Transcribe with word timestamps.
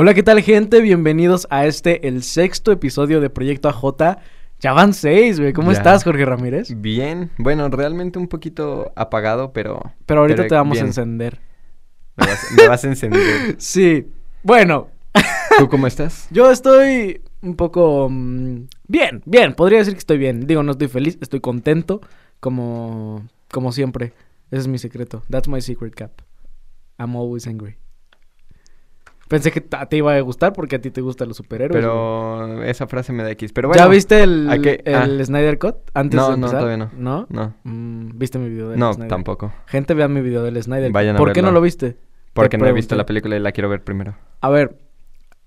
Hola, 0.00 0.14
¿qué 0.14 0.22
tal, 0.22 0.40
gente? 0.42 0.80
Bienvenidos 0.80 1.48
a 1.50 1.66
este, 1.66 2.06
el 2.06 2.22
sexto 2.22 2.70
episodio 2.70 3.20
de 3.20 3.30
Proyecto 3.30 3.68
AJ. 3.68 4.18
Ya 4.60 4.72
van 4.72 4.94
seis, 4.94 5.40
güey. 5.40 5.52
¿Cómo 5.52 5.72
Ya. 5.72 5.78
estás, 5.78 6.04
Jorge 6.04 6.24
Ramírez? 6.24 6.72
Bien, 6.80 7.32
bueno, 7.36 7.68
realmente 7.68 8.16
un 8.20 8.28
poquito 8.28 8.92
apagado, 8.94 9.52
pero... 9.52 9.82
Pero 10.06 10.20
ahorita 10.20 10.36
pero 10.36 10.48
te 10.50 10.54
vamos 10.54 10.80
a 10.80 10.82
encender. 10.82 11.40
Me 12.16 12.26
vas, 12.26 12.46
me 12.56 12.68
vas 12.68 12.84
a 12.84 12.86
encender. 12.86 13.56
Sí. 13.58 14.06
Bueno, 14.44 14.86
¿Tú 15.58 15.68
cómo 15.68 15.88
estás? 15.88 16.28
yo 16.30 16.48
estoy 16.48 17.20
un 17.42 17.56
poco... 17.56 18.06
mm, 18.08 18.68
bien, 18.86 19.22
bien. 19.26 19.54
Podría 19.54 19.80
decir 19.80 19.94
que 19.94 19.98
estoy 19.98 20.18
bien. 20.18 20.46
Digo, 20.46 20.62
no 20.62 20.70
estoy 20.72 20.86
feliz, 20.86 21.18
estoy 21.20 21.40
contento. 21.40 22.02
Como, 22.38 23.26
como 23.50 23.72
siempre. 23.72 24.12
Ese 24.52 24.60
es 24.60 24.68
mi 24.68 24.78
secreto. 24.78 25.24
That's 25.28 25.48
my 25.48 25.60
secret 25.60 25.96
cap. 25.96 26.12
I'm 27.00 27.16
always 27.16 27.48
angry. 27.48 27.78
Pensé 29.28 29.50
que 29.52 29.62
a 29.76 29.86
ti 29.86 29.96
iba 29.98 30.14
a 30.14 30.20
gustar 30.22 30.52
porque 30.54 30.76
a 30.76 30.80
ti 30.80 30.90
te 30.90 31.00
gustan 31.02 31.28
los 31.28 31.36
superhéroes. 31.36 31.70
güey. 31.84 31.94
Pero 31.94 32.62
esa 32.64 32.86
frase 32.86 33.12
me 33.12 33.22
da 33.22 33.30
X. 33.32 33.52
Pero 33.52 33.68
bueno. 33.68 33.82
¿Ya 33.82 33.86
viste 33.88 34.22
el, 34.22 34.48
Ah. 34.86 35.06
Snyder 35.24 35.58
Cut 35.58 35.76
antes 35.94 36.16
No, 36.16 36.24
de 36.24 36.28
no, 36.30 36.34
empezar? 36.46 36.58
todavía 36.60 36.76
no. 36.78 36.90
¿No? 36.96 37.26
No, 37.28 37.54
Mm, 37.64 38.18
¿Viste 38.18 38.38
mi 38.38 38.48
video 38.48 38.70
del 38.70 38.78
no, 38.78 38.92
Snyder? 38.94 39.08
tampoco. 39.10 39.52
Gente, 39.66 39.92
vean 39.94 40.12
mi 40.12 40.22
video 40.22 40.42
del 40.42 40.60
Snyder 40.62 40.86
Cut. 40.88 40.94
Vayan 40.94 41.16
a 41.16 41.18
¿Por 41.18 41.32
qué 41.32 41.42
no 41.42 41.52
lo 41.52 41.60
viste? 41.60 41.96
Porque 42.32 42.56
Te 42.56 42.62
no 42.62 42.66
he 42.68 42.72
visto 42.72 42.94
la 42.96 43.04
película 43.04 43.36
y 43.36 43.40
la 43.40 43.52
quiero 43.52 43.68
ver 43.68 43.82
primero. 43.84 44.14
A 44.40 44.48
ver, 44.48 44.76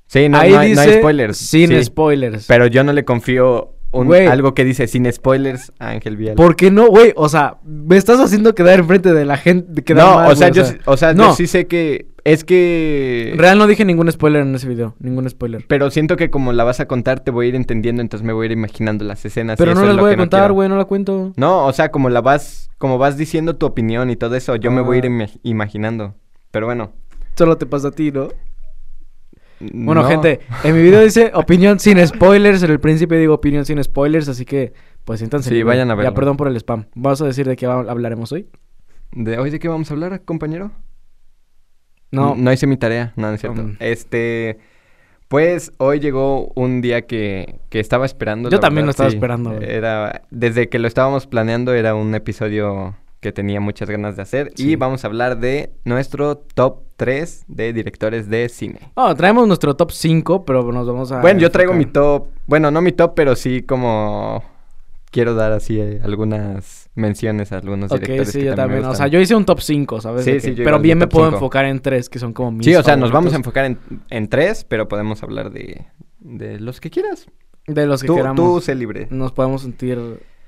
Sí, 0.08 0.28
no, 0.28 0.38
ahí 0.40 0.52
no 0.52 0.60
hay, 0.60 0.70
dice 0.72 0.86
no 0.86 0.92
hay 0.92 1.00
spoilers. 1.00 1.38
sin 1.38 1.70
sí, 1.70 1.84
spoilers. 1.86 2.46
Pero 2.48 2.68
yo 2.68 2.84
no 2.84 2.92
le 2.92 3.06
confío 3.06 3.76
un- 3.94 4.08
Güey. 4.08 4.28
algo 4.28 4.54
que 4.54 4.66
dice 4.66 4.88
sin 4.88 5.10
spoilers 5.12 5.72
a 5.80 5.90
Ángel 5.92 6.18
Vial. 6.18 6.36
¿Por 6.36 6.56
qué 6.58 6.70
no, 6.70 6.88
güey? 6.88 7.14
O 7.16 7.30
sea, 7.30 7.58
me 7.64 7.96
estás 7.98 8.20
haciendo 8.20 8.54
quedar 8.54 8.78
enfrente 8.80 9.14
de 9.14 9.24
la 9.26 9.38
gente. 9.38 9.82
quedar 9.84 10.06
no, 10.06 10.16
mal, 10.16 10.32
o 10.32 10.36
sea, 10.36 10.50
güey, 10.50 10.62
yo, 10.64 10.70
o 10.86 10.98
sea, 10.98 11.14
no. 11.14 11.30
yo 11.30 11.36
sí 11.36 11.48
sé 11.48 11.66
que... 11.68 12.08
Es 12.24 12.44
que... 12.44 13.34
Real 13.36 13.58
no 13.58 13.66
dije 13.66 13.84
ningún 13.84 14.12
spoiler 14.12 14.44
en 14.44 14.54
ese 14.54 14.68
video. 14.68 14.96
Ningún 15.00 15.28
spoiler. 15.30 15.66
Pero 15.68 15.90
siento 15.90 16.18
que 16.18 16.30
como 16.30 16.54
la 16.54 16.64
vas 16.64 16.80
a 16.80 16.88
contar 16.88 17.20
te 17.22 17.32
voy 17.32 17.48
a 17.48 17.50
ir 17.50 17.56
entendiendo, 17.56 18.02
entonces 18.02 18.26
me 18.26 18.32
voy 18.34 18.44
a 18.44 18.46
ir 18.48 18.52
imaginando 18.52 19.04
las 19.06 19.26
escenas. 19.26 19.58
y 19.58 19.64
Pero 19.64 19.74
no 19.74 19.84
lo 19.86 20.00
voy 20.02 20.14
a 20.14 20.18
contar, 20.18 20.52
güey. 20.52 20.70
No 20.70 20.78
la 20.78 20.86
cuento. 20.86 21.34
No, 21.36 21.66
o 21.66 21.74
sea, 21.74 21.90
como 21.90 22.10
la 22.10 22.22
vas, 22.22 22.70
como 22.78 22.98
vas 23.00 23.18
diciendo 23.18 23.56
tu 23.56 23.66
opinión 23.66 24.10
y 24.12 24.16
todo 24.18 24.36
eso, 24.36 24.56
yo 24.56 24.70
me 24.72 24.82
voy 24.82 24.98
a 24.98 25.00
ir 25.00 25.06
Ah. 25.06 25.10
ima- 25.10 25.40
imaginando. 25.44 26.14
Pero 26.52 26.68
bueno. 26.68 26.94
Solo 27.36 27.58
te 27.58 27.66
pasa 27.66 27.88
a 27.88 27.92
ti, 27.92 28.12
¿no? 28.12 28.28
Bueno, 29.60 30.02
no. 30.02 30.08
gente, 30.08 30.40
en 30.64 30.76
mi 30.76 30.82
video 30.82 31.02
dice 31.02 31.32
opinión 31.36 31.80
sin 31.80 32.06
spoilers. 32.06 32.62
En 32.64 32.72
el 32.72 32.80
principio 32.80 33.18
digo 33.18 33.34
opinión 33.36 33.66
sin 33.66 33.84
spoilers, 33.84 34.28
así 34.28 34.44
que 34.46 34.74
pues 35.06 35.20
siéntanse. 35.20 35.50
Sí, 35.50 35.64
vayan 35.64 35.90
a 35.90 35.94
Ya, 35.94 35.98
verlo. 35.98 36.14
perdón 36.14 36.38
por 36.38 36.48
el 36.48 36.56
spam. 36.58 36.86
¿Vas 36.96 37.22
a 37.22 37.26
decir 37.26 37.48
de 37.48 37.56
qué 37.56 37.66
hablaremos 37.66 38.32
hoy? 38.32 38.48
¿De 39.12 39.38
hoy 39.40 39.50
de 39.50 39.60
qué 39.60 39.68
vamos 39.68 39.90
a 39.92 39.94
hablar, 39.94 40.22
compañero? 40.24 40.72
No. 42.12 42.36
No 42.36 42.52
hice 42.52 42.68
mi 42.68 42.78
tarea, 42.78 43.14
no, 43.16 43.28
no 43.28 43.34
es 43.34 43.42
cierto. 43.42 43.62
Um. 43.62 43.76
Este, 43.80 44.60
pues 45.28 45.72
hoy 45.78 46.00
llegó 46.00 46.52
un 46.56 46.82
día 46.82 47.04
que, 47.04 47.60
que 47.70 47.80
estaba 47.80 48.06
esperando. 48.06 48.50
Yo 48.50 48.60
también 48.60 48.86
lo 48.86 48.92
estaba 48.92 49.10
sí. 49.10 49.16
esperando, 49.16 49.52
güey. 49.54 49.70
Era, 49.70 50.24
desde 50.30 50.68
que 50.70 50.78
lo 50.78 50.88
estábamos 50.88 51.26
planeando 51.28 51.74
era 51.74 51.96
un 51.96 52.14
episodio 52.16 52.96
que 53.22 53.32
tenía 53.32 53.62
muchas 53.62 53.90
ganas 53.90 54.16
de 54.16 54.24
hacer. 54.24 54.52
Sí. 54.56 54.72
Y 54.72 54.76
vamos 54.76 55.04
a 55.04 55.08
hablar 55.08 55.40
de 55.40 55.72
nuestro 55.86 56.36
top 56.36 56.82
3 56.98 57.46
de 57.48 57.72
directores 57.72 58.30
de 58.30 58.50
cine. 58.50 58.80
Oh, 58.96 59.16
traemos 59.16 59.48
nuestro 59.48 59.76
top 59.76 59.92
5, 59.92 60.44
pero 60.44 60.70
nos 60.72 60.88
vamos 60.88 61.12
a. 61.12 61.22
Bueno, 61.22 61.40
yo 61.40 61.52
traigo 61.52 61.74
mi 61.74 61.86
top. 61.86 62.28
Bueno, 62.48 62.72
no 62.72 62.82
mi 62.82 62.92
top, 62.92 63.14
pero 63.16 63.36
sí 63.36 63.62
como 63.62 64.44
quiero 65.12 65.36
dar 65.36 65.52
así 65.52 65.80
eh, 65.80 66.02
algunas 66.04 66.81
menciones 66.96 67.52
a 67.52 67.58
algunos 67.58 67.92
Ok, 67.92 68.00
directores. 68.02 68.32
sí, 68.32 68.40
que 68.40 68.46
yo 68.46 68.56
también. 68.56 68.86
O 68.86 68.96
sea, 68.96 69.08
yo 69.08 69.20
hice 69.20 69.36
un 69.36 69.46
top 69.46 69.62
5, 69.62 70.02
¿sabes? 70.02 70.26
Sí, 70.26 70.40
sí, 70.40 70.56
yo 70.56 70.64
Pero 70.64 70.80
bien 70.80 70.98
me 70.98 71.08
puedo 71.08 71.26
cinco. 71.28 71.38
enfocar 71.38 71.66
en 71.66 71.80
tres, 71.80 72.10
que 72.10 72.20
son 72.20 72.34
como 72.34 72.52
mis. 72.52 72.66
Sí, 72.66 72.76
o 72.76 72.84
sea, 72.84 72.96
nos 72.96 73.12
vamos 73.12 73.34
a 73.34 73.38
enfocar 73.38 73.66
en, 73.66 73.80
en 74.10 74.28
tres, 74.28 74.66
pero 74.68 74.88
podemos 74.88 75.24
hablar 75.24 75.52
de, 75.52 75.86
de 76.20 76.60
los 76.60 76.80
que 76.82 76.90
quieras. 76.90 77.28
De 77.68 77.86
los 77.86 78.02
que 78.02 78.08
Tú, 78.08 78.16
queramos. 78.16 78.36
tú 78.44 78.60
sé 78.62 78.76
libre. 78.76 79.08
Nos 79.12 79.32
podemos 79.32 79.62
sentir 79.62 80.00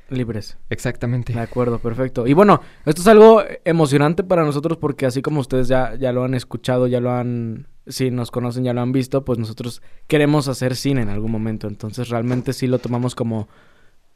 libres. 0.09 0.57
Exactamente. 0.69 1.31
De 1.33 1.39
acuerdo, 1.39 1.79
perfecto. 1.79 2.27
Y 2.27 2.33
bueno, 2.33 2.61
esto 2.85 3.01
es 3.01 3.07
algo 3.07 3.41
emocionante 3.65 4.23
para 4.23 4.43
nosotros 4.43 4.77
porque 4.77 5.05
así 5.05 5.21
como 5.21 5.39
ustedes 5.39 5.67
ya, 5.67 5.95
ya 5.95 6.11
lo 6.11 6.23
han 6.23 6.33
escuchado, 6.33 6.87
ya 6.87 6.99
lo 6.99 7.11
han, 7.11 7.67
si 7.87 8.11
nos 8.11 8.29
conocen, 8.31 8.63
ya 8.63 8.73
lo 8.73 8.81
han 8.81 8.91
visto, 8.91 9.23
pues 9.23 9.39
nosotros 9.39 9.81
queremos 10.07 10.47
hacer 10.49 10.75
cine 10.75 11.01
en 11.03 11.09
algún 11.09 11.31
momento. 11.31 11.67
Entonces 11.67 12.09
realmente 12.09 12.51
sí 12.53 12.67
lo 12.67 12.79
tomamos 12.79 13.15
como, 13.15 13.47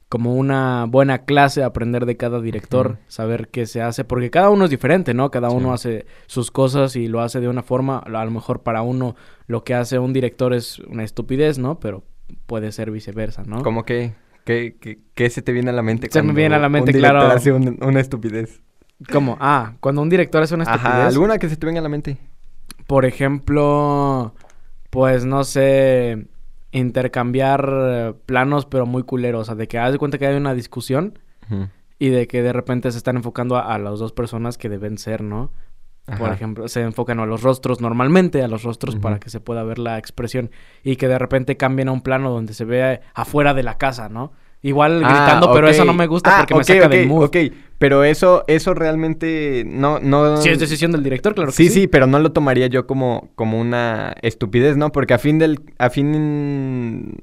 como 0.09 0.35
una 0.35 0.85
buena 0.87 1.25
clase, 1.25 1.63
aprender 1.63 2.05
de 2.05 2.15
cada 2.15 2.39
director, 2.39 2.97
saber 3.07 3.49
qué 3.49 3.65
se 3.65 3.81
hace, 3.81 4.05
porque 4.05 4.29
cada 4.29 4.49
uno 4.49 4.65
es 4.65 4.71
diferente, 4.71 5.13
¿no? 5.13 5.31
Cada 5.31 5.49
uno 5.49 5.73
hace 5.73 6.05
sus 6.27 6.49
cosas 6.49 6.95
y 6.95 7.07
lo 7.07 7.21
hace 7.21 7.39
de 7.41 7.49
una 7.49 7.61
forma. 7.63 7.99
A 7.99 8.23
lo 8.25 8.31
mejor 8.31 8.63
para 8.63 8.81
uno 8.83 9.15
lo 9.47 9.63
que 9.65 9.73
hace 9.73 9.99
un 9.99 10.13
director 10.13 10.53
es 10.53 10.79
una 10.79 11.03
estupidez, 11.03 11.57
¿no? 11.59 11.79
Pero 11.79 12.03
puede 12.45 12.71
ser 12.71 12.89
viceversa, 12.91 13.43
¿no? 13.43 13.63
¿Cómo 13.63 13.83
que? 13.83 14.13
¿Qué, 14.45 14.77
qué, 14.79 14.99
qué 15.13 15.29
se 15.29 15.41
te 15.41 15.51
viene 15.51 15.71
a 15.71 15.73
la 15.73 15.81
mente? 15.83 16.07
Se 16.09 16.21
me 16.21 16.31
viene 16.31 16.55
a 16.55 16.59
la 16.59 16.69
mente, 16.69 16.91
un 16.93 16.97
claro. 16.99 17.21
hace 17.23 17.51
un- 17.51 17.77
una 17.81 17.99
estupidez. 17.99 18.61
¿Cómo? 19.11 19.37
Ah, 19.41 19.73
cuando 19.81 20.01
un 20.01 20.09
director 20.09 20.41
hace 20.41 20.55
una 20.55 20.63
estupidez. 20.63 20.87
Ajá, 20.95 21.07
alguna 21.07 21.37
que 21.37 21.49
se 21.49 21.57
te 21.57 21.65
venga 21.65 21.79
a 21.81 21.83
la 21.83 21.89
mente. 21.89 22.17
Por 22.87 23.03
ejemplo, 23.05 24.33
pues 24.89 25.25
no 25.25 25.43
sé, 25.43 26.27
intercambiar 26.71 27.69
eh, 27.71 28.13
planos 28.25 28.65
pero 28.65 28.85
muy 28.85 29.03
culeros. 29.03 29.41
O 29.41 29.45
sea, 29.45 29.55
de 29.55 29.67
que 29.67 29.77
haz 29.79 29.91
de 29.91 29.97
cuenta 29.97 30.17
que 30.17 30.27
hay 30.27 30.35
una 30.35 30.53
discusión 30.53 31.19
y 31.97 32.09
de 32.09 32.27
que 32.27 32.41
de 32.41 32.51
repente 32.51 32.91
se 32.91 32.97
están 32.97 33.15
enfocando 33.15 33.55
a, 33.55 33.73
a 33.73 33.79
las 33.79 33.99
dos 33.99 34.11
personas 34.11 34.57
que 34.57 34.69
deben 34.69 34.97
ser, 34.97 35.23
¿no? 35.23 35.51
Por 36.17 36.31
ejemplo, 36.31 36.69
se 36.69 36.81
enfocan 36.83 37.19
a 37.19 37.25
los 37.25 37.41
rostros 37.41 37.81
normalmente, 37.81 38.41
a 38.41 38.47
los 38.47 38.63
rostros 38.63 38.95
para 38.95 39.19
que 39.19 39.29
se 39.29 39.41
pueda 39.41 39.63
ver 39.63 39.77
la 39.77 39.97
expresión 39.97 40.51
y 40.81 40.95
que 40.95 41.09
de 41.09 41.19
repente 41.19 41.57
cambien 41.57 41.89
a 41.89 41.91
un 41.91 42.01
plano 42.01 42.29
donde 42.29 42.53
se 42.53 42.63
vea 42.63 43.01
afuera 43.13 43.53
de 43.53 43.63
la 43.63 43.77
casa, 43.77 44.07
¿no? 44.07 44.31
Igual 44.63 45.03
Ah, 45.03 45.09
gritando, 45.09 45.53
pero 45.53 45.69
eso 45.69 45.85
no 45.85 45.93
me 45.93 46.07
gusta 46.07 46.31
Ah, 46.31 46.39
porque 46.39 46.55
me 46.55 46.63
saca 46.63 46.85
ok, 46.87 46.91
del 46.91 47.07
mood. 47.07 47.25
Ok, 47.25 47.37
pero 47.77 48.03
eso, 48.03 48.43
eso 48.47 48.73
realmente 48.73 49.63
no, 49.67 49.99
no... 49.99 50.37
Si 50.37 50.49
es 50.49 50.57
decisión 50.59 50.91
del 50.91 51.03
director, 51.03 51.35
claro 51.35 51.51
que 51.51 51.55
sí, 51.55 51.67
sí. 51.69 51.81
sí, 51.81 51.87
pero 51.87 52.07
no 52.07 52.17
lo 52.19 52.31
tomaría 52.31 52.67
yo 52.67 52.87
como, 52.87 53.29
como 53.35 53.59
una 53.61 54.15
estupidez, 54.23 54.75
¿no? 54.75 54.91
Porque 54.91 55.13
a 55.13 55.19
fin 55.19 55.37
del... 55.39 55.59
A 55.77 55.89
fin... 55.91 57.17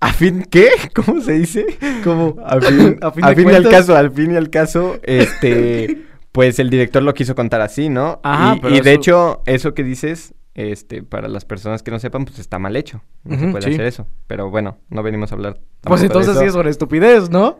¿A 0.00 0.12
fin 0.12 0.44
qué? 0.50 0.68
¿Cómo 0.94 1.20
se 1.22 1.32
dice? 1.32 1.66
Como, 2.04 2.36
A 2.44 2.60
fin, 2.60 2.98
A 3.02 3.10
fin 3.12 3.24
a 3.24 3.34
fin 3.34 3.50
y 3.50 3.54
al 3.54 3.68
caso, 3.68 3.96
al 3.96 4.10
fin 4.10 4.32
y 4.32 4.36
al 4.36 4.50
caso, 4.50 4.98
este... 5.02 6.02
Pues 6.32 6.58
el 6.58 6.68
director 6.68 7.02
lo 7.02 7.14
quiso 7.14 7.34
contar 7.34 7.62
así, 7.62 7.88
¿no? 7.88 8.20
Ajá, 8.22 8.56
y, 8.56 8.60
pero 8.60 8.74
y 8.76 8.80
de 8.80 8.90
eso- 8.90 9.00
hecho, 9.00 9.42
eso 9.46 9.72
que 9.72 9.82
dices, 9.82 10.34
este, 10.56 11.02
para 11.02 11.28
las 11.28 11.44
personas 11.44 11.82
que 11.82 11.90
no 11.90 11.98
sepan, 11.98 12.24
pues 12.24 12.38
está 12.38 12.58
mal 12.58 12.76
hecho. 12.76 13.02
No 13.24 13.38
se 13.38 13.48
puede 13.48 13.64
sí. 13.66 13.74
hacer 13.74 13.86
eso. 13.86 14.06
Pero 14.26 14.50
bueno, 14.50 14.78
no 14.88 15.02
venimos 15.02 15.30
a 15.30 15.34
hablar. 15.34 15.60
Pues 15.82 16.00
de 16.00 16.06
entonces 16.06 16.32
eso. 16.32 16.40
sí 16.40 16.46
es 16.46 16.52
sobre 16.54 16.70
estupidez, 16.70 17.28
¿no? 17.30 17.58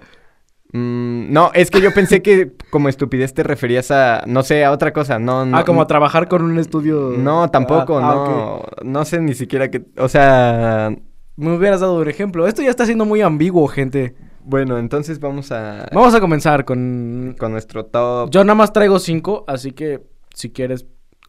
Mm, 0.73 1.33
no, 1.33 1.51
es 1.55 1.71
que 1.71 1.81
yo 1.81 1.93
pensé 1.95 2.23
que 2.23 2.53
como 2.71 2.89
estupidez 2.89 3.35
te 3.35 3.43
referías 3.43 3.91
a, 3.91 4.25
no 4.27 4.43
sé, 4.43 4.65
a 4.65 4.73
otra 4.73 4.93
cosa. 4.95 5.19
No, 5.19 5.45
no. 5.45 5.57
ah, 5.59 5.65
como 5.65 5.83
a 5.83 5.87
trabajar 5.87 6.27
con 6.27 6.43
un 6.43 6.59
estudio. 6.59 7.13
No, 7.17 7.51
tampoco, 7.51 7.99
Ah, 7.99 8.11
ah, 8.11 8.63
no. 8.83 8.91
No 8.91 9.05
sé 9.05 9.21
ni 9.21 9.35
siquiera 9.35 9.71
que, 9.71 9.85
o 9.99 10.09
sea, 10.09 10.91
Me 11.37 11.55
hubieras 11.55 11.81
dado 11.81 12.01
un 12.01 12.09
ejemplo. 12.09 12.47
Esto 12.47 12.63
ya 12.63 12.71
está 12.71 12.87
siendo 12.87 13.05
muy 13.05 13.21
ambiguo, 13.21 13.69
gente. 13.69 14.17
bueno, 14.43 14.79
entonces 14.79 15.21
vamos 15.21 15.53
a 15.53 15.87
Vamos 15.93 16.15
a 16.15 16.21
comenzar 16.21 16.65
con. 16.65 17.37
con 17.39 17.53
nuestro 17.53 17.85
top. 17.85 18.31
Yo 18.31 18.43
nada 18.43 18.55
más 18.55 18.73
traigo 18.73 18.99
cinco, 18.99 19.45
así 19.47 19.73
que 19.73 20.03
si 20.35 20.51
quieres. 20.51 20.87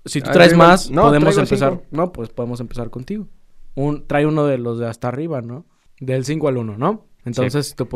Si 0.07 0.21
tú 0.21 0.31
traes 0.31 0.55
más, 0.55 0.89
no, 0.91 1.03
podemos 1.03 1.37
empezar. 1.37 1.71
cinco. 1.73 1.85
No, 1.91 2.11
pues 2.11 2.29
podemos 2.29 2.59
empezar 2.59 2.89
contigo. 2.89 3.27
Un, 3.75 4.07
trae 4.07 4.25
uno 4.25 4.45
de 4.47 4.57
los 4.57 4.79
de 4.79 4.87
hasta 4.87 5.07
arriba, 5.07 5.41
¿no? 5.41 5.65
Del 5.99 6.25
5 6.25 6.47
al 6.47 6.57
1, 6.57 6.77
¿no? 6.77 7.05
Entonces 7.25 7.75
tú 7.75 7.87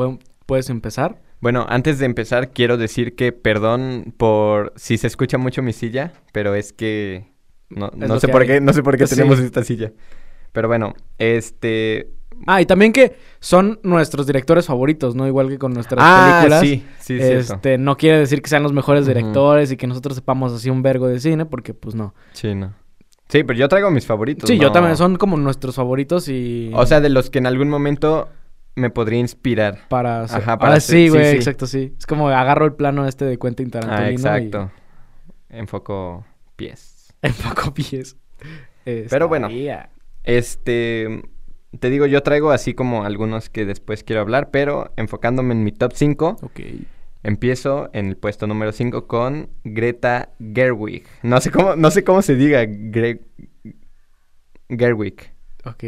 puedes 0.46 0.70
empezar. 0.70 1.22
Bueno, 1.40 1.66
antes 1.70 1.98
de 2.00 2.06
empezar 2.06 2.52
quiero 2.52 2.78
decir 2.78 3.16
que 3.16 3.32
perdón 3.32 4.14
por 4.18 4.74
si 4.76 4.98
se 4.98 5.08
escucha 5.08 5.38
mucho 5.40 5.62
mi 5.64 5.74
silla, 5.74 6.14
pero 6.34 6.54
es 6.54 6.72
que 6.74 7.32
no, 7.70 7.88
Es 7.88 7.98
no 7.98 8.20
sé 8.20 8.28
que 8.28 8.32
por 8.32 8.42
hay. 8.42 8.48
qué, 8.48 8.62
no 8.62 8.74
sé 8.74 8.84
por 8.84 8.98
qué 8.98 9.08
Sí. 9.08 9.16
tenemos 9.16 9.40
esta 9.40 9.64
silla. 9.64 9.92
Pero 10.52 10.68
bueno, 10.68 10.94
este 11.18 12.12
Ah, 12.48 12.62
y 12.62 12.66
también 12.66 12.92
que 12.94 13.16
son 13.40 13.80
nuestros 13.84 14.26
directores 14.28 14.66
favoritos, 14.66 15.16
¿no? 15.16 15.28
Igual 15.28 15.50
que 15.50 15.58
con 15.58 15.74
nuestras 15.74 16.00
ah, 16.04 16.40
películas. 16.42 16.62
sí, 16.62 16.86
sí, 17.00 17.18
este, 17.20 17.78
no 17.78 17.98
quiere 17.98 18.20
decir 18.20 18.42
que 18.42 18.50
sean 18.50 18.64
los 18.64 18.74
mejores 18.74 19.06
directores 19.06 19.72
y 19.72 19.78
que 19.78 19.88
nosotros 19.88 20.16
sepamos 20.16 20.54
así 20.54 20.70
un 20.70 20.82
vergo 20.82 21.08
de 21.08 21.20
cine, 21.20 21.46
porque 21.46 21.74
pues 21.74 21.96
no. 21.96 22.14
Sí, 22.34 22.54
no. 22.56 22.74
Sí, 23.30 23.44
pero 23.44 23.58
yo 23.58 23.70
traigo 23.70 23.90
mis 23.92 24.06
favoritos. 24.06 24.50
Sí, 24.50 24.58
yo 24.60 24.72
también 24.72 24.98
son 24.98 25.16
como 25.16 25.38
nuestros 25.38 25.76
favoritos 25.76 26.28
y 26.28 26.72
O 26.76 26.86
sea, 26.86 27.00
de 27.00 27.10
los 27.10 27.30
que 27.30 27.40
en 27.40 27.48
algún 27.48 27.70
momento 27.70 28.28
me 28.76 28.90
podría 28.90 29.20
inspirar. 29.20 29.88
para 29.90 30.24
hacer- 30.24 30.42
Ajá, 30.42 30.58
para 30.58 30.74
Ah, 30.74 30.78
hacer- 30.78 30.96
sí, 30.98 31.10
güey, 31.10 31.32
sí. 31.32 31.36
exacto, 31.38 31.66
sí. 31.68 31.94
Es 31.98 32.06
como 32.06 32.28
agarro 32.30 32.66
el 32.66 32.74
plano 32.74 33.08
este 33.08 33.26
de 33.26 33.38
Quentin 33.38 33.70
Tarantino 33.72 34.02
Ah, 34.08 34.12
y 34.12 34.14
exacto. 34.14 34.72
Enfoco 35.50 36.26
pies. 36.56 37.14
enfoco 37.22 37.74
pies. 37.74 38.18
Pero 38.84 39.28
bueno. 39.28 39.50
Este, 40.24 41.22
te 41.80 41.90
digo, 41.90 42.06
yo 42.06 42.22
traigo 42.24 42.52
así 42.52 42.74
como 42.74 43.04
algunos 43.06 43.50
que 43.50 43.66
después 43.66 44.04
quiero 44.04 44.22
hablar, 44.22 44.52
pero 44.52 44.92
enfocándome 44.98 45.54
en 45.54 45.64
mi 45.64 45.72
top 45.72 45.94
5, 45.96 46.38
Ok. 46.42 46.60
empiezo 47.24 47.90
en 47.94 48.08
el 48.08 48.18
puesto 48.18 48.48
número 48.48 48.72
5 48.72 49.08
con 49.08 49.50
Greta 49.64 50.30
Gerwig. 50.40 51.06
No 51.24 51.40
sé 51.40 51.52
cómo, 51.52 51.76
no 51.76 51.92
sé 51.92 52.04
cómo 52.04 52.22
se 52.22 52.36
diga. 52.36 52.64
Gre- 52.64 53.22
Gerwig. 54.70 55.32
Ok, 55.66 55.84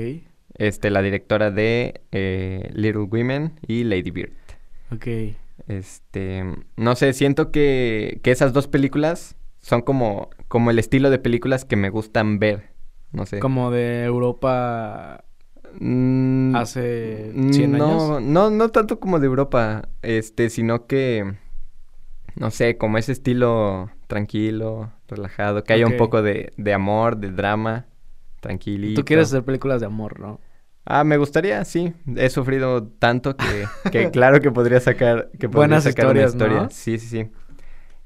Este, 0.55 0.89
la 0.91 1.01
directora 1.01 1.49
de 1.51 2.01
eh, 2.11 2.69
Little 2.73 3.03
Women 3.11 3.59
y 3.67 3.83
Lady 3.83 4.11
Bird. 4.11 4.33
ok. 4.91 5.07
Este, 5.67 6.43
no 6.77 6.95
sé, 6.95 7.13
siento 7.13 7.51
que, 7.51 8.19
que 8.23 8.31
esas 8.31 8.53
dos 8.53 8.67
películas 8.67 9.35
son 9.61 9.81
como, 9.81 10.29
como 10.47 10.71
el 10.71 10.79
estilo 10.79 11.09
de 11.09 11.19
películas 11.19 11.63
que 11.65 11.75
me 11.75 11.89
gustan 11.89 12.37
ver. 12.39 12.71
No 13.11 13.25
sé. 13.25 13.39
Como 13.39 13.71
de 13.71 14.03
Europa 14.03 15.23
Mm, 15.79 16.55
hace 16.55 17.31
100 17.51 17.71
no, 17.71 18.15
años. 18.15 18.21
No, 18.23 18.49
no 18.49 18.69
tanto 18.69 18.99
como 18.99 19.19
de 19.19 19.27
Europa, 19.27 19.89
este, 20.01 20.49
sino 20.49 20.85
que, 20.87 21.35
no 22.35 22.51
sé, 22.51 22.77
como 22.77 22.97
ese 22.97 23.11
estilo 23.11 23.89
tranquilo, 24.07 24.91
relajado, 25.07 25.63
que 25.63 25.73
haya 25.73 25.87
un 25.87 25.97
poco 25.97 26.21
de, 26.21 26.53
de 26.57 26.73
amor, 26.73 27.17
de 27.17 27.31
drama, 27.31 27.85
tranquilito. 28.39 29.01
Tú 29.01 29.05
quieres 29.05 29.27
hacer 29.27 29.43
películas 29.43 29.79
de 29.81 29.87
amor, 29.87 30.19
¿no? 30.19 30.39
Ah, 30.85 31.03
me 31.03 31.17
gustaría, 31.17 31.63
sí. 31.63 31.93
He 32.15 32.29
sufrido 32.29 32.83
tanto 32.83 33.37
que, 33.37 33.65
que 33.91 34.11
claro 34.11 34.41
que 34.41 34.51
podría 34.51 34.79
sacar, 34.79 35.29
que 35.31 35.47
podría 35.47 35.59
Buenas 35.59 35.83
sacar 35.85 36.05
historias, 36.05 36.33
una 36.33 36.43
historia. 36.43 36.63
¿no? 36.63 36.69
Sí, 36.69 36.99
sí, 36.99 37.07
sí. 37.07 37.29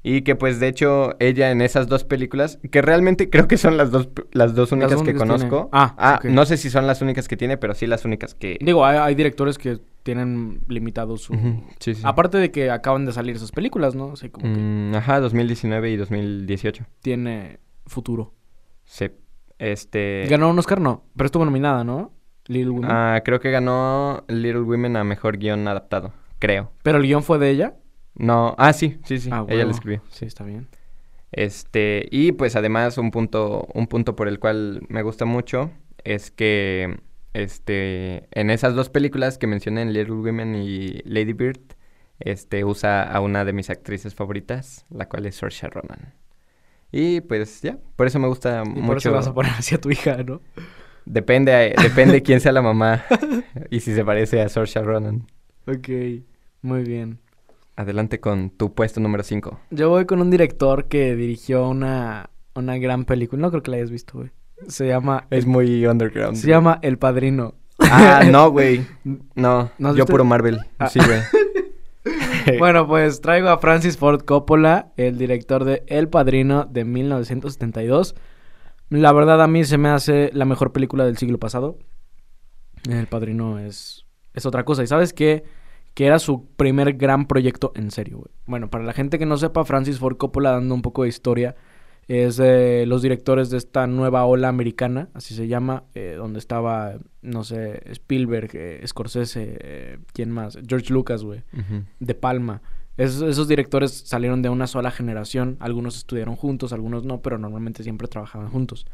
Y 0.02 0.22
que 0.22 0.36
pues 0.36 0.60
de 0.60 0.68
hecho 0.68 1.16
ella 1.18 1.50
en 1.50 1.60
esas 1.60 1.88
dos 1.88 2.04
películas, 2.04 2.58
que 2.70 2.80
realmente 2.82 3.30
creo 3.30 3.48
que 3.48 3.56
son 3.58 3.76
las 3.76 3.90
dos, 3.90 4.08
las 4.32 4.54
dos 4.54 4.70
únicas 4.72 4.96
que 4.98 5.12
tiene. 5.12 5.18
conozco. 5.18 5.68
Ah, 5.72 6.18
ok. 6.18 6.30
no 6.30 6.46
sé 6.46 6.56
si 6.56 6.70
son 6.70 6.86
las 6.86 7.02
únicas 7.02 7.26
que 7.26 7.36
tiene, 7.36 7.56
pero 7.56 7.74
sí 7.74 7.86
las 7.86 8.04
únicas 8.04 8.34
que... 8.34 8.58
Digo, 8.60 8.86
hay, 8.86 8.96
hay 8.98 9.14
directores 9.16 9.58
que 9.58 9.78
tienen 10.04 10.60
limitado 10.68 11.16
su... 11.16 11.34
Ujú, 11.34 11.62
Sí, 11.80 11.94
sí. 11.94 12.02
Aparte 12.04 12.38
de 12.38 12.50
que 12.52 12.70
acaban 12.70 13.06
de 13.06 13.12
salir 13.12 13.34
esas 13.36 13.50
películas, 13.50 13.94
¿no? 13.96 14.12
Así 14.12 14.30
como 14.30 14.44
que 14.54 14.58
Mm, 14.60 14.94
ajá, 14.94 15.20
2019 15.20 15.90
y 15.90 15.96
2018. 15.96 16.84
tiene 17.02 17.58
futuro. 17.86 18.32
Sí. 18.84 19.10
Este... 19.58 20.26
Ganó 20.30 20.50
un 20.50 20.58
Oscar, 20.60 20.80
no, 20.80 21.02
pero 21.16 21.26
estuvo 21.26 21.44
nominada, 21.44 21.82
¿no? 21.82 22.12
Little 22.46 22.70
Women. 22.70 22.90
Ah, 22.90 23.20
creo 23.24 23.40
que 23.40 23.50
ganó 23.50 24.24
Little 24.28 24.60
Women 24.62 24.96
a 24.96 25.04
mejor 25.04 25.36
guion 25.38 25.66
adaptado. 25.68 26.12
Creo. 26.38 26.70
Pero 26.82 26.98
el 26.98 27.04
guion 27.04 27.22
fue 27.22 27.38
de 27.38 27.50
ella. 27.50 27.74
No, 28.18 28.54
ah, 28.58 28.72
sí, 28.72 28.98
sí, 29.04 29.18
sí. 29.18 29.30
Ah, 29.32 29.44
Ella 29.48 29.64
huevo. 29.64 29.70
escribió. 29.70 30.02
Sí, 30.10 30.24
está 30.26 30.44
bien. 30.44 30.68
Este, 31.32 32.08
y 32.10 32.32
pues 32.32 32.56
además 32.56 32.98
un 32.98 33.10
punto, 33.10 33.68
un 33.74 33.86
punto 33.86 34.16
por 34.16 34.28
el 34.28 34.38
cual 34.38 34.82
me 34.88 35.02
gusta 35.02 35.24
mucho 35.26 35.70
es 36.04 36.30
que 36.30 37.00
este, 37.34 38.28
en 38.38 38.50
esas 38.50 38.74
dos 38.74 38.88
películas 38.88 39.36
que 39.38 39.46
mencioné, 39.46 39.82
en 39.82 39.92
Little 39.92 40.14
Women 40.14 40.54
y 40.56 41.00
Lady 41.04 41.34
Bird, 41.34 41.60
este, 42.20 42.64
usa 42.64 43.02
a 43.02 43.20
una 43.20 43.44
de 43.44 43.52
mis 43.52 43.70
actrices 43.70 44.14
favoritas, 44.14 44.86
la 44.90 45.08
cual 45.08 45.26
es 45.26 45.36
Saoirse 45.36 45.68
Ronan. 45.68 46.14
Y 46.92 47.20
pues 47.22 47.62
ya, 47.62 47.78
por 47.96 48.06
eso 48.06 48.18
me 48.18 48.28
gusta 48.28 48.64
Y 48.74 48.82
mucho. 48.82 48.86
por 48.86 48.96
eso 48.98 49.12
vas 49.12 49.26
a 49.28 49.34
poner 49.34 49.52
así 49.52 49.74
a 49.74 49.80
tu 49.80 49.90
hija, 49.90 50.22
¿no? 50.24 50.40
Depende, 51.04 51.74
depende 51.80 52.22
quién 52.22 52.40
sea 52.40 52.52
la 52.52 52.62
mamá 52.62 53.04
y 53.70 53.80
si 53.80 53.94
se 53.94 54.04
parece 54.04 54.42
a 54.42 54.48
Saoirse 54.48 54.82
Ronan. 54.82 55.26
Ok, 55.66 55.88
muy 56.62 56.82
bien. 56.82 57.20
Adelante 57.78 58.18
con 58.18 58.50
tu 58.50 58.74
puesto 58.74 58.98
número 58.98 59.22
5. 59.22 59.60
Yo 59.70 59.88
voy 59.88 60.04
con 60.04 60.20
un 60.20 60.32
director 60.32 60.86
que 60.88 61.14
dirigió 61.14 61.68
una, 61.68 62.28
una 62.56 62.76
gran 62.76 63.04
película. 63.04 63.40
No 63.40 63.50
creo 63.50 63.62
que 63.62 63.70
la 63.70 63.76
hayas 63.76 63.92
visto, 63.92 64.14
güey. 64.18 64.32
Se 64.66 64.88
llama... 64.88 65.28
Es 65.30 65.46
muy 65.46 65.86
underground. 65.86 66.36
Se 66.36 66.48
llama 66.48 66.80
El 66.82 66.98
Padrino. 66.98 67.54
Ah, 67.78 68.24
no, 68.28 68.50
güey. 68.50 68.84
No, 69.36 69.70
¿No 69.78 69.94
yo 69.94 70.06
puro 70.06 70.24
Marvel. 70.24 70.58
Ah. 70.80 70.88
Sí, 70.88 70.98
güey. 70.98 71.20
Bueno, 72.58 72.88
pues 72.88 73.20
traigo 73.20 73.50
a 73.50 73.58
Francis 73.58 73.98
Ford 73.98 74.22
Coppola, 74.24 74.92
el 74.96 75.18
director 75.18 75.64
de 75.64 75.84
El 75.86 76.08
Padrino 76.08 76.64
de 76.64 76.84
1972. 76.84 78.16
La 78.88 79.12
verdad 79.12 79.40
a 79.42 79.46
mí 79.46 79.64
se 79.64 79.78
me 79.78 79.90
hace 79.90 80.30
la 80.32 80.46
mejor 80.46 80.72
película 80.72 81.04
del 81.04 81.18
siglo 81.18 81.38
pasado. 81.38 81.78
El 82.88 83.06
Padrino 83.06 83.58
es, 83.58 84.06
es 84.32 84.46
otra 84.46 84.64
cosa. 84.64 84.82
¿Y 84.82 84.86
sabes 84.86 85.12
qué? 85.12 85.44
Que 85.98 86.06
era 86.06 86.20
su 86.20 86.46
primer 86.50 86.92
gran 86.92 87.26
proyecto 87.26 87.72
en 87.74 87.90
serio, 87.90 88.18
güey. 88.18 88.30
Bueno, 88.46 88.70
para 88.70 88.84
la 88.84 88.92
gente 88.92 89.18
que 89.18 89.26
no 89.26 89.36
sepa, 89.36 89.64
Francis 89.64 89.98
Ford 89.98 90.16
Coppola, 90.16 90.52
dando 90.52 90.72
un 90.72 90.80
poco 90.80 91.02
de 91.02 91.08
historia, 91.08 91.56
es 92.06 92.36
de 92.36 92.86
los 92.86 93.02
directores 93.02 93.50
de 93.50 93.56
esta 93.58 93.88
nueva 93.88 94.24
ola 94.24 94.46
americana, 94.46 95.08
así 95.12 95.34
se 95.34 95.48
llama, 95.48 95.86
eh, 95.96 96.14
donde 96.16 96.38
estaba, 96.38 96.98
no 97.20 97.42
sé, 97.42 97.82
Spielberg, 97.90 98.50
eh, 98.54 98.80
Scorsese, 98.86 99.58
eh, 99.60 99.98
¿quién 100.12 100.30
más? 100.30 100.56
George 100.68 100.92
Lucas, 100.92 101.24
güey. 101.24 101.42
De 101.98 102.14
Palma. 102.14 102.62
Esos 102.96 103.48
directores 103.48 103.90
salieron 103.90 104.40
de 104.40 104.50
una 104.50 104.68
sola 104.68 104.92
generación. 104.92 105.56
Algunos 105.58 105.96
estudiaron 105.96 106.36
juntos, 106.36 106.72
algunos 106.72 107.06
no, 107.06 107.22
pero 107.22 107.38
normalmente 107.38 107.82
siempre 107.82 108.06
trabajaban 108.06 108.50
juntos. 108.50 108.86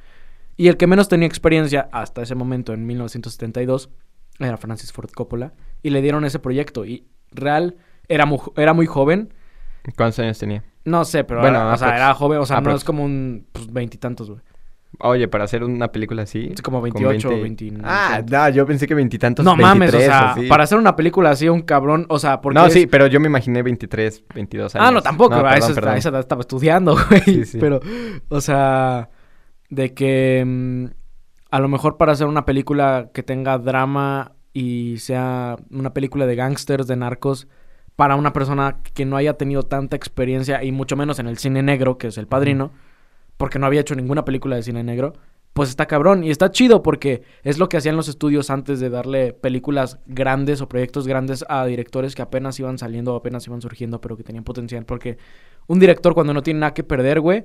Y 0.57 0.69
el 0.69 0.79
que 0.79 0.87
menos 0.87 1.11
tenía 1.11 1.29
experiencia 1.29 1.87
hasta 1.93 2.23
ese 2.23 2.35
momento, 2.35 2.73
en 2.73 2.87
1972, 2.87 3.91
era 4.39 4.57
Francis 4.57 4.91
Ford 4.91 5.11
Coppola. 5.11 5.53
Y 5.85 5.91
le 5.91 6.03
dieron 6.03 6.25
ese 6.25 6.41
proyecto. 6.41 6.85
Y 6.85 7.07
real, 7.31 7.77
era 8.09 8.27
muy, 8.27 8.41
era 8.57 8.73
muy 8.73 8.87
joven. 8.87 9.33
¿Cuántos 9.97 10.19
años 10.19 10.39
tenía? 10.39 10.65
No 10.85 11.05
sé, 11.05 11.23
pero 11.23 11.41
Bueno, 11.41 11.59
era, 11.59 11.75
o 11.75 11.77
sea, 11.77 11.95
era 11.95 12.15
joven. 12.15 12.39
O 12.39 12.47
sea, 12.47 12.61
no 12.61 12.75
es 12.75 12.83
como 12.83 13.05
un 13.05 13.47
pues, 13.53 13.73
veintitantos, 13.73 14.31
güey. 14.31 14.41
Oye, 15.01 15.29
para 15.29 15.45
hacer 15.45 15.65
una 15.65 15.89
película 15.89 16.23
así. 16.23 16.51
Es 16.53 16.63
como 16.63 16.81
con 16.81 16.91
28 16.91 17.29
o 17.29 17.31
20 17.33 17.65
20. 17.65 17.81
Ah, 17.85 18.23
no, 18.29 18.49
yo 18.51 18.67
pensé 18.67 18.87
que 18.87 18.95
veintitantos. 18.95 19.45
No 19.45 19.57
mames, 19.57 19.91
o 19.91 19.99
23 19.99 20.05
sea, 20.07 20.33
así. 20.33 20.47
para 20.47 20.65
hacer 20.65 20.79
una 20.79 20.95
película 20.95 21.31
así, 21.31 21.49
un 21.49 21.63
cabrón, 21.63 22.07
o 22.09 22.19
sea, 22.19 22.41
porque 22.41 22.59
No, 22.59 22.71
sí, 22.71 22.87
pero 22.87 23.07
yo 23.07 23.19
me 23.21 23.27
imaginé 23.27 23.63
23, 23.63 24.25
22 24.35 24.75
años. 24.75 24.89
Ah, 24.89 24.91
no, 24.93 25.03
tampoco. 25.03 25.37
No, 25.37 25.43
perdón, 25.43 25.59
esa, 25.59 25.75
perdón. 25.75 26.21
estaba 26.21 26.41
estudiando, 26.41 26.97
güey. 27.09 27.23
Sí, 27.23 27.45
sí. 27.45 27.59
Pero, 27.59 27.81
o 28.29 28.41
sea, 28.41 29.11
de 29.69 29.95
que 29.95 30.45
mm, 30.47 30.87
a 31.51 31.59
lo 31.61 31.69
mejor 31.69 31.97
para 31.97 32.13
hacer 32.13 32.27
una 32.27 32.45
película 32.45 33.11
que 33.13 33.23
tenga 33.23 33.59
drama 33.59 34.33
y 34.55 34.97
sea 34.99 35.57
una 35.71 35.93
película 35.93 36.27
de 36.27 36.37
gángsters, 36.37 36.87
de 36.87 36.97
narcos, 36.97 37.49
para 37.97 38.17
una 38.17 38.33
persona 38.33 38.79
que 38.95 39.05
no 39.05 39.17
haya 39.17 39.35
tenido 39.35 39.65
tanta 39.65 39.97
experiencia 39.97 40.65
y 40.65 40.73
mucho 40.73 40.97
menos 40.97 41.19
en 41.19 41.27
el 41.27 41.39
cine 41.39 41.63
negro, 41.63 41.99
que 41.99 42.07
es 42.07 42.17
El 42.19 42.27
Padrino, 42.27 42.73
porque 43.37 43.59
no 43.59 43.67
había 43.67 43.81
hecho 43.81 43.95
ninguna 43.95 44.25
película 44.25 44.57
de 44.57 44.63
cine 44.63 44.83
negro, 44.83 45.13
pues 45.53 45.69
está 45.69 45.87
cabrón 45.87 46.25
y 46.25 46.31
está 46.31 46.51
chido 46.51 46.83
porque 46.83 47.23
es 47.45 47.59
lo 47.59 47.69
que 47.69 47.77
hacían 47.77 47.97
los 47.97 48.09
estudios 48.09 48.51
antes 48.51 48.81
de 48.81 48.91
darle 48.91 49.33
películas 49.33 49.99
grandes 50.07 50.61
o 50.61 50.69
proyectos 50.69 51.07
grandes 51.07 51.45
a 51.49 51.65
directores 51.67 52.15
que 52.15 52.23
apenas 52.23 52.59
iban 52.59 52.79
saliendo 52.79 53.15
o 53.15 53.17
apenas 53.17 53.47
iban 53.47 53.61
surgiendo, 53.61 54.01
pero 54.01 54.17
que 54.17 54.25
tenían 54.25 54.43
potencial. 54.43 54.85
Porque 54.85 55.17
un 55.69 55.79
director 55.79 56.15
cuando 56.15 56.35
no 56.35 56.43
tiene 56.43 56.61
nada 56.61 56.75
que 56.75 56.83
perder, 56.83 57.21
güey, 57.21 57.45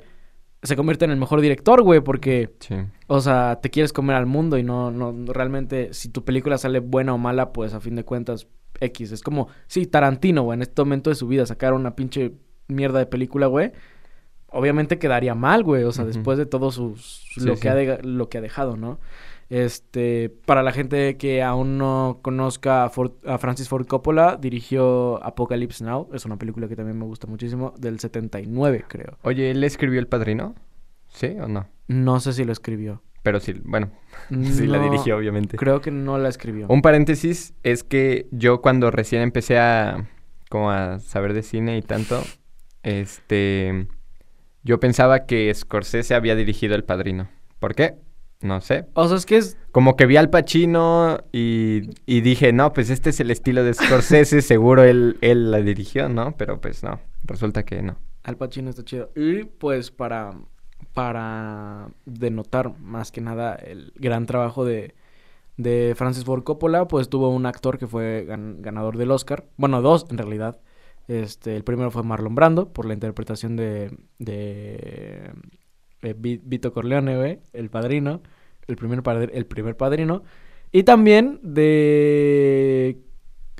se 0.64 0.76
convierte 0.76 1.06
en 1.06 1.12
el 1.12 1.18
mejor 1.18 1.42
director, 1.42 1.82
güey, 1.82 2.02
porque, 2.02 2.54
Sí. 2.60 2.76
o 3.08 3.22
sea, 3.22 3.60
te 3.62 3.70
quieres 3.70 3.94
comer 3.94 4.16
al 4.16 4.26
mundo 4.26 4.58
y 4.58 4.64
no, 4.64 4.92
no, 4.92 5.14
realmente, 5.34 5.94
si 5.94 6.10
tu 6.10 6.26
película 6.26 6.58
sale 6.58 6.80
buena 6.80 7.14
o 7.14 7.18
mala, 7.18 7.54
pues 7.54 7.74
a 7.74 7.80
fin 7.80 7.96
de 7.96 8.04
cuentas, 8.04 8.48
X. 8.82 9.12
Es 9.12 9.22
como, 9.24 9.48
sí, 9.68 9.86
Tarantino, 9.86 10.44
güey, 10.44 10.58
en 10.58 10.62
este 10.62 10.82
momento 10.82 11.10
de 11.10 11.16
su 11.16 11.28
vida 11.28 11.46
sacar 11.46 11.74
una 11.74 11.96
pinche 11.96 12.34
mierda 12.68 13.00
de 13.00 13.06
película, 13.06 13.48
güey. 13.48 13.72
Obviamente 14.52 14.98
quedaría 14.98 15.36
mal, 15.36 15.64
güey, 15.64 15.84
o 15.84 15.92
sea, 15.92 16.06
después 16.06 16.38
de 16.38 16.46
todo 16.48 16.72
sus, 16.72 17.24
Sí, 17.36 17.42
lo, 17.46 17.56
sí. 17.56 17.62
Que 17.62 17.70
ha 17.70 17.76
de- 17.76 18.02
lo 18.04 18.30
que 18.30 18.40
ha 18.40 18.42
dejado, 18.42 18.78
¿no? 18.78 19.00
Este, 19.50 20.30
para 20.46 20.62
la 20.62 20.72
gente 20.72 21.18
que 21.18 21.42
aún 21.42 21.78
no 21.80 22.20
conozca 22.22 22.84
a, 22.84 22.90
Ford- 22.92 23.16
a 23.26 23.38
Francis 23.40 23.68
Ford 23.68 23.88
Coppola, 23.88 24.38
dirigió 24.40 25.24
Apocalypse 25.24 25.84
Now, 25.84 26.08
es 26.14 26.26
una 26.26 26.38
película 26.38 26.68
que 26.68 26.76
también 26.76 27.00
me 27.00 27.06
gusta 27.06 27.26
muchísimo, 27.26 27.74
del 27.80 28.00
79, 28.00 28.86
creo. 28.88 29.18
Oye, 29.24 29.50
¿él 29.52 29.64
escribió 29.64 30.00
El 30.00 30.08
Padrino? 30.08 30.54
¿Sí 31.08 31.36
o 31.42 31.48
no? 31.48 31.68
No 31.88 32.20
sé 32.20 32.34
si 32.34 32.44
lo 32.46 32.52
escribió. 32.52 33.02
Pero 33.24 33.40
sí, 33.40 33.54
bueno, 33.66 33.90
sí 34.30 34.68
la 34.68 34.80
dirigió, 34.80 35.18
obviamente. 35.18 35.58
Creo 35.58 35.82
que 35.82 35.90
no 35.92 36.18
la 36.20 36.30
escribió. 36.30 36.68
Un 36.70 36.82
paréntesis 36.84 37.54
es 37.64 37.84
que 37.84 38.28
yo 38.32 38.62
cuando 38.62 38.92
recién 38.92 39.22
empecé 39.24 39.58
a 39.58 40.08
como 40.50 40.70
a 40.72 41.00
saber 41.00 41.34
de 41.34 41.44
cine 41.44 41.78
y 41.78 41.82
tanto, 41.82 42.22
este 42.84 43.88
yo 44.64 44.80
pensaba 44.80 45.26
que 45.26 45.54
Scorsese 45.54 46.16
había 46.16 46.36
dirigido 46.36 46.76
El 46.76 46.84
Padrino. 46.84 47.30
¿Por 47.60 47.76
qué? 47.76 47.96
No 48.42 48.62
sé. 48.62 48.86
O 48.94 49.08
sea, 49.08 49.18
es 49.18 49.26
que 49.26 49.38
es... 49.38 49.58
Como 49.72 49.96
que 49.98 50.06
vi 50.06 50.16
al 50.18 50.30
Pacino 50.30 51.20
y, 51.32 51.90
y 52.06 52.22
dije, 52.22 52.54
no, 52.54 52.72
pues 52.74 52.90
este 52.90 53.10
es 53.10 53.20
el 53.20 53.32
estilo 53.32 53.64
de 53.64 53.74
Scorsese, 53.74 54.42
seguro 54.44 54.84
él, 54.84 55.18
él 55.22 55.52
la 55.52 55.60
dirigió, 55.60 56.08
¿no? 56.10 56.36
Pero 56.38 56.62
pues 56.62 56.82
no, 56.84 57.00
resulta 57.26 57.64
que 57.64 57.82
no. 57.82 57.98
Al 58.24 58.38
Pacino 58.38 58.70
está 58.70 58.84
chido. 58.86 59.12
Y 59.16 59.44
pues 59.44 59.92
para, 59.92 60.32
para 60.94 61.90
denotar 62.06 62.80
más 62.80 63.12
que 63.12 63.22
nada 63.22 63.56
el 63.56 63.92
gran 63.98 64.26
trabajo 64.26 64.64
de, 64.64 64.96
de 65.58 65.94
Francis 65.98 66.24
Ford 66.24 66.44
Coppola, 66.44 66.88
pues 66.88 67.10
tuvo 67.10 67.30
un 67.30 67.46
actor 67.46 67.78
que 67.78 67.88
fue 67.88 68.26
gan- 68.28 68.62
ganador 68.62 68.98
del 68.98 69.12
Oscar. 69.12 69.46
Bueno, 69.58 69.82
dos 69.82 70.06
en 70.10 70.18
realidad. 70.18 70.60
Este, 71.10 71.56
el 71.58 71.64
primero 71.64 71.92
fue 71.92 72.04
Marlon 72.04 72.36
Brando 72.36 72.72
por 72.72 72.86
la 72.86 72.94
interpretación 72.94 73.56
de, 73.56 73.92
de, 74.20 75.32
eh, 76.02 76.16
Vi- 76.18 76.42
Vito 76.44 76.72
Corleone, 76.74 77.18
güey, 77.18 77.40
el 77.54 77.70
padrino, 77.70 78.22
el 78.68 78.76
primer, 78.76 79.02
padr- 79.04 79.32
el 79.34 79.46
primer 79.46 79.76
padrino. 79.78 80.24
Y 80.72 80.84
también 80.84 81.40
de 81.42 82.98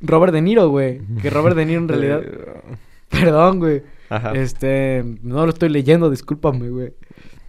Robert 0.02 0.34
De 0.34 0.42
Niro, 0.42 0.70
güey. 0.70 1.02
Que 1.22 1.30
Robert 1.30 1.56
De 1.56 1.66
Niro 1.66 1.80
en 1.82 1.88
realidad... 1.88 2.22
Perdón, 3.10 3.58
güey. 3.60 3.82
Ajá. 4.10 4.34
Este, 4.34 5.04
no 5.24 5.44
lo 5.44 5.50
estoy 5.52 5.70
leyendo, 5.70 6.12
discúlpame, 6.12 6.70
güey. 6.70 6.94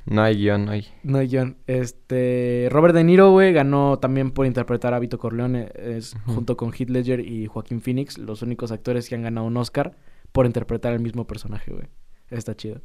No 0.07 0.23
hay 0.23 0.37
guion, 0.37 0.65
no 0.65 0.73
hay. 0.73 0.87
No 1.03 1.19
hay 1.19 1.29
guion. 1.29 1.59
Este, 1.67 2.69
Robert 2.71 2.95
De 2.95 3.05
Niro, 3.05 3.31
güey, 3.31 3.53
ganó 3.53 3.99
también 3.99 4.31
por 4.31 4.47
interpretar 4.47 4.95
a 4.95 4.99
Vito 4.99 5.19
Corleone, 5.19 5.71
es 5.77 6.17
junto 6.25 6.57
con 6.57 6.73
Heath 6.73 6.89
Ledger 6.89 7.21
y 7.21 7.47
Joaquín 7.47 7.83
Phoenix, 7.83 8.17
los 8.17 8.41
únicos 8.41 8.73
actores 8.73 9.09
que 9.09 9.15
han 9.15 9.23
ganado 9.23 9.47
un 9.47 9.57
Oscar 9.59 9.95
por 10.33 10.47
interpretar 10.47 10.95
el 10.95 11.01
mismo 11.01 11.27
personaje, 11.27 11.71
güey. 11.73 11.87
Está 12.31 12.57
chido. 12.57 12.81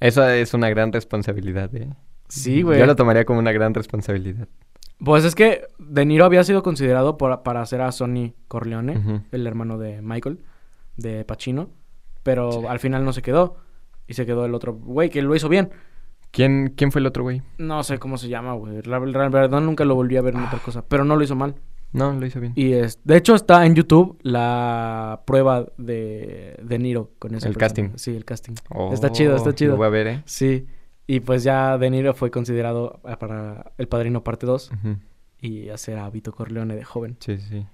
Eso 0.00 0.26
es 0.28 0.54
una 0.54 0.68
gran 0.70 0.92
responsabilidad, 0.92 1.74
¿eh? 1.74 1.88
Sí, 2.28 2.62
güey. 2.62 2.78
Yo 2.78 2.86
lo 2.86 2.96
tomaría 2.96 3.24
como 3.24 3.38
una 3.38 3.52
gran 3.52 3.74
responsabilidad. 3.74 4.48
Pues 5.04 5.24
es 5.24 5.34
que 5.34 5.62
De 5.78 6.04
Niro 6.04 6.24
había 6.24 6.44
sido 6.44 6.62
considerado 6.62 7.16
por- 7.18 7.42
para 7.42 7.62
hacer 7.62 7.80
a 7.80 7.90
Sonny 7.92 8.34
Corleone, 8.48 9.22
el 9.32 9.46
hermano 9.46 9.78
de 9.78 10.00
Michael, 10.02 10.40
de 10.96 11.24
Pacino, 11.24 11.70
pero 12.22 12.68
al 12.68 12.78
final 12.78 13.04
no 13.04 13.12
se 13.12 13.22
quedó. 13.22 13.56
Y 14.06 14.14
se 14.14 14.26
quedó 14.26 14.44
el 14.44 14.54
otro 14.54 14.74
güey 14.74 15.08
que 15.08 15.22
lo 15.22 15.34
hizo 15.36 15.48
bien. 15.48 15.70
¿Quién, 16.32 16.74
¿Quién 16.76 16.92
fue 16.92 17.00
el 17.00 17.06
otro 17.06 17.22
güey? 17.22 17.42
No 17.58 17.82
sé 17.82 17.98
cómo 17.98 18.16
se 18.18 18.28
llama, 18.28 18.52
güey. 18.54 18.82
La, 18.82 18.98
la 19.00 19.28
verdad 19.28 19.60
nunca 19.60 19.84
lo 19.84 19.94
volví 19.94 20.16
a 20.16 20.22
ver 20.22 20.34
en 20.34 20.42
otra 20.44 20.58
cosa, 20.60 20.84
pero 20.86 21.04
no 21.04 21.16
lo 21.16 21.22
hizo 21.24 21.34
mal. 21.36 21.54
No, 21.92 22.12
lo 22.12 22.24
hizo 22.24 22.38
bien. 22.40 22.52
Y 22.54 22.72
es, 22.72 22.98
de 23.04 23.16
hecho 23.16 23.34
está 23.34 23.66
en 23.66 23.74
YouTube 23.74 24.18
la 24.22 25.22
prueba 25.26 25.66
de 25.76 26.56
De 26.62 26.78
Niro 26.78 27.10
con 27.18 27.34
ese 27.34 27.48
El 27.48 27.56
casting. 27.56 27.90
Sí, 27.96 28.14
el 28.14 28.24
casting. 28.24 28.54
Está 28.92 29.10
chido, 29.10 29.34
Oh, 29.34 29.36
está 29.36 29.54
chido. 29.54 29.72
Lo 29.72 29.78
voy 29.78 29.86
a 29.86 29.90
ver, 29.90 30.06
¿eh? 30.06 30.22
Sí. 30.24 30.66
Y 31.06 31.20
pues 31.20 31.42
ya 31.42 31.76
De 31.78 31.90
Niro 31.90 32.14
fue 32.14 32.30
considerado 32.30 33.00
ah, 33.04 33.18
para 33.18 33.72
El 33.78 33.88
Padrino 33.88 34.22
Parte 34.22 34.46
2 34.46 34.70
Ujú. 34.72 34.96
y 35.40 35.68
hacer 35.70 35.98
a 35.98 36.08
Vito 36.10 36.32
Corleone 36.32 36.76
de 36.76 36.84
joven. 36.84 37.16
Sí, 37.18 37.38
sí. 37.38 37.66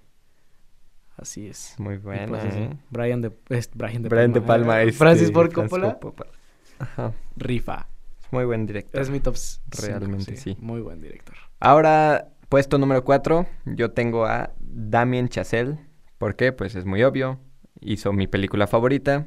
Así 1.19 1.47
es. 1.47 1.75
Muy 1.79 1.97
bueno, 1.99 2.29
pues. 2.39 2.55
¿eh? 2.55 2.71
Brian 2.91 3.21
de, 3.23 3.33
es 3.49 3.71
Brian 3.75 4.03
de 4.03 4.09
Brian 4.09 4.33
De 4.33 4.41
Palma. 4.41 4.83
este, 4.83 4.93
Francis 4.93 5.33
Ford 5.33 5.53
Coppola. 5.53 5.99
Coppola. 5.99 6.31
Ajá. 6.79 7.13
Rifa. 7.37 7.87
Muy 8.31 8.45
buen 8.45 8.67
director. 8.67 9.01
Es 9.01 9.09
mi 9.09 9.21
top 9.21 9.37
Realmente 9.83 10.37
sí. 10.37 10.57
Muy 10.61 10.81
buen 10.81 11.01
director. 11.01 11.37
Ahora, 11.61 12.29
puesto 12.49 12.79
número 12.79 13.05
4, 13.05 13.47
yo 13.67 13.91
tengo 13.91 14.27
a 14.27 14.53
Damien 14.61 15.29
Chazelle. 15.29 15.79
¿Por 16.19 16.37
qué? 16.37 16.53
Pues 16.53 16.75
es 16.75 16.85
muy 16.85 17.03
obvio. 17.03 17.39
Hizo 17.81 18.13
mi 18.13 18.27
película 18.27 18.67
favorita. 18.67 19.27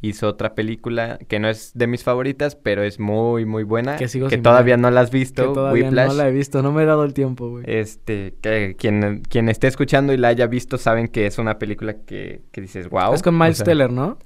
Hizo 0.00 0.28
otra 0.28 0.54
película 0.54 1.18
que 1.26 1.40
no 1.40 1.48
es 1.48 1.72
de 1.74 1.88
mis 1.88 2.04
favoritas, 2.04 2.54
pero 2.54 2.84
es 2.84 3.00
muy, 3.00 3.44
muy 3.44 3.64
buena. 3.64 3.96
Que 3.96 4.06
sigo 4.06 4.28
que 4.28 4.38
todavía 4.38 4.74
ver. 4.74 4.82
no 4.82 4.90
la 4.92 5.00
has 5.00 5.10
Que 5.10 5.18
visto. 5.18 5.52
todavía 5.52 5.86
Whiplash. 5.86 6.08
no 6.08 6.14
la 6.14 6.28
he 6.28 6.30
visto. 6.32 6.62
No 6.62 6.70
me 6.70 6.84
he 6.84 6.86
dado 6.86 7.02
el 7.04 7.14
tiempo, 7.14 7.50
güey. 7.50 7.64
Este, 7.66 8.36
que 8.40 8.76
quien, 8.78 9.22
quien 9.28 9.48
esté 9.48 9.66
escuchando 9.66 10.12
y 10.12 10.16
la 10.16 10.28
haya 10.28 10.46
visto 10.46 10.78
saben 10.78 11.08
que 11.08 11.26
es 11.26 11.38
una 11.38 11.58
película 11.58 11.94
que, 12.04 12.42
que 12.52 12.60
dices, 12.60 12.88
wow. 12.88 13.12
es 13.12 13.22
con 13.22 13.36
Miles 13.36 13.64
Teller, 13.64 13.90
¿no? 13.90 14.18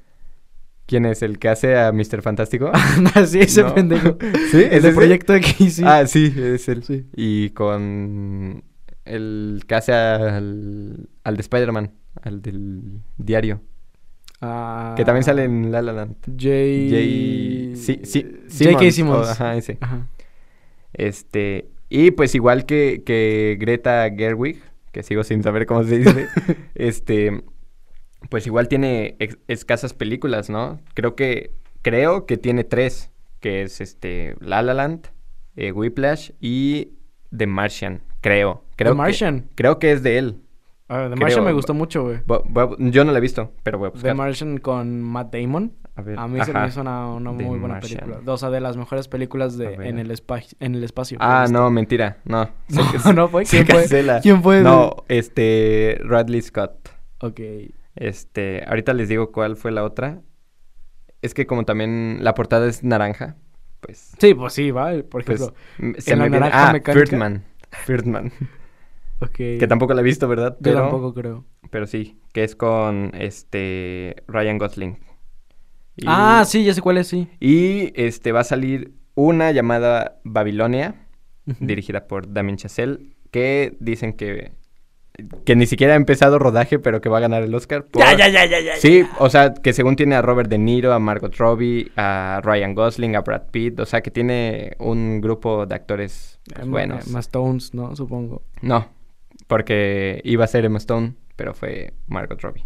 ¿Quién 0.87 1.07
es 1.07 1.23
el 1.23 1.39
que 1.39 1.49
hace 1.49 1.77
a 1.79 1.93
Mr. 1.93 2.23
Fantástico? 2.23 2.71
sí, 3.27 3.41
ese 3.41 3.63
No. 3.63 3.75
pendejo. 3.75 4.17
¿Sí? 4.51 4.59
El 4.59 4.73
¿Es 4.73 4.83
de 4.83 4.89
ese? 4.89 4.93
Proyecto 4.95 5.35
X, 5.35 5.75
sí. 5.75 5.83
Ah, 5.87 6.07
sí, 6.07 6.33
es 6.37 6.69
él. 6.69 6.83
Sí. 6.85 7.07
Y 7.17 7.51
con 7.51 8.63
el 9.05 9.65
que 9.67 9.75
hace 9.75 9.93
al, 9.93 11.09
al 11.25 11.37
de 11.37 11.41
Spider-Man, 11.41 11.93
al 12.23 12.43
del 12.43 13.01
diario. 13.17 13.61
Ah, 14.41 14.95
Que 14.97 15.05
también 15.05 15.23
sale 15.23 15.45
en 15.45 15.71
La 15.71 15.83
La 15.83 15.93
Land. 15.93 16.17
J... 16.27 16.49
J. 16.91 17.77
Sí, 17.77 18.01
sí, 18.03 18.27
J.K. 18.49 18.79
Simmons, 18.91 18.95
Simmons. 18.95 19.27
o- 19.29 19.31
ajá, 19.31 19.57
ese. 19.57 19.79
Ajá. 19.81 20.07
Este, 20.93 21.69
y 21.89 22.11
pues 22.11 22.35
igual 22.35 22.67
que, 22.67 23.03
que 23.07 23.57
Greta 23.61 24.09
Gerwig, 24.15 24.61
que 24.93 25.03
sigo 25.03 25.25
sin 25.25 25.43
saber 25.43 25.65
cómo 25.67 25.85
se 25.85 25.99
dice, 25.99 26.27
este, 26.75 27.43
pues 28.29 28.47
igual 28.47 28.69
tiene 28.69 29.17
escasas 29.49 29.95
películas, 29.95 30.51
¿no? 30.51 30.81
Creo 30.95 31.15
que, 31.17 31.53
creo 31.83 32.27
que 32.27 32.37
tiene 32.37 32.65
tres, 32.65 33.11
que 33.41 33.63
es 33.63 33.81
este, 33.81 34.37
La 34.41 34.63
La 34.63 34.75
Land, 34.75 35.09
eh, 35.57 35.73
Whiplash 35.73 36.31
y 36.41 36.91
The 37.37 37.47
Martian, 37.47 38.03
creo. 38.21 38.65
creo 38.77 38.93
The 38.93 38.95
que- 38.95 38.99
Martian. 38.99 39.49
creo 39.55 39.79
que 39.79 39.93
es 39.93 40.03
de 40.03 40.19
él. 40.19 40.39
Ah, 40.89 41.05
The 41.09 41.15
Creo- 41.15 41.21
Martian 41.27 41.45
me 41.45 41.53
gustó 41.53 41.73
mucho, 41.75 42.03
güey. 42.05 42.19
Yo 42.91 43.05
no 43.05 43.13
la 43.13 43.19
he 43.19 43.21
visto, 43.21 43.53
pero 43.63 43.79
voy 43.79 43.89
a 43.89 43.91
The 43.91 43.95
buscar. 43.97 44.15
Martian 44.15 44.59
con 44.59 45.01
Matt 45.03 45.35
Damon. 45.35 45.73
A 45.95 46.01
ver, 46.01 46.19
A 46.19 46.27
mí 46.27 46.43
se 46.43 46.55
me 46.55 46.67
hizo 46.67 46.81
una, 46.81 47.07
una 47.15 47.37
The 47.37 47.45
muy 47.45 47.59
buena 47.59 47.75
Martian. 47.75 48.01
película. 48.01 48.33
O 48.33 48.37
sea, 48.39 48.49
de 48.51 48.61
las 48.61 48.77
mejores 48.79 49.09
películas 49.09 49.59
de, 49.59 49.75
en, 49.75 49.99
el 49.99 50.11
en 50.61 50.75
el 50.75 50.85
espacio. 50.85 51.19
Ah, 51.21 51.47
no, 51.51 51.71
mentira, 51.71 52.19
no. 52.25 52.49
No, 53.15 53.29
fue. 53.29 53.45
¿Quién 53.51 53.67
fue? 53.67 53.85
¿Quién 54.23 54.43
fue? 54.43 54.61
No, 54.63 54.97
este, 55.09 55.99
Radley 56.03 56.41
Scott. 56.43 56.89
Ok. 57.21 57.41
Este, 57.95 58.65
ahorita 58.67 58.95
les 58.95 59.09
digo 59.09 59.33
cuál 59.33 59.57
fue 59.57 59.71
la 59.73 59.85
otra. 59.85 60.23
Es 61.21 61.35
que 61.35 61.47
como 61.47 61.65
también 61.65 62.19
la 62.23 62.35
portada 62.35 62.67
es 62.69 62.83
naranja, 62.83 63.37
pues, 63.81 64.13
Sí, 64.19 64.35
pues 64.35 64.53
sí, 64.55 64.71
va. 64.71 64.91
Por 65.09 65.25
pues 65.25 65.41
ejemplo. 65.41 65.55
m- 65.79 66.01
se 66.01 66.13
en 66.13 66.19
la 66.19 66.25
me 66.25 66.31
viene... 66.31 66.41
naranja 66.47 66.69
Ah, 66.69 66.73
mecánica. 66.73 67.01
Birdman. 67.01 67.45
Birdman. 67.87 68.33
ok. 69.21 69.33
que 69.33 69.67
tampoco 69.69 69.95
la 69.95 70.01
he 70.01 70.05
visto, 70.05 70.27
¿verdad? 70.29 70.57
Yo 70.61 70.75
tampoco 70.75 71.15
creo. 71.15 71.45
Pero 71.71 71.87
sí, 71.87 72.19
que 72.33 72.45
es 72.45 72.57
con 72.57 73.13
este 73.15 74.17
Ryan 74.29 74.59
Gosling. 74.59 74.99
Y- 75.97 76.05
Ah, 76.07 76.45
sí, 76.47 76.65
ya 76.65 76.75
sé 76.75 76.81
cuál 76.81 76.99
es, 76.99 77.07
sí. 77.09 77.29
Y 77.41 77.93
este 78.01 78.33
va 78.33 78.41
a 78.41 78.45
salir 78.45 78.95
una 79.15 79.51
llamada 79.53 80.21
Babilonia, 80.25 81.07
dirigida 81.61 82.07
por 82.07 82.33
Damien 82.33 82.57
Chazelle, 82.57 83.15
que 83.31 83.77
dicen 83.81 84.13
que 84.15 84.53
que 85.45 85.57
ni 85.57 85.67
siquiera 85.67 85.93
ha 85.93 85.97
empezado 85.97 86.39
rodaje, 86.39 86.79
pero 86.79 87.01
que 87.01 87.09
va 87.09 87.19
a 87.19 87.21
ganar 87.21 87.43
el 87.43 87.55
Oscar. 87.55 87.85
por- 87.85 88.03
Ya, 88.03 88.17
ya, 88.17 88.29
ya, 88.29 88.47
ya, 88.47 88.61
ya. 88.61 88.77
Sí, 88.77 89.05
o 89.19 89.29
sea, 89.29 89.53
que 89.55 89.73
según 89.73 89.97
tiene 89.97 90.15
a 90.15 90.23
Robert 90.23 90.49
De 90.49 90.59
Niro, 90.59 90.93
a 90.93 90.99
Margot 90.99 91.35
Robbie, 91.37 91.91
a 91.97 92.41
Ryan 92.43 92.75
Gosling, 92.75 93.17
a 93.17 93.21
Brad 93.21 93.51
Pitt, 93.51 93.79
o 93.81 93.87
sea, 93.87 94.01
que 94.01 94.11
tiene 94.11 94.75
un 94.79 95.21
grupo 95.21 95.67
de 95.67 95.75
actores 95.75 96.41
pues, 96.55 96.67
buenos. 96.67 97.09
Más 97.09 97.27
Stones, 97.27 97.75
¿no? 97.75 97.95
Supongo. 97.95 98.43
No, 98.63 98.89
porque 99.47 100.21
iba 100.25 100.45
a 100.45 100.49
ser 100.49 100.65
Emma 100.65 100.79
Stone, 100.79 101.15
pero 101.37 101.55
fue 101.55 101.93
Margot 102.07 102.41
Robbie 102.41 102.65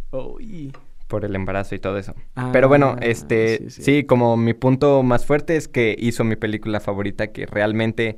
por 1.08 1.24
el 1.24 1.34
embarazo 1.36 1.74
y 1.74 1.78
todo 1.78 1.98
eso. 1.98 2.14
Ah, 2.34 2.50
pero 2.52 2.68
bueno, 2.68 2.96
este, 3.00 3.58
sí, 3.58 3.70
sí, 3.70 3.82
sí. 3.82 4.04
como 4.04 4.36
mi 4.36 4.54
punto 4.54 5.02
más 5.02 5.24
fuerte 5.24 5.56
es 5.56 5.68
que 5.68 5.94
hizo 5.98 6.24
mi 6.24 6.36
película 6.36 6.80
favorita, 6.80 7.28
que 7.28 7.46
realmente 7.46 8.16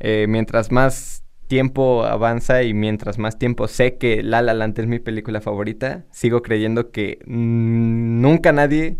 eh, 0.00 0.26
mientras 0.28 0.72
más 0.72 1.22
tiempo 1.48 2.04
avanza 2.04 2.62
y 2.62 2.74
mientras 2.74 3.18
más 3.18 3.38
tiempo 3.38 3.66
sé 3.68 3.96
que 3.96 4.22
La 4.22 4.42
La 4.42 4.54
Land 4.54 4.78
es 4.78 4.86
mi 4.86 4.98
película 5.00 5.40
favorita, 5.40 6.04
sigo 6.10 6.42
creyendo 6.42 6.90
que 6.92 7.18
nunca 7.26 8.50
a 8.50 8.52
nadie 8.52 8.98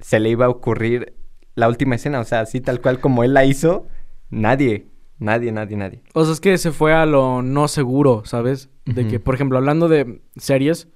se 0.00 0.20
le 0.20 0.28
iba 0.30 0.46
a 0.46 0.50
ocurrir 0.50 1.14
la 1.54 1.68
última 1.68 1.94
escena, 1.94 2.20
o 2.20 2.24
sea, 2.24 2.40
así 2.40 2.60
tal 2.60 2.80
cual 2.80 3.00
como 3.00 3.24
él 3.24 3.32
la 3.32 3.44
hizo, 3.44 3.86
nadie, 4.28 4.88
nadie, 5.18 5.52
nadie, 5.52 5.76
nadie. 5.76 6.02
O 6.12 6.24
sea, 6.24 6.34
es 6.34 6.40
que 6.40 6.58
se 6.58 6.72
fue 6.72 6.92
a 6.92 7.06
lo 7.06 7.40
no 7.42 7.68
seguro, 7.68 8.22
¿sabes? 8.26 8.68
De 8.84 9.06
que, 9.06 9.20
por 9.20 9.34
ejemplo, 9.36 9.56
hablando 9.56 9.88
de 9.88 10.20
series, 10.36 10.88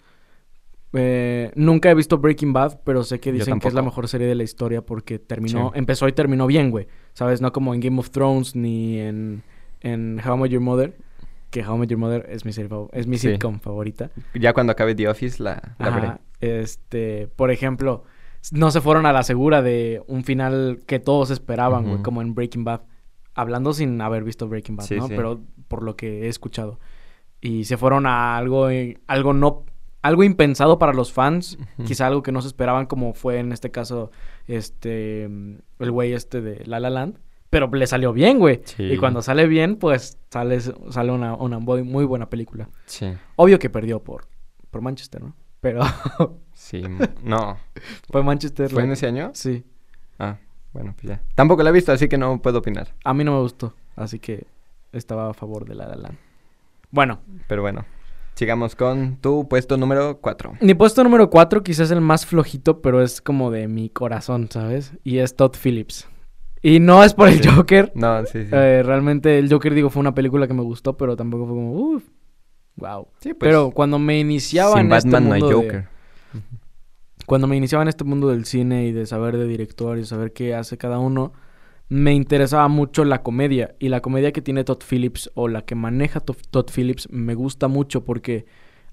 eh, 0.94 1.52
nunca 1.54 1.90
he 1.90 1.94
visto 1.94 2.18
Breaking 2.18 2.52
Bad, 2.52 2.80
pero 2.84 3.04
sé 3.04 3.20
que 3.20 3.30
dicen 3.30 3.60
que 3.60 3.68
es 3.68 3.74
la 3.74 3.82
mejor 3.82 4.08
serie 4.08 4.26
de 4.26 4.34
la 4.34 4.42
historia 4.42 4.82
porque 4.82 5.18
terminó, 5.18 5.70
Sí. 5.72 5.78
empezó 5.78 6.08
y 6.08 6.12
terminó 6.12 6.46
bien, 6.46 6.70
güey. 6.70 6.88
¿Sabes? 7.12 7.40
No 7.40 7.52
como 7.52 7.74
en 7.74 7.80
Game 7.80 7.98
of 7.98 8.10
Thrones 8.10 8.56
ni 8.56 8.98
en, 8.98 9.42
en 9.80 10.20
How 10.24 10.36
I 10.36 10.40
Met 10.40 10.50
Your 10.50 10.62
Mother, 10.62 10.96
que 11.50 11.64
How 11.66 11.76
I 11.76 11.78
Met 11.80 11.88
Your 11.90 11.98
Mother 12.00 12.26
es 12.30 12.44
mi 12.44 12.52
serie 12.52 12.70
es 12.92 13.06
mi 13.06 13.18
Sí. 13.18 13.30
sitcom 13.30 13.60
favorita. 13.60 14.10
Ya 14.34 14.52
cuando 14.52 14.72
acabe 14.72 14.94
The 14.94 15.08
Office 15.08 15.42
la, 15.42 15.74
la 15.78 15.90
veré. 15.90 16.12
Este, 16.40 17.28
por 17.36 17.50
ejemplo, 17.50 18.04
no 18.52 18.70
se 18.70 18.80
fueron 18.80 19.06
a 19.06 19.12
la 19.12 19.22
segura 19.22 19.62
de 19.62 20.02
un 20.06 20.24
final 20.24 20.80
que 20.86 20.98
todos 21.00 21.30
esperaban, 21.30 21.84
güey, 21.88 22.02
como 22.02 22.22
en 22.22 22.34
Breaking 22.34 22.64
Bad. 22.64 22.82
Hablando 23.34 23.72
sin 23.72 24.00
haber 24.00 24.24
visto 24.24 24.48
Breaking 24.48 24.76
Bad, 24.76 24.84
Sí, 24.86 24.96
¿no? 24.96 25.08
sí. 25.08 25.14
Pero 25.16 25.40
por 25.68 25.82
lo 25.82 25.96
que 25.96 26.24
he 26.24 26.28
escuchado. 26.28 26.78
Y 27.40 27.64
se 27.64 27.76
fueron 27.76 28.06
a 28.06 28.36
algo, 28.36 28.68
eh, 28.68 28.98
algo 29.06 29.32
no, 29.32 29.64
algo 30.02 30.24
impensado 30.24 30.78
para 30.78 30.92
los 30.92 31.12
fans, 31.12 31.56
Ujú. 31.78 31.86
quizá 31.86 32.06
algo 32.08 32.22
que 32.22 32.32
no 32.32 32.40
se 32.42 32.48
esperaban, 32.48 32.86
como 32.86 33.14
fue 33.14 33.38
en 33.38 33.52
este 33.52 33.70
caso, 33.70 34.10
este, 34.46 35.24
el 35.24 35.90
güey 35.90 36.12
este 36.12 36.40
de 36.40 36.64
La 36.66 36.80
La 36.80 36.90
Land. 36.90 37.18
Pero 37.50 37.68
le 37.72 37.86
salió 37.86 38.12
bien, 38.12 38.38
güey. 38.38 38.60
Sí. 38.64 38.82
Y 38.84 38.96
cuando 38.98 39.22
sale 39.22 39.46
bien, 39.46 39.76
pues 39.76 40.18
sale, 40.30 40.60
sale 40.60 41.12
una, 41.12 41.34
una 41.34 41.58
muy 41.58 42.04
buena 42.04 42.28
película. 42.28 42.68
Sí, 42.86 43.12
Obvio 43.36 43.58
que 43.58 43.70
perdió 43.70 44.02
por, 44.02 44.26
por 44.70 44.82
Manchester, 44.82 45.22
¿no? 45.22 45.34
Pero 45.60 45.80
sí, 46.52 46.82
no. 47.22 47.56
fue 48.10 48.22
Manchester. 48.22 48.70
¿Fue 48.70 48.84
en 48.84 48.92
ese 48.92 49.06
año? 49.06 49.30
Sí. 49.34 49.64
Ah, 50.18 50.36
bueno, 50.72 50.94
pues 50.96 51.08
ya. 51.08 51.22
Tampoco 51.34 51.62
la 51.62 51.70
he 51.70 51.72
visto, 51.72 51.90
así 51.92 52.08
que 52.08 52.18
no 52.18 52.40
puedo 52.42 52.58
opinar. 52.58 52.94
A 53.04 53.14
mí 53.14 53.24
no 53.24 53.32
me 53.32 53.40
gustó. 53.40 53.74
Así 53.96 54.18
que 54.18 54.46
estaba 54.92 55.30
a 55.30 55.34
favor 55.34 55.64
de 55.66 55.74
La 55.74 55.88
La 55.88 55.96
Land. 55.96 56.18
Bueno, 56.90 57.20
Pero 57.48 57.62
bueno, 57.62 57.84
sigamos 58.34 58.74
con 58.76 59.16
tu 59.16 59.48
puesto 59.48 59.76
número 59.76 60.20
4. 60.20 60.54
mi 60.60 60.74
puesto 60.74 61.02
número 61.04 61.28
4 61.28 61.62
quizás 61.62 61.86
es 61.86 61.90
el 61.90 62.00
más 62.00 62.24
flojito, 62.24 62.80
pero 62.80 63.02
es 63.02 63.20
como 63.20 63.50
de 63.50 63.68
mi 63.68 63.90
corazón, 63.90 64.48
¿sabes? 64.50 64.92
Y 65.04 65.18
es 65.18 65.34
Todd 65.36 65.54
Phillips. 65.62 66.08
Y 66.62 66.80
no 66.80 67.04
es 67.04 67.14
por 67.14 67.28
el 67.28 67.42
Sí. 67.42 67.48
Joker. 67.48 67.92
No, 67.94 68.24
sí, 68.26 68.44
sí. 68.44 68.50
Eh, 68.52 68.82
realmente 68.84 69.38
el 69.38 69.50
Joker, 69.52 69.74
digo, 69.74 69.90
fue 69.90 70.00
una 70.00 70.14
película 70.14 70.46
que 70.48 70.54
me 70.54 70.62
gustó, 70.62 70.96
pero 70.96 71.16
tampoco 71.16 71.46
fue 71.46 71.54
como, 71.54 71.72
uff, 71.72 72.04
wow. 72.76 73.08
sí, 73.20 73.34
pues, 73.34 73.36
pero 73.48 73.70
cuando 73.70 73.98
me 73.98 74.18
iniciaba 74.18 74.72
sin 74.72 74.86
en 74.86 74.92
este 74.92 75.08
Batman 75.10 75.28
no 75.28 75.34
hay 75.34 75.40
mundo 75.40 75.58
de- 75.60 75.66
Joker. 75.66 75.88
cuando 77.26 77.46
me 77.46 77.56
iniciaba 77.56 77.82
en 77.82 77.88
este 77.88 78.04
mundo 78.04 78.28
del 78.28 78.44
cine 78.44 78.86
y 78.86 78.92
de 78.92 79.06
saber 79.06 79.36
de 79.36 79.46
director 79.46 79.98
y 79.98 80.04
saber 80.04 80.32
qué 80.32 80.54
hace 80.54 80.78
cada 80.78 80.98
uno, 80.98 81.32
me 81.90 82.12
interesaba 82.14 82.68
mucho 82.68 83.04
la 83.04 83.22
comedia. 83.22 83.74
Y 83.78 83.88
la 83.88 84.00
comedia 84.00 84.32
que 84.32 84.42
tiene 84.42 84.64
Todd 84.64 84.82
Phillips 84.88 85.30
o 85.34 85.48
la 85.48 85.62
que 85.62 85.74
maneja 85.74 86.20
Todd 86.20 86.66
Phillips 86.74 87.08
me 87.10 87.34
gusta 87.34 87.68
mucho 87.68 88.04
porque 88.04 88.46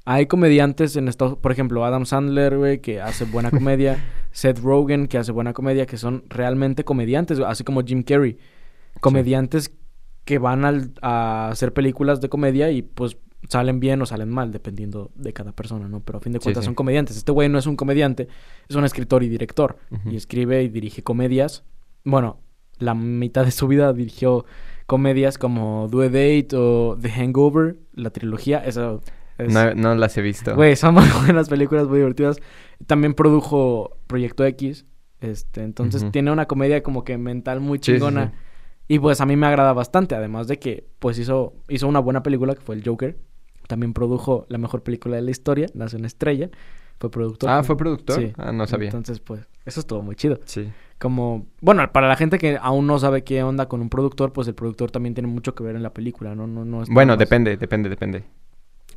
hay 0.05 0.27
comediantes 0.27 0.95
en 0.95 1.07
Estados 1.07 1.37
por 1.37 1.51
ejemplo, 1.51 1.83
Adam 1.83 2.05
Sandler, 2.05 2.57
güey, 2.57 2.79
que 2.79 3.01
hace 3.01 3.25
buena 3.25 3.51
comedia, 3.51 4.03
Seth 4.31 4.59
Rogen, 4.59 5.07
que 5.07 5.17
hace 5.17 5.31
buena 5.31 5.53
comedia, 5.53 5.85
que 5.85 5.97
son 5.97 6.23
realmente 6.29 6.83
comediantes, 6.83 7.39
así 7.39 7.63
como 7.63 7.83
Jim 7.83 8.03
Carrey. 8.03 8.37
Comediantes 9.01 9.73
que 10.23 10.39
van 10.39 10.93
a 11.01 11.49
hacer 11.49 11.73
películas 11.73 12.21
de 12.21 12.29
comedia 12.29 12.71
y 12.71 12.81
pues 12.81 13.17
salen 13.49 13.79
bien 13.79 14.01
o 14.01 14.05
salen 14.05 14.29
mal, 14.29 14.51
dependiendo 14.51 15.11
de 15.15 15.33
cada 15.33 15.51
persona, 15.51 15.87
¿no? 15.87 15.99
Pero 15.99 16.17
a 16.19 16.21
fin 16.21 16.33
de 16.33 16.39
cuentas 16.39 16.65
son 16.65 16.75
comediantes. 16.75 17.17
Este 17.17 17.31
güey 17.31 17.49
no 17.49 17.59
es 17.59 17.67
un 17.67 17.75
comediante, 17.75 18.27
es 18.67 18.75
un 18.75 18.85
escritor 18.85 19.23
y 19.23 19.29
director. 19.29 19.77
Y 20.09 20.15
escribe 20.15 20.63
y 20.63 20.69
dirige 20.69 21.03
comedias. 21.03 21.63
Bueno, 22.03 22.39
la 22.77 22.93
mitad 22.93 23.45
de 23.45 23.51
su 23.51 23.67
vida 23.67 23.93
dirigió 23.93 24.45
comedias 24.85 25.37
como 25.37 25.87
Do 25.89 26.01
a 26.01 26.05
Date 26.05 26.49
o 26.53 26.97
The 26.99 27.09
Hangover, 27.09 27.77
la 27.93 28.09
trilogía. 28.11 28.63
Eso 29.37 29.75
no, 29.75 29.95
las 29.95 30.17
he 30.17 30.21
visto. 30.21 30.55
Güey, 30.55 30.75
son 30.75 30.93
muy 30.93 31.03
buenas 31.25 31.49
películas, 31.49 31.87
muy 31.87 31.97
divertidas. 31.97 32.37
También 32.87 33.13
produjo 33.13 33.97
Proyecto 34.07 34.45
X. 34.45 34.85
Este, 35.21 35.63
entonces 35.63 36.11
tiene 36.11 36.31
una 36.31 36.45
comedia 36.45 36.83
como 36.83 37.03
que 37.03 37.17
mental 37.17 37.59
muy 37.59 37.79
chingona. 37.79 38.33
y 38.87 38.99
pues 38.99 39.21
a 39.21 39.25
mí 39.25 39.35
me 39.35 39.47
agrada 39.47 39.73
bastante, 39.73 40.13
además 40.13 40.47
de 40.47 40.59
que 40.59 40.87
pues 40.99 41.17
hizo, 41.17 41.53
hizo 41.67 41.87
una 41.87 41.99
buena 41.99 42.21
película 42.21 42.53
que 42.53 42.61
fue 42.61 42.75
el 42.75 42.83
Joker. 42.85 43.17
También 43.67 43.93
produjo 43.93 44.45
la 44.49 44.57
mejor 44.57 44.83
película 44.83 45.15
de 45.15 45.23
la 45.23 45.31
historia, 45.31 45.67
Nace 45.73 45.97
una 45.97 46.07
estrella. 46.07 46.49
Fue 46.99 47.11
productor. 47.11 47.49
Ah, 47.49 47.63
fue 47.63 47.75
productor. 47.75 48.21
Sí. 48.21 48.33
Ah, 48.37 48.51
no 48.51 48.67
sabía. 48.67 48.87
Entonces, 48.87 49.19
pues, 49.19 49.41
eso 49.65 49.81
estuvo 49.81 50.01
muy 50.01 50.15
chido. 50.15 50.39
Sí. 50.45 50.71
Como, 50.97 51.47
bueno, 51.59 51.91
para 51.91 52.07
la 52.07 52.15
gente 52.15 52.37
que 52.37 52.57
aún 52.61 52.87
no 52.87 52.99
sabe 52.99 53.23
qué 53.25 53.43
onda 53.43 53.67
con 53.67 53.81
un 53.81 53.89
productor, 53.89 54.31
pues 54.31 54.47
el 54.47 54.55
productor 54.55 54.91
también 54.91 55.13
tiene 55.13 55.27
mucho 55.27 55.55
que 55.55 55.63
ver 55.63 55.75
en 55.75 55.83
la 55.83 55.93
película, 55.93 56.35
¿no? 56.35 56.47
no, 56.47 56.63
no 56.63 56.83
bueno, 56.89 57.17
depende, 57.17 57.57
depende, 57.57 57.89
depende. 57.89 58.23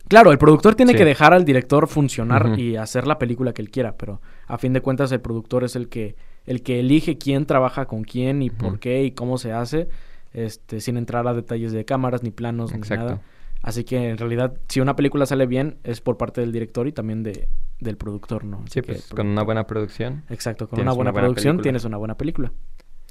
Claro, 0.08 0.32
el 0.32 0.38
productor 0.38 0.74
tiene 0.74 0.94
que 0.94 1.04
dejar 1.04 1.32
al 1.34 1.44
director 1.44 1.86
funcionar 1.86 2.58
y 2.58 2.76
hacer 2.76 3.06
la 3.06 3.18
película 3.18 3.52
que 3.52 3.62
él 3.62 3.70
quiera, 3.70 3.96
pero 3.96 4.20
a 4.46 4.58
fin 4.58 4.72
de 4.72 4.80
cuentas 4.80 5.12
el 5.12 5.20
productor 5.20 5.64
es 5.64 5.76
el 5.76 5.88
que 5.88 6.16
el 6.46 6.62
que 6.62 6.80
elige 6.80 7.18
quién 7.18 7.44
trabaja 7.44 7.84
con 7.84 8.04
quién 8.04 8.40
y 8.40 8.48
por 8.48 8.78
qué 8.80 9.04
y 9.04 9.10
cómo 9.10 9.36
se 9.36 9.52
hace, 9.52 9.88
este 10.32 10.80
sin 10.80 10.96
entrar 10.96 11.28
a 11.28 11.34
detalles 11.34 11.72
de 11.72 11.84
cámaras 11.84 12.22
ni 12.22 12.30
planos 12.30 12.72
ni 12.72 12.80
nada. 12.80 13.20
Así 13.60 13.84
que 13.84 14.08
en 14.08 14.16
realidad 14.16 14.54
si 14.68 14.80
una 14.80 14.96
película 14.96 15.26
sale 15.26 15.46
bien 15.46 15.78
es 15.84 16.00
por 16.00 16.16
parte 16.16 16.40
del 16.40 16.52
director 16.52 16.86
y 16.86 16.92
también 16.92 17.22
de, 17.22 17.48
del 17.80 17.96
productor, 17.96 18.44
¿no? 18.44 18.64
sí, 18.70 18.82
pues 18.82 19.08
con 19.08 19.26
una 19.26 19.42
buena 19.42 19.66
producción. 19.66 20.24
Exacto, 20.30 20.68
con 20.68 20.80
una 20.80 20.92
buena, 20.92 21.12
producción 21.12 21.60
tienes 21.60 21.84
una 21.84 21.96
buena 21.96 22.16
película. 22.16 22.52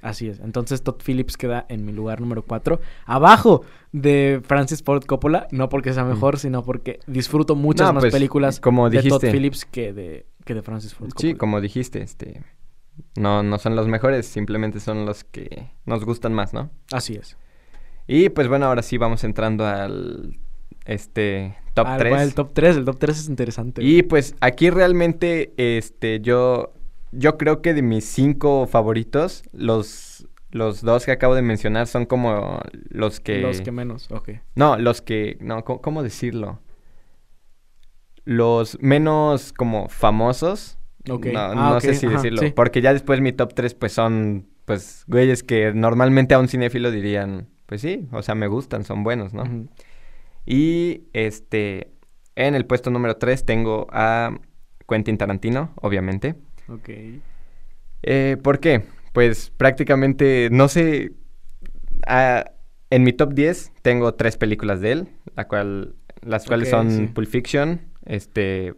Así 0.02 0.28
es. 0.28 0.40
Entonces 0.40 0.84
Todd 0.84 1.02
Phillips 1.04 1.38
queda 1.38 1.66
en 1.70 1.86
mi 1.86 1.92
lugar 1.92 2.22
número 2.22 2.44
4. 2.44 2.80
Abajo 3.06 3.64
de 3.92 4.42
Francis 4.46 4.84
Ford 4.84 5.04
Coppola. 5.06 5.48
No 5.52 5.70
porque 5.70 5.94
sea 5.94 6.06
mejor, 6.06 6.38
sino 6.40 6.64
porque 6.64 7.00
disfruto 7.08 7.56
muchas 7.56 7.94
más 7.94 8.04
pues, 8.04 8.14
películas 8.14 8.60
como 8.60 8.90
de 8.90 9.04
Todd 9.04 9.24
Phillips 9.24 9.66
que 9.66 9.94
de, 9.94 10.26
que 10.46 10.54
de 10.54 10.62
Francis 10.62 10.94
Ford 10.94 11.10
Coppola. 11.10 11.30
Sí, 11.30 11.36
como 11.36 11.62
dijiste, 11.62 12.02
este... 12.02 12.44
No, 13.16 13.44
no 13.44 13.60
son 13.60 13.76
los 13.76 13.88
mejores, 13.88 14.26
simplemente 14.26 14.80
son 14.80 15.06
los 15.06 15.24
que 15.24 15.70
nos 15.86 16.04
gustan 16.04 16.34
más, 16.34 16.54
¿no? 16.54 16.72
Así 16.92 17.14
es. 17.14 17.38
Y 18.08 18.30
pues 18.30 18.48
bueno, 18.48 18.66
ahora 18.66 18.82
sí 18.82 18.98
vamos 18.98 19.24
entrando 19.24 19.66
al 19.66 20.40
este 20.86 21.58
top 21.74 21.88
3. 21.98 22.22
el 22.22 22.34
top 22.34 22.52
3, 22.54 22.78
el 22.78 22.86
top 22.86 22.98
3 22.98 23.20
es 23.20 23.30
interesante. 23.30 23.84
Y 23.84 24.04
pues 24.04 24.36
aquí 24.40 24.70
realmente 24.70 25.54
este 25.58 26.22
yo 26.22 26.74
yo 27.12 27.38
creo 27.38 27.62
que 27.62 27.74
de 27.74 27.82
mis 27.82 28.06
cinco 28.06 28.68
favoritos, 28.68 29.44
los, 29.54 30.28
los 30.52 30.82
dos 30.82 31.06
que 31.06 31.12
acabo 31.12 31.36
de 31.36 31.42
mencionar 31.42 31.88
son 31.88 32.06
como 32.06 32.62
los 32.90 33.20
que... 33.20 33.40
Los 33.40 33.62
que 33.62 33.72
menos, 33.72 34.10
ok. 34.12 34.30
No, 34.56 34.78
los 34.78 35.02
que... 35.02 35.38
No, 35.40 35.64
¿cómo, 35.64 36.04
decirlo? 36.04 36.60
Los 38.26 38.78
menos 38.82 39.54
como 39.54 39.90
famosos. 39.90 40.78
Ok. 41.10 41.28
No, 41.28 41.40
ah, 41.40 41.80
sé 41.80 41.96
si 41.96 42.08
decirlo. 42.08 42.42
Porque 42.56 42.82
ya 42.82 42.94
después 42.94 43.22
mi 43.22 43.32
top 43.32 43.54
tres 43.54 43.74
pues 43.74 43.94
son 43.94 44.48
pues 44.66 45.06
güeyes 45.08 45.44
que 45.44 45.72
normalmente 45.74 46.36
a 46.36 46.40
un 46.40 46.50
cinéfilo 46.50 46.92
dirían, 46.92 47.48
pues 47.68 47.80
sí, 47.80 48.10
o 48.12 48.22
sea, 48.22 48.36
me 48.36 48.48
gustan, 48.48 48.84
son 48.84 49.02
buenos, 49.02 49.34
¿no? 49.34 49.46
Y 50.46 51.04
este, 51.14 51.94
en 52.36 52.54
el 52.54 52.66
puesto 52.66 52.90
número 52.90 53.16
tres 53.16 53.46
tengo 53.46 53.88
a 53.92 54.38
Quentin 54.86 55.18
Tarantino, 55.18 55.72
obviamente. 55.82 56.36
Ok. 56.70 56.90
Eh, 58.04 58.38
¿Por 58.42 58.60
qué? 58.60 58.84
Pues 59.14 59.52
prácticamente, 59.56 60.50
no 60.52 60.68
sé, 60.68 61.14
ah, 62.06 62.46
en 62.90 63.04
mi 63.04 63.14
top 63.14 63.34
10 63.34 63.74
tengo 63.82 64.14
tres 64.14 64.38
películas 64.38 64.82
de 64.82 64.92
él, 64.92 65.10
la 65.36 65.48
cual, 65.48 65.96
las 66.22 66.46
cuales 66.46 66.70
son 66.70 67.12
Pulp 67.14 67.28
Fiction, 67.28 67.82
este... 68.06 68.76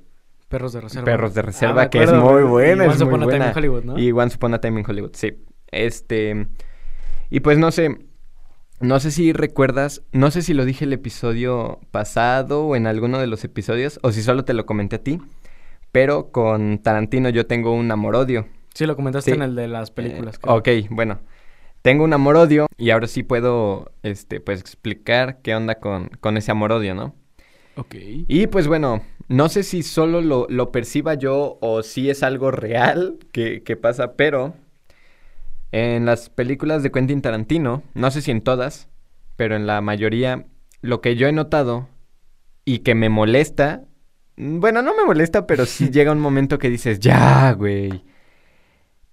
Perros 0.48 0.74
de 0.74 0.82
Reserva. 0.82 1.06
Perros 1.06 1.34
de 1.36 1.42
Reserva, 1.44 1.82
ah, 1.84 1.90
que 1.90 2.02
es 2.02 2.12
muy 2.12 2.42
buena. 2.44 2.86
Y 2.86 2.88
Once 2.88 3.04
Upon 3.04 3.24
a 3.24 3.28
Time 3.28 3.46
in 3.46 3.58
Hollywood, 3.58 3.84
¿no? 3.84 4.00
Y 4.00 4.12
Once 4.12 4.36
Upon 4.36 4.54
a 4.56 4.62
Time 4.62 4.80
in 4.80 4.86
Hollywood, 4.88 5.12
sí. 5.14 5.34
Este... 5.72 6.48
Y 7.30 7.42
pues 7.42 7.60
no 7.60 7.70
sé, 7.70 7.96
no 8.80 9.00
sé 9.00 9.12
si 9.12 9.34
recuerdas, 9.34 10.02
no 10.12 10.32
sé 10.32 10.42
si 10.42 10.54
lo 10.54 10.66
dije 10.66 10.86
el 10.86 10.94
episodio 10.94 11.80
pasado 11.92 12.66
o 12.66 12.76
en 12.76 12.88
alguno 12.88 13.20
de 13.20 13.28
los 13.28 13.44
episodios, 13.44 14.00
o 14.02 14.12
si 14.12 14.24
solo 14.24 14.46
te 14.46 14.54
lo 14.54 14.66
comenté 14.66 14.96
a 14.96 15.04
ti, 15.04 15.20
pero 15.92 16.32
con 16.32 16.80
Tarantino 16.80 17.30
yo 17.30 17.48
tengo 17.48 17.74
un 17.74 17.92
amor-odio. 17.92 18.48
Sí, 18.74 18.86
lo 18.86 18.96
comentaste 18.96 19.34
en 19.34 19.42
el 19.42 19.56
de 19.56 19.68
las 19.68 19.92
películas. 19.92 20.36
Eh, 20.36 20.40
ok, 20.48 20.70
bueno. 20.90 21.20
Tengo 21.82 22.04
un 22.04 22.14
amor-odio 22.14 22.68
y 22.78 22.90
ahora 22.90 23.08
sí 23.08 23.24
puedo, 23.24 23.94
este, 24.04 24.42
pues 24.42 24.60
explicar 24.60 25.40
qué 25.42 25.56
onda 25.56 25.76
con, 25.76 26.10
con 26.20 26.36
ese 26.36 26.52
amor-odio, 26.52 26.94
¿no? 26.94 27.16
Ok. 27.78 27.96
Y 28.28 28.48
pues 28.48 28.68
bueno, 28.68 29.02
no 29.30 29.48
sé 29.48 29.64
si 29.64 29.82
solo 29.84 30.20
lo, 30.20 30.46
lo 30.50 30.72
perciba 30.74 31.14
yo 31.14 31.58
o 31.62 31.82
si 31.82 32.10
es 32.10 32.22
algo 32.22 32.52
real 32.52 33.18
que, 33.32 33.64
que 33.64 33.78
pasa, 33.78 34.18
pero 34.18 34.56
en 35.72 36.06
las 36.06 36.30
películas 36.30 36.84
de 36.84 36.92
Quentin 36.92 37.22
Tarantino, 37.22 37.84
no 37.94 38.12
sé 38.12 38.22
si 38.22 38.32
en 38.32 38.42
todas, 38.42 38.90
pero 39.38 39.56
en 39.56 39.66
la 39.66 39.80
mayoría, 39.80 40.48
lo 40.82 41.00
que 41.00 41.16
yo 41.16 41.28
he 41.28 41.32
notado 41.32 41.88
y 42.66 42.80
que 42.80 42.96
me 42.96 43.08
molesta 43.08 43.84
bueno, 44.40 44.82
no 44.82 44.96
me 44.96 45.04
molesta, 45.04 45.46
pero 45.46 45.66
sí 45.66 45.90
llega 45.92 46.12
un 46.12 46.20
momento 46.20 46.58
que 46.58 46.70
dices, 46.70 47.00
ya, 47.00 47.52
güey. 47.52 48.04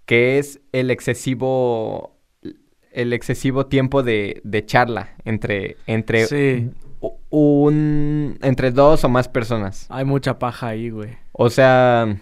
Que 0.04 0.38
es 0.38 0.60
el 0.72 0.90
excesivo. 0.90 2.16
El 2.92 3.12
excesivo 3.12 3.66
tiempo 3.66 4.02
de, 4.02 4.40
de 4.44 4.64
charla 4.64 5.16
entre. 5.24 5.76
entre 5.86 6.26
sí. 6.26 6.70
un. 7.28 8.38
entre 8.40 8.70
dos 8.70 9.04
o 9.04 9.08
más 9.08 9.28
personas. 9.28 9.86
Hay 9.90 10.04
mucha 10.04 10.38
paja 10.38 10.68
ahí, 10.68 10.90
güey. 10.90 11.18
O 11.32 11.50
sea. 11.50 12.16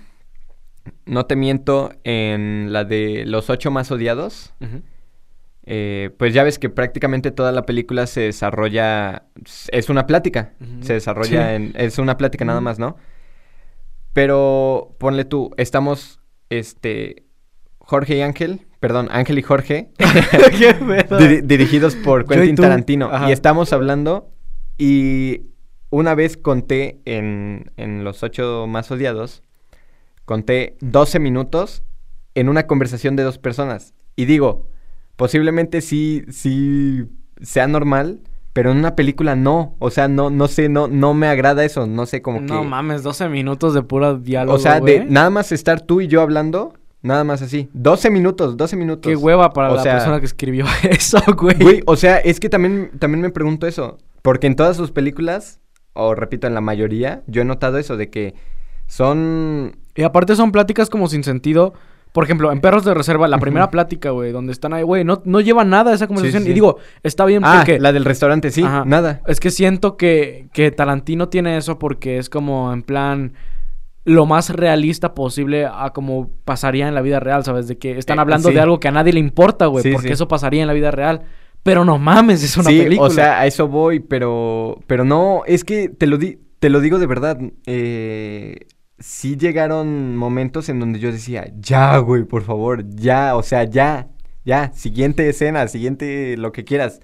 No 1.06 1.24
te 1.24 1.36
miento, 1.36 1.92
en 2.04 2.72
la 2.72 2.84
de 2.84 3.24
los 3.26 3.48
ocho 3.48 3.70
más 3.70 3.90
odiados. 3.90 4.54
Eh, 5.66 6.10
pues 6.18 6.34
ya 6.34 6.44
ves 6.44 6.58
que 6.58 6.68
prácticamente 6.68 7.30
toda 7.30 7.50
la 7.50 7.62
película 7.64 8.06
se 8.06 8.20
desarrolla, 8.20 9.24
es 9.72 9.88
una 9.88 10.06
plática, 10.06 10.52
se 10.80 10.92
desarrolla 10.92 11.54
en, 11.54 11.72
es 11.74 11.98
una 11.98 12.18
plática 12.18 12.44
nada 12.44 12.60
más, 12.60 12.78
¿no? 12.78 12.96
Pero 14.12 14.94
ponle 14.98 15.24
tú, 15.24 15.52
estamos, 15.56 16.20
este, 16.50 17.24
Jorge 17.78 18.16
y 18.18 18.20
Ángel, 18.20 18.66
perdón, 18.78 19.08
Ángel 19.10 19.38
y 19.38 19.42
Jorge, 19.42 19.90
dirigidos 21.44 21.96
por 21.96 22.26
Quentin 22.26 22.56
Tarantino, 22.56 23.10
y 23.26 23.32
estamos 23.32 23.72
hablando 23.72 24.30
y 24.76 25.46
una 25.88 26.14
vez 26.14 26.36
conté 26.36 27.00
en, 27.06 27.72
en 27.78 28.04
los 28.04 28.22
ocho 28.22 28.66
más 28.68 28.90
odiados, 28.90 29.42
conté 30.26 30.76
12 30.80 31.20
minutos 31.20 31.82
en 32.34 32.50
una 32.50 32.66
conversación 32.66 33.16
de 33.16 33.22
dos 33.22 33.38
personas. 33.38 33.94
Y 34.16 34.26
digo, 34.26 34.68
posiblemente 35.16 35.80
sí, 35.80 36.24
sí 36.30 37.04
sea 37.40 37.66
normal, 37.66 38.20
pero 38.52 38.70
en 38.70 38.78
una 38.78 38.94
película 38.94 39.36
no. 39.36 39.74
O 39.78 39.90
sea, 39.90 40.08
no, 40.08 40.30
no 40.30 40.48
sé, 40.48 40.68
no, 40.68 40.88
no 40.88 41.12
me 41.12 41.26
agrada 41.26 41.64
eso. 41.64 41.86
No 41.86 42.06
sé, 42.06 42.22
como 42.22 42.40
que. 42.40 42.46
No 42.46 42.64
mames, 42.64 43.02
12 43.02 43.28
minutos 43.28 43.74
de 43.74 43.82
pura 43.82 44.14
diálogo. 44.14 44.56
O 44.56 44.60
sea, 44.60 44.80
de 44.80 45.04
nada 45.04 45.28
más 45.30 45.52
estar 45.52 45.80
tú 45.80 46.00
y 46.00 46.06
yo 46.06 46.22
hablando. 46.22 46.74
Nada 47.02 47.22
más 47.22 47.42
así. 47.42 47.68
12 47.74 48.08
minutos, 48.08 48.56
12 48.56 48.76
minutos. 48.76 49.10
Qué 49.10 49.14
hueva 49.14 49.52
para 49.52 49.74
la 49.74 49.82
persona 49.82 50.20
que 50.20 50.26
escribió 50.26 50.64
eso, 50.88 51.20
güey. 51.36 51.56
Güey, 51.56 51.82
o 51.84 51.96
sea, 51.96 52.16
es 52.16 52.40
que 52.40 52.48
también, 52.48 52.92
también 52.98 53.20
me 53.20 53.28
pregunto 53.28 53.66
eso. 53.66 53.98
Porque 54.22 54.46
en 54.46 54.56
todas 54.56 54.78
sus 54.78 54.90
películas, 54.90 55.60
o 55.92 56.14
repito, 56.14 56.46
en 56.46 56.54
la 56.54 56.62
mayoría, 56.62 57.22
yo 57.26 57.42
he 57.42 57.44
notado 57.44 57.76
eso 57.76 57.98
de 57.98 58.08
que 58.08 58.34
son. 58.86 59.76
Y 59.94 60.02
aparte 60.02 60.34
son 60.34 60.50
pláticas 60.50 60.88
como 60.88 61.08
sin 61.08 61.24
sentido. 61.24 61.74
Por 62.14 62.22
ejemplo, 62.22 62.52
en 62.52 62.60
Perros 62.60 62.84
de 62.84 62.94
Reserva, 62.94 63.26
la 63.26 63.38
primera 63.38 63.70
plática, 63.70 64.10
güey, 64.10 64.30
donde 64.30 64.52
están 64.52 64.72
ahí, 64.72 64.84
güey, 64.84 65.02
no, 65.04 65.20
no 65.24 65.40
lleva 65.40 65.64
nada 65.64 65.92
esa 65.92 66.06
conversación. 66.06 66.46
Y 66.46 66.52
digo, 66.52 66.78
está 67.02 67.24
bien 67.24 67.42
ah, 67.44 67.56
porque... 67.58 67.80
la 67.80 67.92
del 67.92 68.04
restaurante, 68.04 68.52
sí, 68.52 68.62
nada. 68.62 69.20
Es 69.26 69.40
que 69.40 69.50
siento 69.50 69.96
que, 69.96 70.46
que 70.52 70.70
Tarantino 70.70 71.28
tiene 71.28 71.56
eso 71.56 71.78
porque 71.78 72.18
es 72.18 72.30
como 72.30 72.72
en 72.72 72.82
plan... 72.84 73.32
lo 74.04 74.26
más 74.26 74.50
realista 74.50 75.12
posible 75.14 75.66
a 75.66 75.90
como 75.92 76.30
pasaría 76.44 76.86
en 76.86 76.94
la 76.94 77.00
vida 77.00 77.18
real, 77.18 77.42
¿sabes? 77.42 77.66
De 77.66 77.78
que 77.78 77.98
están 77.98 78.18
Eh, 78.18 78.20
hablando 78.20 78.50
sí. 78.50 78.54
de 78.54 78.60
algo 78.60 78.78
que 78.78 78.86
a 78.88 78.92
nadie 78.92 79.12
le 79.12 79.18
importa, 79.18 79.66
güey, 79.66 79.82
Sí, 79.82 79.90
porque 79.92 80.08
sí. 80.08 80.12
eso 80.14 80.28
pasaría 80.28 80.60
en 80.62 80.68
la 80.68 80.74
vida 80.74 80.90
real. 80.92 81.22
Pero 81.64 81.84
no 81.84 81.98
mames, 81.98 82.44
es 82.44 82.56
una 82.58 82.68
sí, 82.70 82.78
película. 82.82 83.08
o 83.08 83.10
sea, 83.10 83.40
a 83.40 83.46
eso 83.46 83.66
voy, 83.66 83.98
pero, 83.98 84.78
pero 84.86 85.04
no, 85.04 85.42
es 85.46 85.64
que 85.64 85.88
te 85.88 86.06
lo, 86.06 86.16
di, 86.18 86.38
te 86.60 86.68
lo 86.68 86.80
digo 86.80 86.98
de 86.98 87.06
verdad. 87.06 87.38
Eh, 87.66 88.66
sí 88.98 89.36
llegaron 89.36 90.16
momentos 90.16 90.68
en 90.68 90.80
donde 90.80 90.98
yo 90.98 91.10
decía, 91.12 91.52
ya, 91.58 91.98
güey, 91.98 92.24
por 92.24 92.42
favor, 92.42 92.84
ya, 92.94 93.36
o 93.36 93.42
sea, 93.42 93.64
ya, 93.64 94.08
ya, 94.44 94.72
siguiente 94.72 95.28
escena, 95.28 95.66
siguiente 95.68 96.36
lo 96.36 96.52
que 96.52 96.64
quieras. 96.64 97.00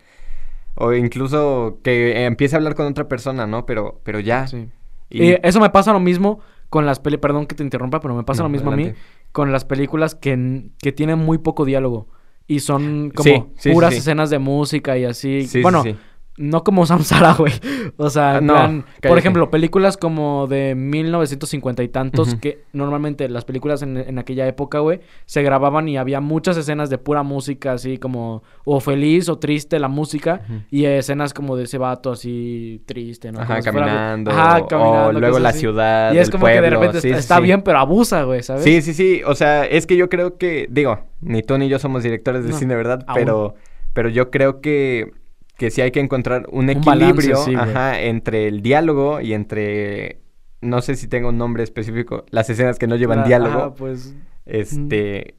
O 0.76 0.92
incluso 0.94 1.80
que 1.82 2.24
empiece 2.24 2.56
a 2.56 2.58
hablar 2.58 2.74
con 2.74 2.86
otra 2.86 3.08
persona, 3.08 3.46
¿no? 3.46 3.66
Pero, 3.66 4.00
pero 4.04 4.20
ya. 4.20 4.46
Sí. 4.46 4.68
Y- 5.10 5.30
Y 5.32 5.36
eso 5.42 5.60
me 5.60 5.70
pasa 5.70 5.92
lo 5.92 6.00
mismo 6.00 6.40
con 6.68 6.86
las 6.86 7.00
películas, 7.00 7.22
perdón 7.22 7.46
que 7.46 7.56
te 7.56 7.64
interrumpa, 7.64 8.00
pero 8.00 8.14
me 8.14 8.22
pasa 8.22 8.42
No, 8.42 8.48
lo 8.48 8.52
mismo 8.52 8.72
a 8.72 8.76
mí 8.76 8.92
con 9.32 9.52
las 9.52 9.64
películas 9.64 10.14
que, 10.14 10.66
que 10.78 10.92
tienen 10.92 11.18
muy 11.18 11.38
poco 11.38 11.64
diálogo 11.64 12.08
y 12.46 12.60
son 12.60 13.10
como 13.10 13.24
Sí, 13.24 13.44
sí, 13.56 13.68
sí, 13.68 13.72
puras 13.72 13.94
escenas 13.94 14.30
de 14.30 14.38
música 14.38 14.96
y 14.96 15.04
así. 15.04 15.42
Sí, 15.42 15.48
sí, 15.48 15.62
bueno, 15.62 15.82
sí. 15.82 15.96
No 16.40 16.64
como 16.64 16.86
Samsara, 16.86 17.34
güey. 17.38 17.52
O 17.98 18.08
sea, 18.08 18.36
Ah, 18.36 18.38
en 18.38 18.46
no, 18.46 18.54
plan, 18.54 18.84
por 19.02 19.18
ejemplo, 19.18 19.50
películas 19.50 19.96
como 19.96 20.46
de 20.46 20.74
1950 20.74 21.82
y 21.82 21.88
tantos 21.88 22.34
que 22.36 22.64
normalmente 22.72 23.28
las 23.28 23.44
películas 23.44 23.82
en, 23.82 23.96
en 23.98 24.18
aquella 24.18 24.46
época, 24.46 24.78
güey, 24.78 25.00
se 25.26 25.42
grababan 25.42 25.88
y 25.88 25.96
había 25.98 26.20
muchas 26.20 26.56
escenas 26.56 26.88
de 26.88 26.96
pura 26.98 27.22
música 27.22 27.72
así 27.72 27.98
como 27.98 28.42
o 28.64 28.80
feliz 28.80 29.28
o 29.28 29.38
triste 29.38 29.78
la 29.78 29.88
música 29.88 30.40
y 30.70 30.84
escenas 30.86 31.34
como 31.34 31.56
de 31.56 31.64
ese 31.64 31.76
vato 31.78 32.12
así 32.12 32.82
triste, 32.86 33.32
¿no? 33.32 33.40
Ajá, 33.40 33.54
Como 33.58 33.62
si 33.62 33.70
fuera- 33.70 33.86
caminando. 33.86 34.30
Ajá, 34.30 34.58
o 34.58 34.66
caminando. 34.68 35.12
luego 35.20 35.26
cosas 35.34 35.42
la 35.42 35.48
así. 35.50 35.58
ciudad. 35.58 36.12
Y 36.14 36.18
es 36.18 36.30
como 36.30 36.46
que 36.46 36.60
de 36.60 36.70
repente 36.70 37.00
sí, 37.00 37.08
está, 37.08 37.16
sí, 37.18 37.20
está 37.20 37.36
sí. 37.36 37.42
bien, 37.42 37.62
pero 37.62 37.78
abusa, 37.78 38.22
güey, 38.22 38.42
¿sabes? 38.42 38.64
Sí, 38.64 38.80
sí, 38.82 38.94
sí. 38.94 39.20
O 39.26 39.34
sea, 39.34 39.66
es 39.66 39.86
que 39.86 39.96
yo 39.96 40.08
creo 40.08 40.38
que, 40.38 40.66
digo, 40.70 41.00
ni 41.20 41.42
tú 41.42 41.58
ni 41.58 41.68
yo 41.68 41.78
somos 41.78 42.02
directores 42.02 42.44
de 42.44 42.50
No, 42.52 42.56
cine, 42.56 42.74
¿verdad? 42.76 43.04
aún. 43.06 43.14
Pero, 43.18 43.54
pero 43.92 44.08
yo 44.08 44.30
creo 44.30 44.60
que, 44.60 45.12
que 45.60 45.70
sí 45.70 45.82
hay 45.82 45.90
que 45.90 46.00
encontrar 46.00 46.46
un 46.50 46.70
Un 46.70 46.84
balance, 46.84 47.28
equilibrio, 47.28 47.36
sí, 47.36 47.54
güey. 47.54 47.56
ajá, 47.56 48.00
entre 48.00 48.48
el 48.48 48.62
diálogo 48.62 49.20
y 49.20 49.34
entre, 49.34 50.22
no 50.62 50.80
sé 50.80 50.96
si 50.96 51.06
tengo 51.06 51.28
un 51.28 51.36
nombre 51.38 51.62
específico, 51.62 52.24
las 52.30 52.48
escenas 52.48 52.78
que 52.78 52.86
no 52.86 52.96
llevan 52.96 53.24
diálogo. 53.24 53.58
ajá, 53.58 53.74
pues 53.74 54.16
Este, 54.46 55.34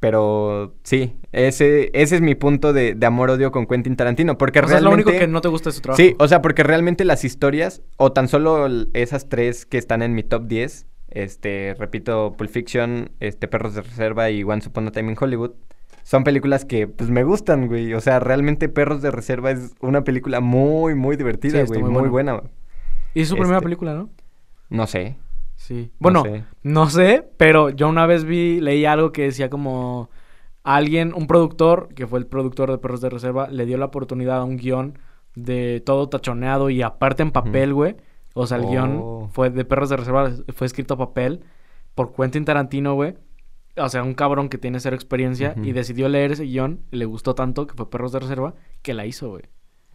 pero 0.00 0.74
sí, 0.82 1.16
ese, 1.32 1.90
ese 1.94 2.16
es 2.16 2.20
mi 2.20 2.34
punto 2.34 2.74
de, 2.74 2.94
de 2.94 3.06
amor-odio 3.06 3.50
con 3.50 3.66
Quentin 3.66 3.96
Tarantino, 3.96 4.36
porque 4.36 4.60
o 4.60 4.68
sea, 4.68 4.76
es 4.76 4.82
lo 4.82 4.90
realmente... 4.90 5.10
único 5.12 5.18
que 5.18 5.26
no 5.28 5.40
te 5.40 5.48
gusta 5.48 5.70
de 5.70 5.74
su 5.74 5.80
trabajo. 5.80 6.02
Sí, 6.02 6.14
o 6.18 6.28
sea, 6.28 6.42
porque 6.42 6.62
realmente 6.62 7.06
las 7.06 7.24
historias, 7.24 7.82
o 7.96 8.12
tan 8.12 8.28
solo 8.28 8.66
esas 8.92 9.30
tres 9.30 9.64
que 9.64 9.78
están 9.78 10.02
en 10.02 10.14
mi 10.14 10.22
top 10.22 10.46
10, 10.46 10.86
este, 11.08 11.74
repito, 11.78 12.34
Pulp 12.36 12.50
Fiction, 12.50 13.12
este, 13.20 13.48
Perros 13.48 13.74
de 13.74 13.82
Reserva 13.82 14.30
y 14.30 14.42
Once 14.44 14.68
Upon 14.68 14.88
a 14.88 14.92
Time 14.92 15.12
in 15.12 15.16
Hollywood, 15.18 15.52
son 16.04 16.22
películas 16.22 16.64
que, 16.64 16.86
pues, 16.86 17.10
me 17.10 17.24
gustan, 17.24 17.66
güey. 17.66 17.92
O 17.94 18.00
sea, 18.00 18.20
realmente 18.20 18.68
Perros 18.68 19.02
de 19.02 19.10
Reserva 19.10 19.50
es 19.50 19.74
una 19.80 20.04
película 20.04 20.38
muy, 20.40 20.94
muy 20.94 21.16
divertida, 21.16 21.64
güey, 21.64 21.82
muy 21.82 21.90
muy, 21.90 22.08
buena. 22.08 22.34
buena. 22.34 22.50
Y 23.14 23.22
es 23.22 23.28
su 23.28 23.34
primera 23.34 23.56
Este- 23.56 23.64
película, 23.64 23.94
¿no? 23.94 24.08
No 24.70 24.86
sé. 24.86 25.16
Sí. 25.56 25.90
no 25.94 25.96
Bueno, 25.98 26.22
sé. 26.24 26.44
no 26.62 26.88
sé, 26.90 27.26
pero 27.36 27.70
yo 27.70 27.88
una 27.88 28.06
vez 28.06 28.24
vi, 28.24 28.60
leí 28.60 28.84
algo 28.84 29.10
que 29.12 29.22
decía 29.22 29.48
como 29.50 30.10
alguien, 30.62 31.12
un 31.14 31.26
productor, 31.26 31.88
que 31.94 32.06
fue 32.06 32.18
el 32.18 32.26
productor 32.26 32.70
de 32.70 32.78
Perros 32.78 33.00
de 33.00 33.10
Reserva, 33.10 33.48
le 33.48 33.66
dio 33.66 33.76
la 33.78 33.86
oportunidad 33.86 34.38
a 34.38 34.44
un 34.44 34.56
guion 34.56 34.98
de 35.34 35.82
todo 35.84 36.08
tachoneado 36.08 36.70
y 36.70 36.82
aparte 36.82 37.22
en 37.22 37.30
papel, 37.30 37.72
güey. 37.74 37.96
O 38.34 38.46
sea, 38.46 38.56
el 38.58 38.64
Oh. 38.64 38.68
guion 38.70 39.30
fue 39.30 39.50
de 39.50 39.64
Perros 39.64 39.88
de 39.90 39.96
Reserva, 39.96 40.30
fue 40.54 40.66
escrito 40.66 40.94
a 40.94 40.98
papel 40.98 41.40
por 41.94 42.12
Quentin 42.14 42.44
Tarantino, 42.44 42.94
güey. 42.94 43.14
O 43.76 43.88
sea, 43.88 44.02
un 44.02 44.14
cabrón 44.14 44.48
que 44.48 44.58
tiene 44.58 44.80
cero 44.80 44.94
experiencia 44.94 45.54
y 45.62 45.72
decidió 45.72 46.08
leer 46.08 46.32
ese 46.32 46.44
guion 46.44 46.84
y 46.90 46.96
le 46.96 47.04
gustó 47.06 47.34
tanto, 47.34 47.66
que 47.66 47.74
fue 47.74 47.90
Perros 47.90 48.12
de 48.12 48.20
Reserva, 48.20 48.54
que 48.82 48.94
la 48.94 49.06
hizo, 49.06 49.30
güey. 49.30 49.44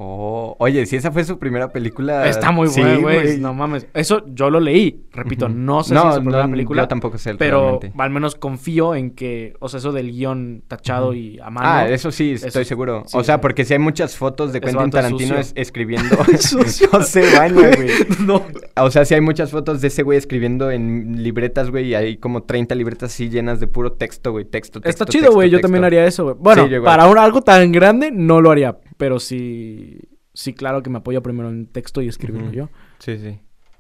Oh, 0.02 0.56
oye, 0.60 0.86
si 0.86 0.96
esa 0.96 1.12
fue 1.12 1.26
su 1.26 1.38
primera 1.38 1.74
película... 1.74 2.26
Está 2.26 2.52
muy 2.52 2.68
Ah, 2.68 2.72
sí, 2.72 2.80
bueno, 2.82 3.02
güey. 3.02 3.38
No 3.38 3.54
mames. 3.54 3.86
Eso 3.94 4.24
yo 4.28 4.50
lo 4.50 4.62
leí. 4.62 5.04
Repito, 5.12 5.50
no 5.50 5.84
sé 5.84 5.94
si 5.94 6.08
es 6.08 6.16
su 6.16 6.22
primera 6.22 6.46
no, 6.46 6.52
película. 6.52 6.84
Yo 6.84 6.88
tampoco 6.88 7.18
sé 7.18 7.36
Pero 7.36 7.60
realmente. 7.80 7.92
al 7.98 8.10
menos 8.10 8.36
confío 8.36 8.96
en 8.96 9.12
que, 9.12 9.56
o 9.60 9.68
sea, 9.68 9.80
eso 9.80 9.92
del 9.92 10.12
guion 10.12 10.64
tachado 10.70 11.14
y 11.14 11.38
a 11.42 11.50
mano. 11.50 11.68
Ah, 11.70 11.90
eso 11.90 12.12
sí, 12.14 12.32
estoy 12.32 12.64
seguro. 12.64 13.04
sí, 13.08 13.18
o 13.18 13.24
sea, 13.26 13.42
porque 13.42 13.66
si 13.66 13.74
hay 13.74 13.80
muchas 13.80 14.16
fotos 14.16 14.54
de 14.54 14.62
Quentin 14.62 14.90
Tarantino 14.90 15.36
es- 15.38 15.52
escribiendo. 15.56 16.16
No 16.94 17.04
se 17.04 17.36
baña, 17.38 17.54
güey. 17.76 17.90
no. 18.26 18.42
O 18.78 18.92
sea, 18.92 19.04
sí 19.04 19.16
hay 19.16 19.22
muchas 19.22 19.52
fotos 19.52 19.82
de 19.82 19.90
ese 19.90 20.04
güey 20.04 20.18
escribiendo 20.18 20.72
en 20.72 21.22
libretas, 21.22 21.72
güey, 21.72 21.88
y 21.88 21.96
hay 21.96 22.16
como 22.18 22.44
30 22.44 22.74
libretas 22.76 23.12
así 23.12 23.30
llenas 23.30 23.60
de 23.60 23.68
puro 23.68 23.92
texto, 23.92 24.32
güey, 24.32 24.46
texto, 24.46 24.80
texto. 24.80 25.04
Está 25.04 25.06
chido, 25.12 25.34
güey. 25.34 25.50
Yo 25.50 25.58
texto. 25.58 25.66
también 25.68 25.84
haría 25.84 26.06
eso, 26.06 26.24
güey. 26.24 26.36
Bueno, 26.40 26.68
Sí, 26.70 26.74
para 26.84 27.08
un, 27.08 27.18
algo 27.18 27.42
tan 27.42 27.72
grande 27.74 28.12
no 28.12 28.40
lo 28.40 28.52
haría. 28.52 28.78
Pero 29.00 29.20
sí, 29.22 29.98
sí, 30.34 30.54
claro 30.54 30.84
que 30.84 30.90
me 30.90 30.98
apoyo 30.98 31.24
primero 31.24 31.48
en 31.50 31.66
texto 31.68 32.02
y 32.02 32.10
escribirlo 32.10 32.52
yo. 32.52 32.70
Sí, 33.00 33.18
sí. 33.18 33.40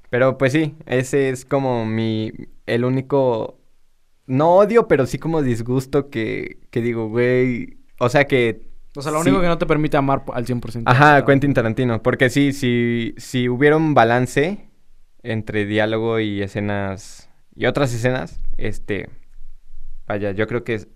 Pero 0.10 0.38
pues 0.38 0.54
sí, 0.54 0.76
ese 0.86 1.30
es 1.30 1.44
como 1.44 1.86
mi, 1.86 2.32
el 2.66 2.86
único, 2.86 3.60
no 4.28 4.54
odio, 4.56 4.88
pero 4.88 5.06
sí 5.06 5.20
como 5.20 5.42
disgusto 5.44 6.10
que, 6.10 6.62
que 6.72 6.82
digo, 6.82 7.10
güey, 7.10 7.80
o 8.00 8.08
sea 8.08 8.26
que 8.28 8.62
O 8.96 9.02
sea, 9.02 9.12
lo 9.12 9.22
Sí. 9.22 9.28
único 9.30 9.42
que 9.42 9.50
no 9.50 9.58
te 9.58 9.66
permite 9.66 9.98
amar 9.98 10.24
al 10.34 10.46
100%. 10.46 10.84
Ajá, 10.86 11.26
Quentin 11.26 11.54
Tarantino. 11.54 12.02
Porque 12.02 12.30
sí, 12.30 12.54
si, 12.54 13.14
si 13.18 13.50
hubiera 13.50 13.76
un 13.76 13.94
balance 13.94 14.70
entre 15.22 15.66
diálogo 15.66 16.20
y 16.22 16.42
escenas 16.42 17.30
y 17.54 17.66
otras 17.66 17.94
escenas, 17.94 18.40
este, 18.56 19.10
vaya, 20.08 20.32
yo 20.32 20.48
creo 20.48 20.64
que 20.64 20.88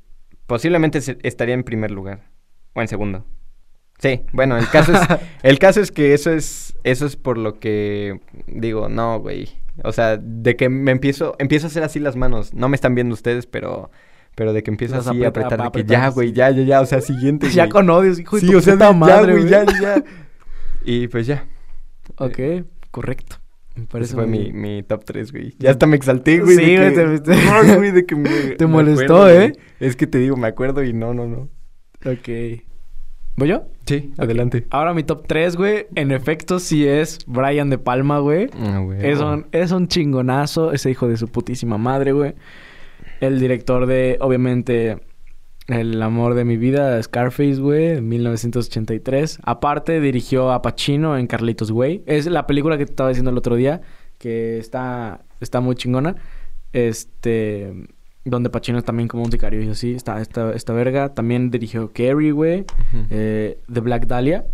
posiblemente 0.47 0.99
estaría 1.23 1.53
en 1.55 1.63
primer 1.65 1.91
lugar 1.91 2.29
o 2.73 2.81
en 2.81 2.87
segundo. 2.87 3.25
Sí, 4.03 4.19
bueno, 4.33 4.57
el 4.57 4.67
caso 4.69 4.91
es, 4.91 4.99
el 5.43 5.59
caso 5.59 5.79
es 5.79 5.89
que 5.93 6.13
eso 6.13 6.29
es, 6.29 6.75
eso 6.83 7.05
es 7.05 7.15
por 7.15 7.37
lo 7.37 7.57
que 7.57 8.19
digo, 8.47 8.89
no, 8.89 9.21
güey. 9.21 9.47
O 9.81 9.93
sea, 9.93 10.17
de 10.17 10.57
que 10.57 10.67
me 10.67 10.91
empiezo, 10.91 11.35
empiezo 11.39 11.67
a 11.67 11.69
hacer 11.69 11.83
así 11.83 11.99
las 12.01 12.17
manos. 12.17 12.53
No 12.53 12.67
me 12.67 12.75
están 12.75 12.95
viendo 12.95 13.13
ustedes, 13.13 13.45
pero, 13.45 13.91
pero 14.35 14.51
de 14.51 14.61
que 14.61 14.71
empiezo 14.71 14.95
Las 14.95 15.07
así 15.07 15.23
a 15.23 15.29
apretar, 15.29 15.71
de 15.71 15.71
que 15.71 15.87
ya, 15.89 16.09
güey, 16.09 16.33
ya, 16.33 16.51
ya, 16.51 16.63
ya, 16.63 16.81
o 16.81 16.85
sea, 16.85 16.99
siguiente. 16.99 17.47
Ya 17.53 17.69
con 17.69 17.89
odios, 17.89 18.19
hijo 18.19 18.35
de 18.35 18.41
Sí, 18.41 18.51
tu 18.51 18.57
o 18.57 18.61
sea, 18.61 18.73
puta 18.73 18.91
madre, 18.91 19.37
güey, 19.37 19.47
ya, 19.47 19.63
ya. 19.81 20.03
Y 20.83 21.07
pues 21.07 21.25
ya. 21.25 21.47
Ok, 22.17 22.39
correcto. 22.91 23.37
Me 23.75 23.85
parece 23.85 24.09
Ese 24.09 24.15
fue 24.15 24.27
mi, 24.27 24.51
mi 24.51 24.83
top 24.83 25.05
3, 25.05 25.31
güey. 25.31 25.55
Ya 25.59 25.71
hasta 25.71 25.87
me 25.87 25.95
exalté, 25.95 26.41
güey. 26.41 26.57
Sí, 26.57 26.75
güey, 26.75 26.93
te- 26.93 27.31
de 27.93 28.05
que 28.05 28.15
me... 28.17 28.29
Te 28.57 28.67
me 28.67 28.73
molestó, 28.73 29.23
acuerdo, 29.23 29.41
¿eh? 29.41 29.53
Es 29.79 29.95
que 29.95 30.07
te 30.07 30.17
digo, 30.17 30.35
me 30.35 30.49
acuerdo 30.49 30.83
y 30.83 30.91
no, 30.91 31.13
no, 31.13 31.25
no. 31.25 31.49
Ok. 32.05 32.27
¿Voy 33.35 33.47
yo? 33.47 33.63
Sí, 33.85 34.13
adelante. 34.17 34.67
Ahora 34.69 34.93
mi 34.93 35.03
top 35.03 35.25
3, 35.27 35.55
güey. 35.55 35.87
En 35.95 36.11
efecto, 36.11 36.59
sí 36.59 36.87
es 36.87 37.19
Brian 37.25 37.69
De 37.69 37.79
Palma, 37.79 38.19
güey. 38.19 38.47
Ah, 38.53 38.79
güey. 38.79 38.99
Es 39.05 39.19
un, 39.19 39.47
es 39.51 39.71
un 39.71 39.87
chingonazo, 39.87 40.71
ese 40.71 40.91
hijo 40.91 41.07
de 41.07 41.17
su 41.17 41.27
putísima 41.27 41.77
madre, 41.79 42.11
güey. 42.11 42.35
El 43.21 43.39
director 43.39 43.87
de, 43.87 44.17
obviamente, 44.21 44.99
El 45.67 46.01
amor 46.01 46.33
de 46.33 46.43
mi 46.43 46.57
vida, 46.57 47.01
Scarface, 47.01 47.55
güey, 47.55 47.97
en 47.97 48.07
1983. 48.09 49.39
Aparte, 49.43 49.99
dirigió 50.01 50.51
a 50.51 50.61
Pacino 50.61 51.17
en 51.17 51.25
Carlitos 51.25 51.71
Way. 51.71 52.03
Es 52.05 52.25
la 52.27 52.45
película 52.45 52.77
que 52.77 52.85
te 52.85 52.91
estaba 52.91 53.09
diciendo 53.09 53.31
el 53.31 53.37
otro 53.37 53.55
día, 53.55 53.81
que 54.17 54.59
está, 54.59 55.21
está 55.39 55.61
muy 55.61 55.75
chingona. 55.75 56.17
Este, 56.73 57.73
donde 58.25 58.49
Pacino 58.49 58.77
es 58.77 58.85
también 58.85 59.07
como 59.07 59.23
un 59.23 59.31
sicario 59.31 59.61
y 59.61 59.69
así. 59.69 59.93
Está 59.93 60.21
esta, 60.21 60.53
esta 60.53 60.73
verga. 60.73 61.09
También 61.13 61.51
dirigió 61.51 61.91
Carrie, 61.93 62.31
güey. 62.31 62.65
Eh, 63.09 63.57
The 63.71 63.79
Black 63.81 64.07
Dahlia, 64.07 64.45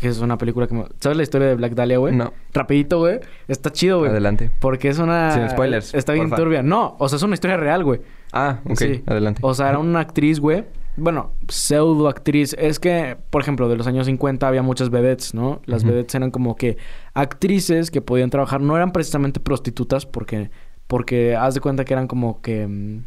que 0.00 0.08
es 0.08 0.18
una 0.20 0.36
película 0.38 0.66
que... 0.66 0.74
me- 0.74 0.86
¿Sabes 1.00 1.16
la 1.16 1.22
historia 1.22 1.46
de 1.48 1.54
Black 1.54 1.74
Dahlia, 1.74 1.98
güey? 1.98 2.14
No, 2.16 2.32
Rapidito, 2.52 2.98
güey. 2.98 3.20
Está 3.46 3.70
chido, 3.70 4.00
güey. 4.00 4.10
adelante. 4.10 4.50
Porque 4.58 4.88
es 4.88 4.98
una... 4.98 5.30
Sin 5.32 5.48
spoilers, 5.48 5.94
Está 5.94 6.12
bien 6.14 6.28
porfa. 6.30 6.42
turbia. 6.42 6.62
No, 6.62 6.96
o 6.98 7.08
sea, 7.08 7.16
es 7.16 7.22
una 7.22 7.34
historia 7.34 7.56
real, 7.56 7.84
güey. 7.84 8.00
Ah, 8.32 8.58
ok, 8.64 8.76
Sí. 8.78 9.02
adelante. 9.06 9.40
O 9.44 9.54
sea, 9.54 9.68
era 9.68 9.78
una 9.78 10.00
actriz, 10.00 10.40
güey. 10.40 10.64
Bueno, 10.96 11.30
pseudo 11.48 12.08
actriz. 12.08 12.54
Es 12.58 12.78
que, 12.80 13.16
por 13.30 13.40
ejemplo, 13.40 13.68
de 13.68 13.76
los 13.76 13.86
años 13.86 14.06
50 14.06 14.46
había 14.48 14.62
muchas 14.62 14.90
vedettes, 14.90 15.32
¿no? 15.32 15.62
Las 15.64 15.84
vedettes 15.84 16.14
eran 16.16 16.30
como 16.30 16.56
que 16.56 16.76
actrices 17.14 17.90
que 17.90 18.02
podían 18.02 18.30
trabajar. 18.30 18.60
No 18.60 18.74
eran 18.76 18.92
precisamente 18.92 19.38
prostitutas 19.40 20.06
porque... 20.06 20.50
Porque 20.88 21.36
haz 21.36 21.54
de 21.54 21.60
cuenta 21.60 21.84
que 21.84 21.94
eran 21.94 22.06
como 22.08 22.42
que... 22.42 23.00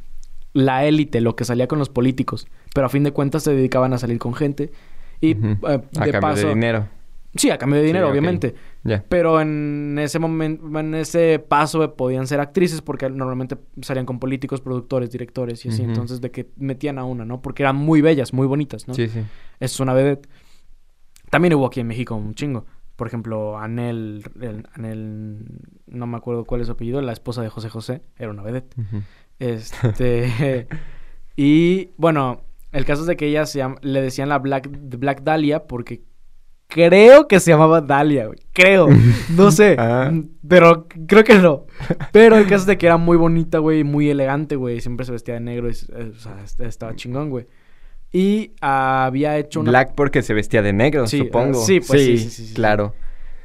la 0.55 0.85
élite, 0.85 1.19
lo 1.21 1.35
que 1.35 1.43
salía 1.45 1.67
con 1.67 1.77
los 1.77 1.89
políticos. 1.89 2.47
Pero 2.73 2.87
a 2.87 2.89
fin 2.89 3.03
de 3.03 3.11
cuentas 3.11 3.43
se 3.43 3.53
dedicaban 3.53 3.93
a 3.93 3.97
salir 3.99 4.17
con 4.17 4.33
gente. 4.33 4.71
Y 5.21 5.31
eh, 5.31 5.37
a 5.63 5.77
de 5.77 5.81
cambio 5.95 6.21
paso... 6.21 6.47
de 6.47 6.53
dinero. 6.55 6.87
Sí, 7.35 7.49
a 7.49 7.57
cambio 7.57 7.81
de 7.81 7.85
dinero, 7.85 8.07
obviamente. 8.09 8.55
Pero 9.09 9.41
en 9.41 9.97
ese 9.99 10.19
momento, 10.19 10.79
en 10.79 10.95
ese 10.95 11.37
paso 11.39 11.93
podían 11.97 12.27
ser 12.27 12.39
actrices 12.39 12.81
porque 12.81 13.09
normalmente 13.09 13.57
salían 13.81 14.05
con 14.05 14.19
políticos, 14.19 14.61
productores, 14.61 15.11
directores 15.11 15.65
y 15.65 15.69
así. 15.69 15.83
Entonces, 15.83 16.21
de 16.21 16.31
que 16.31 16.47
metían 16.55 16.97
a 16.97 17.03
una, 17.03 17.25
¿no? 17.25 17.41
Porque 17.41 17.63
eran 17.63 17.75
muy 17.75 17.99
bellas, 17.99 18.31
muy 18.33 18.47
bonitas, 18.47 18.87
¿no? 18.87 18.93
Sí, 18.93 19.09
sí. 19.09 19.21
Es 19.59 19.77
una 19.81 19.93
vedette. 19.93 20.29
También 21.29 21.53
hubo 21.55 21.65
aquí 21.65 21.81
en 21.81 21.87
México 21.87 22.15
un 22.15 22.35
chingo. 22.35 22.65
Por 22.95 23.07
ejemplo, 23.07 23.57
Anel, 23.57 24.23
el- 24.41 24.65
Anel, 24.73 25.45
no 25.87 26.07
me 26.07 26.15
acuerdo 26.15 26.45
cuál 26.45 26.61
es 26.61 26.67
su 26.67 26.73
apellido, 26.73 27.01
la 27.01 27.11
esposa 27.11 27.41
de 27.41 27.49
José 27.49 27.67
José, 27.69 28.01
era 28.17 28.31
una 28.31 28.43
vedette. 28.43 28.73
Ujú. 28.79 29.01
Este. 29.39 30.67
y 31.35 31.89
bueno, 31.97 32.41
el 32.71 32.85
caso 32.85 33.01
es 33.01 33.07
de 33.07 33.15
que 33.17 33.27
ella 33.27 33.45
se 33.45 33.59
llama- 33.59 33.77
le 33.81 34.01
decían 34.01 34.29
la 34.29 34.39
Black, 34.39 34.69
Black 34.71 35.21
Dahlia 35.23 35.63
porque 35.65 36.01
creo 36.67 37.27
que 37.27 37.39
se 37.39 37.51
llamaba 37.51 37.81
Dahlia, 37.81 38.27
güey. 38.27 38.39
Creo. 38.53 38.87
No 39.35 39.51
sé. 39.51 39.75
Ah. 39.77 40.11
Pero 40.47 40.87
creo 41.07 41.23
que 41.23 41.35
no. 41.35 41.65
Pero 42.11 42.37
el 42.37 42.43
caso 42.45 42.61
es 42.61 42.65
de 42.65 42.77
que 42.77 42.85
era 42.87 42.97
muy 42.97 43.17
bonita, 43.17 43.59
güey, 43.59 43.83
muy 43.83 44.09
elegante, 44.09 44.55
güey. 44.55 44.81
Siempre 44.81 45.05
se 45.05 45.11
vestía 45.11 45.35
de 45.35 45.41
negro 45.41 45.69
y 45.69 45.73
eh, 45.73 46.11
o 46.15 46.19
sea, 46.19 46.41
est- 46.43 46.59
estaba 46.61 46.95
chingón, 46.95 47.29
güey. 47.29 47.45
Y 48.11 48.53
había 48.61 49.37
hecho 49.37 49.59
una. 49.59 49.71
Black 49.71 49.93
porque 49.95 50.21
se 50.21 50.33
vestía 50.33 50.61
de 50.61 50.71
negro, 50.71 51.05
Sí, 51.07 51.17
supongo. 51.19 51.59
ah, 51.61 51.65
sí, 51.65 51.81
pues 51.81 52.01
sí, 52.01 52.17
sí, 52.17 52.29
sí, 52.29 52.45
sí. 52.47 52.53
claro. 52.53 52.93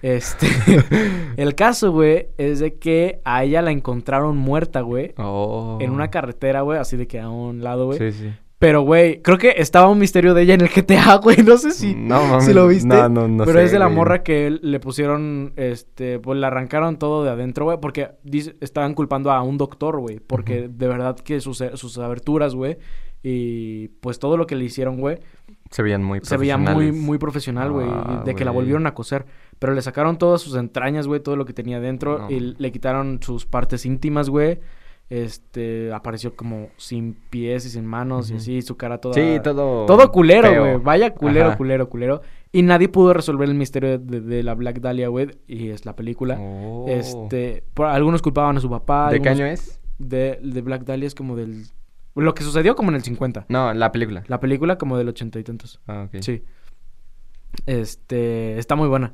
Este. 0.03 0.47
el 1.37 1.55
caso, 1.55 1.93
güey, 1.93 2.29
es 2.39 2.59
de 2.61 2.75
que 2.79 3.21
a 3.25 3.45
ella 3.45 3.63
la 3.63 3.71
encontraron 3.71 4.37
muerta, 4.37 4.81
güey. 4.81 5.13
Oh. 5.19 5.79
En 5.81 5.91
una 5.91 6.11
carretera, 6.11 6.63
güey, 6.63 6.79
así 6.79 6.97
de 6.97 7.07
que 7.07 7.21
a 7.21 7.29
un 7.29 7.63
lado, 7.63 7.87
güey. 7.87 7.99
Sí, 7.99 8.13
sí. 8.13 8.33
Pero, 8.59 8.83
güey, 8.83 9.23
creo 9.23 9.39
que 9.39 9.55
estaba 9.57 9.89
un 9.89 9.99
misterio 9.99 10.35
de 10.35 10.43
ella 10.43 10.53
en 10.53 10.61
el 10.61 10.69
GTA, 10.69 11.15
güey. 11.23 11.39
No 11.39 11.57
sé 11.57 11.71
si, 11.71 11.95
No, 11.95 12.43
si 12.43 12.53
lo 12.53 12.69
viste. 12.69 12.89
No, 12.89 13.09
no, 13.09 13.27
no 13.27 13.45
Pero 13.47 13.59
sé, 13.59 13.65
es 13.65 13.73
de 13.73 13.79
la 13.79 13.87
güey. 13.87 13.97
morra 13.97 14.23
que 14.23 14.51
le 14.51 14.81
pusieron, 14.81 15.55
este, 15.57 16.19
pues 16.19 16.39
le 16.39 16.47
arrancaron 16.47 16.99
todo 16.99 17.25
de 17.25 17.31
adentro, 17.31 17.65
güey. 17.65 17.79
Porque 17.81 18.11
dice- 18.23 18.57
estaban 18.61 18.93
culpando 18.93 19.31
a 19.33 19.43
un 19.43 19.57
doctor, 19.57 19.99
güey. 19.99 20.21
Porque 20.21 20.69
de 20.69 20.89
verdad 20.89 21.17
que 21.19 21.41
sus, 21.41 21.65
sus 21.75 21.97
aberturas, 21.97 22.55
güey. 22.55 22.77
Y 23.23 23.89
pues 24.01 24.19
todo 24.19 24.37
lo 24.37 24.47
que 24.47 24.57
le 24.57 24.65
hicieron, 24.65 24.99
güey. 24.99 25.19
Se 25.71 25.83
veían 25.83 26.03
muy 26.03 26.21
Se 26.23 26.37
veía 26.37 26.57
muy, 26.59 26.93
muy 26.93 27.17
profesional, 27.17 27.71
güey. 27.71 27.87
Ah, 27.89 28.23
de 28.27 28.35
que 28.35 28.45
la 28.45 28.51
volvieron 28.51 28.87
a 28.87 28.93
coser. 28.95 29.25
Pero 29.61 29.75
le 29.75 29.83
sacaron 29.83 30.19
todas 30.19 30.41
sus 30.41 30.57
entrañas, 30.57 31.07
güey. 31.07 31.21
Todo 31.21 31.37
lo 31.37 31.45
que 31.45 31.53
tenía 31.53 31.79
dentro. 31.79 32.19
No. 32.19 32.31
Y 32.31 32.41
le 32.41 32.73
quitaron 32.73 33.21
sus 33.23 33.47
partes 33.47 33.87
íntimas, 33.87 34.29
güey. 34.29 34.59
Este, 35.11 35.93
apareció 35.93 36.35
como 36.37 36.69
sin 36.77 37.15
pies 37.15 37.67
y 37.67 37.71
sin 37.71 37.85
manos 37.85 38.31
y 38.31 38.37
así, 38.37 38.63
su 38.63 38.77
cara 38.77 38.99
toda... 38.99 39.15
Sí, 39.15 39.41
todo. 39.43 39.85
Todo 39.85 40.13
culero, 40.13 40.49
güey. 40.61 40.77
Vaya 40.79 41.13
culero, 41.13 41.49
Ajá. 41.49 41.57
culero, 41.57 41.89
culero. 41.91 42.23
Y 42.53 42.63
nadie 42.63 42.89
pudo 42.89 43.13
resolver 43.13 43.49
el 43.49 43.57
misterio 43.57 43.99
de, 43.99 44.21
de 44.21 44.43
la 44.45 44.55
Black 44.55 44.81
Dahlia, 44.81 45.09
güey. 45.09 45.31
Y 45.49 45.71
es 45.71 45.85
la 45.85 45.97
película. 45.97 46.39
Oh. 46.41 46.87
Este, 46.89 47.65
por, 47.75 47.87
algunos 47.87 48.23
culpaban 48.23 48.57
a 48.57 48.61
su 48.61 48.71
papá. 48.71 49.11
¿De 49.11 49.21
qué 49.21 49.29
año 49.29 49.47
es? 49.47 49.81
De, 49.99 50.39
de 50.43 50.63
Black 50.63 50.85
Dahlia 50.85 51.09
es 51.09 51.15
como 51.17 51.37
del... 51.37 51.67
Lo 52.15 52.35
que 52.35 52.45
sucedió 52.45 52.77
como 52.77 52.91
en 52.91 52.95
el 52.95 53.03
50. 53.03 53.47
No, 53.49 53.75
la 53.75 53.93
película. 53.93 54.23
La 54.29 54.41
película 54.41 54.79
como 54.79 54.97
del 54.97 55.09
ochenta 55.09 55.39
y 55.39 55.45
tantos. 55.45 55.81
Ah, 55.87 56.07
ok. 56.07 56.23
Sí. 56.23 56.45
Este, 57.67 58.59
está 58.59 58.77
muy 58.77 58.89
buena. 58.89 59.13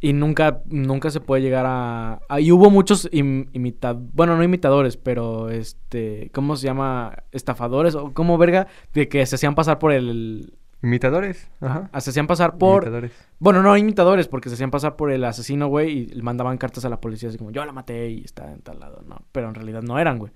Y 0.00 0.12
nunca, 0.12 0.62
nunca 0.66 1.10
se 1.10 1.20
puede 1.20 1.42
llegar 1.42 1.66
a... 1.66 2.20
a- 2.28 2.40
y 2.40 2.52
hubo 2.52 2.70
muchos 2.70 3.08
imitadores, 3.12 4.08
bueno, 4.14 4.36
no 4.36 4.44
imitadores, 4.44 4.96
pero 4.96 5.50
este, 5.50 6.30
¿cómo 6.32 6.54
se 6.54 6.66
llama? 6.66 7.24
Estafadores 7.32 7.94
o 7.96 8.12
como 8.14 8.38
verga, 8.38 8.68
de 8.94 9.08
que 9.08 9.26
se 9.26 9.34
hacían 9.34 9.54
pasar 9.54 9.78
por 9.78 9.92
el... 9.92 10.54
Imitadores. 10.80 11.50
Ajá. 11.60 11.90
Se 12.00 12.10
hacían 12.10 12.28
pasar 12.28 12.56
por... 12.56 12.84
Imitadores. 12.84 13.10
Bueno, 13.40 13.62
no 13.62 13.76
imitadores, 13.76 14.28
porque 14.28 14.48
se 14.48 14.54
hacían 14.54 14.70
pasar 14.70 14.94
por 14.94 15.10
el 15.10 15.24
asesino, 15.24 15.66
güey, 15.66 16.12
y 16.12 16.22
mandaban 16.22 16.56
cartas 16.58 16.84
a 16.84 16.88
la 16.88 17.00
policía 17.00 17.30
así 17.30 17.38
como, 17.38 17.50
yo 17.50 17.64
la 17.64 17.72
maté 17.72 18.08
y 18.10 18.22
está 18.22 18.52
en 18.52 18.60
tal 18.60 18.78
lado, 18.78 19.02
no. 19.04 19.22
Pero 19.32 19.48
en 19.48 19.56
realidad 19.56 19.82
no 19.82 19.98
eran, 19.98 20.18
güey. 20.18 20.30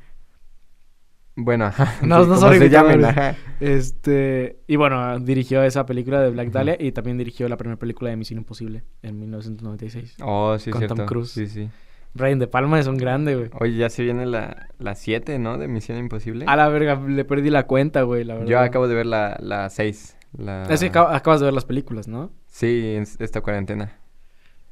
Bueno, 1.35 1.64
ajá. 1.66 1.95
No, 2.07 2.25
Sí, 2.25 2.31
no 2.31 2.53
se 2.53 2.68
llamen, 2.68 3.05
ajá. 3.05 3.37
Este, 3.61 4.59
y 4.66 4.77
bueno, 4.77 5.18
dirigió 5.21 5.62
esa 5.62 5.87
película 5.87 6.21
de 6.21 6.31
Black. 6.31 6.51
Dahlia 6.51 6.77
y 6.79 6.92
también 6.92 7.16
dirigió 7.18 7.49
la 7.49 7.57
primera 7.57 7.79
película 7.79 8.11
de 8.11 8.16
Misión 8.16 8.38
Imposible 8.38 8.83
en 9.03 9.18
1996. 9.18 10.16
Oh, 10.23 10.59
sí, 10.59 10.71
Con 10.71 10.81
cierto. 10.81 10.95
Tom 10.97 11.07
Cruise. 11.07 11.31
Sí, 11.31 11.47
sí. 11.47 11.68
Brian 12.14 12.38
De 12.38 12.47
Palma 12.47 12.79
es 12.79 12.87
un 12.87 12.99
grande, 12.99 13.35
güey. 13.37 13.51
Oye, 13.59 13.77
ya 13.77 13.88
se 13.88 14.03
viene 14.03 14.27
la 14.27 14.95
7, 14.95 15.38
¿no? 15.38 15.57
De 15.57 15.68
Misión 15.68 15.97
Imposible. 15.99 16.45
A 16.47 16.57
la 16.57 16.68
verga, 16.68 17.01
le 17.09 17.25
perdí 17.25 17.49
la 17.49 17.66
cuenta, 17.66 18.03
güey, 18.03 18.25
la 18.25 18.35
verdad. 18.35 18.49
Yo 18.49 18.59
acabo 18.59 18.87
de 18.87 18.95
ver 18.95 19.07
la 19.07 19.68
6. 19.71 20.16
La... 20.37 20.64
Es 20.64 20.81
que 20.81 20.92
acab- 20.92 21.14
acabas 21.14 21.40
de 21.40 21.45
ver 21.47 21.55
las 21.55 21.64
películas, 21.64 22.09
¿no? 22.09 22.31
Sí, 22.47 22.95
en 22.97 23.05
esta 23.18 23.40
cuarentena. 23.40 23.97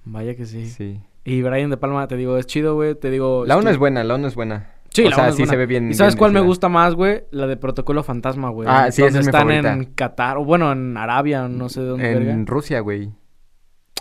Vaya 0.05 0.35
que 0.35 0.44
sí. 0.46 0.66
Sí. 0.66 1.01
Y 1.25 1.42
Brian 1.42 1.70
De 1.70 1.77
Palma, 1.77 2.07
te 2.09 2.16
digo, 2.16 2.37
es 2.38 2.46
chido, 2.46 2.75
güey. 2.75 2.94
Te 2.94 3.11
digo... 3.11 3.44
La 3.46 3.57
1 3.57 3.68
estu- 3.68 3.73
es 3.73 3.79
buena, 3.79 4.05
la 4.05 4.14
1 4.16 4.29
es 4.29 4.35
buena. 4.35 4.70
Sí, 4.92 5.05
o 5.07 5.11
la 5.11 5.16
sea, 5.16 5.31
sí 5.33 5.38
buena. 5.38 5.50
se 5.50 5.57
ve 5.57 5.66
bien. 5.66 5.90
¿Y 5.90 5.94
sabes 5.94 6.14
bien 6.14 6.18
cuál 6.18 6.33
me 6.33 6.40
gusta 6.40 6.68
más, 6.68 6.94
güey? 6.94 7.22
La 7.31 7.46
de 7.46 7.57
Protocolo 7.57 8.03
Fantasma, 8.03 8.48
güey. 8.50 8.68
Ah, 8.70 8.90
sí, 8.90 9.03
esa 9.03 9.09
es 9.09 9.14
mi 9.14 9.20
están 9.31 9.42
favorita. 9.48 9.72
en 9.72 9.85
Qatar, 9.85 10.37
o 10.38 10.44
bueno, 10.44 10.72
en 10.72 10.96
Arabia, 10.96 11.46
no 11.48 11.68
sé 11.68 11.81
de 11.81 11.87
dónde, 11.87 12.11
En 12.12 12.18
verga. 12.26 12.42
Rusia, 12.46 12.81
güey. 12.81 13.12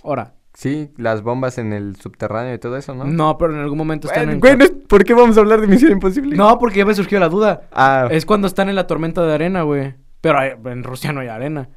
Ahora. 0.03 0.33
Sí, 0.53 0.91
las 0.97 1.21
bombas 1.21 1.57
en 1.57 1.71
el 1.73 1.95
subterráneo 1.95 2.53
y 2.53 2.57
todo 2.57 2.75
eso, 2.75 2.93
¿no? 2.95 3.05
¿no? 3.05 3.37
pero 3.37 3.53
en 3.53 3.59
algún 3.59 3.77
momento 3.77 4.07
están 4.07 4.23
Bueno, 4.25 4.31
en... 4.33 4.39
güey, 4.39 4.53
Qat- 4.53 4.57
no 4.57 4.65
es- 4.65 4.71
¿por 4.87 5.03
qué 5.05 5.13
vamos 5.13 5.37
a 5.37 5.41
hablar 5.41 5.61
de 5.61 5.67
Misión 5.67 5.91
Imposible? 5.91 6.35
No, 6.35 6.57
porque 6.59 6.79
ya 6.79 6.85
me 6.85 6.95
surgió 6.95 7.19
la 7.19 7.29
duda. 7.29 7.61
Ah, 7.71 8.07
Es 8.11 8.25
cuando 8.25 8.47
están 8.47 8.67
en 8.67 8.75
la 8.75 8.87
tormenta 8.87 9.23
de 9.25 9.33
arena, 9.33 9.61
güey. 9.61 9.93
Pero 10.21 10.39
hay- 10.39 10.51
en 10.65 10.83
Rusia 10.83 11.13
no 11.13 11.21
hay 11.21 11.27
arena. 11.27 11.69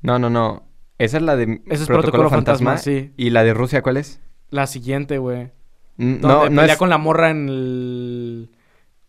no, 0.00 0.18
no, 0.18 0.30
no. 0.30 0.68
Esa 0.96 1.16
es 1.16 1.22
la 1.24 1.34
de 1.36 1.60
Ese 1.66 1.82
es 1.82 1.88
Protocolo 1.88 2.30
Fantasma, 2.30 2.78
sí. 2.78 3.12
¿Y 3.16 3.30
la 3.30 3.42
de 3.42 3.52
Rusia 3.52 3.82
cuál 3.82 3.96
es? 3.96 4.20
La 4.48 4.68
siguiente, 4.68 5.18
güey. 5.18 5.50
Donde 5.96 6.18
No, 6.26 6.44
no 6.50 6.60
pelea 6.60 6.72
es... 6.74 6.78
con 6.78 6.88
la 6.90 6.98
morra 6.98 7.30
en 7.30 7.48
el... 7.48 8.50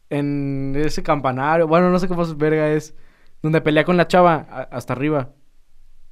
En 0.09 0.73
ese 0.77 1.01
campanario. 1.03 1.67
Bueno, 1.67 1.89
no 1.89 1.99
sé 1.99 2.07
cómo 2.07 2.21
es 2.23 2.37
verga 2.37 2.69
es. 2.71 2.95
Donde 3.41 3.61
pelea 3.61 3.83
con 3.83 3.97
la 3.97 4.07
chava 4.07 4.45
a- 4.49 4.61
hasta 4.71 4.93
arriba. 4.93 5.31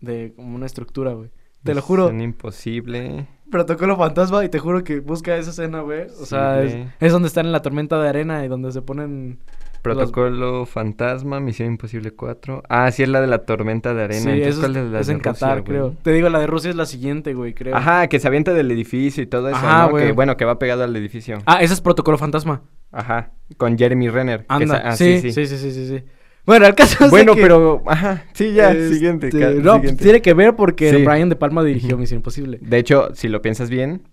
De 0.01 0.33
como 0.35 0.55
una 0.55 0.65
estructura, 0.65 1.13
güey. 1.13 1.29
Te 1.63 1.73
lo 1.73 1.81
juro. 1.81 2.03
Misión 2.05 2.21
Imposible. 2.21 3.27
Protocolo 3.49 3.95
fantasma 3.95 4.43
y 4.43 4.49
te 4.49 4.59
juro 4.59 4.83
que 4.83 4.99
busca 4.99 5.37
esa 5.37 5.51
escena, 5.51 5.81
güey. 5.81 6.07
O 6.07 6.09
Sí, 6.09 6.25
sea, 6.25 6.61
es, 6.63 6.75
es 6.99 7.11
donde 7.11 7.27
están 7.27 7.45
en 7.45 7.51
la 7.51 7.61
tormenta 7.61 8.01
de 8.01 8.09
arena 8.09 8.43
y 8.43 8.47
donde 8.47 8.71
se 8.71 8.81
ponen... 8.81 9.39
Protocolo 9.83 10.65
Fantasma, 10.65 11.39
Misión 11.39 11.67
Imposible 11.69 12.11
4. 12.11 12.63
Ah, 12.69 12.89
sí, 12.91 13.03
es 13.03 13.09
la 13.09 13.21
de 13.21 13.27
la 13.27 13.39
tormenta 13.45 13.93
de 13.93 14.03
arena. 14.03 14.21
Sí, 14.21 14.29
Entonces, 14.29 14.47
eso 14.53 14.59
¿cuál 14.61 14.75
es, 14.77 14.83
es 14.85 14.91
la 14.91 14.99
es 15.01 15.07
de 15.07 15.13
en 15.13 15.19
Rusia, 15.19 15.33
Qatar, 15.33 15.61
güey? 15.61 15.63
creo. 15.65 15.95
Te 16.01 16.11
digo, 16.13 16.29
la 16.29 16.39
de 16.39 16.47
Rusia 16.47 16.69
es 16.69 16.75
la 16.75 16.85
siguiente, 16.85 17.33
güey, 17.33 17.53
creo. 17.53 17.75
Ajá, 17.75 18.07
que 18.07 18.19
se 18.19 18.27
avienta 18.27 18.53
del 18.53 18.71
edificio 18.71 19.21
y 19.21 19.27
todo 19.27 19.49
eso, 19.49 19.57
Ajá, 19.57 19.83
¿no? 19.85 19.89
güey. 19.91 20.05
Que, 20.07 20.11
bueno, 20.13 20.37
que 20.37 20.45
va 20.45 20.57
pegado 20.57 20.83
al 20.83 20.95
edificio. 20.95 21.39
Ah, 21.45 21.61
ese 21.61 21.73
es 21.73 21.81
Protocolo 21.81 22.17
fantasma. 22.17 22.63
Ajá, 22.91 23.31
con 23.57 23.77
Jeremy 23.77 24.09
Renner. 24.09 24.39
que 24.41 24.45
Anda. 24.49 24.67
sa- 24.81 24.89
ah, 24.89 24.95
sí, 24.95 25.19
sí, 25.19 25.31
sí, 25.33 25.45
sí, 25.47 25.57
sí, 25.57 25.87
sí. 25.87 26.03
Bueno, 26.45 26.65
el 26.65 26.75
caso 26.75 26.93
es 26.95 26.99
de 26.99 27.09
Bueno, 27.09 27.35
que, 27.35 27.41
pero, 27.41 27.83
ajá, 27.87 28.25
sí, 28.33 28.53
ya, 28.53 28.71
este, 28.71 28.93
siguiente. 28.95 29.29
No, 29.31 29.39
pues, 29.39 29.81
siguiente. 29.81 30.03
tiene 30.03 30.21
que 30.21 30.33
ver 30.33 30.55
porque 30.55 30.91
Sí. 30.91 31.05
Brian 31.05 31.29
De 31.29 31.35
Palma 31.35 31.63
dirigió. 31.63 31.97
Misión 31.97 32.17
Imposible. 32.19 32.59
De 32.61 32.77
hecho, 32.77 33.09
si 33.15 33.27
lo 33.29 33.41
piensas 33.41 33.69
bien, 33.69 34.03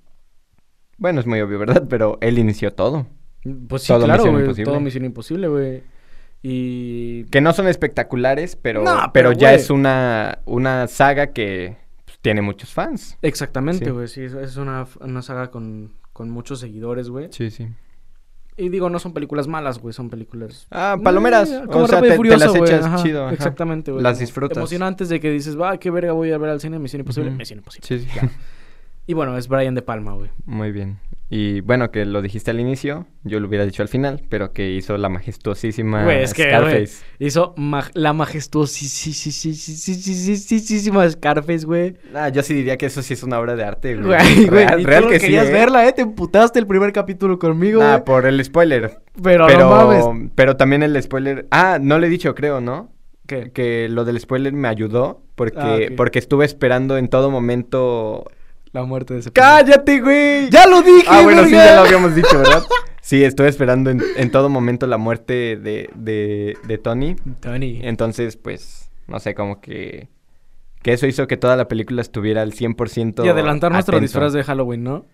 bueno, 0.96 1.20
es 1.20 1.26
muy 1.26 1.40
obvio, 1.40 1.58
¿verdad? 1.58 1.84
Pero 1.88 2.18
él 2.20 2.38
inició 2.38 2.72
todo. 2.72 3.06
Pues 3.68 3.82
sí, 3.82 3.88
Todo 3.88 4.04
claro, 4.04 4.18
Misión 4.22 4.34
güey. 4.34 4.44
Imposible. 4.44 4.64
Todo 4.70 4.80
Misión 4.80 5.04
Imposible, 5.04 5.48
güey. 5.48 5.82
Y... 6.42 7.24
Que 7.24 7.40
no 7.40 7.52
son 7.52 7.68
espectaculares, 7.68 8.56
pero, 8.56 8.82
No, 8.82 8.94
pero, 9.12 9.30
pero, 9.30 9.32
ya 9.32 9.52
es 9.54 9.68
una, 9.70 10.38
una 10.46 10.86
saga 10.88 11.28
que 11.28 11.76
pues, 12.06 12.18
tiene 12.20 12.40
muchos 12.42 12.72
fans. 12.72 13.18
Exactamente, 13.22 13.84
Sí. 13.84 13.90
güey. 13.90 14.08
Sí, 14.08 14.22
es- 14.22 14.32
es 14.34 14.56
una, 14.56 14.86
una 15.00 15.20
saga 15.22 15.50
con, 15.50 15.92
con 16.12 16.30
muchos 16.30 16.60
seguidores, 16.60 17.08
güey. 17.10 17.28
Sí, 17.30 17.50
sí. 17.50 17.68
Y 18.56 18.68
digo, 18.68 18.90
no 18.90 18.98
son 18.98 19.14
películas 19.14 19.48
malas, 19.48 19.78
güey. 19.78 19.92
Son 19.94 20.10
películas... 20.10 20.66
Ah, 20.70 20.98
palomeras. 21.02 21.50
Eh, 21.50 21.62
como 21.70 21.84
o 21.84 21.88
sea, 21.88 22.00
te, 22.02 22.08
te 22.10 22.16
Furioso, 22.16 22.38
las 22.38 22.50
güey, 22.56 22.62
echas 22.70 22.84
ajá, 22.84 23.02
chido. 23.02 23.24
ajá. 23.24 23.34
Exactamente, 23.34 23.90
güey. 23.90 24.02
Las 24.02 24.18
disfrutas. 24.18 24.56
Emocionantes 24.58 25.08
de 25.08 25.18
que 25.20 25.30
dices, 25.30 25.58
va, 25.58 25.78
qué 25.78 25.90
verga 25.90 26.12
voy 26.12 26.30
a 26.32 26.38
ver 26.38 26.50
al 26.50 26.60
cine, 26.60 26.78
Misión 26.78 27.00
Imposible, 27.00 27.30
Ujú. 27.30 27.38
Misión 27.38 27.58
Imposible. 27.60 27.86
Sí, 27.86 28.00
sí. 28.00 28.10
Ya. 28.14 28.28
Y 29.06 29.14
bueno, 29.14 29.36
es 29.38 29.48
Brian 29.48 29.74
De 29.74 29.82
Palma, 29.82 30.12
güey. 30.12 30.30
Muy 30.44 30.72
bien. 30.72 30.98
Y 31.32 31.60
bueno, 31.60 31.92
que 31.92 32.04
lo 32.04 32.22
dijiste 32.22 32.50
al 32.50 32.58
inicio, 32.58 33.06
yo 33.22 33.38
lo 33.38 33.46
hubiera 33.46 33.64
dicho 33.64 33.82
al 33.82 33.88
final, 33.88 34.20
pero 34.28 34.52
que 34.52 34.72
hizo 34.72 34.98
la 34.98 35.08
majestuosísima 35.08 36.02
Güey, 36.02 36.24
es 36.24 36.34
que, 36.34 36.42
Scarface. 36.42 37.04
Hizo 37.20 37.54
la 37.94 38.12
majestuosísima 38.12 41.08
Scarface, 41.08 41.64
güey. 41.66 41.96
Ah, 42.14 42.28
yo 42.30 42.42
sí 42.42 42.54
diría 42.54 42.76
que 42.76 42.86
eso 42.86 43.02
sí 43.02 43.14
es 43.14 43.22
una 43.22 43.38
obra 43.38 43.56
de 43.56 43.64
arte, 43.64 43.96
güey. 43.96 44.06
Güey, 44.06 44.46
güey, 44.46 44.66
real, 44.66 44.80
y 44.80 44.84
real 44.84 45.02
tú 45.02 45.06
no 45.06 45.10
que 45.12 45.20
sí. 45.20 45.26
querías 45.26 45.48
¿eh? 45.48 45.52
verla, 45.52 45.86
¿eh? 45.88 45.92
Te 45.92 46.02
emputaste 46.02 46.58
el 46.58 46.66
primer 46.66 46.92
capítulo 46.92 47.38
conmigo, 47.38 47.80
Ah, 47.82 48.02
por 48.04 48.26
el 48.26 48.42
spoiler. 48.44 48.98
Pero, 49.22 49.46
Pero, 49.46 49.60
no 49.60 49.70
mames. 49.70 50.30
pero 50.34 50.56
también 50.56 50.82
el 50.82 51.00
spoiler. 51.02 51.46
Ah, 51.50 51.78
no 51.80 51.98
le 51.98 52.06
he 52.06 52.10
dicho, 52.10 52.34
creo, 52.34 52.60
¿no? 52.60 52.92
¿Qué? 53.26 53.50
Que 53.52 53.88
lo 53.88 54.04
del 54.04 54.18
spoiler 54.18 54.52
me 54.52 54.68
ayudó 54.68 55.22
porque, 55.36 55.88
Ah, 55.90 55.94
porque 55.96 56.18
estuve 56.18 56.44
esperando 56.44 56.96
en 56.98 57.08
todo 57.08 57.30
momento. 57.30 58.24
La 58.72 58.84
muerte 58.84 59.14
de 59.14 59.20
ese 59.20 59.32
¡Cállate, 59.32 60.00
güey! 60.00 60.48
¡Ya 60.50 60.66
lo 60.66 60.82
dije, 60.82 61.06
Ah, 61.08 61.22
bueno, 61.22 61.44
sí, 61.44 61.50
ya 61.52 61.76
lo 61.76 61.80
habíamos 61.82 62.14
dicho, 62.14 62.38
¿verdad? 62.38 62.62
Sí, 63.02 63.24
estuve 63.24 63.48
esperando 63.48 63.90
en, 63.90 64.00
en 64.16 64.30
todo 64.30 64.48
momento 64.48 64.86
la 64.86 64.98
muerte 64.98 65.56
de, 65.56 65.90
de, 65.96 66.56
de 66.68 66.78
Tony. 66.78 67.16
Tony. 67.40 67.80
Entonces, 67.82 68.36
pues, 68.36 68.90
no 69.08 69.18
sé, 69.18 69.34
como 69.34 69.60
que... 69.60 70.08
Que 70.82 70.92
eso 70.92 71.06
hizo 71.08 71.26
que 71.26 71.36
toda 71.36 71.56
la 71.56 71.66
película 71.66 72.02
estuviera 72.02 72.42
al 72.42 72.52
100% 72.52 73.24
Y 73.24 73.28
adelantar 73.28 73.72
nuestro 73.72 73.96
atento. 73.96 74.02
disfraz 74.02 74.32
de 74.32 74.44
Halloween, 74.44 74.84
¿no? 74.84 75.06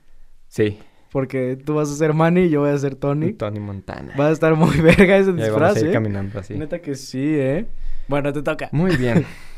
Sí. 0.49 0.79
Porque 1.11 1.57
tú 1.57 1.75
vas 1.77 1.91
a 1.91 1.95
ser 1.95 2.13
Manny 2.13 2.43
y 2.43 2.51
yo 2.51 2.61
voy 2.61 2.71
a 2.71 2.77
ser 2.79 2.97
Tony. 2.97 3.33
Tony 3.33 3.61
Montana. 3.61 4.13
Va 4.21 4.29
a 4.29 4.31
estar 4.33 4.55
muy 4.57 4.77
verga 4.81 5.17
ese 5.17 5.31
ahí 5.31 5.37
vamos 5.37 5.45
disfraz, 5.47 5.77
a 5.77 5.81
ir 5.81 5.87
¿eh? 5.87 5.93
caminando 5.93 6.39
así. 6.39 6.55
Neta 6.55 6.81
que 6.81 6.97
sí, 6.97 7.25
¿eh? 7.25 7.67
Bueno, 8.09 8.31
te 8.33 8.43
toca. 8.43 8.69
Muy 8.73 8.95
bien. 8.97 9.25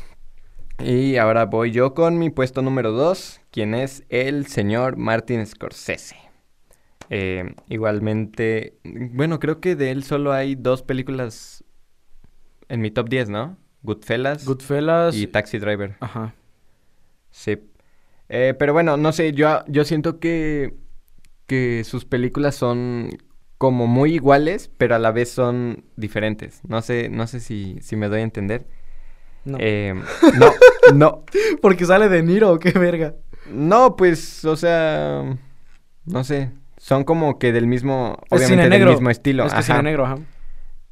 Y 0.79 1.17
ahora 1.17 1.45
voy 1.45 1.71
yo 1.71 1.93
con 1.93 2.17
mi 2.17 2.29
puesto 2.29 2.61
número 2.61 2.91
2, 2.91 3.41
quien 3.51 3.73
es 3.75 4.03
el 4.09 4.47
señor 4.47 4.95
Martin 4.95 5.45
Scorsese. 5.45 6.15
Eh, 7.09 7.53
igualmente, 7.67 8.77
bueno, 8.83 9.39
creo 9.39 9.59
que 9.59 9.75
de 9.75 9.91
él 9.91 10.03
solo 10.03 10.31
hay 10.31 10.55
dos 10.55 10.81
películas 10.81 11.63
en 12.69 12.81
mi 12.81 12.91
top 12.91 13.09
10, 13.09 13.29
¿no? 13.29 13.57
Goodfellas, 13.81 14.45
Goodfellas. 14.45 15.15
y 15.15 15.27
Taxi 15.27 15.57
Driver. 15.57 15.97
Ajá. 15.99 16.33
Sí. 17.31 17.57
Eh, 18.29 18.53
pero 18.57 18.73
bueno, 18.73 18.95
no 18.95 19.11
sé, 19.11 19.33
yo, 19.33 19.63
yo 19.67 19.83
siento 19.83 20.19
que, 20.19 20.75
que 21.45 21.83
sus 21.83 22.05
películas 22.05 22.55
son 22.55 23.09
como 23.57 23.87
muy 23.87 24.13
iguales, 24.13 24.71
pero 24.77 24.95
a 24.95 24.99
la 24.99 25.11
vez 25.11 25.29
son 25.29 25.83
diferentes. 25.97 26.61
No 26.67 26.81
sé, 26.81 27.09
no 27.09 27.27
sé 27.27 27.41
si, 27.41 27.79
si 27.81 27.95
me 27.97 28.07
doy 28.07 28.21
a 28.21 28.23
entender. 28.23 28.65
No. 29.45 29.57
Eh, 29.59 29.93
no, 30.39 30.51
no, 30.93 31.23
Porque 31.61 31.85
sale 31.85 32.09
de 32.09 32.21
Niro, 32.23 32.59
qué 32.59 32.71
verga. 32.71 33.15
no, 33.51 33.95
pues, 33.95 34.43
o 34.45 34.55
sea, 34.55 35.23
no 36.05 36.23
sé. 36.23 36.51
Son 36.77 37.03
como 37.03 37.39
que 37.39 37.51
del 37.51 37.67
mismo, 37.67 38.17
Es 38.25 38.37
obviamente 38.37 38.61
del 38.63 38.69
negro. 38.69 38.91
mismo 38.91 39.09
estilo. 39.09 39.45
Es 39.45 39.51
que 39.53 39.59
ajá, 39.59 39.63
cine 39.77 39.83
negro, 39.83 40.05
ajá. 40.05 40.17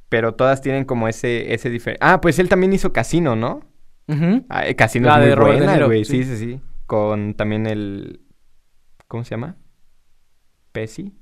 Pero 0.10 0.34
todas 0.36 0.62
tienen 0.62 0.86
como 0.86 1.08
ese, 1.08 1.54
ese 1.54 1.70
diferente. 1.70 2.00
Ah, 2.06 2.20
pues 2.22 2.40
él 2.40 2.50
también 2.50 2.74
hizo 2.74 2.92
Casino, 2.94 3.36
¿no? 3.36 3.62
Ujú. 4.08 4.46
Ah, 4.50 4.68
eh, 4.68 4.76
Casino 4.76 5.08
La 5.08 5.16
es 5.16 5.20
muy 5.20 5.30
de 5.30 5.36
Robert 5.36 5.58
buena, 5.66 5.86
güey. 5.86 6.06
Sí. 6.06 6.24
sí. 6.24 6.36
sí, 6.38 6.46
sí, 6.54 6.62
Con 6.86 7.34
también 7.36 7.68
el... 7.68 8.22
¿Cómo 9.08 9.24
se 9.24 9.32
llama? 9.32 9.56
Pesci. 10.72 11.14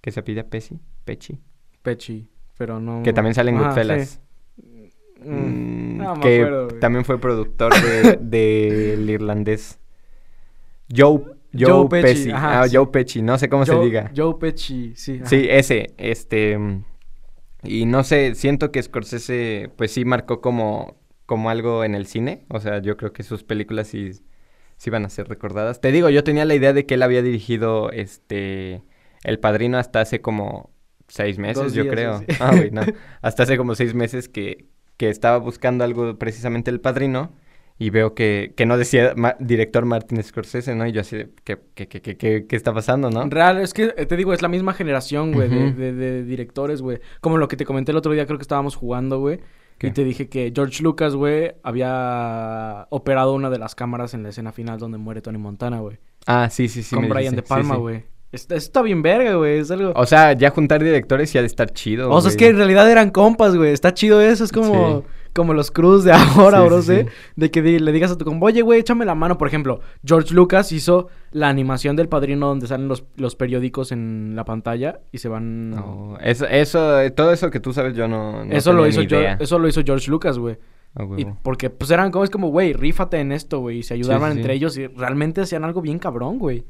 Que 0.00 0.10
se 0.10 0.22
pide 0.22 0.44
Pesci. 0.44 0.80
Pechi. 1.04 1.38
Pechi, 1.82 2.28
pero 2.58 2.80
no... 2.80 3.02
Que 3.02 3.12
también 3.12 3.34
sale 3.34 3.50
en 3.50 3.58
Goodfellas. 3.58 4.20
sí. 4.56 4.62
Mm, 4.64 4.82
Mm, 5.24 5.81
no 6.02 6.20
que 6.20 6.42
acuerdo, 6.42 6.68
también 6.78 7.04
fue 7.04 7.18
productor 7.18 7.72
de- 7.74 8.18
del 8.20 9.08
irlandés. 9.10 9.78
Joe, 10.94 11.20
Joe, 11.58 11.70
Joe 11.72 11.88
Pesci, 11.88 12.14
Pesci. 12.14 12.30
ajá, 12.30 12.62
ah, 12.62 12.68
sí. 12.68 12.76
Joe 12.76 12.86
Pesci. 12.88 13.22
No 13.22 13.38
sé 13.38 13.48
cómo 13.48 13.64
se 13.64 13.78
diga. 13.78 14.10
Joe 14.14 14.34
Pesci, 14.38 14.92
sí. 14.96 15.16
ajá. 15.20 15.26
Sí, 15.26 15.46
ese, 15.48 15.94
este, 15.96 16.58
y 17.62 17.86
no 17.86 18.04
sé, 18.04 18.34
siento 18.34 18.70
que 18.72 18.82
Scorsese, 18.82 19.70
pues 19.76 19.92
sí 19.92 20.04
marcó 20.04 20.40
como, 20.40 20.96
como 21.26 21.48
algo 21.50 21.84
en 21.84 21.94
el 21.94 22.06
cine, 22.06 22.44
o 22.48 22.60
sea, 22.60 22.80
yo 22.80 22.96
creo 22.96 23.12
que 23.12 23.22
sus 23.22 23.44
películas 23.44 23.88
sí, 23.88 24.10
sí 24.76 24.90
van 24.90 25.04
a 25.04 25.08
ser 25.08 25.28
recordadas. 25.28 25.80
Te 25.80 25.92
digo, 25.92 26.10
yo 26.10 26.24
tenía 26.24 26.44
la 26.44 26.54
idea 26.54 26.72
de 26.72 26.84
que 26.86 26.94
él 26.94 27.02
había 27.02 27.22
dirigido, 27.22 27.90
este, 27.90 28.82
El 29.22 29.38
Padrino 29.38 29.78
hasta 29.78 30.00
hace 30.00 30.20
como 30.20 30.70
seis 31.08 31.38
meses, 31.38 31.62
Dos 31.62 31.74
yo 31.74 31.84
días, 31.84 31.94
creo. 31.94 32.18
sí. 32.18 32.24
Ah, 32.40 32.50
güey, 32.56 32.70
no, 32.70 32.82
hasta 33.22 33.44
hace 33.44 33.56
como 33.56 33.74
seis 33.74 33.94
meses 33.94 34.28
que, 34.28 34.66
que 35.02 35.10
estaba 35.10 35.38
buscando 35.38 35.82
algo 35.82 36.16
precisamente 36.16 36.70
El 36.70 36.80
Padrino. 36.80 37.32
Y 37.78 37.90
veo 37.90 38.14
que, 38.14 38.52
que 38.56 38.64
no 38.66 38.76
decía 38.78 39.14
ma- 39.16 39.34
director 39.40 39.84
Martin 39.84 40.22
Scorsese, 40.22 40.74
¿no? 40.76 40.86
Y 40.86 40.92
yo 40.92 41.00
así, 41.00 41.16
de, 41.16 41.30
¿qué, 41.42 41.58
qué, 41.74 41.88
qué, 41.88 42.00
qué, 42.00 42.16
qué- 42.16 42.46
qué 42.46 42.54
está 42.56 42.72
pasando, 42.72 43.10
no? 43.10 43.28
Real, 43.28 43.58
es 43.58 43.74
que 43.74 43.92
eh, 43.96 44.06
te 44.06 44.16
digo, 44.16 44.32
es 44.32 44.40
la 44.42 44.46
misma 44.48 44.72
generación, 44.74 45.32
güey, 45.32 45.48
de, 45.48 45.72
de- 45.72 45.92
de 45.92 46.22
directores, 46.22 46.80
güey. 46.80 47.00
Como 47.20 47.38
lo 47.38 47.48
que 47.48 47.56
te 47.56 47.64
comenté 47.64 47.90
el 47.90 47.96
otro 47.98 48.12
día, 48.12 48.24
creo 48.26 48.38
que 48.38 48.42
estábamos 48.42 48.76
jugando, 48.76 49.18
güey. 49.18 49.40
Y 49.80 49.90
te 49.90 50.04
dije 50.04 50.28
que 50.28 50.52
George 50.54 50.80
Lucas, 50.80 51.16
güey, 51.16 51.54
había 51.64 52.86
operado 52.90 53.32
una 53.34 53.50
de 53.50 53.58
las 53.58 53.74
cámaras 53.74 54.14
en 54.14 54.22
la 54.22 54.28
escena 54.28 54.52
final 54.52 54.78
donde 54.78 54.98
muere 54.98 55.20
Tony 55.20 55.38
Montana, 55.38 55.80
güey. 55.80 55.98
Ah, 56.26 56.48
sí, 56.50 56.68
sí, 56.68 56.84
sí. 56.84 56.94
con 56.94 57.08
Brian. 57.08 57.34
De 57.34 57.42
Palma, 57.42 57.74
sí. 57.74 57.80
güey. 57.80 58.04
Está, 58.32 58.56
está 58.56 58.80
bien 58.82 59.02
verga, 59.02 59.34
güey. 59.34 59.58
Es 59.58 59.70
algo... 59.70 59.92
O 59.94 60.06
sea, 60.06 60.32
ya 60.32 60.50
juntar 60.50 60.82
directores 60.82 61.34
y 61.34 61.38
ha 61.38 61.42
de 61.42 61.46
estar 61.46 61.70
chido. 61.70 62.10
O 62.10 62.20
sea, 62.20 62.30
es 62.30 62.36
que 62.36 62.48
en 62.48 62.56
realidad 62.56 62.90
eran 62.90 63.10
compas, 63.10 63.54
güey. 63.56 63.72
Está 63.72 63.92
chido 63.92 64.20
eso. 64.22 64.42
Es 64.42 64.52
como, 64.52 65.00
Sí. 65.02 65.06
como 65.34 65.52
los 65.52 65.70
Cruz 65.70 66.02
de 66.04 66.12
ahora, 66.14 66.60
Sí, 66.62 66.66
bro, 66.66 66.82
sí. 66.82 67.00
De 67.36 67.50
que 67.50 67.60
le 67.62 67.92
digas 67.92 68.10
a 68.10 68.16
tu 68.16 68.24
compa, 68.24 68.46
oye, 68.46 68.62
güey, 68.62 68.80
échame 68.80 69.04
la 69.04 69.14
mano. 69.14 69.36
Por 69.36 69.48
ejemplo, 69.48 69.80
George 70.02 70.32
Lucas 70.34 70.72
hizo 70.72 71.08
la 71.30 71.50
animación 71.50 71.94
del 71.94 72.08
padrino 72.08 72.46
donde 72.48 72.66
salen 72.66 72.88
los, 72.88 73.04
los 73.16 73.36
periódicos 73.36 73.92
en 73.92 74.32
la 74.34 74.44
pantalla 74.46 75.00
y 75.12 75.18
se 75.18 75.28
van. 75.28 75.68
No, 75.70 76.16
eso, 76.22 76.46
eso, 76.46 76.98
todo 77.14 77.32
eso 77.34 77.50
que 77.50 77.60
tú 77.60 77.74
sabes 77.74 77.94
yo 77.94 78.08
no, 78.08 78.46
no 78.46 78.52
eso, 78.52 78.72
lo 78.72 78.86
hizo 78.86 79.00
ni 79.02 79.08
Geor- 79.08 79.20
idea. 79.20 79.36
eso 79.40 79.58
lo 79.58 79.68
hizo 79.68 79.82
George 79.84 80.10
Lucas, 80.10 80.38
güey. 80.38 80.56
Ah, 80.94 81.04
Y 81.18 81.26
porque, 81.42 81.68
pues, 81.70 81.90
eran 81.90 82.10
como, 82.10 82.24
es 82.24 82.30
como, 82.30 82.48
güey, 82.48 82.72
rífate 82.72 83.18
en 83.20 83.32
esto, 83.32 83.60
güey. 83.60 83.78
Y 83.78 83.82
se 83.82 83.92
ayudaban 83.94 84.32
entre 84.32 84.54
ellos 84.54 84.76
y 84.78 84.86
realmente 84.86 85.42
hacían 85.42 85.64
algo 85.64 85.80
bien 85.82 85.98
cabrón, 85.98 86.38
güey. 86.38 86.64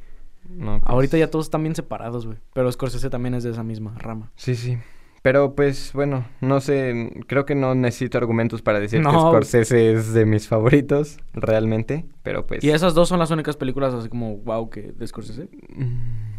No, 0.49 0.81
pues, 0.81 0.91
Ahorita 0.91 1.19
ya 1.19 1.31
todos 1.31 1.47
están 1.47 1.63
bien 1.63 1.75
separados, 1.75 2.27
güey. 2.27 2.39
Pero 2.53 2.71
Scorsese 2.71 3.11
también 3.11 3.35
es 3.35 3.45
de 3.45 3.51
esa 3.51 3.63
misma 3.63 3.95
rama. 3.99 4.33
Sí, 4.37 4.55
sí. 4.55 4.79
Pero 5.23 5.55
pues, 5.55 5.93
bueno, 5.95 6.27
no 6.41 6.61
sé, 6.61 7.13
creo 7.29 7.47
que 7.47 7.55
no 7.55 7.77
necesito 7.77 8.19
argumentos 8.19 8.61
para 8.61 8.81
decir 8.81 9.03
que. 9.03 9.09
Scorsese 9.09 9.93
es 9.93 10.13
de 10.13 10.27
mis 10.27 10.49
favoritos, 10.49 11.19
realmente, 11.33 12.07
pero 12.25 12.45
pues... 12.45 12.65
Y 12.65 12.71
esas 12.71 12.95
dos 12.95 13.09
son 13.09 13.21
las 13.21 13.31
únicas 13.31 13.57
películas 13.57 13.95
así 13.95 14.09
como, 14.09 14.39
wow, 14.39 14.69
que 14.69 14.93
de 14.93 15.07
Scorsese. 15.07 15.49
Mm, 15.69 16.33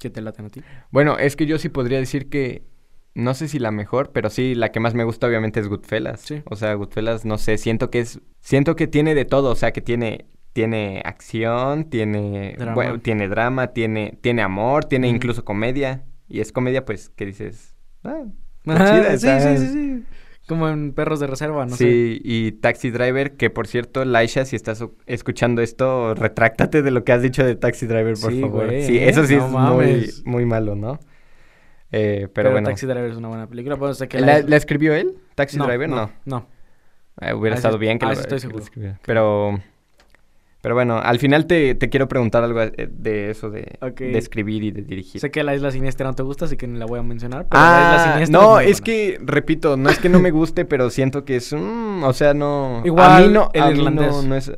que 0.00 0.08
te 0.08 0.22
laten 0.22 0.46
a 0.46 0.48
ti. 0.48 0.62
Bueno, 0.90 1.18
es 1.18 1.36
que 1.36 1.44
yo 1.44 1.58
sí 1.58 1.68
podría 1.68 1.98
decir 1.98 2.30
que, 2.30 2.64
no 3.14 3.34
sé 3.34 3.46
si 3.46 3.58
la 3.58 3.72
mejor, 3.72 4.10
pero 4.12 4.30
sí, 4.30 4.54
la 4.54 4.72
que 4.72 4.80
más 4.80 4.94
me 4.94 5.04
gusta 5.04 5.26
obviamente 5.26 5.60
es 5.60 5.68
Goodfellas. 5.68 6.20
Sí. 6.22 6.42
O 6.46 6.56
sea, 6.56 6.72
Goodfellas, 6.74 7.26
no 7.26 7.36
sé, 7.36 7.58
siento 7.58 7.90
que 7.90 8.00
es, 8.00 8.20
siento 8.40 8.74
que 8.74 8.86
tiene 8.86 9.14
de 9.14 9.26
todo, 9.26 9.50
o 9.50 9.54
sea, 9.54 9.72
que 9.72 9.82
tiene, 9.82 10.24
tiene 10.52 11.02
acción, 11.04 11.84
tiene, 11.84 12.54
Drama. 12.58 12.74
bueno, 12.74 12.98
tiene 13.00 13.28
drama, 13.28 13.68
tiene, 13.68 14.18
tiene 14.20 14.42
amor, 14.42 14.84
tiene 14.86 15.08
incluso 15.08 15.44
comedia. 15.44 16.04
Y 16.28 16.40
es 16.40 16.52
comedia, 16.52 16.84
pues, 16.84 17.08
que 17.10 17.26
dices, 17.26 17.74
ah, 18.04 18.24
chida, 18.64 19.08
sí, 19.10 19.14
está- 19.28 19.40
sí, 19.56 19.66
sí, 19.66 19.72
sí. 19.72 20.04
Como 20.46 20.68
en 20.70 20.92
Perros 20.94 21.20
de 21.20 21.26
Reserva, 21.26 21.66
no 21.66 21.76
sé. 21.76 21.84
sí, 21.84 22.20
y 22.24 22.52
Taxi 22.52 22.90
Driver, 22.90 23.36
que 23.36 23.50
por 23.50 23.66
cierto, 23.66 24.04
Laisha, 24.06 24.46
si 24.46 24.56
estás 24.56 24.82
escuchando 25.06 25.60
esto, 25.60 26.14
retráctate 26.14 26.80
de 26.82 26.90
lo 26.90 27.04
que 27.04 27.12
has 27.12 27.20
dicho 27.20 27.44
de 27.44 27.54
Taxi 27.54 27.86
Driver, 27.86 28.14
por 28.18 28.32
Sí, 28.32 28.40
favor. 28.40 28.66
güey, 28.66 28.84
sí, 28.84 28.96
¿eh? 28.98 29.10
eso 29.10 29.26
sí 29.26 29.36
No 29.36 29.44
es 29.44 29.50
muy, 29.50 29.60
mames. 29.60 30.22
muy 30.26 30.46
malo, 30.46 30.74
¿no? 30.74 30.98
Eh, 31.92 32.20
pero, 32.20 32.30
Pero, 32.32 32.50
bueno. 32.52 32.68
Taxi 32.68 32.86
Driver 32.86 33.10
es 33.10 33.16
una 33.16 33.28
buena 33.28 33.46
película. 33.46 33.94
Sé 33.94 34.08
que 34.08 34.20
¿La, 34.20 34.40
la 34.40 34.56
escribió 34.56 34.94
él? 34.94 35.16
¿Taxi 35.34 35.56
no, 35.58 35.66
Driver? 35.66 35.88
No. 35.88 35.96
No, 35.96 36.10
no. 36.24 36.46
Eh, 37.20 37.32
hubiera 37.34 37.56
estado 37.56 37.78
bien 37.78 37.98
que 37.98 38.06
lo, 38.06 38.12
estoy 38.12 38.40
que 38.40 38.48
lo 38.48 38.58
escribiera. 38.58 39.00
Pero, 39.04 39.58
pero 40.60 40.74
bueno, 40.74 40.98
al 40.98 41.18
final 41.18 41.46
te, 41.46 41.74
te 41.76 41.88
quiero 41.88 42.08
preguntar 42.08 42.42
algo 42.42 42.60
eh, 42.62 42.88
de 42.90 43.30
eso, 43.30 43.48
de, 43.50 43.78
escribir 44.16 44.64
y 44.64 44.70
de 44.72 44.82
dirigir. 44.82 45.20
Sé 45.20 45.30
que 45.30 45.44
la 45.44 45.54
Isla 45.54 45.70
Siniestra 45.70 46.06
no 46.08 46.14
te 46.14 46.22
gusta, 46.24 46.46
así 46.46 46.56
que 46.56 46.66
ni 46.66 46.78
la 46.78 46.86
voy 46.86 46.98
a 46.98 47.02
mencionar. 47.02 47.46
Pero 47.48 47.62
la 47.62 47.68
Isla 47.68 47.94
Ah, 48.04 48.12
Siniestra 48.12 48.40
no, 48.40 48.60
es 48.60 48.80
que, 48.80 49.18
repito, 49.22 49.76
no 49.76 49.88
es 49.90 49.98
que 49.98 50.08
no 50.08 50.18
me 50.20 50.30
guste, 50.32 50.64
pero 50.64 50.90
siento 50.90 51.24
que 51.24 51.36
es, 51.36 51.52
mm, 51.52 52.02
o 52.02 52.12
sea, 52.12 52.34
no... 52.34 52.80
a 52.82 52.86
Igual 52.86 53.26
mí 53.28 53.32
no, 53.34 53.50
el 53.54 53.62
a 53.62 53.66
mí 53.70 53.72
no- 53.74 53.78
irlandés. 53.78 54.24
no, 54.24 54.34
es... 54.34 54.52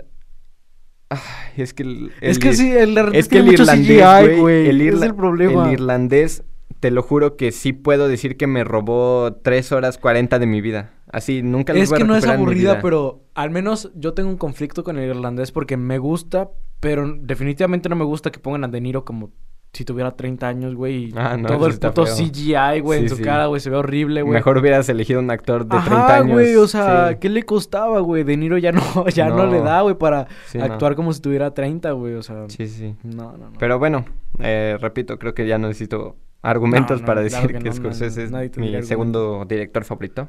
Ay, 1.11 1.19
es 1.57 1.75
que 1.75 1.83
el, 1.83 2.13
Es 2.21 2.39
que 2.39 2.53
sí, 2.55 2.71
el 2.71 2.97
Es 3.13 3.29
que 3.29 3.39
el 3.39 3.49
irlandés, 3.53 4.39
güey, 4.41 4.69
el, 4.69 4.81
es 4.81 5.03
el 5.03 5.15
problema. 5.15 5.67
el 5.67 5.73
irlandés, 5.73 6.45
te 6.79 6.91
lo 6.93 7.03
juro 7.03 7.37
que 7.37 7.51
sí 7.53 7.73
puedo 7.73 8.07
decir 8.09 8.37
que 8.37 8.47
me 8.47 8.63
robó 8.63 9.33
3 9.43 9.73
horas 9.73 9.99
40 9.99 10.39
de 10.39 10.47
mi 10.47 10.61
vida. 10.61 10.93
Así, 11.13 11.43
nunca 11.43 11.73
los 11.73 11.83
Es 11.83 11.89
voy 11.91 11.97
a 11.97 11.99
que 11.99 12.05
no 12.05 12.17
es 12.17 12.27
aburrida, 12.27 12.81
pero 12.81 13.25
al 13.35 13.51
menos 13.51 13.91
yo 13.95 14.15
tengo 14.15 14.29
un 14.31 14.37
conflicto 14.37 14.85
con 14.85 14.99
el 14.99 15.09
irlandés 15.11 15.51
porque 15.53 15.77
me 15.77 15.99
gusta, 15.99 16.51
pero 16.79 17.13
definitivamente 17.21 17.89
no 17.89 17.97
me 17.97 18.05
gusta 18.05 18.31
que 18.31 18.39
pongan 18.39 18.65
a 18.65 18.69
De 18.69 18.81
Niro 18.81 19.05
como 19.05 19.31
si 19.73 19.85
tuviera 19.85 20.11
30 20.17 20.49
años, 20.49 20.75
güey. 20.75 21.05
y 21.05 21.15
Ah, 21.17 21.37
no, 21.37 21.47
todo 21.47 21.67
el 21.69 21.79
puto 21.79 22.05
feo. 22.07 22.15
CGI, 22.17 22.81
güey, 22.81 23.03
en 23.03 23.09
su 23.09 23.17
sí. 23.17 23.23
cara, 23.23 23.47
güey, 23.47 23.61
se 23.61 23.71
ve 23.71 23.77
horrible, 23.77 24.23
güey. 24.23 24.35
Mejor 24.35 24.59
hubieras 24.59 24.89
elegido 24.89 25.21
un 25.21 25.31
actor 25.31 25.63
de 25.65 25.79
30 25.79 25.87
Ajá, 25.87 26.17
años. 26.17 26.33
güey, 26.33 26.57
o 26.57 26.67
sea, 26.67 27.11
sí. 27.11 27.17
¿qué 27.21 27.29
le 27.29 27.45
costaba, 27.45 28.01
güey? 28.01 28.25
De 28.25 28.37
Niro 28.37 28.59
ya 28.59 28.73
no, 28.73 28.83
ya 29.15 29.29
no, 29.29 29.47
le 29.47 29.61
da, 29.61 29.83
güey, 29.83 29.95
para 29.95 30.27
no. 30.55 30.65
actuar 30.65 30.97
como 30.97 31.13
si 31.13 31.21
tuviera 31.21 31.55
30, 31.55 31.93
güey, 31.93 32.15
o 32.15 32.23
sea. 32.23 32.49
Sí, 32.49 32.67
sí. 32.67 32.97
No, 33.05 33.33
no, 33.33 33.51
no. 33.51 33.59
Pero 33.59 33.79
bueno, 33.79 34.05
eh, 34.41 34.77
repito, 34.81 35.19
creo 35.19 35.35
que 35.35 35.47
ya 35.47 35.59
no 35.59 35.69
necesito 35.69 36.17
argumentos 36.43 37.01
para 37.03 37.25
claro 37.27 37.47
decir 37.47 37.59
que 37.59 37.65
que, 37.65 37.73
Scorsese 37.73 38.25
es 38.25 38.57
mi 38.57 38.83
segundo 38.83 39.45
director 39.49 39.85
favorito. 39.85 40.29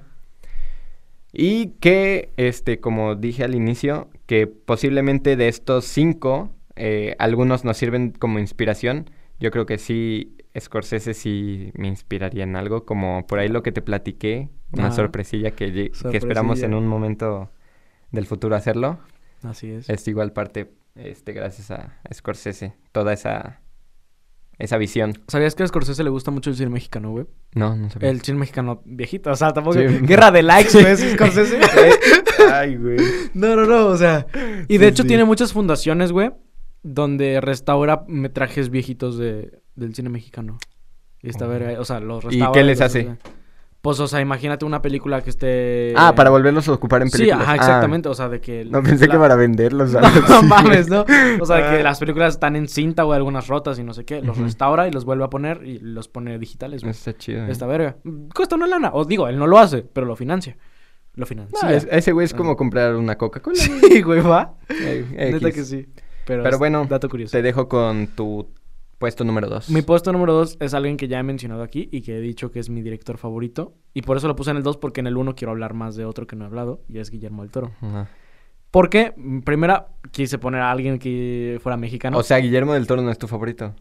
Y 1.34 1.68
que, 1.80 2.34
este, 2.38 2.80
como 2.80 3.16
dije 3.16 3.44
al 3.44 3.56
inicio, 3.56 4.10
que 4.26 4.48
posiblemente 4.48 5.36
de 5.38 5.48
estos 5.48 5.86
cinco, 5.86 6.52
eh, 6.76 7.16
algunos 7.20 7.64
nos 7.64 7.78
sirven 7.78 8.12
como 8.12 8.40
inspiración. 8.40 9.10
Yo 9.40 9.50
creo 9.52 9.66
que 9.66 9.78
sí, 9.78 10.36
Scorsese 10.60 11.14
sí 11.14 11.72
me 11.76 11.88
inspiraría 11.88 12.44
en 12.44 12.56
algo, 12.56 12.86
como 12.86 13.26
por 13.28 13.40
ahí 13.40 13.48
lo 13.48 13.64
que 13.64 13.72
te 13.72 13.82
platiqué, 13.82 14.50
una 14.74 14.88
Ajá. 14.88 14.96
sorpresilla 14.98 15.52
que, 15.52 15.68
lle- 15.74 16.12
que 16.12 16.18
esperamos 16.18 16.58
en 16.60 16.72
Sorpresilla. 16.72 16.78
un 16.78 16.88
momento 16.88 17.50
del 18.12 18.26
futuro 18.26 18.56
hacerlo. 18.56 19.00
Así 19.42 19.72
es. 19.72 19.90
Es 19.90 20.08
igual 20.08 20.34
parte, 20.34 20.72
este, 20.96 21.32
gracias 21.32 21.72
a 21.72 21.98
Scorsese, 22.14 22.74
toda 22.92 23.14
esa, 23.14 23.61
esa 24.62 24.78
visión. 24.78 25.14
¿Sabías 25.28 25.56
que 25.56 25.64
a 25.64 25.68
Scorsese 25.68 26.04
le 26.04 26.10
gusta 26.10 26.32
mucho 26.32 26.50
el 26.50 26.56
cine 26.56 26.70
mexicano, 26.70 27.12
güey? 27.12 27.26
No, 27.56 27.76
no 27.76 27.90
sabía. 27.90 28.10
El 28.10 28.22
cine 28.22 28.38
mexicano 28.40 28.82
viejito, 28.86 29.32
o 29.32 29.36
sea, 29.36 29.52
tampoco... 29.52 29.78
Sí. 29.78 29.86
Guerra 30.02 30.32
de 30.32 30.44
likes, 30.44 30.72
güey, 30.74 30.86
es 30.94 31.00
Scorsese. 31.14 31.60
Ay, 32.52 32.76
güey. 32.78 32.98
no, 33.34 33.56
no, 33.56 33.66
no, 33.66 33.88
o 33.88 33.98
sea... 33.98 34.26
Y 34.68 34.78
de 34.78 34.86
Sí, 34.86 34.90
hecho 34.92 35.04
sí. 35.04 35.08
tiene 35.10 35.26
muchas 35.26 35.54
fundaciones, 35.54 36.12
güey, 36.12 36.32
donde 36.84 37.42
restaura 37.42 38.04
metrajes 38.08 38.70
viejitos 38.70 39.18
de, 39.18 39.60
del 39.76 39.94
cine 39.96 40.10
mexicano. 40.10 40.58
Y 41.22 41.30
esta 41.30 41.46
Oh. 41.46 41.50
verga, 41.50 41.80
o 41.80 41.86
sea, 41.86 42.00
los 42.00 42.24
¿Y 42.26 42.28
restaura. 42.30 42.52
qué 42.52 42.64
les 42.64 42.80
los 42.80 42.86
hace? 42.86 43.16
Pues, 43.82 44.00
o 44.00 44.08
sea, 44.08 44.22
imagínate 44.22 44.64
una 44.64 44.80
película 44.84 45.22
que 45.22 45.32
esté... 45.32 45.94
Ah, 45.98 46.14
para 46.14 46.30
volverlos 46.30 46.68
a 46.70 46.74
ocupar 46.74 47.02
en 47.02 47.10
películas. 47.10 47.40
Sí, 47.40 47.44
ajá, 47.44 47.52
Ah. 47.54 47.56
exactamente. 47.56 48.10
O 48.10 48.14
sea, 48.14 48.30
de 48.30 48.40
que... 48.40 48.64
No, 48.66 48.84
pensé 48.84 49.08
la- 49.08 49.14
que 49.14 49.20
para 49.20 49.36
venderlos. 49.36 49.92
No, 49.94 50.02
no 50.02 50.44
mames, 50.44 50.88
¿no? 50.88 51.04
O 51.40 51.46
sea, 51.48 51.58
que 51.72 51.80
Ah. 51.80 51.84
las 51.84 52.00
películas 52.00 52.36
están 52.36 52.56
en 52.56 52.68
cinta 52.68 53.04
o 53.06 53.14
algunas 53.14 53.48
rotas 53.48 53.80
y 53.80 53.84
no 53.84 53.94
sé 53.96 54.06
qué. 54.06 54.22
Los 54.22 54.38
restaura 54.38 54.88
y 54.88 54.92
los 54.92 55.04
vuelve 55.04 55.24
a 55.24 55.30
poner 55.32 55.64
y 55.66 55.80
los 55.80 56.08
pone 56.08 56.38
digitales, 56.38 56.82
güey. 56.84 56.92
Está 56.92 57.18
chido. 57.18 57.44
eh. 57.46 57.52
Esta 57.52 57.66
verga. 57.66 57.96
Cuesta 58.36 58.56
una 58.56 58.68
lana. 58.68 58.92
O 58.94 59.04
digo, 59.06 59.28
él 59.28 59.40
no 59.40 59.48
lo 59.48 59.58
hace, 59.58 59.82
pero 59.82 60.06
lo 60.06 60.16
financia. 60.16 60.58
Lo 61.16 61.26
financia. 61.26 61.58
No, 61.64 61.70
es- 61.70 61.88
ese 61.90 62.12
güey 62.12 62.26
es 62.26 62.34
Ah. 62.36 62.38
como 62.38 62.56
comprar 62.56 62.96
una 62.96 63.18
Coca-Cola. 63.18 63.56
Sí, 63.82 64.02
güey, 64.04 64.22
va. 64.22 64.54
Eh, 64.70 65.32
Neta 65.34 65.52
que 65.52 65.64
sí. 65.66 65.88
Pero, 66.28 66.44
Pero 66.44 66.60
bueno, 66.60 66.86
dato 66.88 67.10
curioso. 67.10 67.32
Te 67.32 67.42
dejo 67.42 67.68
con 67.68 68.08
tu 68.16 68.48
puesto 69.02 69.26
número 69.26 69.50
dos. 69.50 69.70
Mi 69.70 69.82
puesto 69.82 70.14
número 70.14 70.32
dos 70.34 70.56
es 70.62 70.74
alguien 70.74 70.96
que 70.96 71.10
ya 71.10 71.20
he 71.20 71.24
mencionado 71.24 71.64
aquí 71.64 71.90
y 71.92 72.02
que 72.02 72.18
he 72.18 72.22
dicho 72.22 72.52
que 72.52 72.60
es 72.60 72.70
mi 72.70 72.82
director 72.82 73.18
favorito. 73.18 73.74
Y 73.94 74.04
por 74.04 74.16
eso 74.16 74.28
lo 74.30 74.36
puse 74.38 74.52
en 74.52 74.58
el 74.58 74.64
2 74.64 74.78
porque 74.78 75.02
en 75.02 75.08
el 75.08 75.18
1 75.18 75.36
quiero 75.36 75.52
hablar 75.52 75.74
más 75.74 75.96
de 75.98 76.06
otro 76.06 76.28
que 76.28 76.36
no 76.38 76.46
he 76.46 76.48
hablado 76.48 76.84
y 76.88 77.00
es 77.00 77.10
Guillermo 77.10 77.42
del 77.42 77.52
Toro. 77.52 77.72
Ajá. 77.82 78.08
Porque, 78.70 79.14
primera, 79.44 79.88
quise 80.12 80.38
poner 80.38 80.62
a 80.62 80.72
alguien 80.72 80.98
que 80.98 81.60
fuera 81.62 81.76
mexicano. 81.76 82.18
O 82.18 82.24
sea, 82.24 82.38
Guillermo 82.38 82.74
del 82.74 82.88
Toro 82.88 83.02
no 83.02 83.12
es 83.12 83.18
tu 83.18 83.28
favorito. 83.28 83.76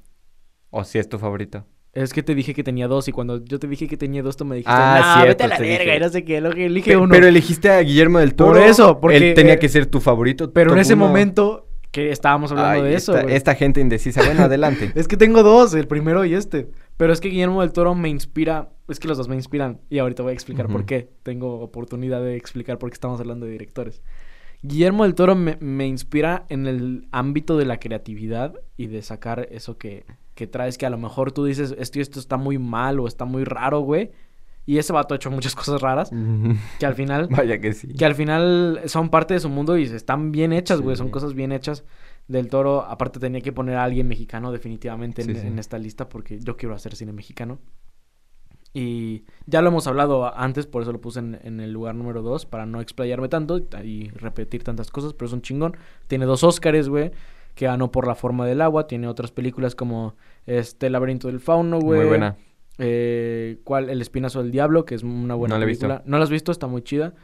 O 0.71 0.83
sí 0.83 0.99
es 0.99 1.09
tu 1.09 1.19
favorito. 1.19 1.65
es 1.93 2.13
que 2.13 2.23
te 2.23 2.35
dije 2.37 2.55
que 2.55 2.63
tenía 2.65 2.87
dos 2.89 3.07
y 3.09 3.13
cuando 3.13 3.45
yo 3.45 3.59
te 3.59 3.67
dije 3.67 3.87
que 3.89 3.97
tenía 3.97 4.23
dos, 4.23 4.37
tú 4.37 4.45
me 4.45 4.55
dijiste, 4.57 4.73
Ah, 4.73 4.99
"Nah, 5.01 5.15
cierto, 5.23 5.29
vete 5.29 5.45
a 5.45 5.49
la 5.49 5.59
verga 5.59 5.97
y 5.97 6.01
no 6.01 6.09
sé 6.09 6.25
qué, 6.25 6.41
lo 6.41 6.51
que 6.53 6.67
elige 6.67 6.91
Pe- 6.93 6.97
uno. 6.97 7.09
Pero 7.13 7.27
elegiste 7.27 7.69
a 7.71 7.81
Guillermo 7.81 8.19
del 8.21 8.35
Toro. 8.35 8.53
Por 8.53 8.61
eso, 8.63 9.01
porque, 9.01 9.17
Él 9.31 9.35
tenía 9.35 9.55
eh, 9.55 9.59
que 9.59 9.69
ser 9.69 9.87
tu 9.87 10.01
favorito. 10.01 10.53
Pero 10.53 10.73
en 10.73 10.79
ese 10.79 10.95
uno. 10.95 11.07
momento 11.09 11.69
que 11.91 12.11
estábamos 12.11 12.53
hablando 12.53 12.85
Ay, 12.85 12.91
de 12.91 12.95
eso, 12.95 13.17
esta, 13.19 13.55
gente 13.55 13.81
indecisa. 13.81 14.23
Bueno, 14.25 14.45
adelante. 14.45 14.93
Es 14.95 15.09
que 15.09 15.17
tengo 15.17 15.43
dos, 15.43 15.75
el 15.75 15.89
primero 15.89 16.25
y 16.25 16.35
este. 16.35 16.71
Pero 16.97 17.13
es 17.13 17.21
que 17.21 17.29
Guillermo 17.29 17.63
del 17.63 17.73
Toro 17.73 17.95
me 17.95 18.09
inspira. 18.09 18.71
Es 18.89 19.01
que 19.01 19.09
los 19.09 19.19
dos 19.19 19.29
me 19.29 19.35
inspiran. 19.35 19.81
Y 19.91 19.99
ahorita 19.99 20.23
voy 20.23 20.31
a 20.31 20.35
explicar 20.35 20.69
por 20.69 20.85
qué. 20.85 21.11
Tengo 21.23 21.61
oportunidad 21.61 22.21
de 22.23 22.37
explicar 22.37 22.79
por 22.79 22.91
qué 22.91 22.95
estamos 22.95 23.19
hablando 23.21 23.47
de 23.47 23.53
directores. 23.53 24.03
Guillermo 24.63 25.05
del 25.05 25.15
Toro 25.15 25.35
me, 25.35 25.57
me 25.61 25.87
inspira 25.87 26.45
en 26.49 26.67
el 26.67 27.09
ámbito 27.11 27.57
de 27.57 27.65
la 27.65 27.79
creatividad 27.79 28.55
y 28.77 28.89
de 28.89 29.03
sacar 29.03 29.49
eso 29.51 29.79
que, 29.79 30.05
que 30.35 30.47
traes. 30.47 30.79
Que 30.79 30.87
a 30.87 30.91
lo 30.91 30.99
mejor 30.99 31.33
tú 31.33 31.45
dices, 31.45 31.75
esto 31.79 32.01
esto 32.01 32.21
está 32.21 32.37
muy 32.37 32.59
mal 32.59 33.01
o 33.01 33.09
está 33.09 33.25
muy 33.25 33.45
raro, 33.45 33.81
güey. 33.81 34.11
Y 34.71 34.79
ese 34.79 34.93
vato 34.93 35.15
ha 35.15 35.17
hecho 35.17 35.31
muchas 35.33 35.55
cosas 35.61 35.81
raras. 35.81 36.11
Que 36.79 36.87
al 36.87 36.95
final 36.95 37.27
Vaya 37.31 37.61
que 37.61 37.73
sí. 37.73 37.89
que 37.89 38.05
al 38.05 38.15
final 38.15 38.81
son 38.87 39.09
parte 39.09 39.35
de 39.35 39.41
su 39.41 39.49
mundo 39.49 39.77
y 39.77 39.83
están 39.83 40.31
bien 40.31 40.53
hechas, 40.53 40.81
güey. 40.81 40.95
Son 40.97 41.11
cosas 41.11 41.35
bien 41.35 41.51
hechas. 41.51 41.85
Del 42.29 42.47
Toro, 42.49 42.83
aparte 42.83 43.19
tenía 43.19 43.41
que 43.41 43.51
poner 43.53 43.77
a 43.77 43.83
alguien 43.83 44.07
mexicano 44.07 44.53
definitivamente 44.53 45.23
en, 45.23 45.29
Sí, 45.29 45.35
sí. 45.41 45.47
en 45.49 45.59
esta 45.59 45.79
lista 45.79 46.09
porque 46.09 46.39
yo 46.39 46.57
quiero 46.57 46.75
hacer 46.77 46.95
cine 46.95 47.13
mexicano. 47.13 47.59
Y 48.73 49.25
ya 49.47 49.63
lo 49.63 49.69
hemos 49.71 49.89
hablado 49.89 50.33
antes, 50.39 50.67
por 50.69 50.83
eso 50.83 50.93
lo 50.93 51.01
puse 51.01 51.19
en, 51.19 51.41
en 51.43 51.59
el 51.59 51.73
lugar 51.73 51.97
número 51.97 52.23
2, 52.23 52.47
para 52.47 52.67
no 52.67 52.81
explayarme 52.81 53.29
tanto 53.29 53.59
y, 53.59 53.67
y 53.83 54.09
repetir 54.11 54.63
tantas 54.63 54.93
cosas, 54.93 55.13
pero 55.13 55.27
es 55.27 55.33
un 55.33 55.43
chingón. 55.43 55.77
Tiene 56.07 56.25
dos 56.25 56.45
Óscares, 56.45 56.89
güey, 56.89 57.11
que 57.57 57.67
ganó 57.67 57.91
por 57.91 58.07
La 58.07 58.15
Forma 58.15 58.47
del 58.47 58.61
Agua. 58.61 58.87
Tiene 58.87 59.09
otras 59.09 59.33
películas 59.33 59.75
como 59.75 60.15
este 60.47 60.89
Laberinto 60.89 61.27
del 61.27 61.41
Fauno, 61.41 61.81
güey. 61.81 62.01
Muy 62.01 62.09
buena. 62.11 62.37
Eh, 62.81 63.61
¿Cuál? 63.65 63.91
El 63.91 64.01
Espinazo 64.01 64.43
del 64.43 64.51
Diablo, 64.51 64.85
que 64.85 64.95
es 64.95 65.03
una 65.03 65.35
buena 65.35 65.55
No 65.55 65.59
la 65.61 65.65
he 65.65 65.69
visto. 65.69 65.87
película. 65.87 66.03
¿No 66.07 66.19
la 66.19 66.25
has 66.25 66.31
visto? 66.31 66.51
Está 66.53 66.67
muy 66.67 66.83
chida. 66.83 67.15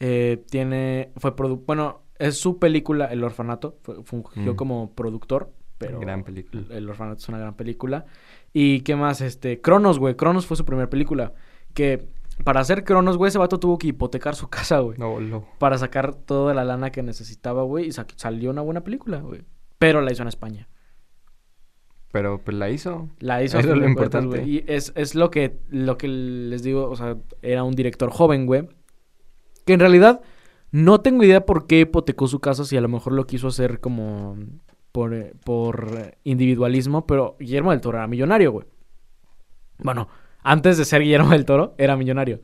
Eh, 0.00 0.44
tiene... 0.50 1.12
Fue 1.16 1.36
produ 1.36 1.62
Bueno, 1.66 2.02
es 2.18 2.36
su 2.38 2.58
película, 2.58 3.06
El 3.06 3.22
Orfanato. 3.24 3.78
Fue, 3.82 4.02
fungió 4.04 4.52
Mm. 4.52 4.56
como 4.56 4.94
productor, 4.94 5.52
pero... 5.78 6.00
Gran 6.00 6.24
película. 6.24 6.64
El 6.70 6.88
Orfanato 6.88 7.18
es 7.20 7.28
una 7.28 7.38
gran 7.38 7.54
película. 7.54 8.06
¿Y 8.52 8.80
qué 8.80 8.96
más? 8.96 9.20
Este... 9.20 9.60
Cronos, 9.60 9.98
güey. 9.98 10.16
Cronos 10.16 10.46
fue 10.46 10.56
su 10.56 10.64
primera 10.64 10.90
película. 10.90 11.32
Que... 11.74 12.08
Para 12.42 12.58
hacer 12.60 12.82
Cronos, 12.82 13.16
güey, 13.16 13.28
ese 13.28 13.38
vato 13.38 13.60
tuvo 13.60 13.78
que 13.78 13.86
hipotecar 13.86 14.34
su 14.34 14.48
casa, 14.50 14.80
güey. 14.80 14.98
No, 14.98 15.20
lo- 15.20 15.46
Para 15.60 15.78
sacar 15.78 16.14
toda 16.14 16.52
la 16.54 16.64
lana 16.64 16.90
que 16.90 17.02
necesitaba, 17.04 17.62
güey. 17.62 17.86
Y 17.86 17.92
sa- 17.92 18.06
salió 18.16 18.50
una 18.50 18.62
buena 18.62 18.82
película, 18.82 19.18
güey. 19.20 19.42
Pero 19.78 20.00
la 20.00 20.10
hizo 20.10 20.22
en 20.22 20.28
España. 20.28 20.68
Pero 22.14 22.38
pues 22.38 22.56
la 22.56 22.70
hizo. 22.70 23.08
La 23.18 23.42
hizo 23.42 23.58
Eso 23.58 23.70
es 23.70 23.76
lo 23.76 23.82
cuentas, 23.82 24.22
importante. 24.22 24.48
Y 24.48 24.64
es, 24.68 24.92
es 24.94 25.16
lo 25.16 25.32
que 25.32 25.58
lo 25.68 25.98
que 25.98 26.06
les 26.06 26.62
digo, 26.62 26.88
o 26.88 26.94
sea, 26.94 27.16
era 27.42 27.64
un 27.64 27.74
director 27.74 28.08
joven, 28.08 28.46
güey. 28.46 28.68
Que 29.66 29.72
en 29.72 29.80
realidad 29.80 30.20
no 30.70 31.00
tengo 31.00 31.24
idea 31.24 31.44
por 31.44 31.66
qué 31.66 31.80
hipotecó 31.80 32.28
su 32.28 32.38
casa, 32.38 32.64
si 32.64 32.76
a 32.76 32.80
lo 32.80 32.88
mejor 32.88 33.14
lo 33.14 33.26
quiso 33.26 33.48
hacer 33.48 33.80
como 33.80 34.36
por, 34.92 35.12
eh, 35.12 35.32
por 35.44 36.14
individualismo, 36.22 37.04
pero 37.04 37.34
Guillermo 37.40 37.72
del 37.72 37.80
Toro 37.80 37.98
era 37.98 38.06
millonario, 38.06 38.52
güey. 38.52 38.66
Bueno, 39.78 40.06
antes 40.44 40.78
de 40.78 40.84
ser 40.84 41.02
Guillermo 41.02 41.30
del 41.30 41.44
Toro, 41.44 41.74
era 41.78 41.96
millonario. 41.96 42.42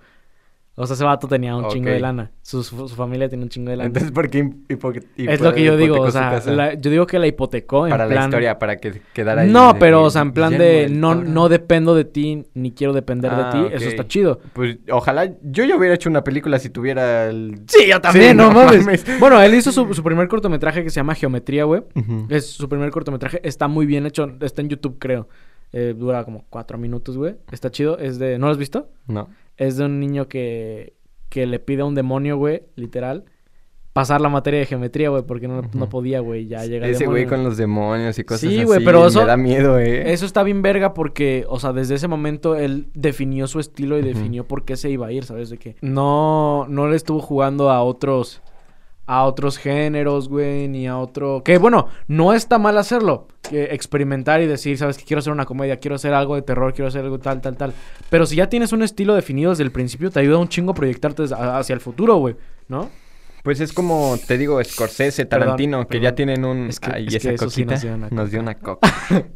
O 0.83 0.87
sea, 0.87 0.95
ese 0.95 1.05
vato 1.05 1.29
tenía 1.29 1.55
un 1.55 1.69
chingo 1.69 1.91
de 1.91 2.01
lana. 2.01 2.31
Su, 2.41 2.63
su- 2.63 2.89
su 2.89 2.95
familia 2.97 3.29
tenía 3.29 3.45
un 3.45 3.51
chingo 3.51 3.71
de 3.71 3.77
lana. 3.77 3.87
Entonces, 3.89 4.11
¿por 4.13 4.31
qué 4.31 4.51
es 4.69 5.41
lo 5.41 5.53
que 5.53 5.63
yo 5.63 5.77
digo, 5.77 6.01
o 6.01 6.11
sea, 6.11 6.41
la- 6.47 6.73
yo 6.75 6.91
digo 6.91 7.07
que 7.07 7.19
la 7.19 7.27
hipotecó 7.27 7.87
en 7.87 7.91
Para 7.91 8.07
la 8.07 8.11
plan... 8.13 8.25
historia, 8.31 8.59
para 8.59 8.79
que 8.79 9.03
quedara 9.13 9.43
ahí. 9.43 9.51
No, 9.51 9.75
de 9.75 9.79
pero, 9.79 10.03
o 10.03 10.11
sea, 10.11 10.23
en 10.23 10.33
plan 10.33 10.57
de 10.57 10.89
no, 10.91 11.15
no 11.15 11.49
dependo 11.51 11.95
de 11.95 12.05
ti 12.05 12.47
ni 12.55 12.73
quiero 12.73 12.93
depender 12.95 13.31
Ah, 13.35 13.53
de 13.53 13.69
ti. 13.69 13.75
Eso 13.75 13.89
está 13.89 14.09
chido. 14.09 14.41
Pues 14.55 14.79
ojalá 14.91 15.31
yo 15.43 15.65
ya 15.65 15.77
hubiera 15.77 15.95
hecho 15.95 16.09
una 16.09 16.25
película 16.25 16.59
si 16.59 16.71
tuviera 16.71 17.29
el. 17.29 17.61
Sí, 17.69 17.87
yo 17.89 18.01
también, 18.01 18.37
no, 18.37 18.49
no 18.51 18.65
mames. 18.65 18.85
mames. 18.85 19.05
Bueno, 19.21 19.41
él 19.43 19.55
hizo 19.55 19.73
su, 19.73 19.93
su 19.93 20.03
primer 20.03 20.29
cortometraje 20.29 20.83
que 20.83 20.91
se 20.91 20.97
llama 20.97 21.15
Geometría, 21.15 21.65
güey. 21.65 21.83
Es 22.31 22.47
su 22.51 22.69
primer 22.69 22.91
cortometraje. 22.91 23.41
Está 23.47 23.69
muy 23.69 23.85
bien 23.87 24.07
hecho. 24.07 24.31
Está 24.41 24.63
en 24.63 24.71
YouTube, 24.71 24.97
creo. 24.99 25.29
Eh, 25.73 25.95
dura 25.97 26.25
como 26.25 26.45
cuatro 26.51 26.79
minutos, 26.79 27.17
güey. 27.17 27.37
Está 27.53 27.71
chido. 27.71 27.97
Es 27.99 28.19
de... 28.19 28.39
¿No 28.39 28.47
lo 28.47 28.53
has 28.53 28.59
visto? 28.59 28.89
No. 29.07 29.29
Es 29.61 29.77
de 29.77 29.85
un 29.85 30.01
niño 30.01 30.27
que, 30.27 30.95
que 31.29 31.47
le 31.47 31.59
pide 31.61 31.83
a 31.83 31.85
un 31.85 31.95
demonio, 31.95 32.37
güey, 32.39 32.63
literal, 32.77 33.25
pasar 33.93 34.21
la 34.21 34.29
materia 34.29 34.61
de 34.61 34.67
geometría, 34.67 35.11
güey, 35.11 35.23
porque 35.25 35.49
no, 35.49 35.59
Ujú. 35.59 35.69
no 35.79 35.89
podía, 35.89 36.21
güey. 36.21 36.47
Ya 36.47 36.65
llega 36.65 36.87
Ese 36.87 37.07
güey 37.07 37.27
con 37.27 37.45
los 37.45 37.57
demonios 37.57 38.19
y 38.19 38.25
cosas 38.25 38.41
Sí, 38.41 38.57
así. 38.57 38.65
güey, 38.65 38.85
pero 38.85 39.07
eso- 39.07 39.21
Me 39.21 39.27
da 39.27 39.37
miedo, 39.37 39.79
eh. 39.79 40.13
Eso 40.13 40.25
está 40.27 40.43
bien 40.45 40.63
verga 40.63 40.95
porque, 40.95 41.45
o 41.49 41.59
sea, 41.61 41.73
desde 41.73 41.97
ese 41.97 42.09
momento 42.09 42.57
él 42.57 42.87
definió 42.95 43.47
su 43.49 43.61
estilo 43.61 43.99
y 43.99 44.03
definió 44.03 44.47
por 44.49 44.65
qué 44.65 44.77
se 44.77 44.91
iba 44.91 45.09
a 45.09 45.13
ir, 45.13 45.25
¿sabes? 45.25 45.51
De 45.51 45.59
que 45.59 45.77
no, 45.83 46.67
no 46.69 46.89
le 46.89 46.97
estuvo 46.97 47.21
jugando 47.21 47.69
a 47.71 47.83
otros, 47.83 48.43
a 49.13 49.25
otros 49.25 49.59
géneros, 49.59 50.29
güey, 50.29 50.69
ni 50.69 50.87
a 50.87 50.97
otro... 50.97 51.43
Que 51.45 51.59
bueno, 51.59 51.89
no 52.07 52.33
está 52.33 52.59
mal 52.59 52.79
hacerlo, 52.79 53.27
que 53.43 53.65
experimentar 53.75 54.41
y 54.41 54.47
decir, 54.47 54.79
¿sabes? 54.79 54.97
Que 54.99 55.05
quiero 55.05 55.19
hacer 55.19 55.33
una 55.33 55.47
comedia, 55.47 55.79
quiero 55.79 55.97
hacer 55.97 56.15
algo 56.15 56.37
de 56.37 56.43
terror, 56.43 56.73
quiero 56.73 56.87
hacer 56.87 57.03
algo 57.03 57.19
tal, 57.19 57.41
tal, 57.41 57.57
tal. 57.57 57.73
Pero 58.09 58.25
si 58.25 58.37
ya 58.37 58.49
tienes 58.49 58.73
un 58.73 58.83
estilo 58.85 59.15
definido 59.17 59.51
desde 59.51 59.65
el 59.65 59.73
principio, 59.73 60.11
te 60.11 60.21
ayuda 60.21 60.39
un 60.39 60.49
chingo 60.49 60.71
a 60.71 60.75
proyectarte 60.75 61.25
hacia 61.35 61.75
el 61.75 61.81
futuro, 61.81 62.17
güey, 62.19 62.37
¿no? 62.69 62.89
Pues 63.43 63.59
es 63.61 63.73
como, 63.73 64.17
te 64.29 64.39
digo, 64.39 64.63
Scorsese, 64.63 65.27
Perdón, 65.27 65.47
Tarantino, 65.47 65.81
que 65.81 65.99
perdón. 65.99 66.03
ya 66.05 66.15
tienen 66.15 66.45
un... 66.45 66.69
Es 66.69 66.79
que- 66.79 66.93
Ay, 66.95 67.07
es 67.09 67.15
esa 67.17 67.29
que 67.31 67.35
eso 67.35 67.51
sí 67.51 67.65
coquita 67.65 67.97
nos 68.11 68.31
dio 68.31 68.41
coca. 68.41 68.43
una 68.43 68.55
coca. 68.55 68.89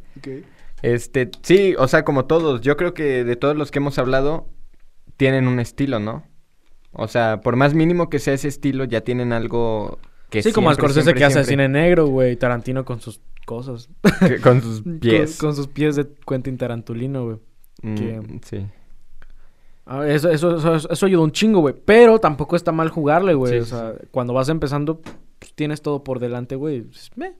Este, 0.82 1.30
sí, 1.42 1.74
o 1.78 1.88
sea, 1.88 2.04
como 2.04 2.26
todos. 2.26 2.60
Yo 2.60 2.76
creo 2.76 2.92
que 2.94 3.24
de 3.24 3.36
todos 3.36 3.56
los 3.56 3.70
que 3.70 3.78
hemos 3.78 3.98
hablado, 3.98 4.48
tienen 5.16 5.48
un 5.48 5.58
estilo, 5.58 5.98
¿no? 5.98 6.24
O 6.94 7.08
sea, 7.08 7.40
por 7.40 7.56
más 7.56 7.74
mínimo 7.74 8.08
que 8.08 8.18
sea 8.18 8.34
ese 8.34 8.48
estilo, 8.48 8.84
ya 8.84 9.02
tienen 9.02 9.32
algo 9.32 9.98
que 10.30 10.42
sí, 10.42 10.52
como 10.52 10.68
siempre, 10.70 10.82
Scorsese 10.82 11.02
siempre, 11.04 11.18
que 11.20 11.24
hace 11.24 11.44
siempre- 11.44 11.52
cine 11.64 11.68
negro, 11.68 12.06
güey, 12.06 12.36
Tarantino 12.36 12.84
con 12.84 13.00
sus 13.00 13.20
cosas. 13.46 13.88
con 14.42 14.62
sus 14.62 14.82
pies. 15.00 15.36
Con, 15.38 15.48
con 15.50 15.56
sus 15.56 15.68
pies 15.68 15.96
de 15.96 16.06
Quentin 16.26 16.56
Tarantulino, 16.56 17.24
güey. 17.24 17.36
Mm, 17.82 17.94
que- 17.94 18.40
Sí. 18.44 18.66
Ah, 19.86 20.06
Eso, 20.08 20.30
eso, 20.30 20.56
eso, 20.56 20.90
eso 20.90 21.06
ayuda 21.06 21.22
un 21.22 21.32
chingo, 21.32 21.60
güey. 21.60 21.74
Pero 21.84 22.18
tampoco 22.18 22.56
está 22.56 22.72
mal 22.72 22.88
jugarle, 22.88 23.34
güey. 23.34 23.52
Sí, 23.52 23.58
o 23.58 23.64
sí, 23.64 23.70
sea, 23.70 23.94
cuando 24.10 24.32
vas 24.32 24.48
empezando, 24.48 25.00
pues, 25.00 25.52
tienes 25.54 25.82
todo 25.82 26.02
por 26.02 26.20
delante, 26.20 26.56
güey. 26.56 26.82
Pues, 26.82 27.10
meh. 27.16 27.34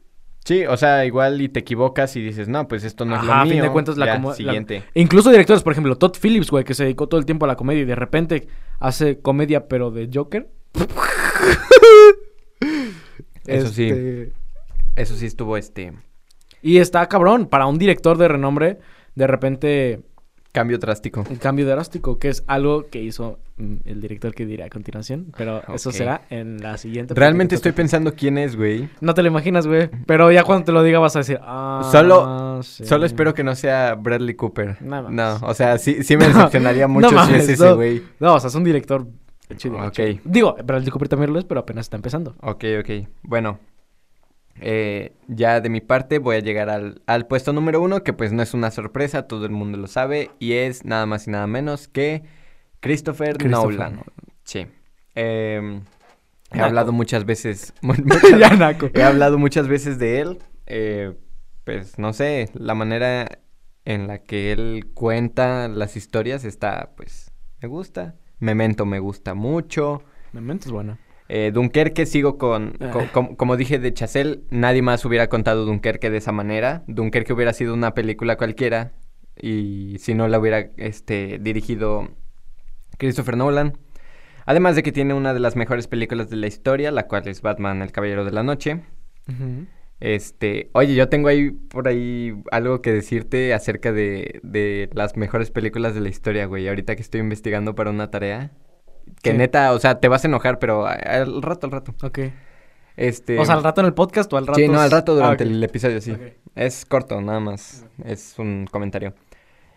Sí, 0.45 0.67
o 0.67 0.77
sea, 0.77 1.07
igual 1.07 1.41
y 1.41 1.49
te 1.49 1.61
equivocas 1.61 2.17
y 2.17 2.21
dices, 2.23 2.49
no, 2.49 2.69
pues 2.69 2.85
esto 2.85 3.05
no 3.07 3.17
es 3.17 3.25
lo 3.25 3.33
a 3.33 3.45
mío. 3.45 3.55
fin 3.55 3.63
de 3.63 3.71
cuentas, 3.71 3.97
la 3.97 4.19
la- 4.19 4.35
siguiente. 4.35 4.85
Incluso 4.93 5.31
directores, 5.31 5.63
por 5.63 5.73
ejemplo, 5.73 5.97
Todd 5.97 6.17
Phillips, 6.21 6.51
güey, 6.51 6.65
que 6.65 6.75
se 6.75 6.85
dedicó 6.85 7.09
todo 7.09 7.19
el 7.19 7.25
tiempo 7.27 7.47
a 7.47 7.49
la 7.49 7.57
comedia 7.57 7.81
y 7.83 7.87
de 7.87 7.95
repente 7.95 8.47
hace 8.79 9.21
comedia, 9.21 9.69
pero 9.69 9.91
de 9.91 10.11
Joker. 10.13 10.51
Eso 13.47 13.69
sí. 13.69 13.89
Este, 13.89 14.33
Eso 14.97 15.17
sí 15.17 15.27
estuvo, 15.27 15.57
este, 15.57 15.93
Y 16.63 16.79
está 16.79 17.07
cabrón, 17.09 17.47
para 17.47 17.67
un 17.67 17.79
director 17.79 18.17
de 18.19 18.29
renombre, 18.29 18.79
de 19.15 19.27
repente 19.27 20.01
cambio 20.55 20.79
drástico. 20.79 21.25
un 21.29 21.37
cambio 21.37 21.67
drástico, 21.67 22.19
que 22.19 22.29
es 22.31 22.45
algo 22.47 22.87
que 22.87 23.03
hizo 23.03 23.39
mm, 23.59 23.75
el 23.85 24.01
director 24.01 24.33
que 24.35 24.47
diré 24.47 24.65
a 24.65 24.71
continuación. 24.71 25.27
Pero 25.37 25.63
eso 25.75 25.91
será 25.93 26.23
en 26.31 26.63
la 26.63 26.79
siguiente. 26.79 27.13
Realmente 27.13 27.51
te 27.51 27.57
estoy 27.57 27.73
pensando 27.73 28.15
quién 28.15 28.39
es, 28.39 28.57
güey. 28.57 28.89
No 29.01 29.13
te 29.15 29.23
lo 29.23 29.29
imaginas, 29.29 29.67
güey. 29.67 29.91
Pero 30.07 30.31
ya 30.33 30.45
cuando 30.45 30.65
te 30.65 30.73
lo 30.73 30.83
diga 30.83 30.99
vas 31.01 31.17
a 31.17 31.19
decir, 31.19 31.39
ah, 31.43 31.87
Solo- 31.93 32.63
sí. 32.63 32.85
Solo 32.87 33.05
espero 33.05 33.35
que 33.35 33.43
no 33.45 33.55
sea 33.55 33.95
Bradley 33.97 34.35
Cooper. 34.35 34.81
No 34.81 35.03
No, 35.03 35.11
mames. 35.11 35.43
o 35.43 35.53
sea, 35.55 35.77
sí, 35.79 36.03
sí 36.05 36.17
me 36.17 36.29
No, 36.29 36.35
decepcionaría 36.35 36.87
no 36.87 36.95
mucho 36.95 37.09
si 37.11 37.15
mames, 37.17 37.43
es 37.43 37.49
ese 37.51 37.65
no. 37.65 37.75
güey. 37.77 38.03
No, 38.21 38.35
o 38.37 38.41
sea, 38.41 38.49
es 38.49 38.55
un 38.55 38.65
director 38.65 39.07
chido. 39.57 39.77
Ok. 39.79 39.93
chido. 39.93 40.21
Digo, 40.25 40.57
Bradley 40.65 40.91
Cooper 40.91 41.09
también 41.09 41.33
lo 41.33 41.39
es, 41.39 41.45
pero 41.45 41.61
apenas 41.61 41.87
está 41.87 41.97
empezando. 41.97 42.35
Ok, 42.41 42.65
ok. 42.81 43.09
Bueno, 43.25 43.59
eh, 44.61 45.17
ya 45.29 45.61
de 45.61 45.69
mi 45.69 45.81
parte 45.81 46.19
voy 46.19 46.37
a 46.37 46.41
llegar 46.41 46.71
al, 46.71 47.03
al 47.07 47.27
puesto 47.27 47.53
número 47.53 47.81
uno, 47.83 48.03
que 48.03 48.13
pues 48.13 48.33
no 48.33 48.43
es 48.43 48.55
una 48.55 48.71
sorpresa, 48.71 49.27
todo 49.27 49.45
el 49.47 49.53
mundo 49.53 49.79
lo 49.79 49.87
sabe, 49.87 50.31
y 50.39 50.53
es 50.55 50.85
nada 50.85 51.07
más 51.07 51.27
y 51.27 51.31
nada 51.31 51.47
menos 51.47 51.89
que 51.89 52.23
Christopher, 52.81 53.37
Christopher 53.37 53.51
Nolan. 53.79 53.93
Nolan. 53.93 54.05
Sí. 54.45 54.67
Eh, 55.15 55.81
he 56.53 56.61
hablado 56.61 56.93
muchas 56.93 57.25
veces. 57.25 57.73
ya, 58.39 58.51
naco. 58.51 58.91
he 58.95 59.03
hablado 59.03 59.39
muchas 59.39 59.69
veces 59.69 59.99
de 59.99 60.21
él. 60.21 60.39
eh, 60.67 61.15
pues 61.65 61.99
no 61.99 62.13
sé, 62.13 62.51
la 62.55 62.75
manera 62.75 63.27
en 63.87 64.07
la 64.07 64.19
que 64.19 64.53
él 64.53 64.91
cuenta 64.95 65.69
las 65.69 65.97
historias 65.97 66.45
está, 66.45 66.93
pues, 66.97 67.33
me 67.61 67.69
gusta. 67.69 68.17
Memento 68.39 68.85
me 68.85 68.99
gusta 68.99 69.35
mucho. 69.35 70.03
Memento 70.33 70.67
es 70.67 70.73
buena. 70.73 70.99
Eh, 71.29 71.51
Dunkerque 71.55 72.05
sigo 72.07 72.37
con, 72.37 72.73
co- 72.93 73.01
Ah. 73.01 73.11
com- 73.13 73.35
como 73.37 73.57
dije 73.57 73.79
de 73.79 73.95
Chazelle, 73.95 74.41
nadie 74.51 74.83
más 74.83 75.05
hubiera 75.05 75.29
contado 75.29 75.65
Dunkerque 75.65 76.11
de 76.11 76.19
esa 76.19 76.33
manera. 76.33 76.85
Dunkerque 76.87 77.33
hubiera 77.33 77.53
sido 77.53 77.73
una 77.75 77.95
película 77.95 78.37
cualquiera 78.37 78.93
y 79.41 79.97
si 79.99 80.15
no 80.15 80.29
la 80.29 80.39
hubiera 80.39 80.71
este, 80.77 81.39
dirigido 81.41 82.09
Christopher 82.99 83.37
Nolan. 83.37 83.79
Además 84.47 84.77
de 84.77 84.83
que 84.83 84.93
tiene 84.93 85.15
una 85.15 85.33
de 85.33 85.41
las 85.41 85.57
mejores 85.57 85.87
películas 85.89 86.29
de 86.29 86.37
la 86.37 86.47
historia, 86.47 86.91
la 86.91 87.07
cual 87.09 87.27
es 87.27 87.41
Batman, 87.41 87.81
el 87.81 87.91
Caballero 87.93 88.27
de 88.27 88.31
la 88.33 88.43
Noche. 88.43 88.83
Este, 90.01 90.69
oye, 90.75 90.95
yo 90.95 91.09
tengo 91.09 91.29
ahí 91.29 91.51
por 91.51 91.89
ahí 91.89 92.35
algo 92.51 92.83
que 92.83 92.93
decirte 92.93 93.55
acerca 93.55 93.93
de, 93.93 94.41
de 94.43 94.91
las 94.93 95.17
mejores 95.17 95.51
películas 95.51 95.95
de 95.95 96.01
la 96.03 96.09
historia, 96.11 96.45
güey. 96.47 96.69
Ahorita 96.69 96.95
que 96.95 97.01
estoy 97.03 97.21
investigando 97.21 97.75
para 97.75 97.91
una 97.91 98.11
tarea. 98.11 98.51
Que 99.23 99.31
¿Qué? 99.31 99.35
neta, 99.35 99.73
o 99.73 99.79
sea, 99.79 100.01
te 100.01 100.09
vas 100.09 100.25
a 100.25 100.29
enojar, 100.29 100.59
pero 100.59 100.87
al 100.87 101.43
rato, 101.43 101.67
al 101.67 101.73
rato. 101.73 101.95
Ok. 102.03 102.19
Este. 102.97 103.39
O 103.39 103.45
sea, 103.45 103.55
al 103.57 103.65
rato 103.65 103.81
en 103.81 103.87
el 103.87 103.95
podcast 103.95 104.33
o 104.33 104.37
al 104.37 104.47
rato. 104.47 104.59
Sí, 104.59 104.69
no, 104.69 104.81
al 104.81 104.91
rato 104.91 105.13
Ah, 105.13 105.17
durante 105.17 105.45
el 105.45 105.63
episodio, 105.65 106.01
sí. 106.01 106.15
Es 106.55 106.85
corto, 106.85 107.21
nada 107.21 107.41
más. 107.41 107.87
Es 108.05 108.35
un 108.39 108.67
comentario. 108.71 109.15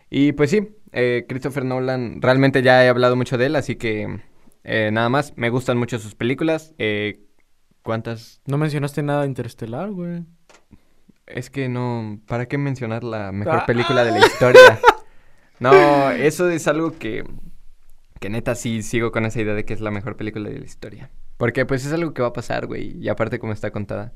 Y 0.09 0.33
pues 0.33 0.51
sí, 0.51 0.69
eh, 0.91 1.25
Christopher 1.27 1.65
Nolan, 1.65 2.21
realmente 2.21 2.61
ya 2.61 2.83
he 2.85 2.89
hablado 2.89 3.15
mucho 3.15 3.37
de 3.37 3.47
él, 3.47 3.55
así 3.55 3.75
que 3.75 4.19
eh, 4.63 4.89
nada 4.91 5.09
más. 5.09 5.33
Me 5.35 5.49
gustan 5.49 5.77
mucho 5.77 5.97
sus 5.99 6.13
películas. 6.15 6.73
Eh, 6.77 7.21
¿Cuántas? 7.83 8.41
No 8.45 8.57
mencionaste 8.57 9.01
nada 9.01 9.21
de 9.21 9.27
Interestelar, 9.27 9.89
güey. 9.91 10.23
Es 11.25 11.49
que 11.49 11.67
no. 11.69 12.19
¿Para 12.27 12.47
qué 12.47 12.57
mencionar 12.57 13.03
la 13.03 13.31
mejor 13.31 13.59
Ah. 13.61 13.65
película 13.65 14.03
de 14.05 14.11
la 14.11 14.19
historia? 14.25 14.61
No, 15.59 16.11
eso 16.11 16.51
es 16.51 16.67
algo 16.67 16.99
que. 16.99 17.23
Que 18.19 18.29
neta 18.29 18.55
sí 18.55 18.81
sigo 18.83 19.11
con 19.11 19.25
esa 19.25 19.41
idea 19.41 19.53
de 19.53 19.65
que 19.65 19.73
es 19.73 19.81
la 19.81 19.91
mejor 19.91 20.17
película 20.17 20.49
de 20.49 20.59
la 20.59 20.65
historia. 20.65 21.11
Porque 21.37 21.65
pues 21.65 21.85
es 21.85 21.93
algo 21.93 22.13
que 22.13 22.21
va 22.21 22.29
a 22.29 22.33
pasar, 22.33 22.65
güey. 22.65 22.97
Y 22.97 23.09
aparte 23.09 23.37
como 23.39 23.53
está 23.53 23.71
contada. 23.71 24.13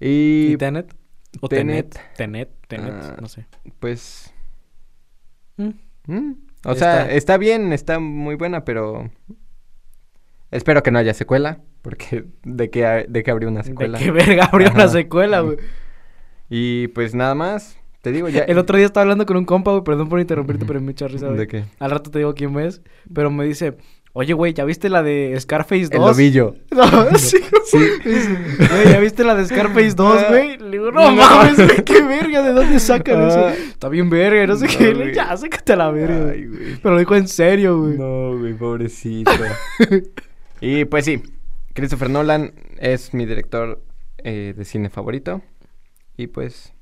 ¿Y 0.00 0.52
Y 0.52 0.56
Tenet? 0.56 0.94
¿O 1.40 1.48
Tenet. 1.48 1.92
Tenet? 2.16 2.16
Tenet, 2.16 2.66
Tenet, 2.68 2.94
Ah. 3.04 3.16
no 3.20 3.28
sé. 3.28 3.46
pues. 3.78 4.32
Mm. 5.56 5.70
mm, 6.06 6.32
O 6.64 6.72
Ya 6.72 6.78
sea, 6.78 7.00
está. 7.02 7.12
está 7.14 7.36
bien, 7.38 7.72
está 7.72 7.98
muy 7.98 8.36
buena, 8.36 8.64
pero. 8.64 9.10
Espero 10.50 10.82
que 10.82 10.90
no 10.90 10.98
haya 10.98 11.12
secuela. 11.14 11.60
Porque 11.82 12.24
de 12.44 12.70
qué, 12.70 13.04
de 13.08 13.22
qué 13.22 13.30
habría 13.30 13.48
una 13.48 13.60
¿De 13.60 13.68
secuela. 13.68 13.98
qué 13.98 14.10
verga 14.10 14.46
habría 14.50 14.70
una 14.70 14.88
secuela, 14.88 15.40
güey? 15.40 15.58
Y 16.48 16.88
pues 16.88 17.14
nada 17.14 17.34
más. 17.34 17.77
Te 18.02 18.12
digo 18.12 18.28
ya. 18.28 18.42
El 18.44 18.58
otro 18.58 18.76
día 18.76 18.86
estaba 18.86 19.02
hablando 19.02 19.26
con 19.26 19.36
un 19.36 19.44
compa, 19.44 19.72
güey, 19.72 19.82
perdón 19.82 20.08
por 20.08 20.20
interrumpirte, 20.20 20.64
pero 20.64 20.80
me 20.80 20.92
echa 20.92 21.08
risa, 21.08 21.26
güey. 21.26 21.38
¿De 21.38 21.46
qué? 21.48 21.64
Al 21.78 21.90
rato 21.90 22.10
te 22.10 22.18
digo 22.18 22.32
quién 22.34 22.56
es, 22.60 22.80
pero 23.12 23.28
me 23.30 23.44
dice, 23.44 23.76
oye, 24.12 24.32
güey, 24.34 24.52
¿ya 24.54 24.64
viste 24.64 24.88
la 24.88 25.02
de 25.02 25.36
Scarface 25.40 25.88
2? 25.88 25.92
El 25.92 26.00
lobillo. 26.00 26.54
No, 26.70 27.18
sí. 27.18 27.38
Sí. 27.66 27.78
Güey, 27.78 28.92
¿ya 28.92 29.00
viste 29.00 29.24
la 29.24 29.34
de 29.34 29.44
Scarface 29.46 29.94
2, 29.94 30.28
güey? 30.28 30.58
Le 30.58 30.70
digo, 30.70 30.92
no 30.92 31.10
No. 31.10 31.16
mames, 31.16 31.56
güey, 31.56 31.84
qué 31.84 32.00
verga, 32.02 32.40
¿de 32.42 32.52
dónde 32.52 32.78
sacan 32.78 33.20
Ah. 33.20 33.28
eso? 33.28 33.48
Está 33.48 33.88
bien 33.88 34.08
verga, 34.08 34.46
no 34.46 34.56
sé 34.56 34.66
No, 34.66 34.78
qué. 34.78 34.94
güey. 34.94 35.12
Ya, 35.14 35.36
sácate 35.36 35.74
la 35.76 35.90
verga. 35.90 36.30
Ay, 36.32 36.46
güey. 36.46 36.76
Pero 36.80 36.94
lo 36.94 37.00
dijo 37.00 37.16
en 37.16 37.26
serio, 37.28 37.80
güey. 37.80 37.98
No, 37.98 38.38
güey, 38.38 38.54
pobrecito. 38.54 39.30
y 40.60 40.84
pues 40.84 41.04
sí, 41.04 41.20
Christopher 41.74 42.10
Nolan 42.10 42.52
es 42.78 43.12
mi 43.12 43.26
director 43.26 43.82
eh, 44.18 44.54
de 44.56 44.64
cine 44.64 44.88
favorito. 44.88 45.42
Y 46.16 46.28
pues 46.28 46.72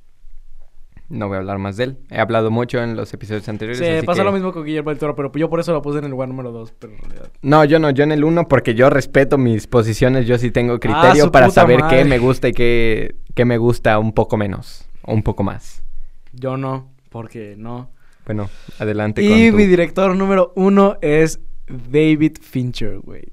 no 1.09 1.29
voy 1.29 1.37
a 1.37 1.39
hablar 1.39 1.59
más 1.59 1.77
de 1.77 1.85
él. 1.85 1.99
He 2.11 2.19
hablado 2.19 2.51
mucho 2.51 2.83
en 2.83 2.97
los 2.97 3.13
episodios 3.15 3.49
anteriores. 3.49 3.79
Sí, 3.79 3.85
así 3.87 4.07
pasa 4.07 4.21
que- 4.21 4.25
lo 4.25 4.33
mismo 4.33 4.53
con 4.53 4.65
Guillermo 4.65 4.91
del 4.91 4.99
Toro, 4.99 5.15
pero 5.15 5.31
yo 5.35 5.49
por 5.49 5.61
eso 5.61 5.73
lo 5.73 5.83
puse 5.83 5.99
en 5.99 6.05
el 6.05 6.11
lugar 6.11 6.29
número 6.29 6.53
2, 6.53 6.75
pero 6.79 6.93
en 6.95 6.99
realidad... 7.01 7.31
No, 7.43 7.65
yo 7.65 7.79
no, 7.79 7.91
yo 7.91 8.05
en 8.05 8.13
el 8.13 8.25
uno 8.25 8.49
porque 8.49 8.75
yo 8.75 8.91
respeto 8.91 9.39
mis 9.39 9.67
posiciones, 9.67 10.27
yo 10.27 10.37
sí 10.39 10.51
tengo 10.51 10.79
criterio 10.81 11.23
Ah, 11.25 11.27
su 11.27 11.31
para 11.33 11.51
saber 11.51 11.81
madre. 11.81 11.99
qué 11.99 12.05
me 12.05 12.19
gusta 12.19 12.49
y 12.49 12.53
qué, 12.53 13.15
qué 13.35 13.45
me 13.45 13.59
gusta 13.59 13.99
un 13.99 14.13
poco 14.13 14.37
menos 14.37 14.89
o 15.03 15.15
un 15.15 15.23
poco 15.23 15.43
más. 15.43 15.83
Yo 16.33 16.57
no, 16.57 16.91
porque 17.11 17.55
no. 17.57 17.91
Bueno, 18.25 18.51
adelante 18.81 19.23
Y 19.23 19.29
con 19.29 19.51
tu- 19.53 19.57
mi 19.59 19.67
director 19.67 20.17
número 20.17 20.53
uno 20.57 20.97
es 21.01 21.39
David 21.69 22.39
Fincher, 22.41 22.99
güey. 22.99 23.33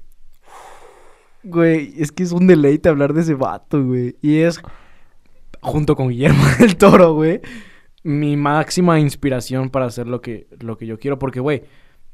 Güey, 1.42 1.92
es 1.98 2.10
que 2.10 2.22
es 2.22 2.32
un 2.32 2.46
deleite 2.46 2.88
hablar 2.88 3.12
de 3.12 3.20
ese 3.20 3.34
vato, 3.34 3.82
güey. 3.84 4.16
Y 4.22 4.38
es, 4.38 4.60
junto 5.64 5.96
con 5.96 6.08
Guillermo 6.08 6.42
del 6.60 6.76
Toro, 6.76 7.14
güey, 7.14 7.40
mi 8.02 8.36
máxima 8.36 9.00
inspiración 9.00 9.70
para 9.70 9.86
hacer 9.86 10.06
lo 10.06 10.20
que, 10.20 10.46
lo 10.60 10.76
que 10.76 10.86
yo 10.86 10.98
quiero. 10.98 11.18
Porque, 11.18 11.40
güey, 11.40 11.62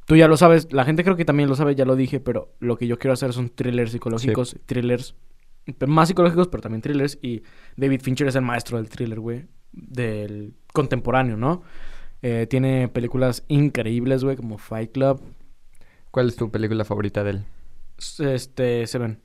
tú 0.07 0.17
ya 0.17 0.29
lo 0.29 0.37
sabes, 0.37 0.73
la 0.73 0.85
gente 0.85 1.05
creo 1.05 1.17
que 1.17 1.25
también 1.25 1.49
lo 1.49 1.57
sabe, 1.57 1.75
ya 1.75 1.85
lo 1.85 1.97
dije, 1.97 2.21
pero 2.21 2.55
lo 2.61 2.77
que 2.79 2.87
yo 2.87 2.99
quiero 2.99 3.13
hacer 3.15 3.33
son 3.33 3.51
thrillers 3.51 3.93
psicológicos, 3.93 4.57
thrillers 4.67 5.15
más 5.87 6.09
psicológicos, 6.09 6.49
pero 6.49 6.63
también 6.63 6.81
thrillers. 6.83 7.19
Y 7.23 7.43
David 7.77 8.01
Fincher 8.03 8.29
es 8.29 8.35
el 8.37 8.43
maestro 8.43 8.79
del 8.79 8.89
thriller, 8.89 9.21
güey, 9.21 9.47
del 9.73 10.55
contemporáneo, 10.73 11.37
¿no? 11.37 11.63
Eh, 12.23 12.47
tiene 12.49 12.89
películas 12.89 13.45
increíbles, 13.49 14.25
güey, 14.25 14.37
como 14.37 14.59
Fight 14.59 14.93
Club, 14.93 15.23
¿Cuál 16.11 16.27
es 16.29 16.35
tu 16.37 16.51
película 16.51 16.85
favorita 16.85 17.23
de 17.23 17.31
él? 17.31 17.45
este, 18.19 18.87
Seven, 18.89 19.21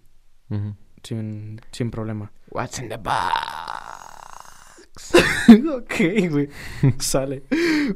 Ujú. 0.49 0.75
sin, 1.01 1.59
sin 1.71 1.89
problema. 1.89 2.31
What's 2.51 2.79
in 2.79 2.89
the 2.89 2.97
box? 2.97 3.11
ok, 5.77 6.29
güey, 6.31 6.49
sale. 6.99 7.43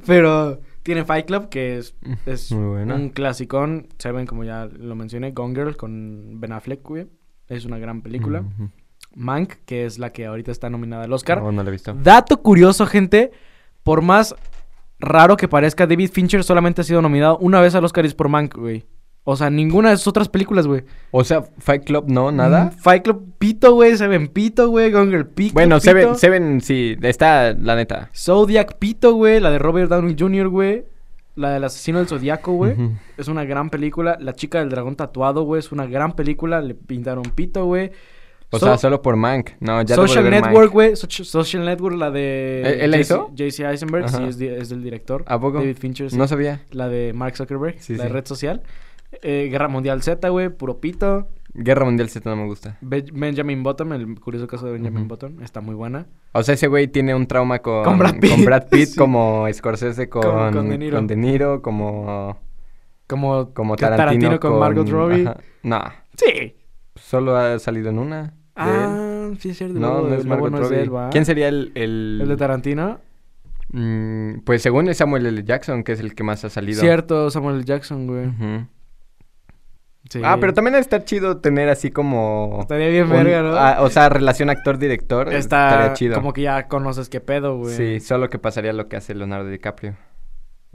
Pero 0.05 0.59
tiene 0.83 1.05
Fight 1.05 1.25
Club, 1.27 1.49
que 1.49 1.77
es, 1.77 1.95
es 2.25 2.51
Muy 2.51 2.65
buena. 2.67 2.95
un 2.95 3.09
clasicón. 3.09 3.87
Seven, 3.97 4.25
como 4.25 4.43
ya 4.43 4.65
lo 4.65 4.95
mencioné, 4.95 5.31
Gone 5.31 5.55
Girl 5.55 5.77
con 5.77 6.39
Ben 6.39 6.51
Affleck, 6.51 6.83
güey. 6.83 7.07
Es 7.47 7.65
una 7.65 7.77
gran 7.79 8.01
película. 8.01 8.41
Ujú. 8.41 8.69
Mank, 9.15 9.53
que 9.65 9.85
es 9.85 9.97
la 9.97 10.11
que 10.11 10.25
ahorita 10.25 10.51
está 10.51 10.69
nominada 10.69 11.03
al 11.05 11.13
Oscar. 11.13 11.41
No, 11.41 11.51
no 11.51 11.63
la 11.63 11.69
he 11.69 11.71
visto. 11.71 11.93
Dato 11.93 12.41
curioso, 12.41 12.85
gente. 12.85 13.31
Por 13.83 14.01
más 14.01 14.35
raro 14.99 15.35
que 15.37 15.47
parezca, 15.47 15.87
David 15.87 16.11
Fincher 16.11 16.43
solamente 16.43 16.81
ha 16.81 16.83
sido 16.83 17.01
nominado 17.01 17.37
una 17.39 17.59
vez 17.61 17.73
al 17.75 17.85
Oscar 17.85 18.05
y 18.05 18.09
es 18.09 18.13
por 18.15 18.29
Mank, 18.29 18.55
güey. 18.55 18.85
O 19.31 19.35
sea, 19.35 19.51
ninguna 19.51 19.91
de 19.91 19.97
sus 19.97 20.07
otras 20.07 20.27
películas, 20.27 20.65
güey. 20.65 20.83
O 21.11 21.23
sea, 21.23 21.43
Fight 21.59 21.83
Club 21.83 22.05
no, 22.07 22.31
nada. 22.31 22.65
Mm, 22.65 22.71
Fight 22.79 23.03
Club 23.03 23.33
Pito, 23.37 23.73
güey. 23.75 23.95
Seven 23.95 24.27
Pito, 24.29 24.69
güey. 24.69 24.89
Gone 24.91 25.11
Girl 25.11 25.27
Pito. 25.27 25.53
Bueno, 25.53 25.75
Pito. 25.75 25.85
Seven, 25.91 26.15
Seven 26.15 26.61
sí, 26.61 26.97
está 27.03 27.53
la 27.53 27.75
neta. 27.75 28.09
Zodiac 28.15 28.77
Pito, 28.79 29.13
güey. 29.13 29.39
La 29.39 29.51
de 29.51 29.59
Robert 29.59 29.87
Downey 29.89 30.15
Jr., 30.17 30.47
güey. 30.49 30.85
La 31.35 31.51
del 31.51 31.63
asesino 31.63 31.99
del 31.99 32.07
Zodiaco, 32.07 32.53
güey. 32.53 32.75
Es 33.17 33.27
una 33.27 33.45
gran 33.45 33.69
película. 33.69 34.17
La 34.19 34.33
chica 34.33 34.59
del 34.59 34.69
dragón 34.69 34.95
tatuado, 34.95 35.43
güey. 35.43 35.59
Es 35.59 35.71
una 35.71 35.85
gran 35.85 36.13
película. 36.15 36.59
Le 36.61 36.73
pintaron 36.73 37.23
pito, 37.23 37.65
güey. 37.65 37.91
O 38.51 38.57
So- 38.57 38.65
sea, 38.65 38.77
solo 38.79 38.99
por 39.03 39.15
Mank. 39.15 39.51
No, 39.59 39.79
ya 39.83 39.93
Social 39.95 40.27
Network, 40.27 40.71
güey. 40.71 40.93
Soci- 40.93 41.23
Social 41.23 41.63
Network, 41.65 41.95
la 41.97 42.09
de... 42.09 42.63
¿Él- 42.65 42.81
él 42.81 42.91
la 42.91 42.97
hizo? 42.97 43.29
JC 43.35 43.59
Eisenberg, 43.69 44.05
Ajá. 44.05 44.17
sí, 44.31 44.47
es, 44.47 44.69
del 44.69 44.81
director. 44.81 45.23
¿A 45.27 45.39
poco? 45.39 45.59
David 45.59 45.77
Fincher, 45.77 46.09
sí. 46.09 46.17
No 46.17 46.27
sabía. 46.27 46.63
La 46.71 46.89
de 46.89 47.13
Mark 47.13 47.37
Zuckerberg, 47.37 47.75
Sí, 47.79 47.95
la 47.95 48.05
de 48.05 48.09
sí. 48.09 48.13
red 48.15 48.25
social. 48.25 48.63
Eh, 49.21 49.47
Guerra 49.51 49.67
Mundial 49.67 50.01
Z, 50.01 50.27
güey. 50.29 50.49
Puro 50.49 50.79
pito. 50.79 51.27
Guerra 51.53 51.83
Mundial 51.85 52.09
Z 52.09 52.29
no 52.29 52.35
me 52.35 52.45
gusta. 52.45 52.77
Be- 52.81 53.05
Benjamin 53.11 53.63
Button, 53.63 53.91
el 53.93 54.19
curioso 54.19 54.45
caso 54.47 54.67
de 54.67 54.73
Benjamin 54.73 54.99
Ujú. 55.01 55.09
Button. 55.09 55.41
Está 55.41 55.61
muy 55.61 55.73
buena. 55.75 56.05
O 56.33 56.43
sea, 56.43 56.53
ese 56.53 56.67
güey 56.67 56.87
tiene 56.87 57.15
un 57.15 57.25
trauma 57.25 57.59
con, 57.59 57.83
Con 57.83 57.97
Brad 57.97 58.19
Pitt. 58.19 58.31
con 58.35 58.45
Brad 58.45 58.67
Pitt, 58.69 58.87
Sí. 58.89 58.97
como 58.97 59.47
Scorsese 59.51 60.09
con, 60.09 60.53
con 60.53 60.69
De 60.69 60.77
Niro. 60.77 60.97
con 60.97 61.07
De 61.07 61.15
Niro, 61.15 61.61
como, 61.63 62.37
Como, 63.07 63.51
como 63.53 63.75
que 63.75 63.85
Tarantino, 63.85 64.39
con, 64.39 64.59
Margot 64.59 64.87
Robbie. 64.87 65.23
Ajá. 65.27 65.37
No, 65.63 65.81
Sí. 66.15 66.55
solo 66.95 67.35
ha 67.35 67.57
salido 67.59 67.89
en 67.89 67.97
una. 67.99 68.35
Ah, 68.55 69.29
sí 69.39 69.49
es 69.49 69.57
cierto. 69.57 69.79
No, 69.79 70.01
no 70.01 70.13
es 70.15 70.25
Margot 70.25 70.51
no 70.51 70.61
es 70.61 70.69
de 70.69 70.85
Robbie. 70.85 71.09
¿Quién 71.11 71.25
sería 71.25 71.47
el...? 71.47 71.71
El, 71.75 72.19
¿El 72.21 72.27
de 72.29 72.37
Tarantino? 72.37 72.99
Mm, 73.71 74.39
pues 74.45 74.61
según 74.61 74.87
es 74.89 74.97
Samuel 74.97 75.25
L. 75.25 75.43
Jackson, 75.43 75.83
que 75.83 75.93
es 75.93 75.99
el 75.99 76.13
que 76.15 76.23
más 76.23 76.43
ha 76.45 76.49
salido. 76.49 76.79
Cierto, 76.81 77.29
Samuel 77.31 77.55
L. 77.57 77.65
Jackson, 77.65 78.05
güey. 78.07 78.27
Ujú. 78.27 78.67
Sí. 80.09 80.21
Ah, 80.23 80.37
pero 80.41 80.53
también 80.53 80.75
está 80.75 81.03
chido 81.05 81.37
tener 81.37 81.69
así 81.69 81.91
como... 81.91 82.57
Estaría 82.61 82.89
bien 82.89 83.03
un- 83.03 83.11
verga, 83.11 83.41
¿no? 83.77 83.83
o 83.83 83.89
sea, 83.89 84.09
relación 84.09 84.49
actor-director. 84.49 85.31
Está 85.31 85.69
Estaría 85.69 85.93
chido. 85.93 86.15
como 86.15 86.33
que 86.33 86.41
ya 86.41 86.67
conoces 86.67 87.09
qué 87.09 87.21
pedo, 87.21 87.57
güey. 87.57 87.75
Sí, 87.75 87.99
solo 87.99 88.29
que 88.29 88.39
pasaría 88.39 88.73
lo 88.73 88.87
que 88.87 88.95
hace 88.97 89.13
Leonardo 89.13 89.47
DiCaprio. 89.49 89.95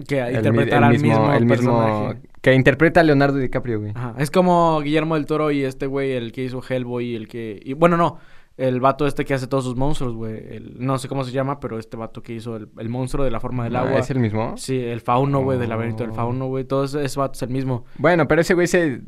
Que 0.09 0.19
El 0.21 0.31
mi- 0.33 0.37
interpretar 0.39 0.79
el 0.79 0.85
al 0.85 0.91
mismo, 0.93 1.33
el 1.33 1.45
mismo 1.47 1.79
personaje. 1.81 2.21
que 2.43 2.55
interpreta 2.55 3.01
a 3.01 3.03
Leonardo 3.05 3.39
DiCaprio, 3.39 3.81
güey. 3.81 3.93
Ajá. 3.95 4.15
Es 4.19 4.31
como 4.31 4.81
Guillermo 4.81 5.15
del 5.17 5.27
Toro 5.27 5.51
y 5.51 5.65
este 5.65 5.87
güey, 5.87 6.13
el 6.13 6.33
que 6.33 6.45
hizo 6.45 6.63
Hellboy 6.69 7.05
y 7.07 7.15
el 7.17 7.29
que... 7.29 7.61
Y, 7.65 7.73
bueno, 7.75 7.97
no. 7.97 8.19
El 8.57 8.79
vato 8.81 9.05
este 9.09 9.25
que 9.25 9.35
hace 9.35 9.49
todos 9.49 9.65
sus 9.65 9.75
monstruos, 9.75 10.15
güey. 10.15 10.35
El- 10.49 10.77
No 10.79 10.97
sé 10.99 11.09
cómo 11.09 11.25
se 11.25 11.33
llama, 11.33 11.59
pero 11.59 11.79
este 11.81 11.97
vato 11.97 12.23
que 12.23 12.35
hizo 12.35 12.55
el, 12.57 12.69
el 12.79 12.89
monstruo 12.89 13.25
de 13.25 13.33
la 13.33 13.41
forma 13.41 13.65
del 13.65 13.75
Ah, 13.75 13.81
agua. 13.81 13.99
¿Es 13.99 14.11
el 14.11 14.21
mismo? 14.21 14.57
Sí, 14.57 14.79
el 14.79 15.01
fauno, 15.01 15.43
güey, 15.43 15.59
del 15.59 15.71
laberinto 15.71 16.05
del 16.05 16.11
Oh. 16.13 16.15
fauno, 16.15 16.47
güey. 16.47 16.65
Todo 16.65 16.85
ese, 16.85 17.05
ese 17.05 17.19
vato 17.19 17.33
es 17.35 17.43
el 17.43 17.51
mismo. 17.51 17.85
Bueno, 17.99 18.29
pero 18.29 18.41
ese 18.43 18.55
güey 18.55 18.69
se... 18.69 19.01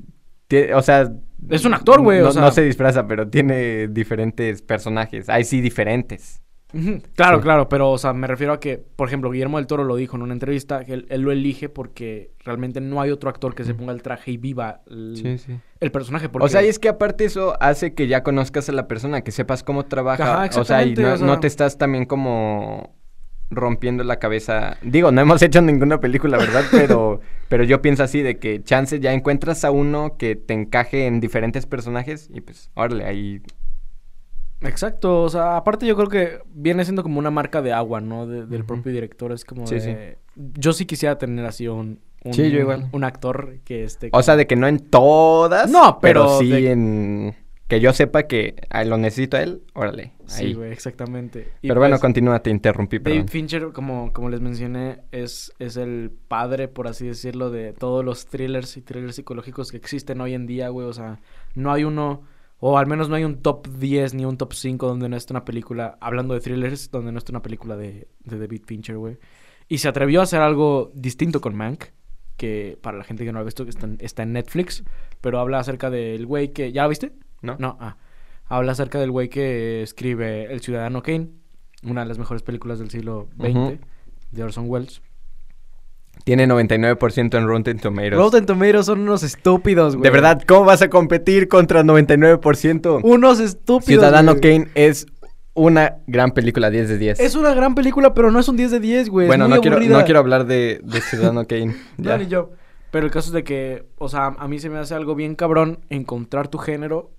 O 0.75 0.83
sea... 0.83 1.11
Es 1.51 1.65
un 1.65 1.75
actor, 1.75 2.01
güey, 2.01 2.21
No, 2.23 2.29
o 2.29 2.33
sea- 2.33 2.43
no 2.43 2.51
se 2.51 2.63
disfraza, 2.63 3.07
pero 3.07 3.29
tiene 3.29 3.89
diferentes 3.89 4.63
personajes. 4.63 5.29
Ahí 5.29 5.45
sí, 5.45 5.61
diferentes. 5.61 6.43
Claro, 7.15 7.39
Sí. 7.39 7.43
claro, 7.45 7.69
pero, 7.69 7.91
o 7.91 7.97
sea, 7.99 8.13
me 8.13 8.27
refiero 8.27 8.53
a 8.53 8.61
que, 8.61 8.77
por 8.97 9.07
ejemplo, 9.09 9.31
Guillermo 9.31 9.57
del 9.57 9.67
Toro 9.67 9.85
lo 9.85 9.97
dijo 9.97 10.17
en 10.17 10.23
una 10.23 10.33
entrevista, 10.35 10.85
que 10.85 10.95
él, 10.95 11.07
él 11.09 11.23
lo 11.23 11.31
elige 11.33 11.69
porque 11.69 12.33
realmente 12.45 12.81
no 12.81 13.01
hay 13.01 13.11
otro 13.13 13.31
actor 13.31 13.55
que 13.55 13.65
se 13.65 13.73
ponga 13.73 13.93
el 13.93 14.03
traje 14.03 14.33
y 14.33 14.37
viva 14.37 14.83
el, 14.91 15.39
sí. 15.39 15.59
el 15.81 15.93
personaje. 15.93 16.29
Porque... 16.29 16.45
O 16.45 16.49
sea, 16.49 16.63
y 16.63 16.69
es 16.69 16.79
que 16.79 16.89
aparte 16.89 17.25
eso 17.25 17.57
hace 17.63 17.95
que 17.95 18.09
ya 18.09 18.23
conozcas 18.23 18.69
a 18.69 18.73
la 18.73 18.89
persona, 18.89 19.23
que 19.23 19.31
sepas 19.31 19.63
cómo 19.63 19.87
trabaja. 19.87 20.43
Ajá, 20.45 20.61
o 20.61 20.65
sea, 20.65 20.83
y 20.85 20.91
exactamente, 20.93 21.03
no, 21.03 21.13
o 21.15 21.17
sea- 21.19 21.27
no 21.27 21.41
te 21.41 21.47
estás 21.47 21.79
también 21.79 22.05
como 22.05 22.96
rompiendo 23.51 24.03
la 24.05 24.19
cabeza. 24.19 24.77
Digo, 24.83 25.13
no 25.13 25.21
hemos 25.21 25.41
hecho 25.43 25.63
ninguna 25.63 26.01
película, 26.01 26.37
¿verdad? 26.39 26.65
Pero, 26.71 27.21
pero 27.49 27.63
yo 27.65 27.81
pienso 27.81 28.03
así, 28.03 28.23
de 28.23 28.39
que 28.39 28.63
chance 28.65 28.99
ya 28.99 29.13
encuentras 29.13 29.65
a 29.65 29.71
uno 29.71 30.17
que 30.19 30.35
te 30.35 30.53
encaje 30.55 31.07
en 31.07 31.21
diferentes 31.21 31.65
personajes 31.67 32.29
y 32.35 32.41
pues, 32.41 32.71
órale, 32.75 33.05
ahí... 33.05 33.41
Exacto, 34.63 35.23
o 35.23 35.29
sea, 35.29 35.57
aparte 35.59 35.87
yo 35.87 35.95
creo 35.97 36.09
que 36.09 36.39
viene 36.53 36.85
siendo 36.85 37.03
como 37.03 37.19
una 37.19 37.31
marca 37.31 37.61
de 37.63 37.73
agua, 37.73 38.01
¿no? 38.01 38.27
De- 38.27 38.47
del 38.47 38.65
propio 38.65 38.91
director, 38.91 39.31
es 39.33 39.45
como 39.45 39.67
Sí, 39.67 39.77
de... 39.77 40.19
Yo 40.35 40.73
sí 40.73 40.87
quisiera 40.87 41.19
tener 41.19 41.45
así 41.45 41.69
un... 41.69 42.01
un 42.25 42.33
Sí, 42.35 42.51
yo 42.51 42.59
igual. 42.61 42.89
Un 42.93 43.05
actor 43.05 43.59
que 43.65 43.85
esté... 43.85 44.09
O 44.13 44.23
sea, 44.23 44.35
de 44.35 44.47
que 44.47 44.57
no 44.57 44.67
en 44.67 44.79
todas. 44.79 45.71
No, 45.71 45.99
pero 46.01 46.39
sí 46.39 46.49
de- 46.51 46.73
en... 46.73 47.37
Que 47.69 47.81
yo 47.81 47.93
sepa 47.93 48.25
que 48.25 48.55
lo 48.87 48.97
necesito 48.97 49.37
a 49.37 49.43
él, 49.43 49.63
órale. 49.75 50.13
Sí, 50.27 50.55
güey, 50.55 50.73
exactamente. 50.73 51.53
Y 51.63 51.69
Pero 51.69 51.81
bueno, 51.81 51.95
pues, 51.95 52.03
continúa, 52.03 52.43
te 52.43 52.51
interrumpí, 52.51 52.99
perdón. 52.99 53.19
David 53.19 53.31
Fincher, 53.31 53.73
como, 53.73 54.13
como 54.13 54.29
les 54.29 54.41
mencioné, 54.41 55.03
es, 55.13 55.53
es 55.59 55.77
el 55.77 56.11
padre, 56.29 56.69
por 56.69 56.89
así 56.89 57.07
decirlo, 57.07 57.51
de 57.51 57.73
todos 57.73 58.05
los 58.05 58.27
thrillers 58.27 58.77
y 58.77 58.83
thrillers 58.83 59.17
psicológicos 59.17 59.71
que 59.71 59.77
existen 59.77 60.21
hoy 60.21 60.35
en 60.35 60.47
día, 60.47 60.69
güey. 60.69 60.87
O 60.87 60.93
sea, 60.93 61.21
no 61.55 61.73
hay 61.73 61.85
uno, 61.85 62.23
o 62.59 62.79
al 62.79 62.87
menos 62.87 63.09
no 63.09 63.15
hay 63.15 63.25
un 63.25 63.43
top 63.43 63.69
10 63.69 64.15
ni 64.15 64.25
un 64.25 64.37
top 64.37 64.53
5 64.53 64.87
donde 64.87 65.09
no 65.09 65.17
esté 65.17 65.33
una 65.33 65.45
película, 65.45 65.97
hablando 66.01 66.35
de 66.35 66.41
thrillers, 66.41 66.91
donde 66.91 67.13
no 67.13 67.19
esté 67.19 67.33
una 67.33 67.43
película 67.43 67.77
de, 67.77 68.09
de 68.25 68.39
David 68.39 68.63
Fincher, 68.67 68.97
güey. 68.97 69.19
Y 69.69 69.79
se 69.79 69.89
atrevió 69.89 70.21
a 70.21 70.25
hacer 70.25 70.41
algo 70.41 70.91
distinto 70.95 71.41
con 71.41 71.57
Mank, 71.57 71.87
que 72.37 72.79
para 72.81 72.99
la 72.99 73.05
gente 73.05 73.25
que 73.25 73.33
no 73.33 73.39
lo 73.39 73.43
ha 73.43 73.45
visto, 73.45 73.65
que 73.65 73.71
está 73.71 73.87
en, 73.87 73.97
está 74.01 74.23
en 74.23 74.33
Netflix, 74.33 74.85
pero 75.21 75.39
habla 75.41 75.59
acerca 75.59 75.91
del 75.91 76.27
güey 76.27 76.53
que... 76.53 76.73
¿Ya 76.73 76.83
la 76.83 76.89
viste? 76.89 77.13
¿No? 77.43 77.57
No, 77.59 77.77
ah. 77.81 77.97
Habla 78.49 78.73
acerca 78.73 78.99
del 79.01 79.11
güey 79.11 79.29
que 79.29 79.83
escribe 79.83 80.53
El 80.53 80.61
Ciudadano 80.61 81.03
Kane, 81.03 81.29
una 81.83 82.03
de 82.03 82.07
las 82.09 82.19
mejores 82.19 82.43
películas 82.43 82.79
del 82.79 82.91
siglo 82.91 83.29
XX, 83.41 83.81
de 84.31 84.43
Orson 84.43 84.67
Welles. 84.69 85.03
Tiene 86.25 86.47
99% 86.49 87.37
en 87.39 87.47
Rotten 87.47 87.79
Tomatoes. 87.79 88.15
Rotten 88.15 88.47
Tomatoes 88.47 88.87
son 88.87 89.01
unos 89.01 89.23
estúpidos, 89.23 89.97
güey. 89.97 90.03
De 90.05 90.11
verdad, 90.11 90.43
¿cómo 90.47 90.65
vas 90.65 90.83
a 90.83 90.89
competir 90.89 91.47
contra 91.49 91.83
99%? 91.83 93.01
Unos 93.03 93.39
estúpidos. 93.41 93.85
Ciudadano 93.85 94.33
güey. 94.37 94.41
Kane 94.41 94.71
es 94.75 95.07
una 95.55 95.97
gran 96.07 96.33
película, 96.33 96.71
10 96.71 96.89
de 96.89 96.99
10. 96.99 97.21
Es 97.21 97.35
una 97.35 97.55
gran 97.55 97.75
película, 97.75 98.15
pero 98.15 98.31
no 98.31 98.39
es 98.41 98.49
un 98.49 98.57
10 98.57 98.71
de 98.73 98.81
10, 98.81 99.09
güey. 99.11 99.27
es 99.27 99.29
bueno, 99.29 99.49
muy 99.49 99.57
no 99.57 99.61
quiero, 99.63 99.79
no 99.81 100.19
hablar 100.19 100.47
de, 100.47 100.81
de 100.83 101.01
Ciudadano 101.01 101.45
Kane. 101.49 101.75
No, 101.99 102.05
Ya. 102.11 102.19
ni 102.19 102.27
yo. 102.27 102.51
Pero 102.91 103.07
el 103.07 103.13
caso 103.13 103.29
es 103.29 103.33
de 103.35 103.45
que, 103.45 103.85
o 103.99 104.09
sea, 104.09 104.27
a 104.39 104.49
mí 104.49 104.59
se 104.59 104.71
me 104.71 104.79
hace 104.79 104.95
algo 104.95 105.15
bien 105.15 105.35
cabrón 105.35 105.81
encontrar 105.91 106.49
tu 106.49 106.59
género 106.59 107.11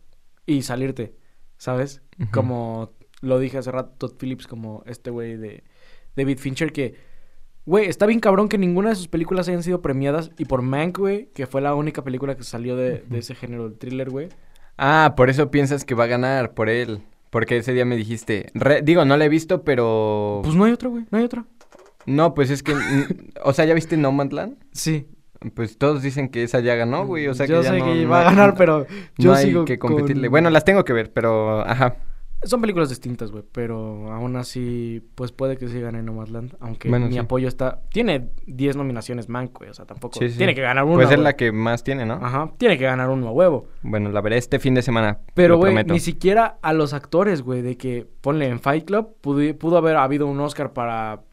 y 0.48 0.64
salirte, 0.64 1.14
¿sabes? 1.58 2.02
Como 2.32 2.94
lo 3.22 3.38
dije 3.38 3.60
hace 3.60 3.72
rato, 3.72 3.94
Todd 3.98 4.16
Phillips, 4.20 4.48
como 4.48 4.82
este 4.88 5.12
güey 5.12 5.38
de 5.38 5.64
David 6.16 6.40
Fincher, 6.40 6.72
que, 6.72 6.96
güey, 7.66 7.88
está 7.88 8.06
bien 8.08 8.20
cabrón 8.20 8.50
que 8.50 8.58
ninguna 8.58 8.90
de 8.90 8.96
sus 8.96 9.08
películas 9.08 9.48
hayan 9.48 9.62
sido 9.62 9.82
premiadas. 9.82 10.32
Y 10.40 10.46
por 10.46 10.62
Mank, 10.64 10.98
güey, 10.98 11.30
que 11.36 11.46
fue 11.46 11.62
la 11.62 11.76
única 11.76 12.04
película 12.04 12.36
que 12.36 12.44
salió 12.44 12.76
de, 12.76 13.04
de 13.08 13.20
ese 13.20 13.36
género, 13.36 13.68
el 13.68 13.78
thriller, 13.78 14.10
güey. 14.10 14.30
Ah, 14.78 15.14
por 15.18 15.30
eso 15.30 15.52
piensas 15.52 15.86
que 15.86 15.94
va 15.96 16.06
a 16.06 16.08
ganar, 16.08 16.54
por 16.54 16.70
él. 16.70 17.02
Porque 17.30 17.58
ese 17.58 17.74
día 17.74 17.84
me 17.86 17.98
dijiste. 17.98 18.50
Re- 18.54 18.82
digo, 18.82 19.04
no 19.04 19.18
la 19.18 19.26
he 19.26 19.30
visto, 19.30 19.64
pero. 19.64 20.40
Pues 20.44 20.56
no 20.56 20.64
hay 20.64 20.72
otra, 20.72 20.88
güey, 20.90 21.06
no 21.12 21.18
hay 21.18 21.26
otra. 21.26 21.46
no, 22.06 22.34
pues 22.34 22.50
es 22.50 22.64
que. 22.64 22.74
o 23.44 23.52
sea, 23.54 23.66
¿ya 23.66 23.74
viste 23.74 23.98
No 23.98 24.12
Man's 24.14 24.32
Land? 24.34 24.58
Sí. 24.72 25.08
Pues 25.54 25.78
todos 25.78 26.02
dicen 26.02 26.30
que 26.30 26.44
esa 26.44 26.60
ya 26.60 26.76
ganó, 26.76 27.06
güey. 27.06 27.28
O 27.28 27.34
sea, 27.34 27.46
yo 27.46 27.58
que 27.60 27.64
ya 27.64 27.72
sé 27.72 27.80
no- 27.80 27.86
que 27.86 27.92
no 27.92 28.02
iba 28.02 28.22
a 28.22 28.24
ganar, 28.24 28.56
pero 28.58 28.86
yo 29.18 29.32
no 29.32 29.38
hay 29.38 29.66
que 29.66 29.78
competirle. 29.80 30.28
con- 30.28 30.32
Bueno, 30.32 30.50
las 30.50 30.66
tengo 30.66 30.84
que 30.84 30.94
ver, 30.94 31.12
pero. 31.14 31.62
Ajá. 31.62 31.96
Son 32.44 32.62
películas 32.62 32.90
distintas, 32.90 33.32
güey, 33.32 33.44
pero 33.52 34.12
aún 34.12 34.36
así, 34.36 35.02
pues 35.16 35.32
puede 35.32 35.58
que 35.58 35.68
sí 35.70 35.82
gane 35.82 36.04
Nomadland, 36.04 36.56
aunque 36.60 36.88
Bueno, 36.88 37.08
mi 37.08 37.14
sí. 37.14 37.18
apoyo 37.18 37.48
está... 37.48 37.82
Tiene 37.90 38.30
10 38.46 38.76
nominaciones 38.76 39.28
Mank, 39.28 39.58
güey, 39.58 39.72
o 39.72 39.74
sea, 39.74 39.86
tampoco... 39.86 40.20
Sí, 40.20 40.30
sí. 40.30 40.38
Tiene 40.38 40.54
que 40.54 40.62
ganar 40.62 40.84
una, 40.86 41.02
es 41.02 41.10
güey. 41.10 41.20
la 41.20 41.36
que 41.36 41.52
más 41.52 41.84
tiene, 41.84 42.06
¿no? 42.06 42.14
Ajá, 42.14 42.52
tiene 42.60 42.78
que 42.78 42.84
ganar 42.84 43.10
uno 43.10 43.30
a 43.30 43.32
huevo. 43.32 43.70
Bueno, 43.82 44.12
la 44.12 44.22
veré 44.22 44.38
este 44.38 44.60
fin 44.60 44.76
de 44.76 44.84
semana. 44.84 45.22
Pero, 45.34 45.58
güey, 45.58 45.74
ni 45.86 46.00
siquiera 46.00 46.60
a 46.62 46.74
los 46.74 46.94
actores, 46.94 47.42
güey, 47.42 47.64
de 47.64 47.76
que, 47.76 48.06
ponle 48.22 48.46
en 48.50 48.60
Fight 48.60 48.86
Club, 48.86 49.16
pudo, 49.20 49.58
pudo 49.58 49.78
haber 49.78 49.96
habido 49.98 50.28
un 50.28 50.40
Oscar 50.40 50.74
para... 50.74 51.24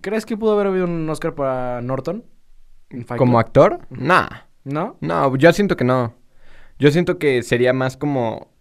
¿Crees 0.00 0.24
que 0.24 0.38
pudo 0.38 0.52
haber 0.54 0.68
habido 0.68 0.86
un 0.86 1.10
Oscar 1.10 1.34
para 1.34 1.82
Norton? 1.82 2.24
¿Como 3.16 3.38
actor? 3.38 3.80
Nah. 3.90 4.28
¿No? 4.64 4.96
No, 5.00 5.36
yo 5.36 5.52
siento 5.52 5.76
que 5.76 5.84
no. 5.84 6.14
Yo 6.78 6.90
siento 6.90 7.18
que 7.18 7.42
sería 7.42 7.72
más 7.72 7.96
como. 7.96 8.52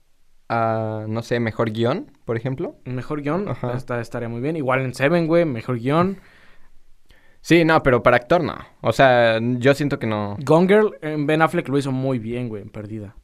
ah, 0.49 1.05
no 1.07 1.21
sé, 1.21 1.39
mejor 1.39 1.71
guion, 1.71 2.11
por 2.25 2.38
ejemplo. 2.38 2.75
Mejor 2.86 3.21
guion, 3.21 3.49
Ajá. 3.49 3.73
estaría 3.99 4.30
muy 4.30 4.41
bien. 4.41 4.55
Igual 4.55 4.82
en 4.82 4.93
Seven, 4.93 5.27
güey, 5.27 5.45
mejor 5.45 5.77
guion. 5.80 6.17
Sí, 7.41 7.63
no, 7.63 7.82
pero 7.84 8.03
para 8.03 8.17
actor 8.17 8.43
no. 8.43 8.55
O 8.82 8.91
sea, 8.91 9.39
yo 9.41 9.73
siento 9.73 9.97
que 9.97 10.07
no. 10.07 10.36
Gone 10.43 10.67
Girl, 10.67 10.97
en 11.01 11.25
Ben 11.25 11.41
Affleck 11.41 11.69
lo 11.69 11.77
hizo 11.77 11.91
muy 11.91 12.19
bien, 12.19 12.49
güey, 12.49 12.61
en 12.61 12.69
Perdida. 12.69 13.15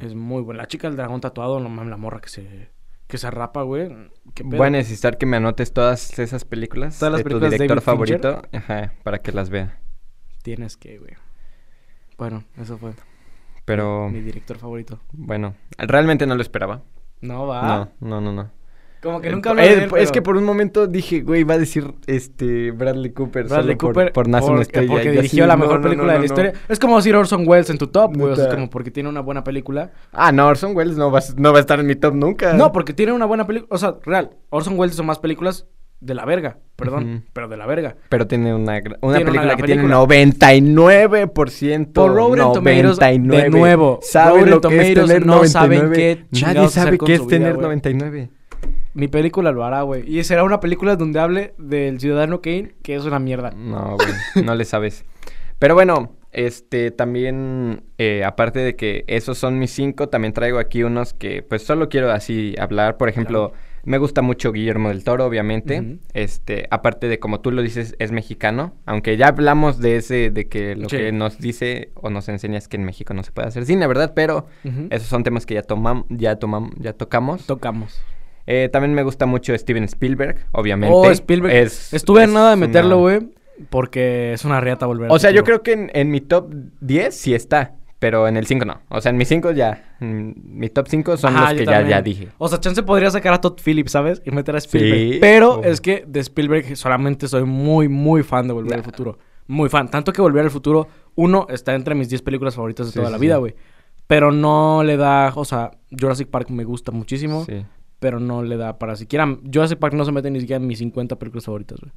Es 0.00 0.14
muy 0.14 0.42
buena. 0.42 0.62
La 0.62 0.68
chica 0.68 0.86
del 0.88 0.96
dragón 0.96 1.20
tatuado, 1.20 1.58
no 1.60 1.68
mames, 1.68 1.90
la 1.90 1.96
morra 1.96 2.20
que 2.20 2.28
se, 2.28 2.70
que 3.08 3.18
se 3.18 3.30
rapa, 3.30 3.62
güey. 3.62 3.88
Voy 4.44 4.66
a 4.66 4.70
necesitar 4.70 5.18
que 5.18 5.26
me 5.26 5.36
anotes 5.38 5.72
todas 5.72 6.16
esas 6.18 6.44
películas. 6.44 6.98
Todas 6.98 7.12
las 7.12 7.18
de 7.20 7.24
películas 7.24 7.50
de 7.50 7.56
tu 7.58 7.62
director 7.64 7.96
Fincher. 7.96 8.20
favorito. 8.20 8.48
Ajá, 8.56 8.92
para 9.02 9.18
que 9.18 9.32
las 9.32 9.50
vea. 9.50 9.80
Tienes 10.44 10.76
que, 10.76 10.98
güey. 10.98 11.12
Bueno, 12.18 12.44
eso 12.60 12.76
fue 12.76 12.92
Pero, 13.64 14.10
mi 14.10 14.20
director 14.20 14.58
favorito. 14.58 15.00
bueno, 15.12 15.54
realmente 15.78 16.26
no 16.26 16.34
lo 16.34 16.42
esperaba. 16.42 16.82
No, 17.22 17.46
va. 17.46 17.90
No, 17.98 18.08
no, 18.08 18.20
no, 18.20 18.32
no. 18.32 18.50
Como 19.02 19.22
que 19.22 19.28
Eh, 19.28 19.32
nunca 19.32 19.50
hablé 19.50 19.64
eh, 19.64 19.68
de 19.68 19.74
él, 19.76 19.82
Es 19.84 19.90
pero- 19.92 20.12
que 20.12 20.20
por 20.22 20.36
un 20.36 20.44
momento 20.44 20.86
dije, 20.86 21.20
güey, 21.22 21.44
va 21.44 21.54
a 21.54 21.58
decir 21.58 21.94
este 22.06 22.72
Bradley 22.72 23.12
Cooper. 23.12 23.44
Bradley 23.44 23.74
solo 23.74 23.78
por- 23.78 23.92
Cooper 23.94 24.12
Por, 24.12 24.28
Nace 24.28 24.46
una 24.50 24.56
porque- 24.56 24.62
estrella. 24.80 25.10
Dirigió 25.12 25.44
así, 25.44 25.48
la 25.48 25.56
mejor 25.56 25.76
no, 25.76 25.82
película 25.82 26.06
no, 26.08 26.12
de 26.12 26.18
la 26.18 26.24
historia. 26.26 26.52
Es 26.68 26.78
como 26.78 26.96
decir 26.96 27.16
Orson 27.16 27.48
Welles 27.48 27.70
en 27.70 27.78
tu 27.78 27.86
top, 27.86 28.14
güey. 28.16 28.32
O 28.32 28.36
sea, 28.36 28.48
es 28.48 28.54
como 28.54 28.68
porque 28.68 28.90
tiene 28.90 29.08
una 29.08 29.20
buena 29.20 29.42
película. 29.44 29.92
Ah, 30.12 30.30
no, 30.30 30.46
Orson 30.46 30.76
Welles 30.76 30.96
no 30.98 31.10
va, 31.10 31.20
a- 31.20 31.34
no 31.36 31.52
va 31.52 31.58
a 31.58 31.60
estar 31.60 31.80
en 31.80 31.86
mi 31.86 31.96
top 31.96 32.14
nunca. 32.14 32.52
No, 32.52 32.70
porque 32.70 32.92
tiene 32.92 33.12
una 33.12 33.24
buena 33.26 33.46
película. 33.46 33.74
O 33.74 33.78
sea, 33.78 33.96
real. 34.04 34.36
Orson 34.50 34.78
Welles 34.78 34.94
hizo 34.94 35.04
más 35.04 35.18
películas 35.18 35.66
de 36.00 36.14
la 36.14 36.24
verga. 36.24 36.58
Perdón, 36.76 37.24
pero 37.32 37.48
de 37.48 37.56
la 37.56 37.66
verga. 37.66 37.96
Pero 38.08 38.26
tiene 38.26 38.52
una, 38.54 38.80
una 39.00 39.16
Tiene 39.18 39.30
película 39.30 39.56
que 39.56 39.62
película. 39.62 40.06
tiene 40.06 40.26
99%. 40.44 41.92
Por 41.92 42.14
Rotten 42.14 42.38
Tomatoes, 42.52 42.98
99. 42.98 43.42
de 43.42 43.50
nuevo, 43.50 44.00
¿Sabe 44.02 44.40
Rotten 44.44 44.50
lo 44.50 44.60
que 44.60 44.68
es 44.68 44.94
Tomatoes 44.94 45.08
tener 45.08 45.26
no 45.26 45.34
99? 45.36 45.48
saben 45.48 45.92
qué 45.92 46.24
Nadie 46.40 46.68
sabe 46.68 46.98
qué 46.98 47.14
es 47.14 47.20
vida, 47.20 47.28
tener 47.30 47.54
güey. 47.54 47.62
99. 47.62 48.30
Mi 48.94 49.08
película 49.08 49.50
lo 49.52 49.64
hará, 49.64 49.82
güey. 49.82 50.04
Y 50.08 50.22
será 50.24 50.44
una 50.44 50.60
película 50.60 50.96
donde 50.96 51.20
hable 51.20 51.54
del 51.58 51.98
ciudadano 52.00 52.40
Kane, 52.40 52.74
que 52.82 52.94
es 52.94 53.04
una 53.04 53.18
mierda. 53.18 53.50
No, 53.52 53.96
güey, 53.96 54.44
no 54.44 54.54
le 54.54 54.64
sabes. 54.64 55.04
Pero 55.58 55.74
bueno, 55.74 56.16
este, 56.32 56.90
también, 56.90 57.84
eh, 57.98 58.22
aparte 58.24 58.60
de 58.60 58.76
que 58.76 59.04
esos 59.06 59.38
son 59.38 59.58
mis 59.58 59.70
cinco, 59.72 60.08
también 60.08 60.32
traigo 60.32 60.58
aquí 60.58 60.82
unos 60.82 61.14
que, 61.14 61.42
pues, 61.42 61.62
solo 61.62 61.88
quiero 61.88 62.10
así 62.12 62.54
hablar. 62.58 62.96
Por 62.96 63.08
ejemplo, 63.08 63.52
me 63.84 63.98
gusta 63.98 64.22
mucho 64.22 64.52
Guillermo 64.52 64.88
del 64.88 65.04
Toro, 65.04 65.26
obviamente. 65.26 65.98
Este, 66.12 66.66
aparte 66.70 67.08
de, 67.08 67.18
como 67.18 67.40
tú 67.40 67.50
lo 67.50 67.62
dices, 67.62 67.94
es 67.98 68.12
mexicano. 68.12 68.74
Aunque 68.86 69.16
ya 69.16 69.28
hablamos 69.28 69.78
de 69.78 69.96
ese, 69.96 70.30
de 70.30 70.48
que 70.48 70.74
lo 70.76 70.88
Sí. 70.88 70.96
que 70.96 71.12
nos 71.12 71.38
dice 71.38 71.90
o 71.94 72.10
nos 72.10 72.28
enseña 72.28 72.58
es 72.58 72.68
que 72.68 72.76
en 72.76 72.84
México 72.84 73.14
no 73.14 73.22
se 73.22 73.32
puede 73.32 73.48
hacer 73.48 73.64
cine, 73.66 73.86
¿verdad? 73.86 74.12
Pero 74.14 74.46
esos 74.90 75.08
son 75.08 75.22
temas 75.24 75.46
que 75.46 75.54
ya 75.54 75.62
tomamos, 75.62 76.06
ya 76.08 76.36
tomamos, 76.36 76.72
ya 76.78 76.92
tocamos. 76.92 77.46
Tocamos. 77.46 78.00
Eh, 78.46 78.68
también 78.72 78.92
me 78.94 79.02
gusta 79.02 79.24
mucho 79.26 79.56
Steven 79.56 79.84
Spielberg, 79.84 80.46
obviamente. 80.52 80.94
Oh, 80.94 81.10
Spielberg. 81.10 81.54
Es- 81.54 81.92
Estuve 81.94 82.22
es 82.22 82.28
en 82.28 82.34
nada 82.34 82.50
de 82.50 82.56
meterlo, 82.56 82.98
una- 82.98 83.16
güey. 83.18 83.30
Porque 83.70 84.32
es 84.32 84.44
una 84.44 84.60
riata 84.60 84.84
volver. 84.86 85.10
O 85.12 85.18
sea, 85.18 85.30
yo 85.30 85.44
creo 85.44 85.62
que 85.62 85.72
en, 85.72 85.90
en 85.94 86.10
mi 86.10 86.20
top 86.20 86.52
10 86.80 87.14
sí 87.16 87.34
está, 87.34 87.74
pero 87.98 88.28
en 88.28 88.36
el 88.36 88.46
5 88.46 88.64
no. 88.64 88.80
O 88.88 89.00
sea, 89.00 89.10
en 89.10 89.16
mis 89.16 89.28
5 89.28 89.52
ya. 89.52 89.96
Mi 90.00 90.68
top 90.68 90.88
5 90.88 91.16
son 91.16 91.34
los 91.34 91.52
que 91.54 91.64
ya, 91.64 91.82
ya 91.86 92.02
dije. 92.02 92.28
O 92.38 92.48
sea, 92.48 92.60
chance 92.60 92.82
podría 92.82 93.10
sacar 93.10 93.32
a 93.32 93.40
Todd 93.40 93.58
Phillips, 93.64 93.92
¿sabes? 93.92 94.20
Y 94.24 94.30
meter 94.30 94.54
a 94.54 94.58
Spielberg. 94.58 95.12
Sí. 95.14 95.18
Pero 95.20 95.60
Oh. 95.60 95.64
es 95.64 95.80
que 95.80 96.04
de 96.06 96.20
Spielberg 96.20 96.76
solamente 96.76 97.28
soy 97.28 97.44
muy, 97.44 97.88
muy 97.88 98.22
fan 98.22 98.46
de 98.46 98.52
Volver 98.54 98.74
al. 98.74 98.82
Futuro. 98.84 99.18
Muy 99.46 99.68
fan. 99.68 99.90
Tanto 99.90 100.12
que 100.12 100.20
Volver 100.22 100.44
al 100.44 100.50
Futuro, 100.50 100.88
uno, 101.14 101.46
está 101.50 101.74
entre 101.74 101.94
mis 101.94 102.08
10 102.08 102.22
películas 102.22 102.54
favoritas 102.54 102.86
de 102.86 102.92
Sí, 102.92 102.96
toda 102.98 103.08
sí, 103.08 103.12
la 103.12 103.18
vida, 103.18 103.36
güey. 103.36 103.54
Pero 104.06 104.32
no 104.32 104.82
le 104.84 104.96
da, 104.98 105.32
o 105.34 105.44
sea, 105.46 105.70
Jurassic 105.90 106.28
Park 106.28 106.50
me 106.50 106.64
gusta 106.64 106.92
muchísimo, 106.92 107.44
Sí. 107.46 107.64
pero 108.00 108.20
no 108.20 108.42
le 108.42 108.56
da 108.58 108.78
para 108.78 108.96
siquiera... 108.96 109.26
Jurassic 109.50 109.78
Park 109.78 109.94
no 109.94 110.04
se 110.04 110.12
mete 110.12 110.30
ni 110.30 110.40
siquiera 110.40 110.60
en 110.60 110.66
mis 110.66 110.78
50 110.78 111.18
películas 111.18 111.44
favoritas, 111.46 111.78
güey. 111.80 111.92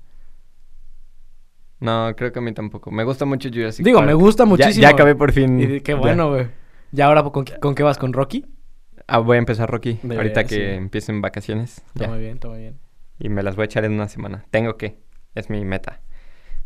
No, 1.80 2.14
creo 2.16 2.32
que 2.32 2.40
a 2.40 2.42
mí 2.42 2.52
tampoco. 2.54 2.90
Me 2.92 3.04
gusta 3.04 3.26
mucho 3.26 3.50
Jurassic 3.54 3.86
Digo, 3.86 4.00
Park. 4.00 4.08
me 4.08 4.14
gusta 4.16 4.46
muchísimo. 4.46 4.82
Ya, 4.82 4.90
acabé 4.90 5.16
por 5.16 5.32
fin. 5.32 5.60
Y 5.60 5.82
qué 5.82 5.94
bueno, 5.94 6.30
güey. 6.30 6.48
¿Y 6.92 7.02
ahora 7.02 7.24
con, 7.24 7.46
qué- 7.46 7.60
con 7.60 7.76
qué 7.76 7.84
vas? 7.84 7.98
¿Con 7.98 8.14
Rocky? 8.14 8.46
Ah, 9.08 9.20
voy 9.20 9.36
a 9.36 9.40
empezar 9.40 9.70
Rocky. 9.70 10.00
Ahorita 10.10 10.44
que 10.46 10.56
sí. 10.56 10.62
empiecen 10.62 11.22
vacaciones. 11.22 11.78
Está 11.88 12.06
Ya. 12.06 12.08
muy 12.10 12.20
bien, 12.20 12.34
está 12.36 12.48
muy 12.50 12.60
bien. 12.60 12.78
Y 13.20 13.30
me 13.30 13.44
las 13.44 13.56
voy 13.56 13.64
a 13.64 13.66
echar 13.66 13.86
en 13.86 13.94
una 13.94 14.08
semana. 14.08 14.46
Tengo 14.52 14.78
que. 14.78 14.98
Es 15.36 15.50
mi 15.50 15.64
meta. 15.66 16.02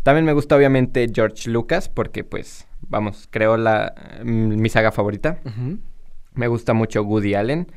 También 0.04 0.26
me 0.26 0.34
gusta 0.34 0.56
obviamente 0.56 1.08
George 1.14 1.50
Lucas 1.50 1.88
porque 1.90 2.24
pues, 2.24 2.68
vamos, 2.82 3.28
creo 3.30 3.58
la 3.58 3.94
mm, 4.24 4.56
mi 4.62 4.70
saga 4.70 4.92
favorita. 4.92 5.40
Me 6.34 6.48
gusta 6.48 6.74
mucho 6.74 7.04
Woody 7.04 7.36
Allen, 7.36 7.68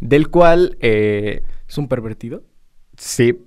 del 0.00 0.28
cual 0.28 0.76
eh, 0.80 1.42
¿Es 1.68 1.78
un 1.78 1.86
pervertido? 1.88 2.42
sí 2.96 3.38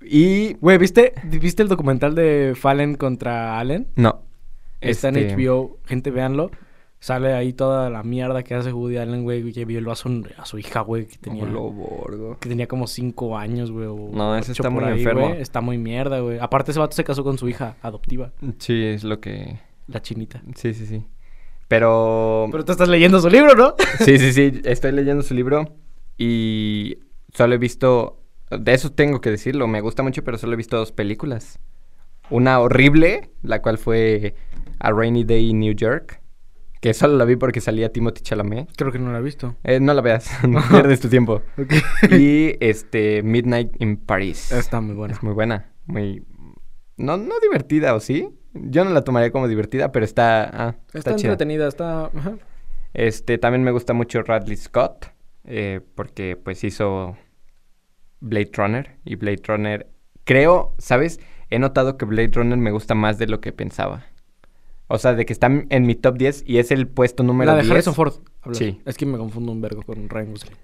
y 0.00 0.54
Güey, 0.54 0.78
¿viste, 0.78 1.14
¿viste 1.24 1.62
el 1.62 1.68
documental 1.68 2.14
de 2.14 2.54
Fallen 2.56 2.94
contra 2.96 3.58
Allen? 3.58 3.88
no. 3.96 4.22
Está 4.80 5.08
Este, 5.08 5.32
en 5.32 5.36
HBO, 5.36 5.78
gente, 5.86 6.12
véanlo. 6.12 6.52
Sale 7.00 7.32
ahí 7.32 7.52
toda 7.52 7.90
la 7.90 8.04
mierda 8.04 8.44
que 8.44 8.54
hace 8.54 8.72
Woody 8.72 8.96
Allen, 8.96 9.24
güey, 9.24 9.52
que 9.52 9.64
violó 9.64 9.90
a 9.90 9.96
su, 9.96 10.24
a 10.36 10.46
su 10.46 10.56
hija, 10.58 10.80
güey, 10.82 11.06
que 11.06 11.16
tenía, 11.18 11.44
borgo. 11.44 12.36
que 12.40 12.48
tenía 12.48 12.68
como 12.68 12.86
cinco 12.86 13.36
años, 13.36 13.72
güey. 13.72 13.86
No, 14.12 14.36
ese 14.36 14.52
está 14.52 14.70
muy 14.70 14.84
ahí, 14.84 14.98
enfermo. 15.00 15.28
güey. 15.28 15.40
Está 15.40 15.60
muy 15.60 15.78
mierda, 15.78 16.20
güey. 16.20 16.38
Aparte, 16.38 16.70
ese 16.70 16.78
vato 16.80 16.94
se 16.94 17.02
casó 17.02 17.24
con 17.24 17.38
su 17.38 17.48
hija 17.48 17.76
adoptiva, 17.82 18.30
Sí, 18.58 18.84
es 18.84 19.02
lo 19.02 19.20
que 19.20 19.58
la 19.88 20.00
chinita. 20.00 20.42
sí, 20.54 20.74
sí, 20.74 20.86
sí. 20.86 21.04
Pero, 21.66 22.46
Pero 22.52 22.64
tú 22.64 22.70
estás 22.72 22.88
leyendo 22.88 23.20
su 23.20 23.28
libro, 23.28 23.54
¿no? 23.56 23.74
sí, 24.04 24.16
sí, 24.18 24.32
sí, 24.32 24.60
estoy 24.64 24.92
leyendo 24.92 25.22
su 25.24 25.34
libro 25.34 25.74
y 26.16 26.98
solo 27.34 27.54
he 27.54 27.58
visto 27.58 28.17
de 28.50 28.72
eso 28.74 28.92
tengo 28.92 29.20
que 29.20 29.30
decirlo, 29.30 29.66
me 29.66 29.80
gusta 29.80 30.02
mucho, 30.02 30.24
pero 30.24 30.38
solo 30.38 30.54
he 30.54 30.56
visto 30.56 30.76
dos 30.76 30.92
películas. 30.92 31.58
Una 32.30 32.60
horrible, 32.60 33.30
la 33.42 33.62
cual 33.62 33.78
fue 33.78 34.34
A 34.78 34.92
Rainy 34.92 35.24
Day 35.24 35.50
in 35.50 35.60
New 35.60 35.74
York, 35.74 36.20
que 36.80 36.94
solo 36.94 37.16
la 37.16 37.24
vi 37.24 37.36
porque 37.36 37.60
salía 37.60 37.92
Timothy 37.92 38.22
Chalamet. 38.22 38.70
Creo 38.76 38.92
que 38.92 38.98
no 38.98 39.12
la 39.12 39.18
he 39.18 39.22
visto. 39.22 39.56
Eh, 39.64 39.80
no 39.80 39.94
la 39.94 40.02
veas, 40.02 40.30
no 40.48 40.60
pierdes 40.70 41.00
tu 41.00 41.08
tiempo. 41.08 41.42
Y 42.10 42.54
este 42.60 43.22
Midnight 43.22 43.80
in 43.80 43.96
Paris. 43.96 44.52
Está 44.52 44.80
muy 44.80 44.94
buena. 44.94 45.14
Es 45.14 45.22
muy 45.22 45.32
buena, 45.32 45.72
muy 45.86 46.22
no 46.96 47.16
no 47.16 47.34
divertida, 47.40 47.94
¿o 47.94 48.00
sí? 48.00 48.28
Yo 48.54 48.84
no 48.84 48.90
la 48.90 49.04
tomaría 49.04 49.30
como 49.30 49.46
divertida, 49.46 49.92
pero 49.92 50.04
está 50.04 50.44
ah, 50.44 50.76
Está, 50.86 50.98
está, 50.98 51.16
chida. 51.16 51.32
entretenida, 51.32 51.68
está... 51.68 52.06
ajá. 52.06 52.36
Este 52.94 53.38
también 53.38 53.62
me 53.62 53.70
gusta 53.70 53.92
mucho 53.92 54.22
Radley 54.22 54.56
Scott 54.56 55.12
eh, 55.44 55.80
porque 55.94 56.36
pues 56.36 56.64
hizo 56.64 57.16
Blade 58.20 58.50
Runner 58.54 58.96
y 59.04 59.16
Blade 59.16 59.42
Runner 59.46 59.86
creo, 60.24 60.74
¿sabes? 60.78 61.20
He 61.50 61.58
notado 61.58 61.96
que 61.96 62.04
Blade 62.04 62.30
Runner 62.34 62.58
me 62.58 62.70
gusta 62.70 62.94
más 62.94 63.18
de 63.18 63.26
lo 63.26 63.40
que 63.40 63.52
pensaba. 63.52 64.04
O 64.86 64.98
sea, 64.98 65.14
de 65.14 65.26
que 65.26 65.32
está 65.32 65.48
en 65.68 65.86
mi 65.86 65.94
top 65.94 66.16
10 66.16 66.44
y 66.46 66.58
es 66.58 66.70
el 66.70 66.88
puesto 66.88 67.22
número 67.22 67.50
La 67.50 67.56
de 67.56 67.62
10. 67.62 67.72
Harrison 67.72 67.94
Ford. 67.94 68.14
hablas. 68.42 68.58
Sí. 68.58 68.80
Es 68.84 68.96
que 68.96 69.06
me 69.06 69.18
confundo 69.18 69.52
un 69.52 69.60
vergo 69.60 69.82
con 69.82 70.08
Ryan 70.08 70.30
Gosling. 70.30 70.56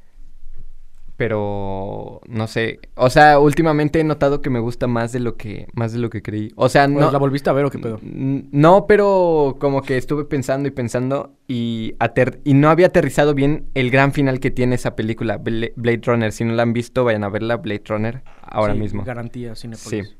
Pero 1.16 2.20
no 2.26 2.46
sé, 2.46 2.80
o 2.96 3.08
sea, 3.10 3.38
últimamente 3.38 4.00
he 4.00 4.04
notado 4.04 4.40
que 4.40 4.50
me 4.50 4.58
gusta 4.60 4.86
más 4.86 5.12
de 5.12 5.20
lo 5.20 5.36
que 5.36 5.68
más 5.74 5.92
de 5.92 5.98
lo 5.98 6.10
que 6.10 6.22
creí. 6.22 6.52
O 6.56 6.68
sea, 6.68 6.86
Bueno, 6.86 7.06
no 7.06 7.12
¿La 7.12 7.18
volviste 7.18 7.50
a 7.50 7.52
ver 7.52 7.64
o 7.64 7.70
qué 7.70 7.78
pedo? 7.78 7.98
No, 8.02 8.86
pero 8.86 9.56
como 9.60 9.82
que 9.82 9.96
estuve 9.96 10.24
pensando 10.24 10.68
y 10.68 10.70
pensando 10.72 11.34
y 11.46 11.94
ater- 11.98 12.40
y 12.44 12.54
no 12.54 12.68
había 12.70 12.86
aterrizado 12.88 13.34
bien 13.34 13.66
el 13.74 13.90
gran 13.90 14.12
final 14.12 14.40
que 14.40 14.50
tiene 14.50 14.74
esa 14.74 14.96
película 14.96 15.38
Bla- 15.38 15.70
Blade 15.76 16.00
Runner. 16.04 16.32
Si 16.32 16.44
no 16.44 16.52
la 16.54 16.62
han 16.62 16.72
visto, 16.72 17.04
vayan 17.04 17.24
a 17.24 17.28
verla 17.28 17.56
Blade 17.56 17.82
Runner 17.86 18.22
ahora 18.42 18.74
Sí, 18.74 18.80
mismo. 18.80 19.04
Garantía, 19.04 19.54
Cinepolis. 19.54 20.08
Sí. 20.08 20.14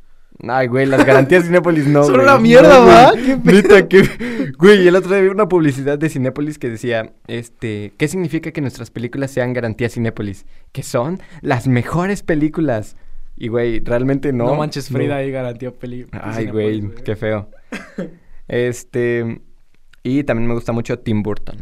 Ay, 0.46 0.66
güey, 0.66 0.84
las 0.86 1.04
garantías 1.06 1.42
de 1.42 1.48
Cinépolis 1.48 1.86
no, 1.86 2.02
Son 2.04 2.14
güey. 2.14 2.24
una 2.26 2.38
mierda, 2.38 2.80
No, 2.80 2.86
¿va? 2.86 3.10
güey. 3.12 3.24
¿Qué? 3.24 3.52
Neta, 3.52 3.88
que... 3.88 4.02
Güey, 4.58 4.86
el 4.88 4.96
otro 4.96 5.12
día 5.14 5.22
vi 5.22 5.28
una 5.28 5.48
publicidad 5.48 5.98
de 5.98 6.08
Cinépolis 6.08 6.58
que 6.58 6.68
decía, 6.68 7.12
este... 7.28 7.92
¿Qué 7.96 8.08
significa 8.08 8.50
que 8.50 8.60
nuestras 8.60 8.90
películas 8.90 9.30
sean 9.30 9.52
garantía 9.52 9.88
Cinépolis? 9.88 10.44
Que 10.72 10.82
son 10.82 11.20
las 11.40 11.66
mejores 11.68 12.22
películas. 12.22 12.96
Y, 13.36 13.48
güey, 13.48 13.80
realmente 13.80 14.32
no. 14.32 14.46
No, 14.46 14.54
manches, 14.56 14.90
no. 14.90 14.98
Frida 14.98 15.16
ahí 15.16 15.30
garantía 15.30 15.70
peli. 15.72 16.06
Ay, 16.12 16.46
güey, 16.46 16.90
qué 17.04 17.16
feo. 17.16 17.48
este... 18.48 19.40
Y 20.02 20.24
también 20.24 20.48
me 20.48 20.54
gusta 20.54 20.72
mucho 20.72 20.98
Tim 20.98 21.22
Burton. 21.22 21.56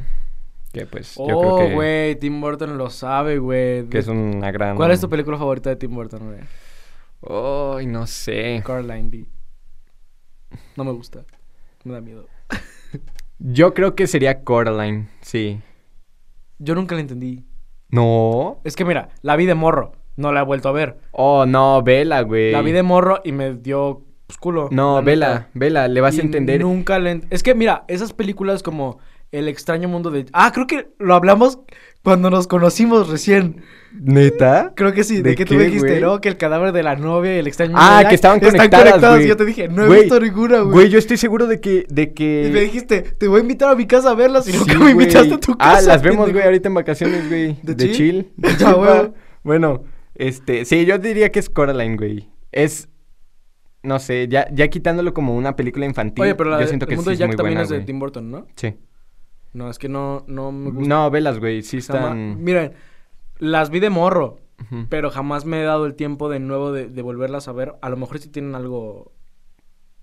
Que, 0.72 0.86
pues, 0.86 1.14
yo 1.16 1.22
Oh, 1.24 1.56
creo 1.56 1.68
que... 1.68 1.74
güey, 1.74 2.16
Tim 2.18 2.40
Burton 2.40 2.76
lo 2.76 2.90
sabe, 2.90 3.38
güey. 3.38 3.84
Que 3.86 3.98
es 3.98 4.08
una 4.08 4.50
gran... 4.50 4.74
¿Cuál 4.76 4.90
es 4.90 5.00
tu 5.00 5.08
película 5.08 5.36
favorita 5.38 5.70
de 5.70 5.76
Tim 5.76 5.94
Burton, 5.94 6.20
güey? 6.26 6.40
Ay, 7.28 7.86
no 7.86 8.06
sé. 8.06 8.62
Caroline 8.64 9.10
D. 9.10 9.26
No 10.76 10.84
me 10.84 10.92
gusta. 10.92 11.24
Me 11.84 11.92
da 11.94 12.00
miedo. 12.00 12.26
Yo 13.38 13.74
creo 13.74 13.94
que 13.94 14.06
sería 14.06 14.44
Coraline, 14.44 15.08
sí. 15.20 15.60
Yo 16.58 16.74
nunca 16.74 16.94
la 16.94 17.00
entendí. 17.00 17.44
No. 17.88 18.60
Es 18.64 18.76
que 18.76 18.84
mira, 18.84 19.10
la 19.22 19.36
vi 19.36 19.46
de 19.46 19.54
morro. 19.54 19.92
No 20.16 20.32
la 20.32 20.40
he 20.40 20.44
vuelto 20.44 20.68
a 20.68 20.72
ver. 20.72 20.98
Oh, 21.10 21.46
no, 21.46 21.82
vela, 21.82 22.22
güey. 22.22 22.52
La 22.52 22.62
vi 22.62 22.72
de 22.72 22.82
morro 22.82 23.20
y 23.24 23.32
me 23.32 23.54
dio 23.54 24.04
pues, 24.26 24.38
culo. 24.38 24.68
No, 24.70 24.96
la 24.96 25.00
vela, 25.02 25.28
neta. 25.34 25.50
vela, 25.54 25.88
le 25.88 26.00
vas 26.00 26.18
a 26.18 26.22
entender. 26.22 26.60
Nunca 26.60 26.98
le... 26.98 27.22
Es 27.30 27.42
que 27.42 27.54
mira, 27.54 27.84
esas 27.88 28.12
películas 28.12 28.62
como 28.62 28.98
El 29.32 29.48
extraño 29.48 29.88
mundo 29.88 30.10
de... 30.10 30.26
Ah, 30.34 30.52
creo 30.52 30.66
que 30.66 30.88
lo 30.98 31.14
hablamos 31.14 31.58
cuando 32.04 32.28
nos 32.30 32.46
conocimos 32.46 33.08
recién. 33.08 33.62
¿Neta? 33.98 34.72
Creo 34.76 34.92
que 34.92 35.04
sí. 35.04 35.16
¿De, 35.22 35.30
¿De 35.30 35.34
qué 35.36 35.44
tú 35.46 35.56
qué, 35.56 35.64
dijiste, 35.64 36.00
no? 36.00 36.20
Que 36.20 36.28
el 36.28 36.36
cadáver 36.36 36.72
de 36.72 36.82
la 36.82 36.96
novia 36.96 37.34
y 37.34 37.38
el 37.38 37.46
extraño 37.46 37.70
mundo 37.72 37.82
Ah, 37.82 37.98
de 37.98 38.04
que 38.04 38.04
Jack 38.04 38.12
estaban 38.12 38.36
están 38.44 38.70
conectadas, 38.70 39.14
güey. 39.14 39.24
Y 39.24 39.28
yo 39.28 39.36
te 39.38 39.44
dije, 39.46 39.68
no 39.68 39.84
he 39.84 39.86
Güey, 39.86 40.00
visto 40.02 40.20
ninguna, 40.20 40.58
güey. 40.60 40.72
Güey, 40.72 40.88
yo 40.90 40.98
estoy 40.98 41.16
seguro 41.16 41.46
de 41.46 41.60
que, 41.60 41.86
de 41.88 42.02
Y 42.02 42.06
me 42.06 42.12
que... 42.14 42.60
dijiste, 42.60 43.00
te 43.02 43.26
voy 43.26 43.38
a 43.38 43.42
invitar 43.42 43.70
a 43.70 43.74
mi 43.74 43.86
casa 43.86 44.10
a 44.10 44.14
verlas 44.14 44.46
y 44.48 44.52
Sí, 44.52 44.58
nunca 44.58 44.78
me 44.78 44.90
invitaste 44.90 45.32
a 45.34 45.40
tu 45.40 45.56
casa. 45.56 45.78
Ah, 45.78 45.80
las 45.80 46.02
vemos, 46.02 46.30
güey, 46.30 46.44
ahorita 46.44 46.68
en 46.68 46.74
vacaciones, 46.74 47.28
güey. 47.28 47.56
¿De 47.62 47.74
De, 47.74 47.84
chill? 47.90 47.94
chill. 47.96 48.32
De 48.36 48.48
Ya, 48.58 48.74
chill. 48.74 49.12
Bueno, 49.42 49.84
este, 50.14 50.66
sí, 50.66 50.84
yo 50.84 50.98
diría 50.98 51.32
que 51.32 51.38
es 51.38 51.48
Coraline, 51.48 51.96
güey. 51.96 52.28
Es, 52.52 52.90
no 53.82 53.98
sé, 53.98 54.28
ya, 54.28 54.46
ya 54.52 54.68
quitándolo 54.68 55.14
como 55.14 55.34
una 55.34 55.56
película 55.56 55.86
infantil. 55.86 56.22
Oye, 56.22 56.34
pero 56.34 56.50
la 56.50 56.56
yo 56.58 56.60
de- 56.62 56.68
siento 56.68 56.84
el 56.84 56.90
que 56.90 56.96
mundo 56.96 57.10
sí 57.10 57.14
de 57.16 57.20
Jack 57.20 57.28
muy 57.28 57.36
también 57.36 57.54
buena, 57.58 57.62
es 57.62 57.68
de. 57.70 57.80
Tim 57.80 57.98
Burton, 57.98 58.30
¿no? 58.30 58.46
Sí. 58.56 58.74
No, 59.52 59.68
es 59.70 59.78
que 59.78 59.88
no, 59.88 60.24
no 60.26 60.50
me 60.52 60.70
gusta. 60.70 60.88
No, 60.88 61.10
velas, 61.10 61.38
güey, 61.38 61.62
sí 61.62 61.78
Jamás- 61.80 62.04
están... 62.04 62.42
Miren, 62.42 62.72
las 63.38 63.70
vi 63.70 63.80
de 63.80 63.90
morro, 63.90 64.38
pero 64.88 65.10
jamás 65.10 65.44
me 65.44 65.60
he 65.60 65.64
dado 65.64 65.84
el 65.86 65.94
tiempo 65.94 66.28
de 66.28 66.38
nuevo 66.38 66.72
de, 66.72 66.88
de 66.88 67.02
volverlas 67.02 67.48
a 67.48 67.52
ver. 67.52 67.74
A 67.82 67.90
lo 67.90 67.96
mejor 67.96 68.18
sí 68.20 68.28
tienen 68.28 68.54
algo, 68.54 69.12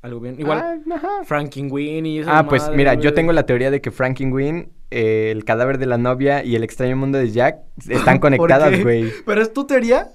algo 0.02 0.20
bien. 0.20 0.36
Igual, 0.40 0.84
Ah. 0.92 1.22
Frankenweenie 1.24 2.12
y 2.14 2.20
esas 2.20 2.34
Ah, 2.36 2.48
pues 2.48 2.70
mira, 2.76 2.94
yo 2.96 3.14
tengo 3.14 3.32
la 3.34 3.46
teoría 3.46 3.72
de 3.72 3.82
que 3.82 3.90
Frankenweenie, 3.92 4.70
eh, 4.92 5.30
el 5.32 5.46
cadáver 5.46 5.78
de 5.78 5.86
la 5.86 5.98
novia 5.98 6.44
y 6.44 6.56
el 6.56 6.64
extraño 6.64 6.96
mundo 6.98 7.18
de 7.18 7.32
Jack 7.32 7.60
están 7.88 8.16
¿Por 8.20 8.32
conectadas, 8.38 8.82
güey. 8.84 9.12
¿Pero 9.26 9.42
es 9.42 9.54
tu 9.54 9.66
teoría? 9.66 10.10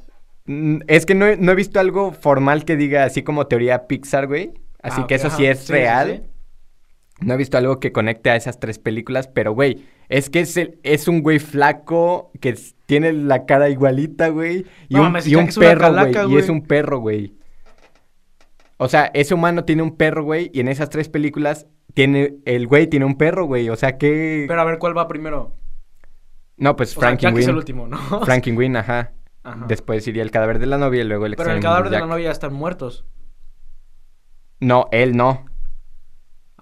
Mm, 0.47 0.81
Es 0.87 1.07
que 1.07 1.15
no 1.15 1.27
he, 1.27 1.37
no 1.39 1.53
he 1.53 1.55
visto 1.55 1.81
algo 1.81 2.13
formal 2.13 2.65
que 2.65 2.77
diga 2.77 3.05
así 3.05 3.23
como 3.23 3.47
teoría 3.47 3.87
Pixar, 3.87 4.27
güey. 4.27 4.53
Así 4.83 5.01
Ah, 5.03 5.07
que 5.07 5.15
eso 5.15 5.29
ajá. 5.29 5.37
sí 5.39 5.47
es 5.47 5.59
Sí, 5.61 5.67
sí, 5.69 5.73
real. 5.73 6.23
sí. 6.25 6.31
No 7.25 7.35
he 7.35 7.37
visto 7.37 7.57
algo 7.59 7.81
que 7.81 7.93
conecte 7.93 8.31
a 8.31 8.37
esas 8.37 8.61
tres 8.61 8.79
películas, 8.79 9.29
pero 9.29 9.53
güey, 9.53 9.85
es 10.09 10.31
que 10.31 10.41
es, 10.41 10.57
el- 10.57 10.79
es 10.83 11.09
un 11.09 11.23
güey 11.23 11.39
flaco 11.39 12.31
que 12.41 12.55
tiene 12.87 13.13
la 13.13 13.47
cara 13.47 13.69
igualita, 13.71 14.29
güey. 14.29 14.67
Y 14.89 14.95
No 14.95 15.03
un, 15.09 15.17
y 15.25 15.35
un 15.35 15.49
perro, 15.49 15.93
güey. 15.93 16.33
Y 16.33 16.37
es 16.37 16.49
un 16.49 16.63
perro, 16.63 16.99
güey. 16.99 17.35
O 18.77 18.89
sea, 18.89 19.11
ese 19.15 19.35
humano 19.35 19.65
tiene 19.65 19.83
un 19.83 19.97
perro, 19.97 20.25
güey. 20.25 20.51
Y 20.53 20.61
en 20.61 20.69
esas 20.69 20.91
tres 20.91 21.09
películas 21.09 21.67
tiene 21.95 22.37
el 22.45 22.67
güey 22.67 22.89
tiene 22.89 23.07
un 23.07 23.17
perro, 23.17 23.47
güey. 23.47 23.69
O 23.71 23.77
sea 23.77 23.97
que... 23.99 24.45
Pero 24.49 24.61
a 24.61 24.65
ver, 24.65 24.79
¿cuál 24.79 24.97
va 24.97 25.09
primero? 25.09 25.57
no, 26.57 26.77
pues 26.77 26.91
Jack 26.91 26.97
es 26.97 27.03
el 27.03 27.19
Frankenweenie. 27.21 27.55
último, 27.55 27.87
¿no? 27.89 27.99
Frankenweenie, 28.25 28.79
ajá. 28.79 29.13
Ajá. 29.43 29.65
Después 29.69 30.07
iría 30.09 30.23
el 30.23 30.31
cadáver 30.31 30.59
de 30.59 30.67
la 30.67 30.79
novia 30.79 31.03
y 31.03 31.05
luego 31.05 31.27
el 31.27 31.37
Pero 31.37 31.51
el 31.53 31.61
cadáver 31.61 31.91
de 31.91 31.99
la 31.99 32.07
novia 32.07 32.27
ya 32.27 32.31
están 32.31 32.55
muertos. 32.55 33.05
No, 34.61 34.87
él 34.93 35.17
no. 35.17 35.45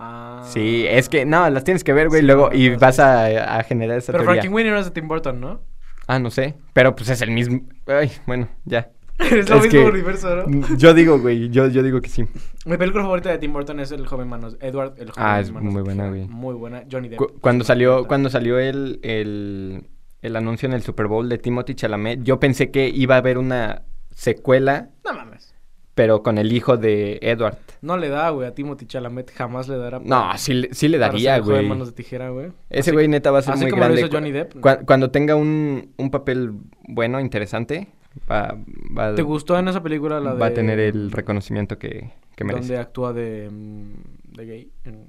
Ah. 0.05 0.43
Sí, 0.47 0.85
es 0.89 1.09
que, 1.09 1.25
no, 1.25 1.49
las 1.51 1.65
tienes 1.65 1.85
que 1.85 1.93
ver, 1.93 2.09
güey, 2.09 2.21
Sí, 2.21 2.27
luego, 2.27 2.51
no, 2.51 2.57
y 2.57 2.71
no, 2.71 2.79
vas 2.79 2.97
sí. 2.97 3.03
a, 3.03 3.59
a 3.59 3.63
generar 3.65 3.99
esa 3.99 4.13
Pero 4.13 4.25
teoría. 4.25 4.41
Frankenweenie 4.43 4.73
no 4.73 4.79
es 4.79 4.87
de 4.87 4.91
Tim 4.91 5.07
Burton, 5.09 5.41
¿no? 5.41 5.61
Ah, 6.09 6.19
no 6.19 6.31
sé, 6.31 6.55
pero 6.73 6.97
pues 6.97 7.09
es 7.11 7.23
el 7.23 7.31
mismo, 7.31 7.61
ay, 7.87 8.11
bueno, 8.27 8.49
ya. 8.65 8.91
es 9.19 9.49
lo 9.49 9.57
Es 9.57 9.63
mismo 9.65 9.71
que- 9.71 9.89
universo, 9.91 10.35
¿no? 10.47 10.77
Yo 10.77 10.95
digo, 10.95 11.19
güey, 11.21 11.49
yo, 11.51 11.69
yo 11.69 11.83
digo 11.83 12.01
que 12.01 12.09
sí. 12.09 12.25
Mi 12.67 12.77
película 12.77 13.05
favorita 13.05 13.31
de 13.31 13.39
Tim 13.39 13.53
Burton 13.53 13.79
es 13.79 13.93
El 13.93 14.07
joven 14.07 14.29
manos. 14.29 14.57
Edward, 14.61 14.95
el 14.99 15.11
joven 15.11 15.25
Ah, 15.25 15.39
es 15.41 15.53
manos 15.53 15.73
muy 15.73 15.83
buena, 15.83 16.09
güey. 16.09 16.27
Muy 16.27 16.55
buena. 16.55 16.83
Johnny 16.91 17.09
Depp. 17.09 17.19
Cu- 17.19 17.39
cuando 17.41 17.65
salió, 17.65 18.07
cuando 18.09 18.31
salió 18.31 18.59
el, 18.59 18.99
el, 19.03 19.89
el 20.23 20.37
anuncio 20.37 20.67
en 20.67 20.73
el 20.73 20.83
Super 20.83 21.07
Bowl 21.07 21.29
de 21.29 21.39
Timothy 21.39 21.75
Chalamet, 21.77 22.23
yo 22.25 22.41
pensé 22.41 22.71
que 22.73 22.89
iba 22.89 23.15
a 23.15 23.19
haber 23.19 23.39
una 23.39 23.83
secuela, 24.11 24.91
No 25.05 25.13
mames. 25.15 25.52
Pero 25.95 26.23
con 26.23 26.39
el 26.39 26.53
hijo 26.53 26.77
de 26.77 27.19
Edward. 27.23 27.59
No 27.83 27.97
le 27.97 28.09
da, 28.09 28.31
güey. 28.31 28.49
A 28.49 28.55
Timothy 28.55 28.87
Chalamet 28.87 29.31
jamás 29.33 29.69
le 29.69 29.77
dará. 29.77 29.99
No, 30.01 30.31
sí, 30.39 30.55
le- 30.55 30.73
sí 30.75 30.89
le 30.89 30.99
daría, 30.99 31.39
güey. 31.39 31.67
manos 31.69 31.89
de 31.89 31.93
tijera, 31.95 32.31
güey. 32.31 32.53
Ese 32.71 32.93
güey 32.93 33.09
neta 33.09 33.31
va 33.31 33.41
a 33.41 33.43
ser 33.43 33.55
así 33.55 33.63
muy 33.65 33.71
como 33.71 33.83
lo 33.83 33.87
grande. 33.89 34.01
hizo 34.03 34.11
Johnny 34.13 34.33
Depp. 34.33 34.55
Cu- 34.61 34.87
cuando 34.87 35.11
tenga 35.11 35.35
un, 35.37 35.93
un 35.97 36.11
papel 36.11 36.53
bueno, 36.89 37.21
interesante, 37.21 37.89
va, 38.31 38.57
va, 38.97 39.15
¿Te 39.15 39.23
gustó 39.23 39.59
en 39.59 39.69
esa 39.69 39.83
película 39.83 40.21
la 40.21 40.35
de... 40.35 40.41
va 40.41 40.47
a 40.47 40.55
tener 40.55 40.79
el 40.81 41.11
reconocimiento 41.11 41.79
que, 41.79 42.11
que 42.37 42.45
merece. 42.45 42.69
Donde 42.69 42.79
actúa 42.79 43.13
de, 43.13 43.51
mm, 43.51 44.35
de 44.37 44.47
gay 44.47 44.73
en 44.85 45.07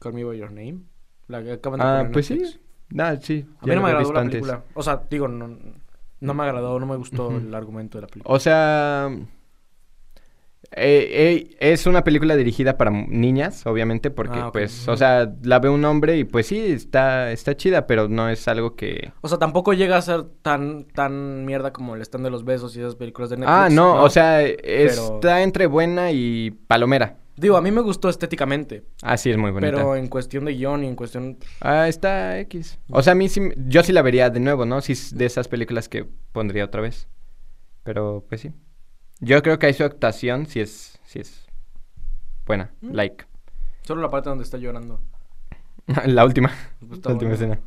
Call 0.00 0.12
Me 0.14 0.22
By 0.24 0.38
Your 0.38 0.52
Name. 0.52 0.80
La 1.28 1.42
que 1.42 1.52
acaban 1.52 1.80
de 1.80 1.86
Ah, 1.86 1.96
poner 1.98 2.12
pues 2.12 2.26
sí. 2.26 2.34
Netflix. 2.34 2.60
Ah, 2.98 3.16
sí. 3.20 3.46
A 3.60 3.66
mí 3.66 3.74
no 3.74 3.82
me 3.82 3.88
agradó 3.88 4.12
la 4.12 4.20
antes. 4.20 4.40
película. 4.40 4.64
O 4.74 4.82
sea, 4.82 5.02
digo, 5.08 5.28
no, 5.28 5.56
no 6.20 6.34
me 6.34 6.42
agradó, 6.42 6.78
no 6.80 6.86
me 6.86 6.96
gustó 6.96 7.30
el 7.36 7.54
argumento 7.54 7.98
de 7.98 8.02
la 8.02 8.08
película. 8.08 8.34
O 8.34 8.38
sea, 8.40 9.08
eh, 10.72 11.48
eh, 11.50 11.72
es 11.72 11.86
una 11.86 12.04
película 12.04 12.36
dirigida 12.36 12.76
para 12.76 12.90
niñas, 12.90 13.66
obviamente, 13.66 14.10
porque, 14.10 14.38
Ah, 14.38 14.50
pues, 14.52 14.86
o 14.88 14.96
sea, 14.96 15.32
la 15.42 15.58
ve 15.58 15.68
un 15.68 15.84
hombre 15.84 16.16
y, 16.16 16.24
pues, 16.24 16.46
sí, 16.46 16.58
está, 16.72 17.32
está 17.32 17.56
chida, 17.56 17.86
pero 17.86 18.08
no 18.08 18.28
es 18.28 18.46
algo 18.48 18.76
que... 18.76 19.12
O 19.20 19.28
sea, 19.28 19.38
tampoco 19.38 19.72
llega 19.72 19.96
a 19.96 20.02
ser 20.02 20.24
tan, 20.42 20.84
tan 20.84 21.44
mierda 21.44 21.72
como 21.72 21.94
el 21.96 22.02
stand 22.02 22.24
de 22.24 22.30
los 22.30 22.44
besos 22.44 22.76
y 22.76 22.80
esas 22.80 22.94
películas 22.94 23.30
de 23.30 23.38
Netflix. 23.38 23.56
ah, 23.56 23.68
no, 23.70 24.02
o 24.02 24.10
sea, 24.10 24.42
está 24.42 25.42
entre 25.42 25.66
buena 25.66 26.12
y 26.12 26.50
palomera. 26.66 27.16
Digo, 27.36 27.56
a 27.56 27.62
mí 27.62 27.70
me 27.70 27.80
gustó 27.80 28.10
estéticamente, 28.10 28.82
Ah, 29.02 29.16
sí, 29.16 29.30
es 29.30 29.38
muy 29.38 29.50
bonita. 29.50 29.72
pero 29.74 29.96
en 29.96 30.08
cuestión 30.08 30.44
de 30.44 30.52
guion 30.54 30.84
y 30.84 30.88
en 30.88 30.94
cuestión... 30.94 31.38
Ah, 31.60 31.88
está 31.88 32.38
X. 32.40 32.78
O 32.90 33.02
sea, 33.02 33.12
a 33.12 33.16
mí 33.16 33.28
sí, 33.30 33.40
yo 33.66 33.82
sí 33.82 33.92
la 33.92 34.02
vería 34.02 34.28
de 34.28 34.40
nuevo, 34.40 34.66
¿no? 34.66 34.80
Sí, 34.82 34.92
es 34.92 35.16
de 35.16 35.24
esas 35.24 35.48
películas 35.48 35.88
que 35.88 36.06
pondría 36.32 36.66
otra 36.66 36.82
vez. 36.82 37.08
Pero, 37.82 38.24
pues 38.28 38.42
sí. 38.42 38.52
Yo 39.20 39.42
creo 39.42 39.58
que 39.58 39.66
ahí 39.66 39.74
su 39.74 39.84
actuación 39.84 40.46
sí 40.46 40.60
es, 40.60 40.98
sí 41.04 41.18
es 41.20 41.46
buena, 42.46 42.72
Mm. 42.80 42.92
like. 42.92 43.24
Solo 43.82 44.02
la 44.02 44.10
parte 44.10 44.28
donde 44.28 44.44
está 44.44 44.58
llorando. 44.58 45.00
la 46.06 46.24
última, 46.24 46.50
Pues 46.86 47.04
la 47.04 47.12
última 47.12 47.32
escena. 47.34 47.60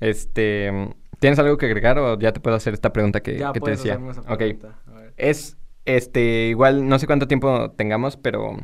Este, 0.00 0.70
¿tienes 1.18 1.38
algo 1.38 1.56
que 1.56 1.66
agregar 1.66 1.98
o 1.98 2.18
ya 2.18 2.32
te 2.32 2.40
puedo 2.40 2.56
hacer 2.56 2.74
esta 2.74 2.92
pregunta 2.92 3.20
que, 3.20 3.38
Ya 3.38 3.52
que 3.52 3.60
te 3.60 3.70
decía? 3.70 3.98
esa 4.10 4.20
Ok. 4.22 4.36
pregunta. 4.38 4.78
A 4.86 4.90
ver. 4.92 5.14
Es, 5.16 5.56
este, 5.84 6.48
igual, 6.48 6.86
no 6.88 6.98
sé 6.98 7.06
cuánto 7.06 7.26
tiempo 7.28 7.70
tengamos, 7.72 8.16
pero 8.16 8.56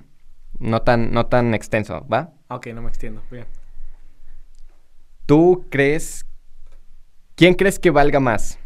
no 0.58 0.82
tan, 0.82 1.12
no 1.12 1.26
tan 1.26 1.54
extenso, 1.54 2.06
¿va? 2.08 2.32
Ok, 2.48 2.66
no 2.68 2.82
me 2.82 2.88
extiendo. 2.88 3.22
Bien. 3.30 3.46
¿Tú 5.26 5.66
crees... 5.70 6.26
¿Quién 7.34 7.54
crees 7.54 7.78
que 7.78 7.90
valga 7.90 8.20
más? 8.20 8.58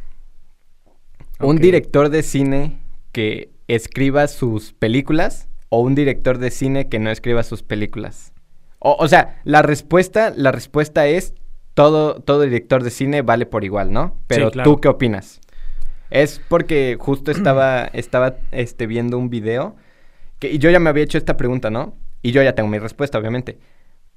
¿Un 1.39 1.57
director 1.59 2.09
de 2.09 2.23
cine 2.23 2.81
que 3.17 3.49
escriba 3.67 4.29
sus 4.29 4.75
películas 4.75 5.49
o 5.71 5.81
un 5.81 5.95
director 5.95 6.37
de 6.37 6.51
cine 6.51 6.91
que 6.91 6.99
no 6.99 7.11
escriba 7.11 7.43
sus 7.45 7.63
películas? 7.63 8.35
O, 8.79 8.95
o 8.99 9.09
sea, 9.09 9.41
la 9.45 9.63
respuesta, 9.63 10.35
la 10.37 10.53
respuesta 10.53 11.07
es 11.07 11.33
todo, 11.73 12.21
todo 12.21 12.43
director 12.43 12.83
de 12.83 12.91
cine 12.91 13.23
vale 13.23 13.47
por 13.47 13.65
igual, 13.65 13.91
¿no? 13.91 14.21
Pero 14.27 14.51
claro. 14.51 14.71
¿tú 14.71 14.83
qué 14.83 14.89
opinas? 14.89 15.41
Es 16.11 16.43
porque 16.47 16.99
justo 17.01 17.31
estaba, 17.31 17.85
estaba 17.95 18.37
este, 18.53 18.87
viendo 18.87 19.17
un 19.17 19.31
video 19.31 19.77
que, 20.39 20.53
y 20.53 20.59
yo 20.59 20.69
ya 20.69 20.79
me 20.79 20.91
había 20.91 21.05
hecho 21.05 21.17
esta 21.17 21.39
pregunta, 21.39 21.71
¿no? 21.71 21.97
Y 22.21 22.33
yo 22.33 22.43
ya 22.43 22.55
tengo 22.55 22.69
mi 22.69 22.79
respuesta, 22.79 23.17
obviamente. 23.17 23.59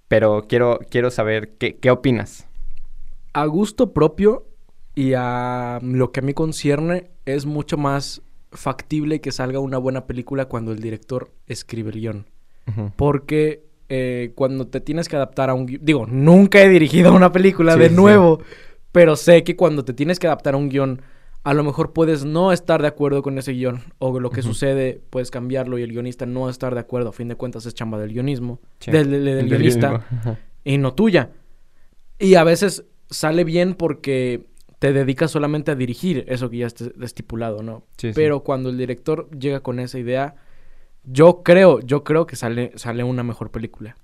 Pero 0.10 0.46
quiero, 0.50 0.82
quiero 0.90 1.10
saber 1.10 1.56
qué, 1.58 1.78
qué 1.78 1.90
opinas. 1.90 2.50
a 3.32 3.46
gusto 3.46 3.94
propio 3.94 4.46
y 4.94 5.14
a 5.16 5.80
lo 5.84 6.12
que 6.12 6.20
a 6.20 6.24
mí 6.24 6.34
concierne 6.34 7.12
es 7.24 7.46
mucho 7.46 7.78
más 7.78 8.24
factible 8.52 9.22
que 9.22 9.32
salga 9.32 9.60
una 9.60 9.78
buena 9.78 10.06
película 10.08 10.46
cuando 10.46 10.72
el 10.72 10.80
director 10.80 11.32
escribe 11.48 11.92
el 11.92 12.00
guion. 12.00 12.26
Porque 12.96 13.64
eh, 13.90 14.32
cuando 14.36 14.68
te 14.68 14.80
tienes 14.80 15.08
que 15.10 15.16
adaptar 15.16 15.50
a 15.50 15.54
un 15.56 15.66
guion... 15.66 15.82
Digo, 15.84 16.06
nunca 16.08 16.62
he 16.62 16.70
dirigido 16.70 17.14
una 17.14 17.32
película 17.32 17.74
Sí, 17.74 17.80
de 17.80 17.90
sí. 17.90 17.96
nuevo, 17.96 18.42
pero 18.92 19.16
sé 19.16 19.44
que 19.44 19.56
cuando 19.56 19.84
te 19.84 19.94
tienes 19.94 20.20
que 20.20 20.28
adaptar 20.28 20.54
a 20.54 20.58
un 20.58 20.70
guion, 20.70 21.02
a 21.44 21.54
lo 21.56 21.64
mejor 21.64 21.94
puedes 21.94 22.26
no 22.26 22.52
estar 22.52 22.82
de 22.82 22.88
acuerdo 22.88 23.24
con 23.24 23.38
ese 23.40 23.54
guion 23.54 23.82
o 23.98 24.20
lo 24.20 24.30
que 24.30 24.42
sucede, 24.44 25.02
puedes 25.10 25.32
cambiarlo 25.32 25.80
y 25.80 25.84
el 25.84 25.92
guionista 25.92 26.26
no 26.28 26.48
estar 26.50 26.74
de 26.76 26.82
acuerdo. 26.82 27.10
A 27.10 27.14
fin 27.14 27.28
de 27.28 27.36
cuentas 27.36 27.66
es 27.66 27.74
chamba 27.74 27.98
del 28.00 28.14
guionismo, 28.14 28.60
Sí. 28.80 28.92
del, 28.92 29.10
del- 29.10 29.26
del 29.26 29.36
Del 29.38 29.48
guionista 29.48 29.90
guionismo. 29.90 30.38
Y 30.64 30.78
no 30.78 30.94
tuya. 30.94 31.32
Y 32.20 32.36
a 32.36 32.44
veces 32.44 32.84
sale 33.10 33.44
bien 33.46 33.74
porque 33.74 34.46
te 34.80 34.94
dedicas 34.94 35.32
solamente 35.32 35.72
a 35.72 35.76
dirigir 35.76 36.26
eso 36.28 36.50
que 36.50 36.58
ya 36.58 36.68
está 36.68 36.86
estipulado, 37.02 37.62
¿no? 37.64 37.84
Sí, 37.98 38.10
sí. 38.10 38.14
Pero 38.16 38.44
cuando 38.44 38.70
el 38.70 38.78
director 38.78 39.30
llega 39.38 39.60
con 39.60 39.80
esa 39.80 40.00
idea, 40.00 40.36
yo 41.04 41.44
creo, 41.44 41.80
yo 41.82 42.04
creo 42.04 42.26
que 42.26 42.36
sale, 42.36 42.72
sale 42.76 43.04
una 43.04 43.24
mejor 43.24 43.52
película. 43.52 43.96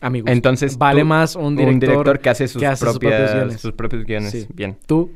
Amigos. 0.00 0.30
Entonces, 0.30 0.78
vale 0.78 1.00
tú- 1.02 1.06
más 1.06 1.34
un 1.36 1.56
director, 1.56 2.20
que 2.20 2.28
hace 2.30 2.46
sus, 2.46 2.60
que 2.60 2.66
hace 2.66 2.84
sus 2.84 2.92
propios 2.98 3.12
propias- 3.12 3.34
guiones. 3.34 3.60
sus 3.60 3.72
propios 3.72 4.04
guiones. 4.04 4.30
Sí. 4.30 4.46
Bien. 4.54 4.76
Tú. 4.86 5.12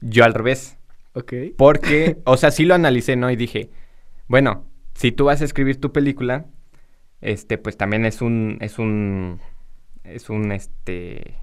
Yo 0.00 0.24
al 0.24 0.34
revés. 0.34 0.76
Ok. 1.14 1.32
Porque, 1.56 2.18
o 2.24 2.36
sea, 2.36 2.50
sí 2.50 2.64
lo 2.64 2.74
analicé, 2.74 3.14
¿no? 3.16 3.30
Y 3.30 3.36
dije, 3.36 3.70
bueno, 4.26 4.64
si 4.94 5.12
tú 5.12 5.26
vas 5.26 5.40
a 5.40 5.44
escribir 5.44 5.80
tu 5.80 5.92
película, 5.92 6.46
este, 7.20 7.58
pues 7.58 7.76
también 7.76 8.04
es 8.04 8.20
un, 8.22 8.58
es 8.60 8.78
un, 8.80 9.38
es 10.02 10.28
un, 10.30 10.50
este, 10.50 11.34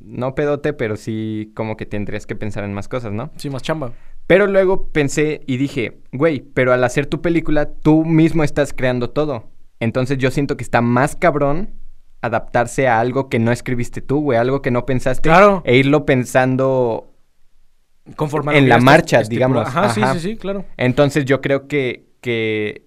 no 0.00 0.34
pedote, 0.34 0.72
pero 0.72 0.96
sí 0.96 1.52
como 1.54 1.76
que 1.76 1.86
tendrías 1.86 2.26
que 2.26 2.36
pensar 2.36 2.64
en 2.64 2.72
más 2.74 2.88
cosas, 2.88 3.12
¿no? 3.12 3.30
Sí, 3.36 3.50
más 3.50 3.62
chamba. 3.62 3.92
Pero 4.26 4.46
luego 4.46 4.88
pensé 4.88 5.40
y 5.46 5.56
dije, 5.56 5.98
güey, 6.12 6.40
pero 6.40 6.72
al 6.72 6.82
hacer 6.82 7.06
tu 7.06 7.22
película, 7.22 7.66
tú 7.66 8.04
mismo 8.04 8.42
estás 8.42 8.72
creando 8.72 9.10
todo. 9.10 9.44
Entonces 9.78 10.18
yo 10.18 10.30
siento 10.30 10.56
que 10.56 10.64
está 10.64 10.80
más 10.80 11.14
cabrón 11.14 11.70
adaptarse 12.22 12.88
a 12.88 12.98
algo 12.98 13.28
que 13.28 13.38
no 13.38 13.52
escribiste 13.52 14.00
tú, 14.00 14.20
güey, 14.20 14.38
algo 14.38 14.62
que 14.62 14.70
no 14.70 14.84
pensaste. 14.86 15.28
Claro. 15.28 15.62
E 15.64 15.76
irlo 15.76 16.06
pensando 16.06 17.12
Conforme 18.14 18.56
En 18.56 18.68
la 18.68 18.78
marcha, 18.78 19.22
digamos. 19.22 19.66
Ajá, 19.66 19.88
sí, 19.88 20.00
Ajá. 20.00 20.14
sí, 20.14 20.20
sí, 20.20 20.36
claro. 20.36 20.64
Entonces 20.76 21.24
yo 21.24 21.40
creo 21.40 21.66
que, 21.66 22.06
que, 22.20 22.84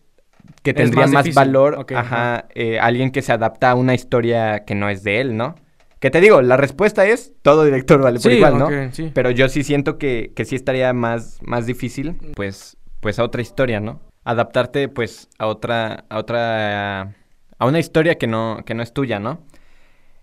tendría 0.63 1.07
más 1.07 1.33
valor 1.33 1.85
ajá. 1.93 2.45
eh, 2.55 2.79
alguien 2.79 3.11
que 3.11 3.21
se 3.21 3.33
adapta 3.33 3.71
a 3.71 3.75
una 3.75 3.93
historia 3.93 4.63
que 4.65 4.75
no 4.75 4.89
es 4.89 5.03
de 5.03 5.19
él, 5.19 5.35
¿no? 5.35 5.55
Que 5.99 6.09
te 6.11 6.21
digo, 6.21 6.41
la 6.41 6.55
respuesta 6.55 7.05
es 7.05 7.33
todo 7.41 7.65
director 7.65 8.01
vale 8.01 8.19
por 8.19 8.31
Sí, 8.31 8.37
igual, 8.37 8.57
¿no? 8.57 8.69
sí. 8.91 9.11
Pero 9.13 9.31
yo 9.31 9.49
sí 9.49 9.63
siento 9.63 9.97
que, 9.97 10.31
que 10.35 10.45
sí 10.45 10.55
estaría 10.55 10.93
más, 10.93 11.39
más 11.41 11.65
difícil, 11.65 12.15
pues, 12.35 12.77
pues 13.01 13.19
a 13.19 13.23
otra 13.23 13.41
historia, 13.41 13.79
¿no? 13.81 14.01
Adaptarte, 14.23 14.87
pues, 14.87 15.27
a 15.37 15.47
otra, 15.47 16.05
a 16.09 16.17
otra, 16.19 17.01
a 17.57 17.65
una 17.65 17.79
historia 17.79 18.15
que 18.15 18.27
no, 18.27 18.63
que 18.65 18.73
no 18.75 18.83
es 18.83 18.93
tuya, 18.93 19.19
¿no? 19.19 19.45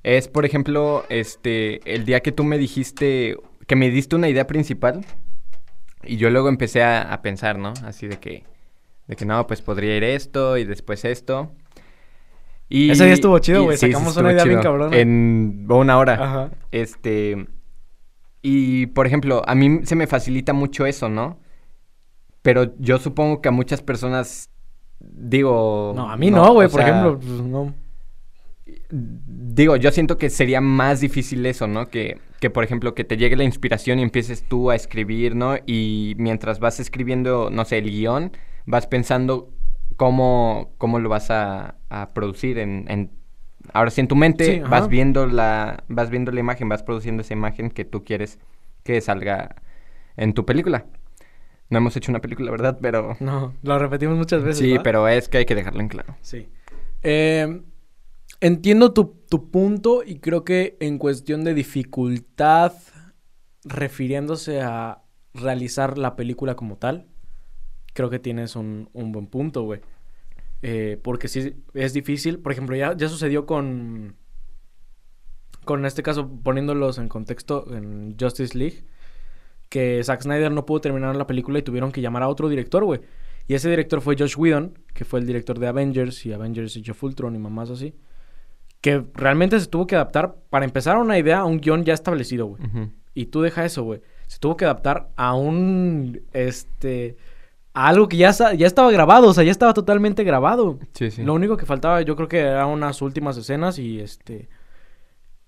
Es, 0.03 0.29
por 0.29 0.47
ejemplo, 0.47 1.05
este, 1.11 1.81
el 1.93 2.05
día 2.07 2.21
que 2.21 2.33
tú 2.33 2.45
me 2.45 2.57
dijiste, 2.59 3.37
que 3.67 3.77
me 3.77 3.91
diste 3.91 4.17
una 4.17 4.29
idea 4.29 4.47
principal, 4.47 5.05
y 6.05 6.17
yo 6.17 6.31
luego 6.31 6.49
empecé 6.49 6.83
a, 6.85 7.03
a 7.13 7.21
pensar, 7.21 7.59
¿no? 7.59 7.75
Así 7.85 8.07
de 8.07 8.19
que, 8.19 8.45
de 9.09 9.17
que 9.17 9.27
no, 9.27 9.47
pues 9.47 9.61
podría 9.61 9.97
ir 9.97 10.05
esto 10.05 10.57
y 10.57 10.65
después 10.65 11.05
esto. 11.05 11.51
Y, 12.69 12.91
Ese 12.91 13.05
día 13.05 13.15
estuvo 13.15 13.39
chido, 13.39 13.65
güey, 13.65 13.77
sí, 13.77 13.87
sacamos 13.87 14.17
una 14.17 14.33
idea 14.33 14.45
bien 14.45 14.61
cabrona. 14.61 14.97
En 14.97 15.67
una 15.69 15.99
hora. 15.99 16.15
Ajá. 16.15 16.51
Este. 16.73 17.47
Y 18.43 18.87
por 18.87 19.07
ejemplo, 19.07 19.43
a 19.47 19.55
mí 19.55 19.81
se 19.85 19.95
me 19.95 20.07
facilita 20.07 20.53
mucho 20.53 20.87
eso, 20.87 21.09
¿no? 21.09 21.39
Pero 22.43 22.77
yo 22.79 22.99
supongo 22.99 23.41
que 23.41 23.49
a 23.49 23.53
muchas 23.53 23.83
personas. 23.83 24.51
Digo. 24.99 25.93
No, 25.95 26.11
a 26.11 26.17
mí 26.17 26.31
no, 26.31 26.53
güey, 26.53 26.69
por 26.69 26.81
sea, 26.81 26.89
ejemplo. 26.89 27.19
pues, 27.19 27.41
no. 27.43 27.75
Digo, 28.91 29.77
yo 29.77 29.91
siento 29.93 30.19
que 30.19 30.31
sería 30.31 30.61
más 30.61 31.01
difícil 31.01 31.45
eso, 31.47 31.67
¿no? 31.67 31.89
Que, 31.89 32.21
que, 32.41 32.51
por 32.51 32.65
ejemplo, 32.65 32.95
que 32.95 33.05
te 33.05 33.17
llegue 33.17 33.37
la 33.37 33.45
inspiración 33.45 33.99
y 34.01 34.03
empieces 34.03 34.43
tú 34.43 34.71
a 34.71 34.75
escribir, 34.75 35.37
¿no? 35.37 35.57
Y 35.67 36.15
mientras 36.19 36.59
vas 36.59 36.81
escribiendo, 36.81 37.51
no 37.51 37.65
sé, 37.65 37.79
el 37.79 37.91
guion, 37.91 38.33
vas 38.65 38.87
pensando 38.87 39.56
cómo, 39.97 40.73
cómo 40.79 40.99
lo 40.99 41.09
vas 41.09 41.31
a, 41.31 41.77
a 41.89 42.11
producir 42.15 42.59
en, 42.59 42.87
en- 42.89 43.11
Ahora 43.73 43.91
sí, 43.91 44.01
en 44.01 44.09
tu 44.09 44.15
mente 44.17 44.45
Sí, 44.45 44.61
ajá. 44.61 44.71
vas 44.71 44.89
viendo 44.89 45.27
la... 45.27 45.83
Vas 45.89 46.11
viendo 46.11 46.31
la 46.31 46.39
imagen, 46.41 46.69
vas 46.69 46.83
produciendo 46.85 47.23
esa 47.23 47.35
imagen 47.35 47.71
que 47.71 47.85
tú 47.85 48.05
quieres 48.05 48.39
que 48.85 49.01
salga 49.01 49.57
en 50.17 50.35
tu 50.35 50.47
película. 50.47 50.87
No 51.69 51.79
hemos 51.79 51.97
hecho 51.97 52.13
una 52.13 52.21
película, 52.21 52.53
¿verdad? 52.53 52.79
Pero... 52.81 53.17
No, 53.19 53.55
lo 53.63 53.79
repetimos 53.79 54.17
muchas 54.17 54.43
veces. 54.45 54.59
Sí, 54.59 54.69
¿verdad? 54.71 54.85
pero 54.85 55.09
es 55.09 55.29
que 55.29 55.39
hay 55.39 55.47
que 55.47 55.57
dejarlo 55.57 55.81
en 55.81 55.89
claro. 55.89 56.15
Sí. 56.21 56.49
Eh, 57.03 57.61
entiendo 58.41 58.93
tu, 58.93 59.17
tu 59.29 59.51
punto 59.51 60.03
y 60.05 60.21
creo 60.21 60.45
que 60.45 60.77
en 60.81 60.99
cuestión 60.99 61.43
de 61.43 61.55
dificultad, 61.55 62.73
refiriéndose 63.65 64.61
a 64.61 65.03
realizar 65.35 65.99
la 65.99 66.17
película 66.17 66.55
como 66.55 66.77
tal, 66.77 67.07
creo 67.97 68.11
que 68.11 68.19
tienes 68.19 68.55
un, 68.55 68.91
un 68.93 69.11
buen 69.11 69.27
punto, 69.27 69.63
güey. 69.63 69.81
Eh, 70.63 71.01
porque 71.03 71.29
sí 71.29 71.57
es 71.75 71.93
difícil. 71.95 72.39
Por 72.39 72.53
ejemplo, 72.53 72.77
ya, 72.77 72.97
ya 72.97 73.09
sucedió 73.09 73.47
con. 73.47 74.15
Con 75.65 75.85
este 75.85 76.05
caso, 76.05 76.31
poniéndolos 76.45 76.99
en 76.99 77.09
contexto, 77.09 77.67
en 77.75 78.17
Justice 78.21 78.57
League. 78.57 78.85
Que 79.69 80.05
Zack 80.05 80.23
Snyder 80.23 80.53
no 80.53 80.65
pudo 80.65 80.81
terminar 80.83 81.17
la 81.17 81.27
película 81.27 81.59
y 81.59 81.63
tuvieron 81.63 81.91
que 81.91 82.01
llamar 82.01 82.23
a 82.23 82.29
otro 82.29 82.49
director, 82.49 82.85
güey. 82.85 83.01
Y 83.49 83.55
ese 83.55 83.71
director 83.71 84.01
fue 84.01 84.15
Josh 84.17 84.37
Whedon, 84.37 84.79
que 84.93 85.05
fue 85.05 85.19
el 85.19 85.27
director 85.27 85.59
de 85.59 85.67
Avengers 85.67 86.25
y 86.27 86.33
Avengers 86.33 86.77
y 86.77 86.89
of 86.89 87.03
Ultron 87.03 87.35
y 87.35 87.39
mamás 87.39 87.71
así. 87.71 87.95
Que 88.81 89.05
realmente 89.15 89.59
se 89.59 89.67
tuvo 89.67 89.87
que 89.87 89.97
adaptar, 89.97 90.37
para 90.51 90.65
empezar, 90.65 90.97
a 90.97 91.01
una 91.01 91.19
idea, 91.19 91.41
a 91.41 91.45
un 91.45 91.61
guion 91.61 91.85
ya 91.85 91.95
establecido, 91.95 92.47
güey. 92.47 92.63
Y 93.15 93.27
tú 93.27 93.41
deja 93.41 93.65
eso, 93.65 93.83
güey. 93.83 94.03
Se 94.27 94.39
tuvo 94.39 94.57
que 94.57 94.67
adaptar 94.67 95.09
a 95.17 95.35
un, 95.35 96.21
este, 96.33 97.17
a 97.77 97.89
algo 97.89 98.09
que 98.09 98.17
ya, 98.17 98.33
ya 98.33 98.67
estaba 98.67 98.91
grabado, 98.91 99.29
o 99.29 99.35
sea, 99.35 99.45
ya 99.45 99.51
estaba 99.51 99.75
totalmente 99.75 100.25
grabado. 100.25 100.79
Sí, 100.95 101.11
sí. 101.11 101.23
Lo 101.23 101.35
único 101.35 101.59
que 101.59 101.67
faltaba, 101.67 102.01
yo 102.01 102.17
creo 102.17 102.27
que 102.27 102.39
eran 102.41 102.69
unas 102.69 103.03
últimas 103.03 103.37
escenas 103.37 103.79
y 103.79 104.01
este, 104.01 104.49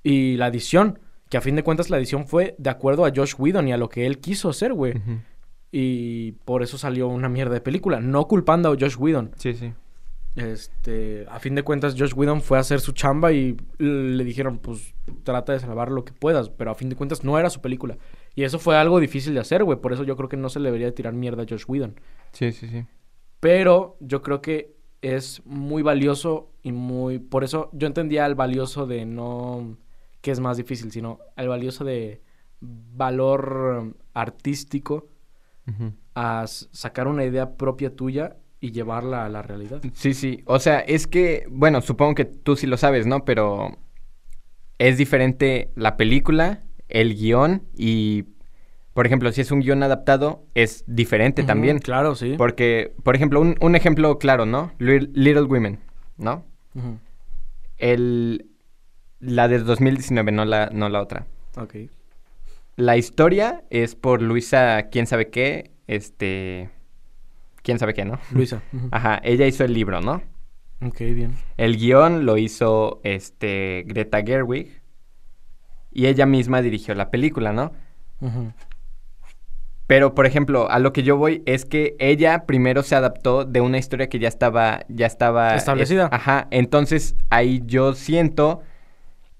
y 0.02 0.36
la 0.36 0.48
edición. 0.48 0.98
Que 1.30 1.38
a 1.38 1.40
fin 1.40 1.56
de 1.56 1.62
cuentas 1.62 1.88
la 1.88 1.96
edición 1.96 2.26
fue 2.26 2.54
de 2.58 2.68
acuerdo 2.68 3.06
a 3.06 3.12
Josh 3.14 3.34
Whedon 3.38 3.68
y 3.68 3.72
a 3.72 3.78
lo 3.78 3.88
que 3.88 4.06
él 4.06 4.18
quiso 4.18 4.50
hacer, 4.50 4.74
güey. 4.74 4.94
Y 5.72 6.32
por 6.44 6.62
eso 6.62 6.76
salió 6.76 7.08
una 7.08 7.30
mierda 7.30 7.54
de 7.54 7.60
película. 7.62 8.00
No 8.00 8.26
culpando 8.28 8.70
a 8.70 8.76
Josh 8.78 8.96
Whedon. 8.98 9.32
Sí, 9.36 9.54
sí. 9.54 9.72
Este, 10.36 11.26
a 11.30 11.38
fin 11.38 11.54
de 11.54 11.62
cuentas, 11.62 11.96
Josh 11.98 12.12
Whedon 12.14 12.40
fue 12.40 12.58
a 12.58 12.60
hacer 12.60 12.80
su 12.80 12.92
chamba 12.92 13.32
y 13.32 13.56
le 13.78 14.24
dijeron, 14.24 14.58
pues, 14.58 14.94
trata 15.22 15.52
de 15.52 15.60
salvar 15.60 15.90
lo 15.90 16.04
que 16.04 16.12
puedas. 16.12 16.48
Pero 16.50 16.70
a 16.70 16.74
fin 16.74 16.88
de 16.88 16.96
cuentas 16.96 17.24
no 17.24 17.38
era 17.38 17.50
su 17.50 17.60
película. 17.60 17.98
Y 18.38 18.44
eso 18.44 18.60
fue 18.60 18.76
algo 18.76 19.00
difícil 19.00 19.34
de 19.34 19.40
hacer, 19.40 19.64
güey. 19.64 19.80
Por 19.80 19.92
eso 19.92 20.04
yo 20.04 20.16
creo 20.16 20.28
que 20.28 20.36
no 20.36 20.48
se 20.48 20.60
le 20.60 20.66
debería 20.66 20.94
tirar 20.94 21.12
mierda 21.12 21.42
a 21.42 21.46
Josh 21.50 21.64
Whedon. 21.66 21.98
Sí, 22.30 22.52
sí, 22.52 22.68
sí. 22.68 22.84
Pero 23.40 23.96
yo 23.98 24.22
creo 24.22 24.40
que 24.40 24.76
es 25.02 25.42
muy 25.44 25.82
valioso 25.82 26.52
y 26.62 26.70
muy... 26.70 27.18
Por 27.18 27.42
eso 27.42 27.68
yo 27.72 27.88
entendía 27.88 28.26
el 28.26 28.36
valioso 28.36 28.86
de 28.86 29.06
no... 29.06 29.76
que 30.20 30.30
es 30.30 30.38
más 30.38 30.56
difícil, 30.56 30.92
sino 30.92 31.18
el 31.36 31.48
valioso 31.48 31.84
de 31.84 32.22
valor 32.60 33.80
um, 33.80 33.94
artístico 34.14 35.08
a 36.14 36.46
sacar 36.46 37.08
una 37.08 37.24
idea 37.24 37.56
propia 37.56 37.96
tuya 37.96 38.36
y 38.60 38.70
llevarla 38.70 39.24
a 39.24 39.28
la 39.28 39.42
realidad. 39.42 39.82
Sí, 39.94 40.14
sí. 40.14 40.44
O 40.46 40.60
sea, 40.60 40.78
es 40.78 41.08
que, 41.08 41.44
bueno, 41.50 41.80
supongo 41.80 42.14
que 42.14 42.24
tú 42.24 42.54
sí 42.54 42.68
lo 42.68 42.76
sabes, 42.76 43.04
¿no? 43.04 43.24
Pero 43.24 43.76
es 44.78 44.96
diferente 44.96 45.72
la 45.74 45.96
película, 45.96 46.62
el 46.88 47.14
guion 47.16 47.62
y, 47.76 48.24
por 48.94 49.06
ejemplo, 49.06 49.30
si 49.32 49.40
es 49.40 49.50
un 49.50 49.60
guion 49.60 49.82
adaptado, 49.82 50.44
es 50.54 50.84
diferente 50.86 51.42
también. 51.42 51.78
Claro, 51.78 52.14
sí. 52.14 52.34
Porque, 52.38 52.94
por 53.02 53.14
ejemplo, 53.16 53.40
un, 53.40 53.56
un 53.60 53.76
ejemplo 53.76 54.18
claro, 54.18 54.46
¿no? 54.46 54.72
Li- 54.78 55.10
Little 55.12 55.42
Women, 55.44 55.78
¿no? 56.16 56.44
Ujú, 56.74 56.98
El, 57.78 58.46
la 59.20 59.48
de 59.48 59.58
2019, 59.60 60.32
no 60.32 60.44
la, 60.44 60.70
no 60.72 60.88
la 60.88 61.00
otra. 61.02 61.26
Ok. 61.56 61.74
La 62.76 62.96
historia 62.96 63.64
es 63.70 63.94
por 63.94 64.22
Luisa, 64.22 64.88
quién 64.90 65.06
sabe 65.06 65.28
qué, 65.30 65.72
este... 65.86 66.70
quién 67.62 67.78
sabe 67.78 67.94
qué, 67.94 68.04
¿no? 68.04 68.18
Luisa. 68.32 68.62
Ajá, 68.92 69.20
ella 69.24 69.46
hizo 69.46 69.64
el 69.64 69.74
libro, 69.74 70.00
¿no? 70.00 70.22
Ok, 70.80 70.98
bien. 71.00 71.34
El 71.56 71.76
guion 71.76 72.24
lo 72.24 72.38
hizo 72.38 73.00
este 73.02 73.82
Greta 73.88 74.22
Gerwig 74.24 74.77
y 75.92 76.06
ella 76.06 76.26
misma 76.26 76.62
dirigió 76.62 76.94
la 76.94 77.10
película, 77.10 77.52
¿no? 77.52 77.72
Ujú. 78.20 78.52
Pero 79.86 80.14
por 80.14 80.26
ejemplo, 80.26 80.70
a 80.70 80.78
lo 80.78 80.92
que 80.92 81.02
yo 81.02 81.16
voy 81.16 81.42
es 81.46 81.64
que 81.64 81.96
ella 81.98 82.44
primero 82.44 82.82
se 82.82 82.94
adaptó 82.94 83.44
de 83.44 83.60
una 83.62 83.78
historia 83.78 84.08
que 84.08 84.18
ya 84.18 84.28
estaba 84.28 84.80
ya 84.88 85.06
estaba 85.06 85.50
es- 85.54 85.62
Establecida. 85.62 86.08
ajá, 86.12 86.46
entonces 86.50 87.16
ahí 87.30 87.62
yo 87.64 87.94
siento 87.94 88.60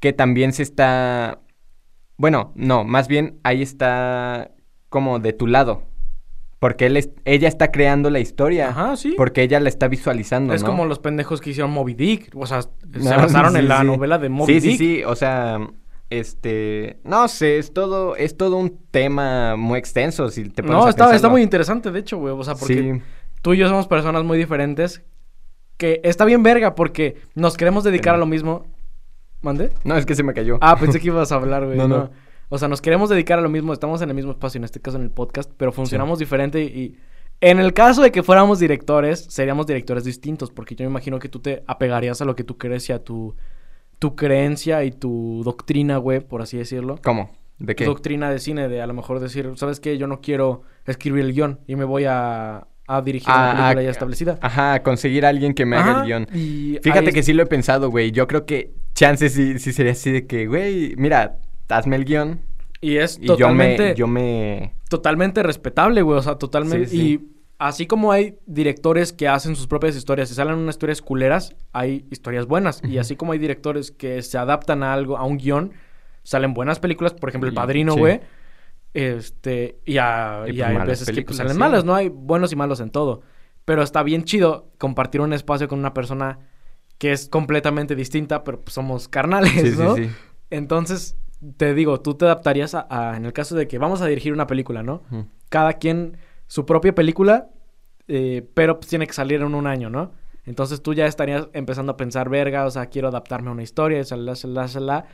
que 0.00 0.12
también 0.14 0.52
se 0.52 0.62
está 0.62 1.40
bueno, 2.16 2.52
no, 2.56 2.82
más 2.84 3.08
bien 3.08 3.38
ahí 3.44 3.62
está 3.62 4.50
como 4.88 5.18
de 5.18 5.32
tu 5.34 5.46
lado. 5.46 5.82
Porque 6.60 6.86
él 6.86 6.96
es- 6.96 7.10
ella 7.24 7.46
está 7.46 7.70
creando 7.70 8.10
la 8.10 8.18
historia. 8.18 8.70
Ajá, 8.70 8.96
sí. 8.96 9.14
Porque 9.16 9.42
ella 9.42 9.60
la 9.60 9.68
está 9.68 9.86
visualizando, 9.86 10.54
Es 10.54 10.62
¿no? 10.62 10.70
como 10.70 10.86
los 10.86 10.98
pendejos 10.98 11.40
que 11.40 11.50
hicieron 11.50 11.70
Moby 11.70 11.94
Dick. 11.94 12.32
O 12.34 12.46
sea, 12.46 12.62
se 12.62 12.68
No, 12.98 13.10
basaron 13.10 13.52
sí, 13.52 13.58
en 13.60 13.68
la 13.68 13.80
sí. 13.82 13.86
novela 13.86 14.18
de 14.18 14.28
Moby 14.28 14.54
Sí, 14.60 14.68
Dick. 14.68 14.78
sí, 14.78 14.96
sí, 14.96 15.04
o 15.04 15.14
sea, 15.14 15.60
este, 16.10 17.00
no 17.04 17.28
sé, 17.28 17.58
es 17.58 17.72
todo, 17.72 18.16
es 18.16 18.36
todo 18.36 18.56
un 18.56 18.78
tema 18.90 19.56
muy 19.56 19.78
extenso, 19.78 20.30
si 20.30 20.48
te 20.48 20.62
No, 20.62 20.88
está, 20.88 21.14
está 21.14 21.28
muy 21.28 21.42
interesante, 21.42 21.90
de 21.90 22.00
hecho, 22.00 22.18
güey. 22.18 22.32
O 22.32 22.42
sea, 22.42 22.54
porque 22.54 22.74
Sí, 22.74 23.02
tú 23.42 23.52
y 23.52 23.58
yo 23.58 23.68
somos 23.68 23.86
personas 23.86 24.24
muy 24.24 24.38
diferentes. 24.38 25.02
Que 25.76 26.00
está 26.02 26.24
bien 26.24 26.42
verga 26.42 26.74
porque 26.74 27.22
nos 27.34 27.56
queremos 27.56 27.84
dedicar 27.84 28.14
a 28.14 28.18
lo 28.18 28.26
mismo. 28.26 28.66
¿Mande? 29.40 29.70
no, 29.84 29.96
es 29.96 30.04
que 30.04 30.16
se 30.16 30.24
me 30.24 30.34
cayó. 30.34 30.58
Ah, 30.60 30.76
pensé 30.76 30.98
que 30.98 31.06
ibas 31.06 31.30
a 31.30 31.36
hablar, 31.36 31.64
güey. 31.66 31.78
No, 31.78 31.86
No, 31.86 31.96
no. 31.98 32.10
O 32.48 32.58
sea, 32.58 32.66
nos 32.66 32.80
queremos 32.80 33.10
dedicar 33.10 33.38
a 33.38 33.42
lo 33.42 33.48
mismo. 33.48 33.72
Estamos 33.72 34.02
en 34.02 34.08
el 34.08 34.16
mismo 34.16 34.32
espacio, 34.32 34.58
en 34.58 34.64
este 34.64 34.80
caso 34.80 34.96
en 34.96 35.04
el 35.04 35.10
podcast, 35.10 35.50
pero 35.56 35.72
funcionamos 35.72 36.18
diferente 36.18 36.62
y... 36.62 36.98
En 37.40 37.60
el 37.60 37.72
caso 37.72 38.02
de 38.02 38.10
que 38.10 38.24
fuéramos 38.24 38.58
directores, 38.58 39.26
seríamos 39.28 39.68
directores 39.68 40.02
distintos, 40.02 40.50
porque 40.50 40.74
yo 40.74 40.84
me 40.84 40.90
imagino 40.90 41.20
que 41.20 41.28
tú 41.28 41.38
te 41.38 41.62
apegarías 41.68 42.20
a 42.20 42.24
lo 42.24 42.34
que 42.34 42.42
tú 42.42 42.58
crees 42.58 42.88
y 42.88 42.92
a 42.92 43.04
tu, 43.04 43.36
tu 43.98 44.14
creencia 44.16 44.84
y 44.84 44.90
tu 44.90 45.42
doctrina, 45.44 45.96
güey, 45.98 46.20
por 46.20 46.42
así 46.42 46.56
decirlo. 46.56 46.96
¿Cómo? 47.02 47.30
¿De 47.58 47.74
qué? 47.74 47.84
doctrina 47.86 48.30
de 48.30 48.38
cine, 48.38 48.68
de 48.68 48.80
a 48.80 48.86
lo 48.86 48.94
mejor 48.94 49.18
decir, 49.18 49.50
¿sabes 49.56 49.80
qué? 49.80 49.98
Yo 49.98 50.06
no 50.06 50.20
quiero 50.20 50.62
escribir 50.86 51.24
el 51.24 51.32
guion 51.32 51.58
y 51.66 51.74
me 51.74 51.84
voy 51.84 52.04
a, 52.04 52.68
a 52.86 53.02
dirigir 53.02 53.28
una 53.30 53.50
Ah, 53.50 53.54
película 53.54 53.80
ah, 53.80 53.82
ya 53.84 53.90
establecida. 53.90 54.38
Ajá, 54.40 54.82
conseguir 54.84 55.26
a 55.26 55.30
alguien 55.30 55.54
que 55.54 55.66
me 55.66 55.76
haga 55.76 56.00
el 56.02 56.06
guion. 56.06 56.28
y 56.32 56.78
Fíjate 56.82 57.12
que 57.12 57.18
es- 57.20 57.26
sí 57.26 57.32
lo 57.32 57.42
he 57.42 57.46
pensado, 57.46 57.90
güey. 57.90 58.12
Yo 58.12 58.28
creo 58.28 58.46
que 58.46 58.74
chances 58.94 59.32
sí, 59.32 59.58
sí 59.58 59.72
sería 59.72 59.90
así 59.92 60.12
de 60.12 60.26
que, 60.28 60.46
güey, 60.46 60.94
mira, 60.96 61.38
hazme 61.68 61.96
el 61.96 62.04
guion 62.04 62.40
Y 62.80 62.98
es 62.98 63.18
y 63.20 63.26
totalmente, 63.26 63.94
yo 63.96 64.06
me, 64.06 64.22
yo 64.22 64.68
me... 64.68 64.74
totalmente 64.88 65.42
respetable, 65.42 66.02
güey. 66.02 66.18
O 66.18 66.22
sea, 66.22 66.36
totalmente. 66.36 66.86
Sí, 66.86 66.96
sí. 66.96 67.02
Y 67.24 67.37
así 67.58 67.86
como 67.86 68.12
hay 68.12 68.38
directores 68.46 69.12
que 69.12 69.28
hacen 69.28 69.56
sus 69.56 69.66
propias 69.66 69.96
historias 69.96 70.30
y 70.30 70.34
salen 70.34 70.54
unas 70.54 70.74
historias 70.76 71.02
culeras, 71.02 71.54
hay 71.72 72.06
historias 72.10 72.46
buenas. 72.46 72.80
Y 72.84 72.98
así 72.98 73.16
como 73.16 73.32
hay 73.32 73.38
directores 73.38 73.90
que 73.90 74.22
se 74.22 74.38
adaptan 74.38 74.82
a 74.82 74.92
algo, 74.92 75.18
a 75.18 75.24
un 75.24 75.38
guion, 75.38 75.72
salen 76.22 76.54
buenas 76.54 76.78
películas. 76.78 77.14
Por 77.14 77.28
ejemplo, 77.28 77.48
El 77.48 77.54
Padrino, 77.54 77.94
sí. 77.94 77.98
güey. 77.98 78.20
Este, 78.94 79.78
y, 79.84 79.98
a- 79.98 80.44
Y 80.46 80.50
y 80.50 80.52
pues 80.54 80.66
hay 80.66 80.86
veces 80.86 81.10
que 81.10 81.22
pues, 81.22 81.36
salen 81.36 81.52
sí. 81.54 81.58
malas, 81.58 81.84
¿no? 81.84 81.94
Hay 81.94 82.08
buenos 82.08 82.52
y 82.52 82.56
malos 82.56 82.80
en 82.80 82.90
todo. 82.90 83.22
Pero 83.64 83.82
está 83.82 84.02
bien 84.02 84.24
chido 84.24 84.70
compartir 84.78 85.20
un 85.20 85.32
espacio 85.32 85.68
con 85.68 85.78
una 85.78 85.92
persona 85.94 86.38
que 86.96 87.12
es 87.12 87.28
completamente 87.28 87.94
distinta, 87.94 88.42
pero 88.44 88.60
pues, 88.62 88.74
somos 88.74 89.08
carnales, 89.08 89.52
Sí, 89.52 89.74
¿no? 89.78 89.94
sí, 89.94 90.04
sí. 90.06 90.10
Entonces, 90.50 91.16
te 91.58 91.74
digo, 91.74 92.00
tú 92.00 92.14
te 92.14 92.24
adaptarías 92.24 92.74
a, 92.74 92.86
a- 92.90 93.16
en 93.16 93.24
el 93.26 93.32
caso 93.32 93.54
de 93.54 93.68
que 93.68 93.78
vamos 93.78 94.00
a 94.00 94.06
dirigir 94.06 94.32
una 94.32 94.46
película, 94.46 94.82
¿no? 94.82 95.02
Cada 95.50 95.74
quien 95.74 96.16
su 96.48 96.66
propia 96.66 96.92
película, 96.94 97.48
eh, 98.08 98.44
pero 98.54 98.80
pues 98.80 98.88
tiene 98.88 99.06
que 99.06 99.12
salir 99.12 99.40
en 99.40 99.54
un 99.54 99.66
año, 99.68 99.88
¿no? 99.90 100.10
Entonces 100.44 100.82
tú 100.82 100.94
ya 100.94 101.06
estarías 101.06 101.48
empezando 101.52 101.92
a 101.92 101.96
pensar, 101.96 102.28
verga, 102.30 102.64
o 102.64 102.70
sea, 102.70 102.86
quiero 102.86 103.08
adaptarme 103.08 103.50
a 103.50 103.52
una 103.52 103.62
historia, 103.62 104.02
shalala, 104.02 104.32
shalala, 104.34 104.66
shalala. 104.66 105.04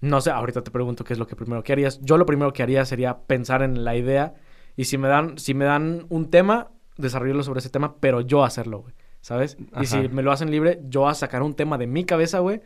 No 0.00 0.20
sé, 0.20 0.30
ahorita 0.30 0.62
te 0.62 0.70
pregunto 0.70 1.04
qué 1.04 1.12
es 1.14 1.18
lo 1.18 1.26
que 1.26 1.36
primero 1.36 1.62
que 1.62 1.72
harías. 1.72 2.00
Yo 2.02 2.18
lo 2.18 2.26
primero 2.26 2.52
que 2.52 2.62
haría 2.62 2.84
sería 2.84 3.16
pensar 3.18 3.62
en 3.62 3.84
la 3.84 3.96
idea 3.96 4.34
y 4.76 4.84
si 4.84 4.98
me 4.98 5.08
dan, 5.08 5.38
si 5.38 5.54
me 5.54 5.64
dan 5.64 6.06
un 6.10 6.28
tema, 6.28 6.72
desarrollarlo 6.98 7.44
sobre 7.44 7.60
ese 7.60 7.70
tema, 7.70 7.94
pero 8.00 8.20
yo 8.20 8.44
hacerlo, 8.44 8.80
güey. 8.80 8.94
¿Sabes? 9.20 9.56
Y 9.80 9.86
si 9.86 9.96
Ajá. 9.96 10.08
me 10.10 10.22
lo 10.22 10.32
hacen 10.32 10.50
libre, 10.50 10.80
yo 10.88 11.08
a 11.08 11.14
sacar 11.14 11.42
un 11.42 11.54
tema 11.54 11.78
de 11.78 11.86
mi 11.86 12.04
cabeza, 12.04 12.40
güey, 12.40 12.60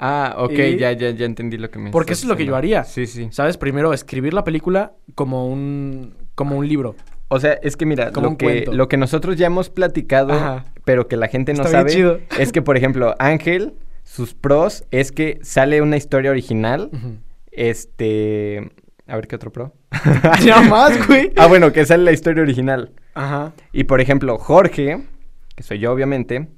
Ah, 0.00 0.36
ok, 0.38 0.52
Y- 0.52 0.76
ya, 0.78 0.92
ya, 0.92 1.10
ya 1.10 1.26
entendí 1.26 1.58
lo 1.58 1.70
que 1.70 1.80
me 1.80 1.90
Porque 1.90 2.12
eso 2.12 2.24
es 2.24 2.28
lo 2.28 2.36
que 2.36 2.44
yo 2.46 2.54
haría. 2.54 2.84
Sí, 2.84 3.06
sí. 3.08 3.28
¿Sabes? 3.32 3.56
Primero 3.56 3.92
escribir 3.92 4.32
la 4.32 4.44
película 4.44 4.92
como 5.16 5.48
un 5.48 6.14
como 6.36 6.56
un 6.56 6.68
libro. 6.68 6.94
O 7.28 7.40
sea, 7.40 7.52
es 7.62 7.76
que 7.76 7.84
mira, 7.84 8.10
lo 8.10 8.36
que, 8.38 8.64
lo 8.72 8.88
que 8.88 8.96
nosotros 8.96 9.36
ya 9.36 9.46
hemos 9.46 9.68
platicado, 9.68 10.32
Ajá. 10.32 10.64
pero 10.84 11.08
que 11.08 11.16
la 11.16 11.28
gente 11.28 11.52
no 11.52 11.62
Está 11.62 11.78
sabe, 11.78 11.90
chido. 11.90 12.20
es 12.38 12.52
que, 12.52 12.62
por 12.62 12.76
ejemplo, 12.76 13.14
Ángel, 13.18 13.74
sus 14.02 14.34
pros 14.34 14.84
es 14.90 15.12
que 15.12 15.38
sale 15.42 15.82
una 15.82 15.96
historia 15.96 16.30
original, 16.30 16.90
este... 17.52 18.70
A 19.06 19.16
ver, 19.16 19.26
¿qué 19.26 19.36
otro 19.36 19.52
pro? 19.52 19.74
Ya 20.44 20.60
más, 20.62 21.06
güey. 21.06 21.32
ah, 21.36 21.46
bueno, 21.46 21.72
que 21.72 21.84
sale 21.84 22.04
la 22.04 22.12
historia 22.12 22.42
original. 22.42 22.92
Ajá. 23.14 23.52
Y, 23.72 23.84
por 23.84 24.00
ejemplo, 24.00 24.38
Jorge, 24.38 25.02
que 25.54 25.62
soy 25.62 25.78
yo, 25.78 25.92
obviamente, 25.92 26.48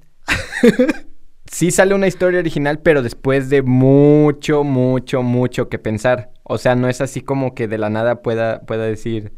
sí 1.47 1.71
sale 1.71 1.95
una 1.95 2.07
historia 2.07 2.41
original, 2.41 2.79
pero 2.79 3.03
después 3.03 3.51
de 3.51 3.63
mucho, 3.63 4.63
mucho, 4.63 5.23
mucho 5.23 5.69
que 5.69 5.79
pensar. 5.79 6.31
O 6.45 6.59
sea, 6.59 6.75
no 6.77 6.89
es 6.89 7.01
así 7.01 7.21
como 7.21 7.55
que 7.55 7.67
de 7.69 7.79
la 7.79 7.91
nada 7.91 8.23
pueda, 8.23 8.63
pueda 8.63 8.85
decir, 8.85 9.33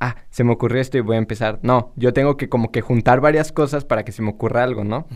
ah, 0.00 0.16
se 0.30 0.42
me 0.44 0.52
ocurrió 0.52 0.80
esto 0.80 0.98
y 0.98 1.02
voy 1.02 1.16
a 1.16 1.18
empezar. 1.18 1.58
No, 1.62 1.92
yo 1.96 2.12
tengo 2.12 2.36
que 2.36 2.48
como 2.48 2.72
que 2.72 2.80
juntar 2.80 3.20
varias 3.20 3.52
cosas 3.52 3.84
para 3.84 4.04
que 4.04 4.12
se 4.12 4.22
me 4.22 4.30
ocurra 4.30 4.62
algo, 4.64 4.82
¿no? 4.84 5.06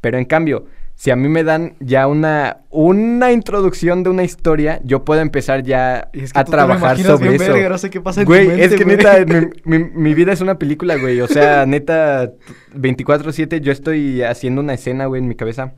Pero 0.00 0.18
en 0.18 0.26
cambio, 0.26 0.66
si 0.96 1.10
a 1.10 1.16
mí 1.16 1.28
me 1.30 1.44
dan 1.44 1.76
ya 1.80 2.06
una, 2.06 2.58
una 2.68 3.32
introducción 3.32 4.02
de 4.02 4.10
una 4.10 4.22
historia, 4.22 4.78
yo 4.84 5.02
puedo 5.04 5.22
empezar 5.22 5.62
ya 5.62 6.10
Y 6.12 6.20
es 6.24 6.32
que 6.34 6.38
a 6.38 6.44
tú 6.44 6.50
trabajar 6.52 6.98
sobre 6.98 7.30
bien 7.30 7.40
eso. 7.42 7.52
verga, 7.54 7.68
no 7.70 7.78
sé 7.78 7.88
qué 7.88 8.02
pasa 8.02 8.20
en 8.20 8.26
tu 8.26 8.32
Güey, 8.32 8.48
mente, 8.48 8.64
es 8.66 8.74
que 8.74 8.84
güey. 8.84 8.96
neta, 8.98 9.24
mi, 9.24 9.46
mi- 9.78 9.84
mi 9.90 10.14
vida 10.14 10.32
es 10.32 10.42
una 10.42 10.58
película, 10.58 10.96
güey. 10.96 11.20
O 11.22 11.26
sea, 11.26 11.64
neta, 11.66 12.32
24-7 12.74 13.60
yo 13.60 13.72
estoy 13.72 14.22
haciendo 14.22 14.60
una 14.60 14.74
escena, 14.74 15.06
güey, 15.06 15.22
en 15.22 15.28
mi 15.28 15.36
cabeza. 15.36 15.72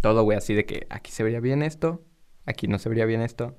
Todo, 0.00 0.24
güey, 0.24 0.36
así 0.38 0.54
de 0.54 0.64
que 0.64 0.86
aquí 0.90 1.12
se 1.12 1.22
vería 1.22 1.38
bien 1.40 1.62
esto, 1.62 2.02
aquí 2.44 2.66
no 2.66 2.78
se 2.78 2.88
vería 2.88 3.04
bien 3.04 3.20
esto. 3.20 3.54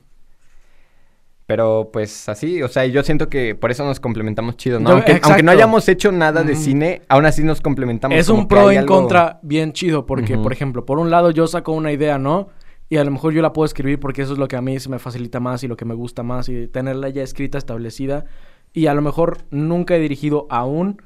Pero 1.50 1.90
pues 1.92 2.30
así, 2.30 2.62
o 2.62 2.68
sea, 2.68 2.86
yo 2.86 3.02
siento 3.02 3.28
que 3.28 3.56
por 3.56 3.72
eso 3.72 3.84
nos 3.84 4.00
complementamos 4.00 4.56
chido, 4.56 4.80
¿no? 4.80 4.90
Yo- 4.90 4.96
aunque, 4.98 5.20
aunque 5.24 5.42
no 5.42 5.50
hayamos 5.50 5.90
hecho 5.90 6.12
nada 6.12 6.44
de 6.44 6.56
cine, 6.56 7.02
aún 7.10 7.26
así 7.26 7.44
nos 7.44 7.60
complementamos. 7.60 8.16
Es 8.20 8.30
un 8.30 8.48
pro 8.48 8.70
en 8.70 8.78
algo- 8.78 8.96
contra 8.96 9.40
bien 9.42 9.74
chido, 9.74 10.06
porque, 10.06 10.38
por 10.38 10.54
ejemplo, 10.54 10.86
por 10.86 11.00
un 11.00 11.10
lado 11.10 11.32
yo 11.32 11.48
saco 11.48 11.72
una 11.72 11.92
idea, 11.92 12.20
¿no? 12.20 12.50
Y 12.88 12.98
a 12.98 13.04
lo 13.04 13.10
mejor 13.10 13.34
yo 13.34 13.42
la 13.42 13.52
puedo 13.52 13.66
escribir 13.66 14.00
porque 14.00 14.22
eso 14.22 14.34
es 14.34 14.38
lo 14.38 14.48
que 14.48 14.58
a 14.58 14.62
mí 14.62 14.80
se 14.80 14.90
me 14.90 15.00
facilita 15.00 15.40
más 15.40 15.64
y 15.64 15.68
lo 15.68 15.76
que 15.76 15.86
me 15.86 15.96
gusta 15.96 16.22
más 16.22 16.50
y 16.50 16.68
tenerla 16.68 17.10
ya 17.10 17.24
escrita, 17.24 17.58
establecida. 17.58 18.26
Y 18.72 18.86
a 18.86 18.94
lo 18.94 19.02
mejor 19.02 19.40
nunca 19.50 19.96
he 19.96 20.00
dirigido 20.00 20.46
aún, 20.52 21.02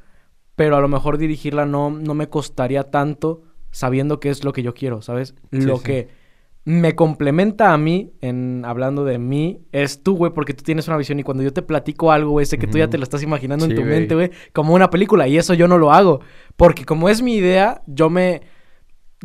pero 0.58 0.76
a 0.76 0.82
lo 0.82 0.89
mejor 0.89 1.18
dirigirla 1.18 1.66
no, 1.66 1.89
no 1.89 2.16
me 2.16 2.28
costaría 2.28 2.91
tanto 2.91 3.44
sabiendo 3.72 4.20
qué 4.20 4.30
es 4.30 4.44
lo 4.44 4.52
que 4.52 4.62
yo 4.62 4.74
quiero, 4.74 5.02
¿sabes? 5.02 5.36
lo 5.52 5.78
sí. 5.78 5.84
que 5.86 6.23
me 6.66 6.95
complementa 6.95 7.74
a 7.74 7.78
mí, 7.78 8.14
en 8.22 8.64
hablando 8.66 9.03
de 9.03 9.20
mí, 9.20 9.59
es 9.72 10.01
tú, 10.01 10.16
güey, 10.16 10.32
porque 10.32 10.53
tú 10.53 10.64
tienes 10.64 10.88
una 10.88 10.95
visión 10.95 11.20
y 11.20 11.24
cuando 11.24 11.43
yo 11.43 11.51
te 11.51 11.61
platico 11.61 12.11
algo, 12.11 12.32
güey, 12.32 12.45
sé 12.45 12.57
que 12.57 12.68
tú 12.68 12.78
ya 12.78 12.89
te 12.89 12.97
lo 12.97 13.03
estás 13.03 13.22
imaginando 13.22 13.66
en 13.66 13.76
tu 13.76 13.84
mente, 13.84 14.16
güey, 14.16 14.32
como 14.53 14.74
una 14.74 14.89
película 14.89 15.28
y 15.28 15.38
eso 15.38 15.53
yo 15.53 15.68
no 15.68 15.78
lo 15.78 15.91
hago, 15.91 16.22
porque 16.55 16.86
como 16.86 17.09
es 17.09 17.22
mi 17.22 17.36
idea, 17.36 17.82
yo 17.86 18.09
me 18.09 18.41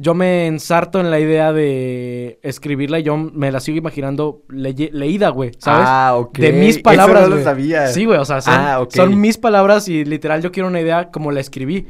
yo 0.01 0.15
me 0.15 0.47
ensarto 0.47 1.01
en 1.01 1.11
la 1.11 1.19
idea 1.19 1.53
de 1.53 2.39
escribirla 2.45 3.01
y 3.01 3.03
yo 3.03 3.17
me 3.17 3.51
la 3.51 3.59
sigo 3.59 3.79
imaginando 3.79 4.43
leída, 4.49 5.31
güey, 5.31 5.51
¿sabes? 5.59 5.87
Ah, 5.89 6.15
ok. 6.17 6.39
De 6.39 6.53
mis 6.53 6.77
Eso 6.77 6.83
palabras, 6.85 7.29
no 7.29 7.35
lo 7.35 7.43
sabía. 7.43 7.89
Sí, 7.89 8.05
güey, 8.05 8.17
o 8.17 8.25
sea, 8.25 8.41
son, 8.41 8.55
Ah, 8.55 8.87
son 8.91 9.21
mis 9.21 9.39
palabras 9.39 9.89
y 9.89 10.05
literal 10.05 10.41
yo 10.41 10.53
quiero 10.53 10.69
una 10.69 10.81
idea 10.81 11.11
como 11.11 11.33
la 11.33 11.41
escribí. 11.41 11.89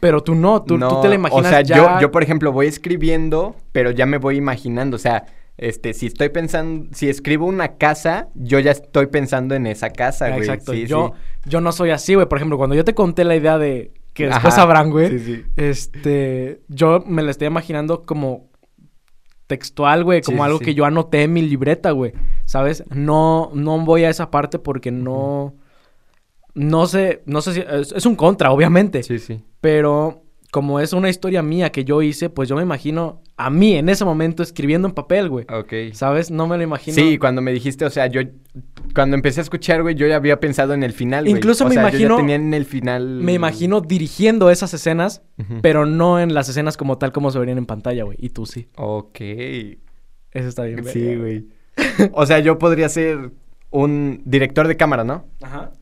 Pero 0.00 0.20
tú 0.20 0.34
no, 0.34 0.62
tú, 0.62 0.74
tú 0.74 0.78
No, 0.78 1.00
te 1.00 1.08
la 1.08 1.14
imaginas 1.14 1.46
O 1.46 1.48
sea, 1.48 1.60
ya... 1.60 1.76
yo, 1.76 2.00
yo, 2.00 2.10
por 2.10 2.24
ejemplo, 2.24 2.50
voy 2.50 2.66
escribiendo, 2.66 3.54
pero 3.70 3.92
ya 3.92 4.04
me 4.04 4.18
voy 4.18 4.36
imaginando. 4.36 4.96
O 4.96 4.98
sea, 4.98 5.24
este, 5.56 5.94
si 5.94 6.06
estoy 6.06 6.30
pensando, 6.30 6.88
si 6.92 7.08
escribo 7.08 7.46
una 7.46 7.76
casa, 7.76 8.30
yo 8.34 8.58
ya 8.58 8.72
estoy 8.72 9.06
pensando 9.06 9.54
en 9.54 9.68
esa 9.68 9.90
casa, 9.90 10.28
güey. 10.30 10.40
Exacto. 10.40 10.72
Sí, 10.72 10.86
yo, 10.86 11.12
sí. 11.14 11.50
yo 11.50 11.60
no 11.60 11.70
soy 11.70 11.90
así, 11.90 12.16
güey. 12.16 12.26
Por 12.26 12.38
ejemplo, 12.38 12.58
cuando 12.58 12.74
yo 12.74 12.84
te 12.84 12.94
conté 12.94 13.22
la 13.22 13.36
idea 13.36 13.58
de 13.58 13.92
que 14.14 14.26
después 14.26 14.54
Ajá, 14.54 14.62
sabrán, 14.62 14.90
güey. 14.90 15.10
sí, 15.10 15.18
sí. 15.18 15.44
Este, 15.56 16.62
yo 16.68 17.04
me 17.06 17.22
la 17.22 17.30
estoy 17.32 17.48
imaginando 17.48 18.02
como 18.02 18.48
textual, 19.46 20.04
güey, 20.04 20.22
como 20.22 20.38
Sí, 20.38 20.42
algo 20.44 20.58
que 20.58 20.74
yo 20.74 20.84
anoté 20.86 21.24
en 21.24 21.32
mi 21.32 21.42
libreta, 21.42 21.90
güey. 21.90 22.12
¿Sabes? 22.46 22.84
No, 22.90 23.50
no 23.54 23.78
voy 23.84 24.04
a 24.04 24.10
esa 24.10 24.30
parte 24.30 24.58
porque 24.58 24.90
no, 24.90 25.54
no 26.54 26.86
sé, 26.86 27.22
no 27.26 27.42
sé 27.42 27.54
si 27.54 27.60
es, 27.60 27.92
es 27.92 28.06
un 28.06 28.16
contra, 28.16 28.50
obviamente. 28.52 29.02
Sí, 29.02 29.18
sí. 29.18 29.44
Pero 29.60 30.23
como 30.54 30.78
es 30.78 30.92
una 30.92 31.08
historia 31.10 31.42
mía 31.42 31.72
que 31.72 31.84
yo 31.84 32.00
hice, 32.00 32.30
pues 32.30 32.48
yo 32.48 32.54
me 32.54 32.62
imagino 32.62 33.20
a 33.36 33.50
mí 33.50 33.74
en 33.74 33.88
ese 33.88 34.04
momento 34.04 34.40
escribiendo 34.44 34.86
en 34.86 34.94
papel, 34.94 35.28
güey. 35.28 35.44
Ok. 35.52 35.72
¿Sabes? 35.94 36.30
No 36.30 36.46
me 36.46 36.56
lo 36.56 36.62
imagino. 36.62 36.94
Sí, 36.94 37.18
cuando 37.18 37.42
me 37.42 37.52
dijiste, 37.52 37.84
o 37.84 37.90
sea, 37.90 38.06
yo 38.06 38.20
cuando 38.94 39.16
empecé 39.16 39.40
a 39.40 39.42
escuchar, 39.42 39.82
güey, 39.82 39.96
yo 39.96 40.06
ya 40.06 40.14
había 40.14 40.38
pensado 40.38 40.72
en 40.72 40.84
el 40.84 40.92
final, 40.92 41.24
güey. 41.24 41.34
Incluso 41.34 41.64
O 41.64 41.68
me 41.68 41.74
sea, 41.74 41.82
yo 41.82 41.88
imagino- 41.88 42.14
ya 42.14 42.20
tenía 42.20 42.36
en 42.36 42.54
el 42.54 42.66
final. 42.66 43.04
Me 43.20 43.32
imagino 43.32 43.80
dirigiendo 43.80 44.48
esas 44.48 44.72
escenas, 44.74 45.22
pero 45.60 45.86
no 45.86 46.20
en 46.20 46.34
las 46.34 46.48
escenas 46.48 46.76
como 46.76 46.98
tal 46.98 47.10
como 47.10 47.32
se 47.32 47.40
verían 47.40 47.58
en 47.58 47.66
pantalla, 47.66 48.04
güey. 48.04 48.16
Y 48.20 48.28
tú 48.28 48.46
sí. 48.46 48.68
Ok. 48.76 49.18
Eso 49.20 50.48
está 50.48 50.62
bien. 50.62 50.84
Sí, 50.84 51.00
verga, 51.04 51.20
güey. 51.20 51.46
O 52.12 52.26
sea, 52.26 52.38
yo 52.38 52.58
podría 52.60 52.88
ser 52.88 53.32
un 53.70 54.22
director 54.24 54.68
de 54.68 54.76
cámara, 54.76 55.02
¿no? 55.02 55.24
Ajá. 55.42 55.72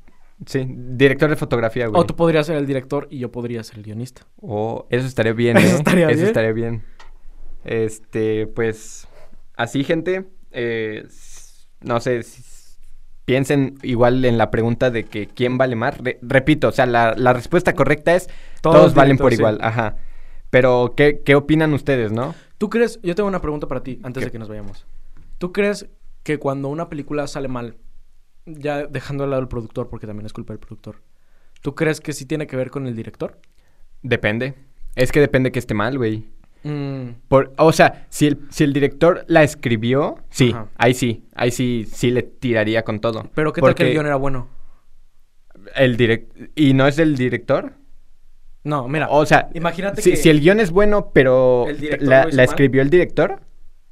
Sí, 0.46 0.66
director 0.68 1.30
de 1.30 1.36
fotografía, 1.36 1.86
güey. 1.86 2.00
O 2.00 2.06
tú 2.06 2.16
podrías 2.16 2.46
ser 2.46 2.56
el 2.56 2.66
director 2.66 3.06
y 3.10 3.18
yo 3.18 3.30
podría 3.30 3.62
ser 3.62 3.78
el 3.78 3.84
guionista. 3.84 4.22
Oh, 4.40 4.86
eso 4.90 5.06
estaría 5.06 5.32
bien, 5.32 5.56
¿eh? 5.58 5.62
Eso 5.64 5.76
estaría 5.76 6.06
Eso 6.08 6.16
bien. 6.16 6.26
estaría 6.26 6.52
bien. 6.52 6.82
Este, 7.64 8.46
pues, 8.48 9.06
así, 9.56 9.84
gente. 9.84 10.24
eh, 10.50 11.06
no 11.80 12.00
sé, 12.00 12.20
piensen 13.24 13.78
igual 13.82 14.24
en 14.24 14.36
la 14.38 14.50
pregunta 14.50 14.90
de 14.90 15.04
que 15.04 15.26
quién 15.28 15.58
vale 15.58 15.76
más. 15.76 15.98
Re- 15.98 16.18
repito, 16.22 16.68
o 16.68 16.72
sea, 16.72 16.86
la, 16.86 17.14
la 17.16 17.32
respuesta 17.32 17.74
correcta 17.74 18.14
es 18.14 18.28
todos, 18.60 18.76
Todos 18.76 18.94
valen 18.94 19.16
por 19.16 19.32
igual. 19.32 19.58
Ajá. 19.60 19.96
Pero, 20.50 20.94
¿qué, 20.96 21.22
¿qué 21.24 21.34
opinan 21.34 21.72
ustedes, 21.72 22.12
no? 22.12 22.34
¿Tú 22.58 22.68
crees? 22.68 23.00
Yo 23.02 23.14
tengo 23.14 23.28
una 23.28 23.40
pregunta 23.40 23.66
para 23.66 23.82
ti 23.82 24.00
antes 24.02 24.20
¿Qué? 24.20 24.26
de 24.26 24.32
que 24.32 24.38
nos 24.38 24.48
vayamos. 24.48 24.86
¿Tú 25.38 25.52
crees 25.52 25.88
que 26.22 26.38
cuando 26.38 26.68
una 26.68 26.88
película 26.88 27.26
sale 27.26 27.48
mal, 27.48 27.76
ya 28.46 28.86
dejando 28.86 29.24
de 29.24 29.30
lado 29.30 29.42
el 29.42 29.48
productor, 29.48 29.88
porque 29.88 30.06
también 30.06 30.26
es 30.26 30.32
culpa 30.32 30.52
del 30.52 30.60
productor, 30.60 31.02
¿tú 31.60 31.74
crees 31.74 32.00
que 32.00 32.12
sí 32.12 32.26
tiene 32.26 32.46
que 32.46 32.56
ver 32.56 32.70
con 32.70 32.86
el 32.86 32.96
director? 32.96 33.38
Depende. 34.02 34.54
Es 34.94 35.12
que 35.12 35.20
depende 35.20 35.52
que 35.52 35.58
esté 35.58 35.74
mal, 35.74 35.96
güey. 35.96 36.28
Mm, 36.64 37.08
Por, 37.28 37.52
o 37.56 37.72
sea, 37.72 38.06
si 38.08 38.26
el, 38.28 38.38
si 38.50 38.62
el 38.64 38.72
director 38.72 39.24
la 39.26 39.42
escribió, 39.42 40.16
sí, 40.30 40.50
Ajá. 40.52 40.68
ahí 40.76 40.94
sí, 40.94 41.24
ahí 41.34 41.50
sí, 41.50 41.86
sí 41.90 42.10
le 42.10 42.22
tiraría 42.22 42.84
con 42.84 43.00
todo. 43.00 43.28
pero 43.34 43.52
¿qué 43.52 43.60
tal 43.60 43.74
que 43.74 43.84
el 43.84 43.92
guion 43.92 44.06
era 44.06 44.16
bueno? 44.16 44.48
el 45.76 45.96
direct 45.96 46.32
¿Y 46.56 46.74
no 46.74 46.86
es 46.86 46.96
del 46.96 47.16
director? 47.16 47.74
No, 48.64 48.86
mira. 48.88 49.08
O 49.10 49.26
sea, 49.26 49.48
imagínate 49.54 50.02
si, 50.02 50.10
que... 50.10 50.16
si 50.16 50.28
el 50.30 50.40
guion 50.40 50.60
es 50.60 50.70
bueno, 50.70 51.10
pero 51.12 51.66
¿El 51.68 51.98
la, 52.08 52.44
escribió 52.44 52.82
el 52.82 52.90
director, 52.90 53.40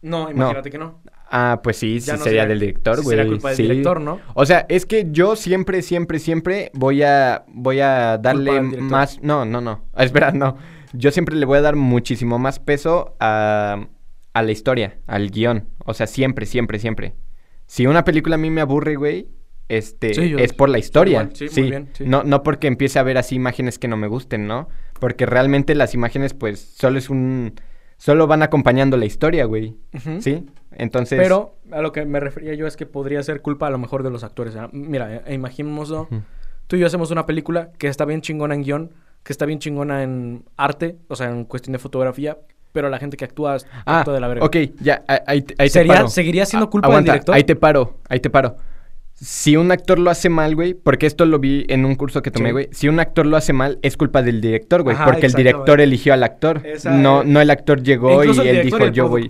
No, 0.03 0.31
imagínate 0.31 0.71
que 0.71 0.79
no. 0.79 1.01
Ah, 1.31 1.61
pues 1.63 1.77
sí, 1.79 2.01
sí 2.01 2.11
no 2.11 2.17
sería 2.19 2.25
sería- 2.43 2.47
del 2.47 2.61
director, 2.61 2.97
sí 2.99 3.03
güey. 3.05 3.17
sería 3.17 3.31
culpa 3.33 3.49
del 3.49 3.57
sí. 3.57 3.63
director, 3.63 4.01
¿no? 4.01 4.21
O 4.35 4.45
sea, 4.47 4.67
es 4.69 4.85
que 4.87 5.07
yo 5.11 5.37
siempre, 5.37 5.83
siempre, 5.83 6.19
siempre 6.19 6.71
voy 6.75 7.03
a, 7.03 7.45
voy 7.49 7.81
a 7.81 8.19
darle 8.19 8.61
más, 8.61 9.21
no, 9.23 9.45
no, 9.45 9.61
no, 9.61 9.85
Ah, 9.95 10.05
espera, 10.05 10.33
no. 10.33 10.57
Yo 10.93 11.11
siempre 11.13 11.37
le 11.37 11.47
voy 11.47 11.59
a 11.59 11.63
dar 11.63 11.77
muchísimo 11.77 12.39
más 12.39 12.59
peso 12.59 13.15
a, 13.21 13.87
a 14.33 14.43
la 14.43 14.51
historia, 14.51 14.99
al 15.07 15.31
guion. 15.31 15.69
O 15.85 15.95
sea, 15.95 16.07
siempre, 16.09 16.47
siempre, 16.47 16.79
siempre. 16.81 17.15
Si 17.67 17.87
una 17.87 18.03
película 18.05 18.35
a 18.35 18.39
mí 18.39 18.51
me 18.51 18.61
aburre, 18.61 18.97
güey, 18.97 19.29
este, 19.69 20.15
Sí, 20.15 20.31
yo- 20.31 20.39
es 20.39 20.53
por 20.53 20.69
la 20.69 20.81
historia. 20.81 21.21
igual, 21.23 21.37
sí, 21.37 21.47
muy 21.61 21.71
bien, 21.71 21.89
sí. 21.93 22.03
No, 22.05 22.25
no 22.25 22.43
porque 22.43 22.67
empiece 22.67 22.99
a 22.99 23.05
ver 23.05 23.19
así 23.19 23.37
imágenes 23.37 23.79
que 23.79 23.87
no 23.87 23.97
me 23.97 24.09
gusten, 24.09 24.49
¿no? 24.49 24.69
Porque 24.99 25.27
realmente 25.27 25.77
las 25.77 25.95
imágenes, 25.95 26.35
pues, 26.35 26.59
solo 26.77 26.99
es 26.99 27.09
un... 27.09 27.55
Solo 27.97 28.27
van 28.27 28.43
acompañando 28.43 28.97
la 28.97 29.05
historia, 29.05 29.45
güey. 29.45 29.77
¿Sí? 30.21 30.45
Entonces... 30.73 31.19
Pero 31.21 31.57
a 31.73 31.81
lo 31.83 31.93
que 31.93 32.05
me 32.05 32.21
refería 32.21 32.55
yo 32.55 32.67
es 32.67 32.77
que 32.77 32.87
podría 32.87 33.23
ser 33.23 33.43
culpa 33.43 33.67
a 33.67 33.71
lo 33.71 33.79
mejor 33.79 34.03
de 34.03 34.11
los 34.11 34.25
actores. 34.25 34.55
¿eh? 34.55 34.61
Mira, 34.73 35.23
eh, 35.27 35.35
imaginémoslo. 35.35 36.03
Ujú. 36.03 36.23
Tú 36.67 36.77
y 36.77 36.81
yo 36.81 36.87
hacemos 36.87 37.11
una 37.11 37.27
película 37.27 37.71
que 37.79 37.89
está 37.89 38.05
bien 38.05 38.21
chingona 38.21 38.55
en 38.55 38.63
guion, 38.63 38.91
que 39.25 39.33
está 39.33 39.45
bien 39.47 39.59
chingona 39.59 40.03
en 40.03 40.45
arte, 40.57 40.97
o 41.09 41.17
sea, 41.17 41.29
en 41.29 41.45
cuestión 41.45 41.73
de 41.73 41.79
fotografía, 41.79 42.39
pero 42.73 42.89
la 42.89 42.99
gente 42.99 43.17
que 43.17 43.25
actúa, 43.25 43.57
Ah, 43.85 43.99
actúa 43.99 44.15
de 44.15 44.21
la 44.21 44.29
verga. 44.29 44.47
ok, 44.47 44.57
ya, 44.81 45.03
ahí, 45.27 45.45
ahí 45.59 45.69
te- 45.71 45.85
paro. 45.85 46.09
¿seguiría 46.09 46.47
siendo 46.47 46.71
culpa 46.71 46.95
del 46.95 47.05
director? 47.05 47.35
Ahí 47.35 47.43
te 47.45 47.57
paro, 47.57 47.99
ahí 48.09 48.21
te 48.21 48.31
paro. 48.31 48.57
Si 49.15 49.57
un 49.57 49.71
actor 49.71 49.99
lo 49.99 50.09
hace 50.11 50.31
mal, 50.31 50.55
güey, 50.55 50.73
porque 50.73 51.05
esto 51.07 51.27
lo 51.27 51.39
vi 51.41 51.67
en 51.69 51.85
un 51.85 51.95
curso 51.97 52.23
que 52.23 52.31
tomé, 52.31 52.49
Sí. 52.49 52.53
güey. 52.53 52.69
Si 52.73 52.89
un 52.89 53.01
actor 53.01 53.27
lo 53.27 53.37
hace 53.37 53.53
mal, 53.53 53.79
es 53.83 53.99
culpa 53.99 54.23
del 54.23 54.41
director, 54.41 54.83
güey. 54.83 54.95
Ajá, 54.97 55.05
porque 55.05 55.27
el 55.27 55.33
director 55.35 55.81
eligió 55.83 56.15
al 56.15 56.23
actor. 56.23 56.63
Esa- 56.65 56.93
no, 56.93 57.23
no 57.25 57.41
el 57.43 57.51
actor 57.51 57.83
llegó 57.83 58.25
y 58.25 58.29
el 58.31 58.47
él 58.47 58.63
dijo 58.65 58.79
y 58.79 58.83
el 58.85 58.93
yo 58.93 59.09
voy. 59.09 59.27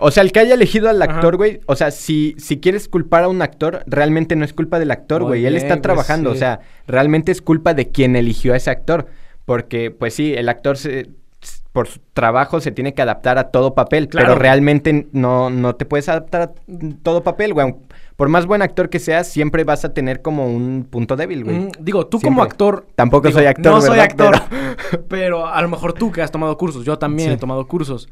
O 0.00 0.10
sea, 0.10 0.22
el 0.22 0.32
que 0.32 0.40
haya 0.40 0.54
elegido 0.54 0.88
al 0.88 1.00
actor, 1.02 1.36
güey. 1.36 1.60
O 1.66 1.76
sea, 1.76 1.90
si, 1.90 2.34
si 2.38 2.58
quieres 2.58 2.88
culpar 2.88 3.24
a 3.24 3.28
un 3.28 3.42
actor, 3.42 3.82
realmente 3.86 4.34
no 4.34 4.44
es 4.44 4.52
culpa 4.52 4.78
del 4.78 4.90
actor, 4.90 5.22
güey. 5.22 5.44
Él 5.46 5.56
está 5.56 5.80
trabajando. 5.82 6.30
O 6.30 6.32
sí. 6.32 6.40
sea, 6.40 6.60
realmente 6.86 7.30
es 7.32 7.42
culpa 7.42 7.74
de 7.74 7.90
quien 7.90 8.16
eligió 8.16 8.54
a 8.54 8.56
ese 8.56 8.70
actor. 8.70 9.06
Porque, 9.44 9.90
pues 9.90 10.14
sí, 10.14 10.32
el 10.34 10.48
actor 10.48 10.76
se- 10.76 11.10
por 11.72 11.86
su 11.86 12.00
trabajo 12.14 12.60
se 12.60 12.72
tiene 12.72 12.94
que 12.94 13.02
adaptar 13.02 13.38
a 13.38 13.50
todo 13.50 13.74
papel. 13.74 14.08
Claro. 14.08 14.26
Pero 14.28 14.38
realmente 14.40 15.06
no, 15.12 15.50
no 15.50 15.76
te 15.76 15.84
puedes 15.84 16.08
adaptar 16.08 16.42
a 16.42 16.50
todo 17.02 17.22
papel, 17.22 17.54
güey. 17.54 17.74
Por 18.16 18.28
más 18.28 18.44
buen 18.46 18.60
actor 18.60 18.90
que 18.90 18.98
seas, 18.98 19.28
siempre 19.28 19.64
vas 19.64 19.84
a 19.84 19.94
tener 19.94 20.20
como 20.20 20.46
un 20.46 20.86
punto 20.90 21.14
débil, 21.16 21.44
güey. 21.44 21.56
Mm, 21.58 21.68
digo, 21.78 22.06
tú 22.06 22.18
Siempre. 22.18 22.28
como 22.36 22.42
actor. 22.42 22.86
Tampoco 22.96 23.28
digo, 23.28 23.38
soy 23.38 23.46
actor, 23.46 23.72
No 23.72 23.80
soy 23.80 23.98
actor. 24.00 24.34
Pero... 25.08 25.46
a 25.46 25.62
lo 25.62 25.68
mejor 25.68 25.92
tú 25.92 26.10
que 26.10 26.22
has 26.22 26.30
tomado 26.30 26.56
cursos, 26.58 26.84
yo 26.84 26.98
también 26.98 27.28
Sí. 27.30 27.34
he 27.34 27.38
tomado 27.38 27.66
cursos. 27.66 28.08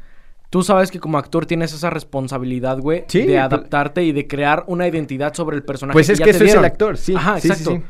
Tú 0.49 0.63
sabes 0.63 0.89
que 0.89 0.99
como 0.99 1.17
actor 1.17 1.45
tienes 1.45 1.73
esa 1.73 1.89
responsabilidad, 1.89 2.79
güey, 2.79 3.05
Sí, 3.07 3.23
de 3.23 3.37
adaptarte 3.37 4.03
y 4.03 4.11
de 4.11 4.27
crear 4.27 4.63
una 4.67 4.87
identidad 4.87 5.33
sobre 5.33 5.55
el 5.55 5.63
personaje. 5.63 5.93
Pues 5.93 6.09
es 6.09 6.17
ya 6.17 6.25
que 6.25 6.31
eso 6.31 6.43
es 6.43 6.55
el 6.55 6.65
actor, 6.65 6.97
sí. 6.97 7.13
Ajá, 7.15 7.39
sí, 7.39 7.49
exacto. 7.49 7.71
sí. 7.71 7.83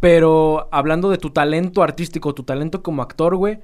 Pero 0.00 0.68
hablando 0.70 1.10
de 1.10 1.16
tu 1.18 1.30
talento 1.30 1.82
artístico, 1.82 2.34
tu 2.34 2.44
talento 2.44 2.82
como 2.82 3.02
actor, 3.02 3.34
güey, 3.36 3.60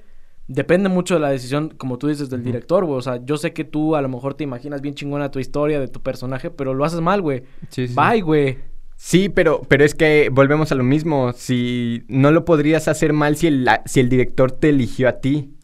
depende 0.47 0.89
mucho 0.89 1.13
de 1.13 1.19
la 1.21 1.29
decisión, 1.29 1.73
como 1.77 1.97
tú 1.97 2.07
dices, 2.07 2.29
del 2.29 2.43
director, 2.43 2.85
güey. 2.85 2.97
O 2.97 3.01
sea, 3.01 3.23
yo 3.23 3.37
sé 3.37 3.53
que 3.53 3.63
tú 3.63 3.95
a 3.95 4.01
lo 4.01 4.09
mejor 4.09 4.33
te 4.33 4.43
imaginas 4.43 4.81
bien 4.81 4.95
chingona 4.95 5.31
tu 5.31 5.39
historia 5.39 5.79
de 5.79 5.87
tu 5.87 6.01
personaje, 6.01 6.49
pero 6.49 6.73
lo 6.73 6.83
haces 6.85 7.01
mal, 7.01 7.21
güey. 7.21 7.43
Sí, 7.69 7.87
sí, 7.87 7.89
sí. 7.89 7.95
Bye, 7.95 8.21
güey. 8.21 8.57
Sí, 8.97 9.29
pero, 9.29 9.61
pero 9.67 9.83
es 9.83 9.93
que 9.93 10.29
volvemos 10.31 10.71
a 10.71 10.75
lo 10.75 10.83
mismo. 10.83 11.33
Si 11.33 12.03
no 12.07 12.31
lo 12.31 12.45
podrías 12.45 12.87
hacer 12.87 13.13
mal 13.13 13.35
si 13.35 13.47
el, 13.47 13.67
si 13.85 13.99
el 13.99 14.09
director 14.09 14.51
te 14.51 14.69
eligió 14.69 15.09
a 15.09 15.19
ti. 15.19 15.54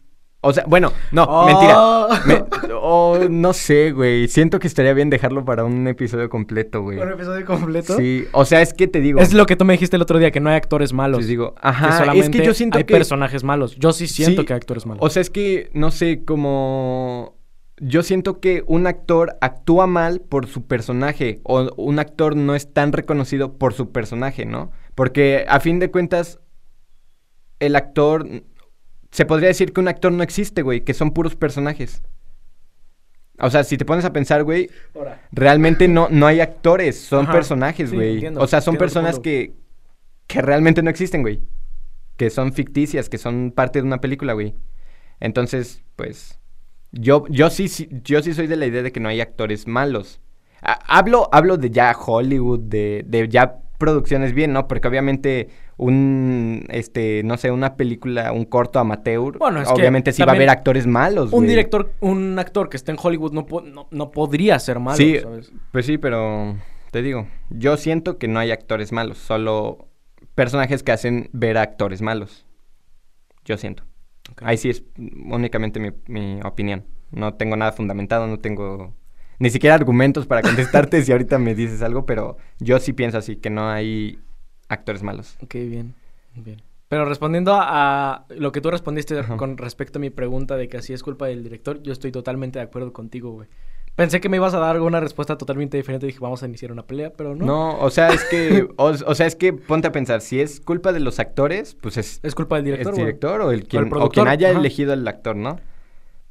O 0.44 0.52
sea, 0.52 0.64
bueno, 0.66 0.92
no, 1.12 1.22
Oh. 1.24 1.46
mentira. 1.46 2.22
Me- 2.26 2.72
oh, 2.74 3.16
no 3.30 3.52
sé, 3.52 3.92
güey. 3.92 4.26
Siento 4.26 4.58
que 4.58 4.66
estaría 4.66 4.92
bien 4.92 5.08
dejarlo 5.08 5.44
para 5.44 5.64
un 5.64 5.86
episodio 5.86 6.28
completo, 6.28 6.82
güey. 6.82 6.98
¿Un 6.98 7.12
episodio 7.12 7.46
completo? 7.46 7.96
Sí, 7.96 8.26
o 8.32 8.44
sea, 8.44 8.60
es 8.60 8.74
que 8.74 8.88
te 8.88 9.00
digo. 9.00 9.20
Es 9.20 9.32
lo 9.34 9.46
que 9.46 9.54
tú 9.56 9.64
me 9.64 9.72
dijiste 9.74 9.94
el 9.96 10.02
otro 10.02 10.18
día, 10.18 10.30
que 10.32 10.40
no 10.40 10.50
hay 10.50 10.56
actores 10.56 10.92
malos. 10.92 11.20
Te 11.20 11.26
digo, 11.26 11.54
que 11.54 11.60
ajá, 11.62 11.88
es 11.90 11.94
solamente 11.96 12.38
que 12.40 12.44
yo 12.44 12.54
siento 12.54 12.78
hay 12.78 12.84
que. 12.84 12.92
personajes 12.92 13.44
malos. 13.44 13.76
Yo 13.76 13.92
sí 13.92 14.08
siento 14.08 14.42
Sí, 14.42 14.46
que 14.46 14.52
hay 14.52 14.56
actores 14.56 14.84
malos. 14.84 15.00
O 15.04 15.08
sea, 15.10 15.22
es 15.22 15.30
que, 15.30 15.70
no 15.74 15.90
sé, 15.92 16.24
como... 16.24 17.36
yo 17.78 18.02
siento 18.02 18.40
que 18.40 18.64
un 18.66 18.88
actor 18.88 19.36
actúa 19.40 19.86
mal 19.86 20.20
por 20.20 20.46
su 20.48 20.66
personaje 20.66 21.40
o 21.44 21.70
un 21.76 21.98
actor 22.00 22.34
no 22.36 22.54
es 22.56 22.72
tan 22.72 22.92
reconocido 22.92 23.58
por 23.58 23.74
su 23.74 23.92
personaje, 23.92 24.44
¿no? 24.44 24.72
Porque 24.96 25.44
a 25.48 25.60
fin 25.60 25.78
de 25.78 25.90
cuentas 25.92 26.40
el 27.60 27.76
actor 27.76 28.26
se 29.12 29.26
podría 29.26 29.48
decir 29.48 29.72
que 29.72 29.80
un 29.80 29.88
actor 29.88 30.10
no 30.10 30.22
existe, 30.22 30.62
güey, 30.62 30.80
que 30.80 30.94
son 30.94 31.12
puros 31.12 31.36
personajes. 31.36 32.02
O 33.38 33.50
sea, 33.50 33.62
si 33.62 33.76
te 33.76 33.84
pones 33.84 34.06
a 34.06 34.12
pensar, 34.12 34.42
güey, 34.42 34.70
realmente 35.30 35.86
no, 35.86 36.08
no 36.10 36.26
hay 36.26 36.40
actores, 36.40 36.98
son 36.98 37.26
personajes, 37.26 37.92
güey. 37.92 38.26
o 38.26 38.46
sea, 38.46 38.60
son 38.62 38.76
personas 38.76 39.18
que, 39.18 39.52
que 40.26 40.40
realmente 40.40 40.82
no 40.82 40.90
existen, 40.90 41.20
güey. 41.22 41.40
Que 42.16 42.30
son 42.30 42.52
ficticias, 42.52 43.08
que 43.08 43.18
son 43.18 43.52
parte 43.52 43.80
de 43.80 43.86
una 43.86 44.00
película, 44.00 44.32
güey. 44.32 44.54
Entonces, 45.20 45.82
pues, 45.96 46.38
yo, 46.90 47.26
yo, 47.28 47.50
sí, 47.50 47.68
sí, 47.68 47.88
yo 47.90 48.22
sí 48.22 48.32
soy 48.32 48.46
de 48.46 48.56
la 48.56 48.66
idea 48.66 48.82
de 48.82 48.92
que 48.92 49.00
no 49.00 49.08
hay 49.10 49.20
actores 49.20 49.66
malos. 49.66 50.20
hablo, 50.62 51.28
hablo 51.32 51.58
de 51.58 51.70
ya 51.70 51.92
Hollywood, 51.92 52.60
de, 52.60 53.04
de 53.06 53.28
ya 53.28 53.58
producciones 53.76 54.32
bien, 54.32 54.52
¿no? 54.52 54.68
Porque 54.68 54.88
obviamente 54.88 55.48
un, 55.76 56.66
este, 56.68 57.22
no 57.24 57.36
sé, 57.36 57.50
una 57.50 57.76
película, 57.76 58.32
un 58.32 58.44
corto 58.44 58.78
amateur, 58.78 59.38
bueno, 59.38 59.62
obviamente 59.66 60.12
sí 60.12 60.22
va 60.22 60.32
a 60.32 60.34
haber 60.34 60.50
actores 60.50 60.86
malos. 60.86 61.32
Un 61.32 61.46
director, 61.46 61.92
un 62.00 62.38
actor 62.38 62.68
que 62.68 62.76
esté 62.76 62.92
en 62.92 62.98
Hollywood 63.02 63.32
no, 63.32 63.46
no, 63.90 64.10
podría 64.10 64.58
ser 64.58 64.78
malo, 64.78 64.96
sí, 64.96 65.18
Pues 65.72 65.86
sí, 65.86 65.98
pero 65.98 66.56
te 66.90 67.02
digo, 67.02 67.26
yo 67.50 67.76
siento 67.76 68.18
que 68.18 68.28
no 68.28 68.38
hay 68.38 68.50
actores 68.50 68.92
malos, 68.92 69.18
solo 69.18 69.88
personajes 70.34 70.82
que 70.82 70.92
hacen 70.92 71.28
ver 71.32 71.58
a 71.58 71.62
actores 71.62 72.02
malos. 72.02 72.46
Yo 73.44 73.56
siento. 73.56 73.84
Ahí 74.40 74.56
sí 74.56 74.70
es 74.70 74.84
únicamente 74.96 75.80
mi, 75.80 75.90
mi 76.06 76.40
opinión. 76.44 76.84
No 77.10 77.34
tengo 77.34 77.56
nada 77.56 77.72
fundamentado, 77.72 78.26
no 78.26 78.38
tengo 78.38 78.94
ni 79.38 79.50
siquiera 79.50 79.74
argumentos 79.74 80.26
para 80.26 80.40
contestarte 80.40 81.02
si 81.04 81.10
ahorita 81.10 81.38
me 81.38 81.54
dices 81.54 81.82
algo, 81.82 82.06
pero 82.06 82.36
yo 82.60 82.78
sí 82.78 82.92
pienso 82.92 83.18
así, 83.18 83.36
que 83.36 83.50
no 83.50 83.68
hay 83.68 84.20
actores 84.72 85.02
malos. 85.02 85.36
Ok, 85.42 85.54
bien, 85.54 85.94
bien. 86.34 86.62
Pero 86.88 87.06
respondiendo 87.06 87.52
a, 87.54 88.26
lo 88.28 88.52
que 88.52 88.60
tú 88.60 88.70
respondiste 88.70 89.22
con 89.38 89.56
respecto 89.56 89.98
a 89.98 90.00
mi 90.00 90.10
pregunta 90.10 90.56
de 90.56 90.68
que 90.68 90.76
así 90.76 90.92
es 90.92 91.02
culpa 91.02 91.26
del 91.26 91.42
director, 91.42 91.82
yo 91.82 91.92
estoy 91.92 92.12
totalmente 92.12 92.58
de 92.58 92.64
acuerdo 92.64 92.92
contigo, 92.92 93.30
güey. 93.30 93.48
Pensé 93.94 94.20
que 94.20 94.28
me 94.28 94.38
ibas 94.38 94.54
a 94.54 94.58
dar 94.58 94.74
alguna 94.74 95.00
respuesta 95.00 95.36
totalmente 95.36 95.76
diferente. 95.76 96.06
Dije, 96.06 96.18
vamos 96.20 96.42
a 96.42 96.46
iniciar 96.46 96.72
una 96.72 96.86
pelea, 96.86 97.12
pero 97.14 97.34
no. 97.34 97.44
No, 97.44 97.78
o 97.78 97.90
sea, 97.90 98.08
es 98.08 98.24
que, 98.24 98.68
o, 98.76 99.14
sea, 99.14 99.26
es 99.26 99.36
que 99.36 99.52
ponte 99.52 99.88
a 99.88 99.92
pensar, 99.92 100.20
si 100.22 100.40
es 100.40 100.60
culpa 100.60 100.92
de 100.92 101.00
los 101.00 101.18
actores, 101.18 101.76
pues 101.80 101.98
es... 101.98 102.20
Es 102.22 102.34
culpa 102.34 102.56
del 102.56 102.64
director, 102.66 102.92
¿Es 102.92 102.98
director 102.98 103.40
o, 103.42 103.52
el 103.52 103.66
quien, 103.66 103.92
o, 103.94 104.08
quien 104.08 104.28
haya 104.28 104.50
elegido 104.50 104.92
el 104.92 105.06
actor, 105.06 105.36
¿no? 105.36 105.60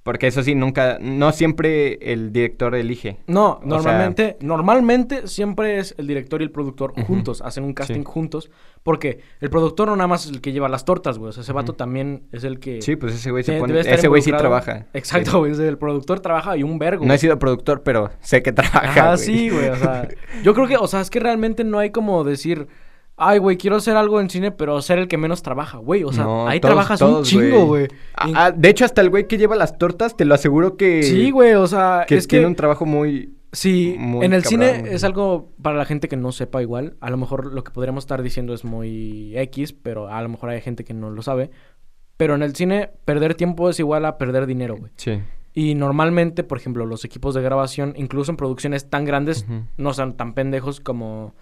Porque 0.04 0.26
eso 0.26 0.42
sí, 0.42 0.56
nunca, 0.56 0.98
no 1.00 1.32
siempre 1.32 2.00
el 2.12 2.34
director 2.34 2.74
elige. 2.74 3.20
No, 3.28 3.60
normalmente, 3.64 4.36
normalmente 4.42 5.28
siempre 5.28 5.78
es 5.78 5.94
el 6.00 6.08
director 6.08 6.42
y 6.42 6.46
el 6.46 6.52
productor 6.52 6.94
juntos, 7.06 7.42
hacen 7.44 7.64
un 7.64 7.74
casting 7.74 8.04
juntos, 8.04 8.50
porque 8.82 9.20
el 9.42 9.52
productor 9.52 9.90
no 9.90 9.96
nada 9.96 10.08
más 10.08 10.26
es 10.26 10.32
el 10.32 10.42
que 10.42 10.54
lleva 10.54 10.70
las 10.70 10.86
tortas, 10.86 11.20
güey, 11.20 11.30
o 11.30 11.32
sea, 11.32 11.44
ese 11.44 11.54
vato 11.54 11.74
también 11.74 12.24
es 12.32 12.44
el 12.44 12.60
que... 12.60 12.82
Sí, 12.82 12.96
pues 12.96 13.14
ese 13.14 13.30
güey 13.30 13.44
se 13.44 13.60
pone, 13.60 13.80
ese 13.80 14.08
güey 14.08 14.24
sí 14.24 14.32
trabaja. 14.32 14.88
Exacto, 14.94 15.38
güey, 15.38 15.52
el 15.52 15.78
productor 15.78 16.20
trabaja 16.20 16.58
y 16.58 16.64
un 16.64 16.80
vergo. 16.80 17.06
No 17.06 17.14
he 17.14 17.20
sido 17.20 17.38
productor, 17.38 17.84
pero 17.84 18.10
sé 18.22 18.42
que 18.42 18.52
trabaja, 18.52 19.12
Ah, 19.12 19.18
sí, 19.18 19.50
güey, 19.50 19.70
o 19.70 19.76
sea, 19.76 20.08
yo 20.44 20.56
creo 20.56 20.68
que, 20.68 20.78
o 20.78 20.88
sea, 20.88 21.02
es 21.02 21.12
que 21.12 21.20
realmente 21.20 21.64
no 21.64 21.78
hay 21.78 21.92
como 21.92 22.24
decir 22.24 22.68
ay, 23.18 23.40
güey, 23.40 23.58
quiero 23.58 23.78
hacer 23.78 23.96
algo 23.96 24.20
en 24.20 24.30
cine, 24.30 24.52
pero 24.52 24.82
ser 24.82 25.00
el 25.00 25.08
que 25.08 25.18
menos 25.18 25.42
trabaja, 25.42 25.78
güey. 25.78 26.04
O 26.04 26.12
sea, 26.12 26.26
ahí 26.48 26.60
trabajas 26.60 27.02
un 27.02 27.24
chingo, 27.24 27.66
güey. 27.66 27.88
Ah, 28.16 28.32
ah, 28.36 28.52
de 28.52 28.70
hecho, 28.70 28.86
hasta 28.86 29.02
el 29.02 29.10
güey 29.10 29.28
que 29.28 29.38
lleva 29.38 29.56
las 29.56 29.78
tortas, 29.78 30.18
te 30.18 30.26
lo 30.26 30.34
aseguro 30.34 30.78
que. 30.78 31.04
Sí, 31.04 31.32
güey, 31.32 31.54
o 31.54 31.68
sea. 31.68 32.06
Que 32.08 32.20
tiene 32.22 32.48
un 32.48 32.56
trabajo 32.56 32.86
muy. 32.86 33.36
Sí, 33.54 33.98
en 33.98 34.32
el 34.32 34.46
cine 34.46 34.84
es 34.92 35.04
algo 35.04 35.52
para 35.62 35.78
la 35.78 35.86
gente 35.86 36.08
que 36.08 36.16
no 36.16 36.32
sepa 36.32 36.62
igual. 36.62 36.96
A 37.02 37.10
lo 37.10 37.18
mejor 37.18 37.54
lo 37.54 37.64
que 37.64 37.72
podríamos 37.72 38.06
estar 38.06 38.22
diciendo 38.22 38.54
es 38.54 38.64
muy 38.64 39.38
X, 39.38 39.74
pero 39.74 40.08
a 40.08 40.22
lo 40.22 40.30
mejor 40.30 40.50
hay 40.50 40.62
gente 40.62 40.86
que 40.86 40.94
no 40.94 41.10
lo 41.10 41.22
sabe. 41.22 41.52
Pero 42.16 42.36
en 42.36 42.44
el 42.44 42.56
cine, 42.56 42.92
perder 43.04 43.36
tiempo 43.36 43.70
es 43.70 43.80
igual 43.80 44.06
a 44.06 44.18
perder 44.18 44.46
dinero, 44.46 44.78
güey. 44.78 44.92
Sí. 44.96 45.20
Y 45.54 45.76
normalmente, 45.76 46.44
por 46.44 46.58
ejemplo, 46.58 46.86
los 46.86 47.04
equipos 47.04 47.36
de 47.36 47.42
grabación, 47.42 47.94
incluso 47.98 48.32
en 48.32 48.38
producciones 48.38 48.90
tan 48.90 49.04
grandes, 49.04 49.46
no 49.76 49.94
son 49.94 50.16
tan 50.16 50.34
pendejos 50.34 50.80
como 50.80 51.36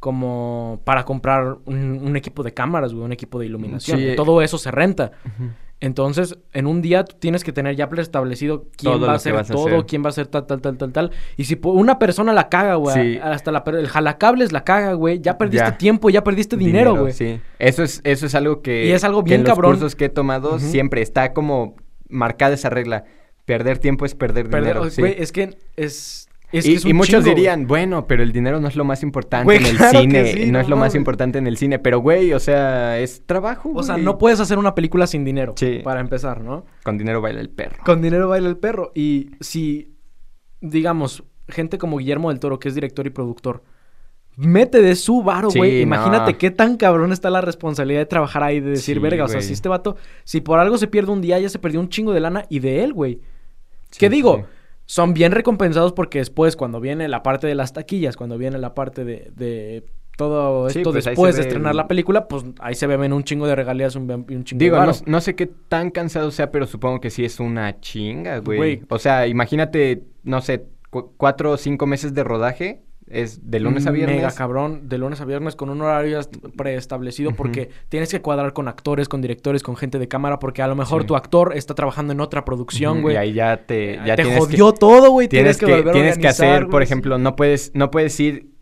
como 0.00 0.80
para 0.84 1.04
comprar 1.04 1.56
un, 1.64 2.16
equipo 2.16 2.42
de 2.42 2.52
cámaras, 2.52 2.92
güey, 2.92 3.04
un 3.04 3.12
equipo 3.12 3.38
de 3.38 3.46
iluminación. 3.46 4.16
Todo 4.16 4.42
eso 4.42 4.58
se 4.58 4.70
renta. 4.70 5.12
Entonces, 5.78 6.38
en 6.54 6.66
un 6.66 6.80
día 6.80 7.04
tú 7.04 7.16
tienes 7.18 7.44
que 7.44 7.52
tener 7.52 7.76
ya 7.76 7.90
preestablecido 7.90 8.64
quién 8.78 9.02
va 9.02 9.12
a 9.12 9.14
hacer 9.16 9.46
todo, 9.46 9.84
quién 9.84 10.02
va 10.02 10.06
a 10.06 10.08
hacer 10.08 10.26
tal, 10.26 10.46
tal, 10.46 10.62
tal, 10.62 10.78
tal, 10.78 10.92
tal. 10.92 11.10
Y 11.36 11.44
si 11.44 11.58
una 11.64 11.98
persona 11.98 12.32
la 12.32 12.48
caga, 12.48 12.76
güey, 12.76 13.18
hasta 13.18 13.52
la, 13.52 13.62
el 13.66 13.86
jalacables 13.86 14.52
la 14.52 14.64
caga, 14.64 14.94
güey, 14.94 15.20
ya 15.20 15.36
perdiste 15.36 15.72
tiempo, 15.72 16.08
ya 16.08 16.24
perdiste 16.24 16.56
dinero, 16.56 16.96
güey. 16.96 17.12
Sí, 17.12 17.40
eso 17.58 17.82
es, 17.82 18.00
eso 18.04 18.24
es 18.24 18.34
algo 18.34 18.62
que... 18.62 18.86
Y 18.86 18.92
es 18.92 19.04
algo 19.04 19.22
bien 19.22 19.40
en 19.40 19.46
cabrón. 19.46 19.72
los 19.72 19.80
cursos 19.80 19.96
que 19.96 20.06
he 20.06 20.08
tomado 20.08 20.58
siempre 20.60 21.02
está 21.02 21.34
como 21.34 21.76
marcada 22.08 22.54
esa 22.54 22.70
regla. 22.70 23.04
Perder 23.44 23.78
tiempo 23.78 24.06
es 24.06 24.14
perder, 24.14 24.48
dinero. 24.48 24.88
Güey, 24.96 25.14
es 25.18 25.30
que 25.30 25.58
es 25.76 26.25
y, 26.52 26.92
muchos 26.92 27.24
dirían, 27.24 27.66
bueno, 27.66 28.06
pero 28.06 28.22
el 28.22 28.32
dinero 28.32 28.60
no 28.60 28.68
es 28.68 28.76
lo 28.76 28.84
más 28.84 29.02
importante 29.02 29.56
en 29.56 29.66
el 29.66 29.78
cine, 29.78 30.46
no, 30.46 30.60
es 30.60 30.68
lo 30.68 30.76
más 30.76 30.94
importante 30.94 31.38
en 31.38 31.46
el 31.46 31.56
cine, 31.56 31.78
pero 31.78 31.98
güey, 31.98 32.32
o 32.32 32.38
sea, 32.38 32.98
es 32.98 33.26
trabajo. 33.26 33.72
O 33.74 33.82
sea, 33.82 33.96
no 33.96 34.18
puedes 34.18 34.40
hacer 34.40 34.58
una 34.58 34.74
película 34.74 35.06
sin 35.06 35.24
dinero, 35.24 35.54
para 35.82 36.00
empezar, 36.00 36.40
¿no? 36.40 36.64
Con 36.84 36.98
dinero 36.98 37.20
baila 37.20 37.40
el 37.40 37.50
perro. 37.50 37.82
Con 37.84 38.00
dinero 38.00 38.28
baila 38.28 38.48
el 38.48 38.56
perro. 38.56 38.92
Y 38.94 39.30
si, 39.40 39.96
digamos, 40.60 41.24
gente 41.48 41.78
como 41.78 41.98
Guillermo 41.98 42.30
del 42.30 42.38
Toro, 42.38 42.58
que 42.58 42.68
es 42.68 42.74
director 42.74 43.06
y 43.06 43.10
productor, 43.10 43.62
mete 44.36 44.82
de 44.82 44.94
su 44.94 45.22
varo, 45.22 45.48
güey. 45.54 45.80
Imagínate 45.80 46.36
qué 46.36 46.50
tan 46.50 46.76
cabrón 46.76 47.12
está 47.12 47.30
la 47.30 47.40
responsabilidad 47.40 48.00
de 48.00 48.06
trabajar 48.06 48.42
ahí, 48.44 48.60
de 48.60 48.70
decir, 48.70 49.00
verga, 49.00 49.24
o 49.24 49.28
sea, 49.28 49.40
si 49.40 49.52
este 49.52 49.68
vato, 49.68 49.96
si 50.24 50.40
por 50.40 50.58
algo 50.58 50.78
se 50.78 50.86
pierde 50.86 51.10
un 51.10 51.20
día, 51.20 51.38
ya 51.40 51.48
se 51.48 51.58
perdió 51.58 51.80
un 51.80 51.88
chingo 51.88 52.12
de 52.12 52.20
lana 52.20 52.46
y 52.48 52.60
de 52.60 52.84
él, 52.84 52.92
güey. 52.92 53.20
¿Qué 53.98 54.10
digo? 54.10 54.46
Son 54.86 55.14
bien 55.14 55.32
recompensados 55.32 55.92
porque 55.92 56.18
después, 56.18 56.56
cuando 56.56 56.80
viene 56.80 57.08
la 57.08 57.22
parte 57.22 57.46
de 57.46 57.54
las 57.54 57.72
taquillas, 57.72 58.16
cuando 58.16 58.38
viene 58.38 58.58
la 58.58 58.74
parte 58.74 59.04
de, 59.04 59.30
de 59.34 59.84
todo 60.16 60.68
esto 60.68 60.92
pues 60.92 61.04
después 61.04 61.36
de 61.36 61.42
estrenar 61.42 61.74
la 61.74 61.88
película, 61.88 62.26
pues 62.26 62.44
ahí 62.60 62.74
se 62.74 62.86
ven 62.86 63.12
un 63.12 63.22
chingo 63.22 63.46
de 63.46 63.54
regalías 63.54 63.96
un, 63.96 64.10
un 64.10 64.44
chingo 64.44 64.58
Digo, 64.58 64.80
de 64.80 64.86
no, 64.86 64.92
no, 65.04 65.20
sé 65.20 65.34
qué 65.34 65.46
tan 65.46 65.90
cansado 65.90 66.30
sea, 66.30 66.50
pero 66.50 66.66
supongo 66.66 67.00
que 67.00 67.10
sí 67.10 67.24
es 67.24 67.38
una 67.38 67.80
chinga, 67.80 68.38
güey. 68.38 68.82
O 68.88 68.98
sea, 68.98 69.26
imagínate, 69.26 70.04
no 70.22 70.40
sé, 70.40 70.66
cuatro 71.16 71.52
o 71.52 71.56
cinco 71.56 71.86
meses 71.86 72.14
de 72.14 72.24
rodaje 72.24 72.85
es 73.08 73.50
de 73.50 73.60
lunes 73.60 73.86
a 73.86 73.90
viernes. 73.90 74.16
Mega 74.16 74.32
cabrón, 74.32 74.88
de 74.88 74.98
lunes 74.98 75.20
a 75.20 75.24
viernes 75.24 75.54
con 75.54 75.70
un 75.70 75.80
horario 75.80 76.20
preestablecido 76.56 77.32
porque 77.32 77.70
tienes 77.88 78.10
que 78.10 78.20
cuadrar 78.20 78.52
con 78.52 78.68
actores, 78.68 79.08
con 79.08 79.22
directores, 79.22 79.62
con 79.62 79.76
gente 79.76 79.98
de 79.98 80.08
cámara 80.08 80.38
porque 80.38 80.62
a 80.62 80.66
lo 80.66 80.74
mejor 80.74 81.04
tu 81.04 81.14
actor 81.16 81.52
está 81.56 81.74
trabajando 81.74 82.12
en 82.12 82.20
otra 82.20 82.44
producción, 82.44 83.02
güey. 83.02 83.14
Y 83.14 83.18
ahí 83.18 83.32
ya 83.32 83.56
te 83.58 84.00
ya 84.04 84.16
te 84.16 84.24
jodió 84.24 84.72
todo, 84.72 85.10
güey. 85.10 85.28
Tienes, 85.28 85.58
que, 85.58 85.82
tienes 85.92 86.18
que 86.18 86.28
hacer, 86.28 86.68
por 86.68 86.82
ejemplo, 86.82 87.18
no 87.18 87.36
puedes 87.36 87.72
no 87.74 87.90
puedes 87.90 88.18
ir 88.20 88.56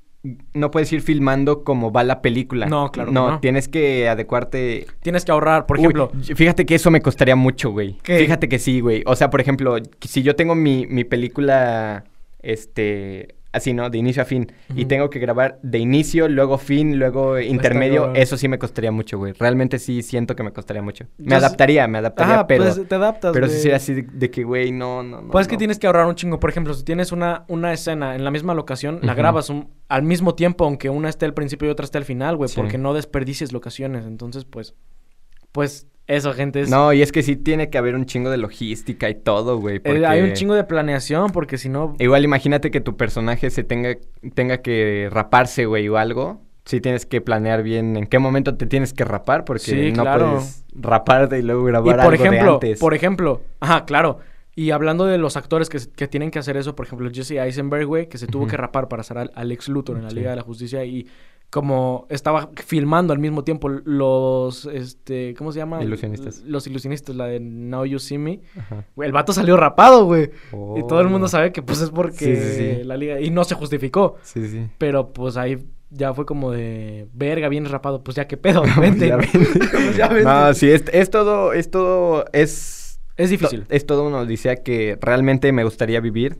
no 0.54 0.70
puedes 0.70 0.90
ir 0.92 1.02
filmando 1.02 1.64
como 1.64 1.92
va 1.92 2.02
la 2.02 2.22
película. 2.22 2.66
No, 2.66 2.90
claro. 2.90 3.12
No, 3.12 3.40
tienes 3.40 3.68
que 3.68 4.08
adecuarte. 4.08 4.86
Tienes 5.02 5.24
que 5.24 5.32
ahorrar, 5.32 5.66
por 5.66 5.78
ejemplo. 5.78 6.10
fíjate 6.34 6.64
que 6.64 6.74
eso 6.74 6.90
me 6.90 7.02
costaría 7.02 7.36
mucho, 7.36 7.70
güey. 7.70 7.98
Fíjate 8.02 8.48
que 8.48 8.58
sí, 8.58 8.80
güey. 8.80 9.02
O 9.06 9.16
sea, 9.16 9.28
por 9.28 9.40
ejemplo, 9.40 9.76
si 10.00 10.22
yo 10.22 10.34
tengo 10.34 10.54
mi, 10.54 10.86
mi 10.86 11.04
película, 11.04 12.04
este, 12.40 13.34
así, 13.54 13.72
¿no? 13.72 13.88
De 13.88 13.98
inicio 13.98 14.22
a 14.22 14.24
fin. 14.24 14.52
Y 14.74 14.84
tengo 14.86 15.08
que 15.08 15.18
grabar 15.18 15.58
de 15.62 15.78
inicio, 15.78 16.28
luego 16.28 16.58
fin, 16.58 16.98
luego 16.98 17.38
intermedio. 17.38 18.12
Eso 18.14 18.36
sí 18.36 18.48
me 18.48 18.58
costaría 18.58 18.90
mucho, 18.90 19.16
güey. 19.18 19.32
Realmente 19.32 19.78
sí 19.78 20.02
siento 20.02 20.36
que 20.36 20.42
me 20.42 20.52
costaría 20.52 20.82
mucho. 20.82 21.06
Me 21.18 21.36
adaptaría, 21.36 21.86
me 21.86 21.98
adaptaría, 21.98 22.46
pero... 22.46 22.64
Pues 22.64 22.88
te 22.88 22.94
adaptas, 22.94 23.32
Pero 23.32 23.48
sí 23.48 23.58
sería 23.58 23.76
así 23.76 24.02
de, 24.02 24.30
que, 24.30 24.44
güey, 24.44 24.72
no, 24.72 25.02
no, 25.02 25.22
no. 25.22 25.30
Pues 25.30 25.44
es 25.44 25.48
que 25.48 25.56
tienes 25.56 25.78
que 25.78 25.86
ahorrar 25.86 26.06
un 26.06 26.14
chingo. 26.14 26.40
Por 26.40 26.50
ejemplo, 26.50 26.74
si 26.74 26.84
tienes 26.84 27.12
una, 27.12 27.44
una 27.48 27.72
escena 27.72 28.14
en 28.14 28.24
la 28.24 28.30
misma 28.30 28.54
locación, 28.54 28.98
la 29.02 29.14
grabas 29.14 29.52
al 29.88 30.02
mismo 30.02 30.34
tiempo, 30.34 30.64
aunque 30.64 30.90
una 30.90 31.08
esté 31.08 31.24
al 31.26 31.34
principio 31.34 31.68
y 31.68 31.70
otra 31.70 31.84
esté 31.84 31.98
al 31.98 32.04
final, 32.04 32.36
güey. 32.36 32.50
Porque 32.54 32.78
no 32.78 32.92
desperdicies 32.92 33.52
locaciones. 33.52 34.06
Entonces, 34.06 34.44
pues... 34.44 34.74
Pues 35.54 35.86
eso, 36.08 36.34
gente. 36.34 36.62
Es... 36.62 36.68
No, 36.68 36.92
y 36.92 37.00
es 37.00 37.12
que 37.12 37.22
sí 37.22 37.36
tiene 37.36 37.70
que 37.70 37.78
haber 37.78 37.94
un 37.94 38.06
chingo 38.06 38.28
de 38.28 38.38
logística 38.38 39.08
y 39.08 39.14
todo, 39.14 39.58
güey. 39.58 39.80
Eh, 39.84 40.04
hay 40.04 40.20
un 40.20 40.32
chingo 40.32 40.54
de 40.54 40.64
planeación, 40.64 41.30
porque 41.30 41.58
si 41.58 41.68
no. 41.68 41.94
Igual 42.00 42.24
imagínate 42.24 42.72
que 42.72 42.80
tu 42.80 42.96
personaje 42.96 43.48
se 43.50 43.62
tenga, 43.62 43.96
tenga 44.34 44.62
que 44.62 45.08
raparse, 45.12 45.66
güey, 45.66 45.88
o 45.88 45.96
algo. 45.96 46.42
Sí 46.64 46.80
tienes 46.80 47.06
que 47.06 47.20
planear 47.20 47.62
bien 47.62 47.96
en 47.96 48.06
qué 48.08 48.18
momento 48.18 48.56
te 48.56 48.66
tienes 48.66 48.92
que 48.92 49.04
rapar, 49.04 49.44
porque 49.44 49.92
no 49.92 50.02
puedes 50.02 50.64
raparte 50.74 51.38
y 51.38 51.42
luego 51.42 51.62
grabar 51.64 52.00
y 52.00 52.02
por 52.02 52.14
ejemplo, 52.14 52.54
antes. 52.54 52.80
Por 52.80 52.94
ejemplo, 52.94 53.42
ajá, 53.60 53.84
claro. 53.84 54.18
Y 54.56 54.72
hablando 54.72 55.04
de 55.04 55.18
los 55.18 55.36
actores 55.36 55.68
que, 55.68 55.78
que, 55.94 56.08
tienen 56.08 56.30
que 56.30 56.38
hacer 56.38 56.56
eso, 56.56 56.74
por 56.74 56.86
ejemplo, 56.86 57.10
Jesse 57.12 57.32
Eisenberg, 57.32 57.86
güey, 57.86 58.08
que 58.08 58.18
se 58.18 58.26
tuvo 58.26 58.46
que 58.46 58.56
rapar 58.56 58.88
para 58.88 59.02
hacer 59.02 59.18
al, 59.18 59.30
Alex 59.34 59.68
Luthor 59.68 59.96
en 59.98 60.04
la 60.04 60.10
Liga 60.10 60.30
de 60.30 60.36
la 60.36 60.42
Justicia 60.42 60.84
y 60.84 61.06
como 61.54 62.04
estaba 62.10 62.50
filmando 62.66 63.12
al 63.12 63.20
mismo 63.20 63.44
tiempo 63.44 63.68
los, 63.68 64.66
este, 64.66 65.34
¿cómo 65.38 65.52
se 65.52 65.60
llama? 65.60 65.80
Ilusionistas. 65.84 66.42
Los 66.42 66.66
ilusionistas, 66.66 67.14
la 67.14 67.26
de 67.26 67.38
Now 67.38 67.84
You 67.84 68.00
See 68.00 68.18
Me. 68.18 68.40
Güey, 68.96 69.06
el 69.06 69.12
vato 69.12 69.32
salió 69.32 69.56
rapado, 69.56 70.04
güey. 70.04 70.32
Y 70.76 70.84
todo 70.88 71.00
el 71.00 71.06
mundo 71.08 71.26
Oh. 71.26 71.28
sabe 71.28 71.52
que 71.52 71.62
pues 71.62 71.80
es 71.80 71.90
porque 71.90 72.34
Sí, 72.34 72.36
sí, 72.36 72.76
sí. 72.78 72.84
la 72.84 72.96
liga... 72.96 73.20
Y 73.20 73.30
no 73.30 73.44
se 73.44 73.54
justificó. 73.54 74.16
Sí, 74.22 74.48
sí. 74.48 74.66
Pero 74.78 75.12
pues 75.12 75.36
ahí 75.36 75.64
ya 75.90 76.12
fue 76.12 76.26
como 76.26 76.50
de, 76.50 77.06
verga, 77.14 77.48
bien 77.48 77.66
rapado. 77.66 78.02
Pues 78.02 78.16
ya 78.16 78.26
qué 78.26 78.36
pedo, 78.36 78.64
vente. 78.80 79.06
Ya 79.06 79.16
vente. 79.16 79.38
Pues 79.70 79.96
ya 79.96 80.08
vente. 80.08 80.24
No, 80.28 80.52
sí, 80.54 80.68
es, 80.68 80.82
es 80.92 81.08
todo, 81.08 81.52
es 81.52 81.70
todo, 81.70 82.24
es... 82.32 83.00
Es 83.16 83.30
difícil. 83.30 83.62
to- 83.62 83.72
Es 83.72 83.86
todo 83.86 84.04
una 84.04 84.18
odisea 84.18 84.56
que 84.64 84.98
realmente 85.00 85.52
me 85.52 85.62
gustaría 85.62 86.00
vivir. 86.00 86.36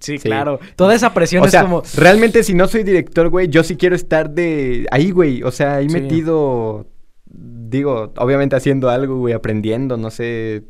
Sí, 0.00 0.18
Sí. 0.18 0.28
claro. 0.28 0.60
Toda 0.76 0.94
esa 0.94 1.12
presión 1.12 1.42
O 1.42 1.46
es 1.46 1.50
sea, 1.52 1.62
como... 1.62 1.82
realmente 1.96 2.42
si 2.42 2.54
no 2.54 2.66
soy 2.68 2.84
director, 2.84 3.28
güey, 3.28 3.48
yo 3.48 3.62
sí 3.62 3.76
quiero 3.76 3.94
estar 3.94 4.30
de 4.30 4.86
ahí, 4.90 5.10
güey. 5.10 5.42
O 5.42 5.50
sea, 5.50 5.76
ahí 5.76 5.88
Sí. 5.90 6.00
metido, 6.00 6.86
digo, 7.26 8.12
obviamente 8.16 8.56
haciendo 8.56 8.88
algo, 8.90 9.16
güey, 9.18 9.34
aprendiendo, 9.34 9.96
no 9.96 10.10
sé. 10.10 10.64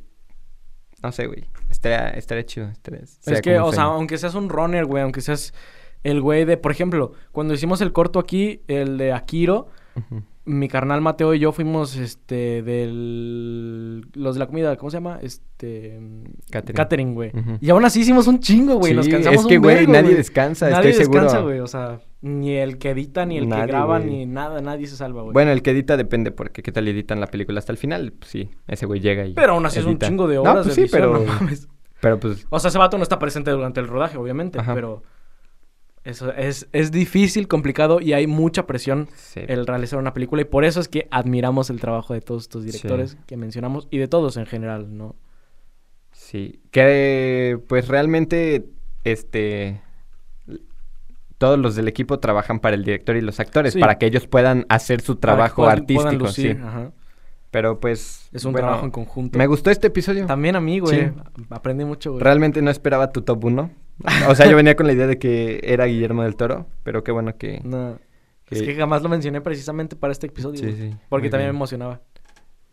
No 1.03 1.12
sé, 1.12 1.27
güey. 1.27 1.45
Estaría, 1.70 2.09
estaría 2.11 2.45
chido. 2.47 2.69
estaría- 2.70 3.03
Es 3.03 3.41
que, 3.43 3.59
o 3.59 3.73
sea, 3.73 3.85
aunque 3.85 4.19
seas 4.19 4.35
un 4.35 4.49
runner, 4.49 4.85
güey, 4.86 5.03
aunque 5.03 5.20
seas 5.20 5.53
el 6.03 6.20
güey 6.20 6.45
de, 6.45 6.57
por 6.57 6.73
ejemplo, 6.73 7.12
cuando 7.32 7.55
hicimos 7.55 7.81
el 7.82 7.93
corto 7.93 8.19
aquí, 8.19 8.62
el 8.69 8.99
de 8.99 9.12
Akiro, 9.12 9.69
Ujú. 9.97 10.23
Mi 10.47 10.69
carnal 10.69 11.01
Mateo 11.01 11.33
y 11.35 11.39
yo 11.39 11.53
fuimos, 11.53 11.97
este, 11.97 12.62
del... 12.62 14.07
Los 14.15 14.35
de 14.35 14.39
la 14.41 14.47
comida, 14.47 14.77
¿cómo 14.77 14.91
se 14.91 14.97
llama? 14.99 15.19
Este... 15.23 15.99
Catering. 16.51 16.77
Catering, 16.77 17.15
güey. 17.15 17.33
Y 17.61 17.71
aún 17.71 17.85
así 17.85 18.01
hicimos 18.01 18.27
un 18.27 18.41
chingo, 18.41 18.75
güey. 18.77 18.93
Nos 18.95 19.07
Sí, 19.07 19.11
cansamos 19.12 19.41
es 19.43 19.47
que, 19.47 19.59
güey, 19.59 19.77
vergo, 19.87 19.93
nadie 19.93 20.15
descansa, 20.15 20.69
Nadie 20.69 20.91
estoy 20.91 21.05
seguro. 21.05 21.23
descansa, 21.23 21.45
güey. 21.45 21.61
O 21.61 21.66
sea, 21.66 22.01
ni 22.21 22.53
el 22.57 22.77
que 22.79 22.91
edita, 22.91 23.25
ni 23.25 23.39
el 23.39 23.49
Nadie, 23.49 23.62
que 23.65 23.69
graba, 23.69 23.99
güey. 23.99 24.11
ni 24.11 24.27
nada. 24.27 24.61
Nadie 24.61 24.87
se 24.87 24.97
salva, 24.97 25.23
güey. 25.23 25.33
Bueno, 25.33 25.51
el 25.53 25.62
que 25.62 25.71
edita 25.71 25.97
depende 25.97 26.31
porque 26.31 26.62
qué 26.62 26.73
tal 26.73 26.87
editan 26.89 27.21
la 27.21 27.27
película 27.29 27.59
hasta 27.59 27.73
el 27.73 27.79
final. 27.79 28.12
Pues 28.12 28.31
sí, 28.31 28.51
ese 28.69 28.85
güey 28.87 29.01
llega 29.01 29.25
y 29.27 29.33
Pero 29.35 29.55
aún 29.55 29.65
así 29.66 29.79
es 29.79 29.87
un 29.87 29.99
chingo 29.99 30.29
de 30.29 30.37
No, 30.37 30.43
horas 30.43 30.65
pues 30.65 30.66
de 30.66 30.75
sí, 30.75 30.81
edición, 30.83 31.01
pero, 31.01 31.19
no 31.27 31.33
mames. 31.33 31.69
pero 32.01 32.21
pues 32.21 32.47
O 32.51 32.59
sea, 32.61 32.69
ese 32.69 32.79
vato 32.79 32.97
no 32.99 33.03
está 33.03 33.19
presente 33.19 33.51
durante 33.51 33.81
el 33.81 33.89
rodaje, 33.89 34.19
obviamente, 34.19 34.59
Ajá. 34.59 34.75
pero 34.75 35.03
eso 36.05 36.32
es, 36.35 36.68
es 36.72 36.93
difícil, 36.93 37.48
complicado 37.48 38.01
y 38.01 38.12
hay 38.12 38.26
mucha 38.26 38.66
presión 38.66 39.09
sí. 39.16 39.40
el 39.47 39.66
realizar 39.66 39.98
una 39.98 40.12
película 40.12 40.43
y 40.43 40.44
por 40.44 40.64
eso 40.64 40.81
es 40.81 40.89
que 40.89 41.09
admiramos 41.10 41.70
el 41.70 41.81
trabajo 41.81 42.12
de 42.14 42.20
todos 42.20 42.43
estos 42.44 42.64
directores 42.64 43.12
Sí. 43.12 43.18
que 43.26 43.36
mencionamos 43.36 43.89
y 43.90 43.98
de 43.98 44.06
todos 44.09 44.36
en 44.36 44.47
general, 44.47 44.97
¿no? 44.97 45.16
Sí, 46.12 46.60
que 46.70 47.59
pues 47.68 47.89
realmente, 47.89 48.66
este, 49.05 49.81
todos 51.39 51.59
los 51.59 51.74
del 51.74 51.89
equipo 51.89 52.18
trabajan 52.20 52.60
para 52.60 52.76
el 52.76 52.85
director 52.85 53.16
y 53.16 53.20
los 53.20 53.40
actores, 53.40 53.72
Sí. 53.72 53.81
para 53.81 53.98
que 53.98 54.06
ellos 54.06 54.26
puedan 54.26 54.66
hacer 54.68 55.01
su 55.01 55.16
trabajo 55.16 55.62
puedan- 55.62 55.85
puedan 55.86 56.06
artístico, 56.14 56.24
lucir, 56.26 56.56
sí. 56.56 56.62
ajá. 56.62 56.93
Pero 57.51 57.78
pues, 57.78 58.28
Es 58.32 58.44
un 58.44 58.52
bueno, 58.52 58.66
trabajo 58.66 58.85
en 58.86 58.90
conjunto. 58.90 59.39
Me 59.39 59.47
gustó 59.47 59.70
este 59.70 59.86
episodio. 59.86 60.26
También 60.26 60.56
a 60.56 60.60
mí, 60.60 60.81
güey. 60.81 61.06
Sí. 61.06 61.12
Aprendí 61.51 61.85
mucho, 61.85 62.10
güey. 62.12 62.22
Realmente 62.24 62.60
no 62.62 62.70
esperaba 62.70 63.12
tu 63.12 63.22
top 63.22 63.44
1. 63.44 63.70
O 64.29 64.35
sea, 64.35 64.47
yo 64.51 64.57
venía 64.57 64.77
con 64.77 64.87
la 64.87 64.93
idea 64.93 65.07
de 65.07 65.19
que 65.19 65.61
era 65.62 65.85
Guillermo 65.87 66.23
del 66.23 66.37
Toro, 66.37 66.66
pero 66.83 67.05
qué 67.05 67.12
bueno 67.12 67.37
que... 67.37 67.61
No. 67.65 67.99
Es 68.51 68.62
que- 68.62 68.75
jamás 68.75 69.03
lo 69.03 69.09
mencioné 69.09 69.41
precisamente 69.41 69.97
para 69.97 70.12
este 70.12 70.27
episodio. 70.27 70.59
Sí, 70.61 70.73
sí, 70.73 70.97
Porque 71.09 71.31
también 71.31 71.49
bien. 71.49 71.55
me 71.55 71.59
emocionaba. 71.59 72.03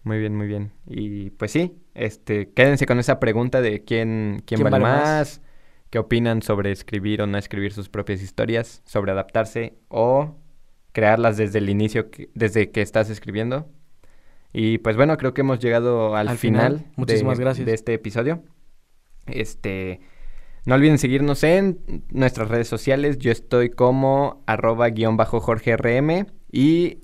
Muy 0.04 0.18
bien, 0.20 0.36
muy 0.36 0.48
bien. 0.48 0.72
Y 0.88 1.30
pues 1.32 1.52
sí, 1.52 1.76
este, 1.94 2.52
quédense 2.52 2.86
con 2.86 3.00
esa 3.00 3.20
pregunta 3.20 3.62
de 3.62 3.84
quién, 3.84 4.42
quién, 4.46 4.60
¿Quién 4.60 4.64
vale, 4.72 4.84
vale 4.84 4.84
más? 4.84 5.04
más, 5.04 5.42
qué 5.90 6.00
opinan 6.00 6.42
sobre 6.42 6.72
escribir 6.72 7.22
o 7.22 7.28
no 7.28 7.38
escribir 7.38 7.72
sus 7.72 7.88
propias 7.90 8.22
historias, 8.22 8.82
sobre 8.86 9.12
adaptarse 9.12 9.76
o 9.90 10.36
crearlas 10.92 11.38
desde 11.38 11.60
el 11.60 11.70
inicio, 11.70 12.10
que- 12.12 12.30
desde 12.34 12.72
que 12.72 12.82
estás 12.82 13.10
escribiendo. 13.10 13.70
Y 14.54 14.80
pues 14.80 14.98
bueno, 14.98 15.16
creo 15.18 15.34
que 15.34 15.42
hemos 15.42 15.60
llegado 15.60 16.16
al, 16.16 16.28
Al 16.28 16.38
final. 16.38 16.78
final, 16.80 16.92
Muchísimas 16.98 17.38
de, 17.38 17.44
gracias. 17.44 17.66
de 17.66 17.74
este 17.74 17.94
episodio. 17.94 18.44
Este, 19.28 20.02
no 20.66 20.76
olviden 20.76 20.98
seguirnos 20.98 21.44
en 21.44 22.04
nuestras 22.12 22.50
redes 22.50 22.68
sociales. 22.68 23.18
Yo 23.18 23.32
estoy 23.32 23.70
como 23.70 24.44
arroba 24.48 24.90
guion 24.90 25.18
bajo 25.18 25.40
Jorge 25.40 25.76
RM 25.78 26.28
y 26.52 27.00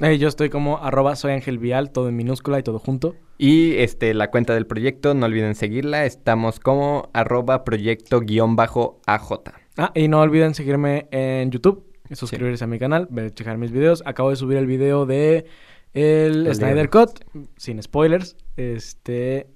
Eh, 0.00 0.18
yo 0.18 0.26
estoy 0.26 0.48
como 0.48 0.78
arroba 0.78 1.14
soy 1.16 1.32
Ángel 1.32 1.58
Vial, 1.58 1.92
todo 1.92 2.08
en 2.08 2.16
minúscula 2.16 2.58
y 2.58 2.62
todo 2.62 2.78
junto. 2.80 3.14
Y 3.38 3.74
este, 3.76 4.14
la 4.14 4.30
cuenta 4.30 4.52
del 4.54 4.66
proyecto, 4.66 5.14
no 5.14 5.26
olviden 5.26 5.54
seguirla. 5.54 6.06
Estamos 6.06 6.58
como 6.58 7.10
arroba 7.12 7.62
proyecto 7.64 8.20
guion 8.20 8.56
bajo 8.56 9.00
AJ. 9.06 9.32
Ah, 9.76 9.92
y 9.94 10.08
no 10.08 10.20
olviden 10.20 10.54
seguirme 10.54 11.06
en 11.12 11.50
YouTube, 11.50 11.84
suscribirse 12.10 12.64
a 12.64 12.66
mi 12.66 12.78
canal, 12.78 13.06
ver, 13.10 13.32
checar 13.32 13.58
mis 13.58 13.70
videos. 13.70 14.02
Acabo 14.06 14.30
de 14.30 14.36
subir 14.36 14.56
el 14.58 14.66
video 14.66 15.06
de 15.06 15.46
el 15.92 16.46
El 16.46 16.54
Snyder 16.54 16.88
de- 16.88 16.88
Cut, 16.88 17.20
sin 17.56 17.80
spoilers. 17.82 18.36
Este, 18.56 19.46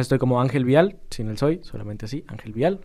estoy 0.00 0.18
como 0.18 0.40
Ángel 0.40 0.64
Vial, 0.64 0.96
sin 1.10 1.28
el 1.28 1.38
soy, 1.38 1.60
solamente 1.62 2.06
así, 2.06 2.24
Ángel 2.28 2.52
Vial. 2.52 2.80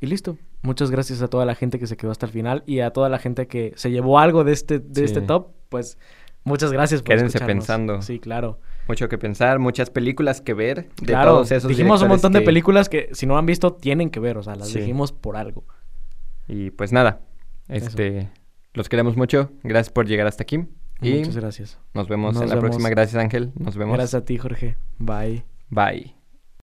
Y 0.00 0.06
listo. 0.06 0.36
Muchas 0.62 0.90
gracias 0.90 1.22
a 1.22 1.28
toda 1.28 1.44
la 1.46 1.54
gente 1.54 1.78
que 1.78 1.86
se 1.86 1.96
quedó 1.96 2.10
hasta 2.10 2.26
el 2.26 2.32
final 2.32 2.62
y 2.66 2.80
a 2.80 2.90
toda 2.90 3.08
la 3.08 3.18
gente 3.18 3.46
que 3.46 3.72
se 3.76 3.90
llevó 3.90 4.18
algo 4.18 4.44
de 4.44 4.52
este, 4.52 4.78
de 4.78 4.94
Sí. 4.94 5.04
este 5.04 5.20
top. 5.22 5.48
Pues 5.68 5.98
muchas 6.44 6.72
gracias 6.72 7.02
por 7.02 7.14
Quédense 7.16 7.40
pensando. 7.40 8.02
Sí, 8.02 8.18
claro. 8.18 8.58
Mucho 8.88 9.08
que 9.08 9.18
pensar, 9.18 9.58
muchas 9.58 9.88
películas 9.90 10.40
que 10.40 10.52
ver. 10.54 10.88
De 11.00 11.06
claro, 11.06 11.32
todos 11.32 11.52
esos 11.52 11.68
dijimos 11.68 12.02
un 12.02 12.08
montón 12.08 12.32
de 12.32 12.40
películas 12.42 12.88
que 12.88 13.08
si 13.12 13.26
no 13.26 13.38
han 13.38 13.46
visto 13.46 13.72
tienen 13.74 14.10
que 14.10 14.20
ver, 14.20 14.36
o 14.36 14.42
sea, 14.42 14.54
las 14.56 14.68
Sí. 14.68 14.80
dijimos 14.80 15.12
por 15.12 15.36
algo. 15.36 15.64
Y 16.48 16.70
pues 16.70 16.92
nada, 16.92 17.20
Eso. 17.68 17.86
este, 17.86 18.30
los 18.74 18.88
queremos 18.88 19.16
mucho. 19.16 19.50
Gracias 19.62 19.92
por 19.92 20.06
llegar 20.06 20.26
hasta 20.26 20.42
aquí. 20.42 20.66
Y 21.02 21.18
Muchas 21.20 21.36
gracias. 21.36 21.78
nos 21.94 22.08
vemos 22.08 22.34
Nos 22.34 22.42
en 22.42 22.48
la 22.50 22.54
vemos. 22.56 22.70
próxima. 22.70 22.88
Gracias, 22.90 23.22
Ángel. 23.22 23.52
Nos 23.58 23.76
vemos. 23.76 23.96
Gracias 23.96 24.20
a 24.22 24.24
ti, 24.26 24.36
Jorge. 24.36 24.76
Bye. 24.98 25.44
Bye. 25.70 26.19